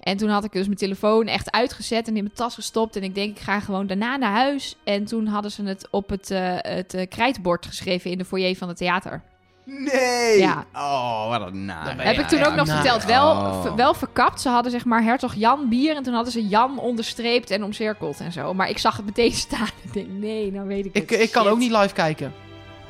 En 0.00 0.16
toen 0.16 0.28
had 0.28 0.44
ik 0.44 0.52
dus 0.52 0.66
mijn 0.66 0.78
telefoon 0.78 1.26
echt 1.26 1.50
uitgezet 1.50 2.08
en 2.08 2.16
in 2.16 2.22
mijn 2.22 2.34
tas 2.34 2.54
gestopt. 2.54 2.96
En 2.96 3.02
ik 3.02 3.14
denk, 3.14 3.36
ik 3.36 3.42
ga 3.42 3.60
gewoon 3.60 3.86
daarna 3.86 4.16
naar 4.16 4.32
huis. 4.32 4.76
En 4.84 5.04
toen 5.04 5.26
hadden 5.26 5.50
ze 5.50 5.62
het 5.62 5.88
op 5.90 6.08
het, 6.08 6.30
eh, 6.30 6.56
het 6.58 6.94
eh, 6.94 7.08
krijtbord 7.08 7.66
geschreven 7.66 8.10
in 8.10 8.18
de 8.18 8.24
foyer 8.24 8.56
van 8.56 8.68
het 8.68 8.76
theater. 8.76 9.22
Nee! 9.64 10.38
Ja. 10.38 10.64
Oh, 10.74 11.28
wat 11.28 11.46
een 11.46 11.66
ben 11.66 11.98
Heb 11.98 12.14
Ja, 12.14 12.20
ik 12.22 12.28
toen 12.28 12.38
ja, 12.38 12.46
ook 12.46 12.54
nog 12.54 12.66
nou, 12.66 12.80
verteld. 12.80 13.04
Wel, 13.04 13.30
oh. 13.30 13.74
wel 13.76 13.94
verkapt. 13.94 14.40
Ze 14.40 14.48
hadden 14.48 14.72
zeg 14.72 14.84
maar 14.84 15.02
hertog 15.02 15.34
Jan 15.34 15.68
bier. 15.68 15.96
En 15.96 16.02
toen 16.02 16.14
hadden 16.14 16.32
ze 16.32 16.46
Jan 16.48 16.78
onderstreept 16.78 17.50
en 17.50 17.64
omcirkeld 17.64 18.20
en 18.20 18.32
zo. 18.32 18.54
Maar 18.54 18.68
ik 18.68 18.78
zag 18.78 18.96
het 18.96 19.04
meteen 19.04 19.32
staan. 19.46 19.68
Ik 19.82 19.92
denk, 19.92 20.08
nee, 20.08 20.52
nou 20.52 20.66
weet 20.66 20.86
ik 20.86 20.94
Ik, 20.94 21.10
het. 21.10 21.20
ik 21.20 21.32
kan 21.32 21.42
Shit. 21.42 21.52
ook 21.52 21.58
niet 21.58 21.70
live 21.70 21.94
kijken. 21.94 22.32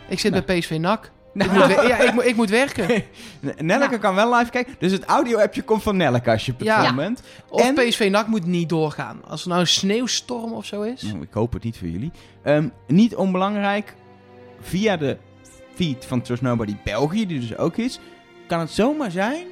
Ik 0.08 0.18
zit 0.18 0.32
Nee. 0.32 0.44
bij 0.44 0.58
PSV 0.58 0.76
NAC. 0.80 1.10
Ik 1.34 1.52
moet, 1.52 1.66
we- 1.66 1.84
ja, 1.88 1.96
ik, 1.98 2.12
moet- 2.12 2.24
ik 2.26 2.36
moet 2.36 2.50
werken. 2.50 2.88
Nelleke 3.58 3.92
Ja. 3.92 3.98
kan 3.98 4.14
wel 4.14 4.34
live 4.34 4.50
kijken. 4.50 4.74
Dus 4.78 4.92
het 4.92 5.04
audio-appje 5.04 5.62
komt 5.62 5.82
van 5.82 5.96
Nelleke 5.96 6.30
als 6.30 6.46
je 6.46 6.52
op 6.52 6.58
het 6.58 6.66
Ja. 6.68 6.82
moment. 6.82 7.22
Of 7.48 7.60
En- 7.62 7.74
PSV 7.74 8.08
NAC 8.10 8.26
moet 8.26 8.46
niet 8.46 8.68
doorgaan. 8.68 9.20
Als 9.28 9.42
er 9.42 9.48
nou 9.48 9.60
een 9.60 9.66
sneeuwstorm 9.66 10.52
of 10.52 10.64
zo 10.66 10.82
is. 10.82 11.02
Nou, 11.02 11.22
ik 11.22 11.32
hoop 11.32 11.52
het 11.52 11.62
niet 11.64 11.78
voor 11.78 11.88
jullie. 11.88 12.10
Ehm, 12.42 12.68
niet 12.86 13.14
onbelangrijk, 13.16 13.94
via 14.60 14.96
de 14.96 15.16
feed 15.74 16.04
van 16.04 16.22
Trust 16.22 16.42
Nobody 16.42 16.76
België, 16.84 17.26
die 17.26 17.40
dus 17.40 17.56
ook 17.56 17.76
is, 17.76 17.98
kan 18.46 18.60
het 18.60 18.70
zomaar 18.70 19.10
zijn 19.10 19.46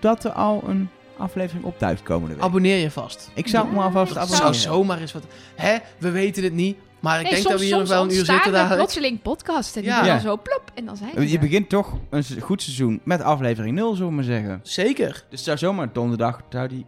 dat 0.00 0.24
er 0.24 0.30
al 0.32 0.62
een 0.66 0.88
aflevering 1.16 1.64
op 1.64 1.78
thuis 1.78 2.02
komende 2.02 2.34
week. 2.34 2.44
Abonneer 2.44 2.76
je 2.78 2.90
vast. 2.90 3.30
ik 3.34 3.48
zou 3.48 3.72
me 3.72 3.80
alvast 3.80 4.14
dat 4.14 4.22
abonneren. 4.22 4.54
zou 4.54 4.74
zomaar 4.74 5.00
eens 5.00 5.12
wat... 5.12 5.22
Hè, 5.56 5.76
we 5.98 6.10
weten 6.10 6.44
het 6.44 6.52
niet. 6.52 6.76
Maar 7.00 7.16
ik 7.20 7.22
Nee, 7.22 7.32
denk 7.32 7.42
soms, 7.46 7.52
dat 7.52 7.60
we 7.60 7.66
hier 7.66 7.78
nog 7.78 7.88
wel 7.88 8.02
een 8.02 8.10
uur 8.10 8.24
zitten 8.24 8.52
dadelijk. 8.52 8.76
plotseling 8.76 9.22
podcast. 9.22 9.76
En 9.76 9.82
die 9.82 9.90
Ja. 9.90 10.18
zo 10.18 10.36
plop. 10.42 10.62
En 10.74 10.84
dan 10.86 10.96
zijn 10.96 11.28
Je 11.28 11.34
er. 11.34 11.40
begint 11.40 11.68
toch 11.68 11.98
een 12.10 12.24
goed 12.40 12.62
seizoen 12.62 13.00
met 13.04 13.20
aflevering 13.22 13.74
0, 13.74 13.92
zullen 13.94 14.08
we 14.08 14.14
maar 14.14 14.24
zeggen. 14.24 14.60
Zeker. 14.62 15.12
Dus 15.12 15.24
het 15.30 15.40
zou 15.40 15.58
zomaar 15.58 15.92
donderdag, 15.92 16.40
zou 16.48 16.68
die... 16.68 16.86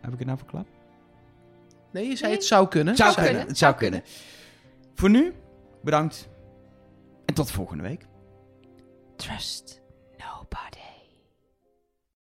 Heb 0.00 0.12
ik 0.12 0.18
het 0.18 0.26
nou 0.26 0.38
verklapt? 0.38 0.68
Nee, 1.92 2.08
je 2.08 2.16
zei 2.16 2.28
Nee. 2.30 2.38
het 2.38 2.46
zou 2.46 2.68
kunnen. 2.68 2.88
Het 2.88 2.96
zou 2.96 3.12
Zou 3.12 3.24
kunnen. 3.26 3.34
kunnen, 3.44 3.48
Het 3.48 3.58
zou 3.58 3.74
kunnen. 3.74 4.02
Voor 4.94 5.10
nu, 5.10 5.32
bedankt. 5.82 6.28
En 7.30 7.36
tot 7.36 7.50
volgende 7.50 7.82
week. 7.82 8.06
Trust 9.16 9.82
nobody. 10.18 10.79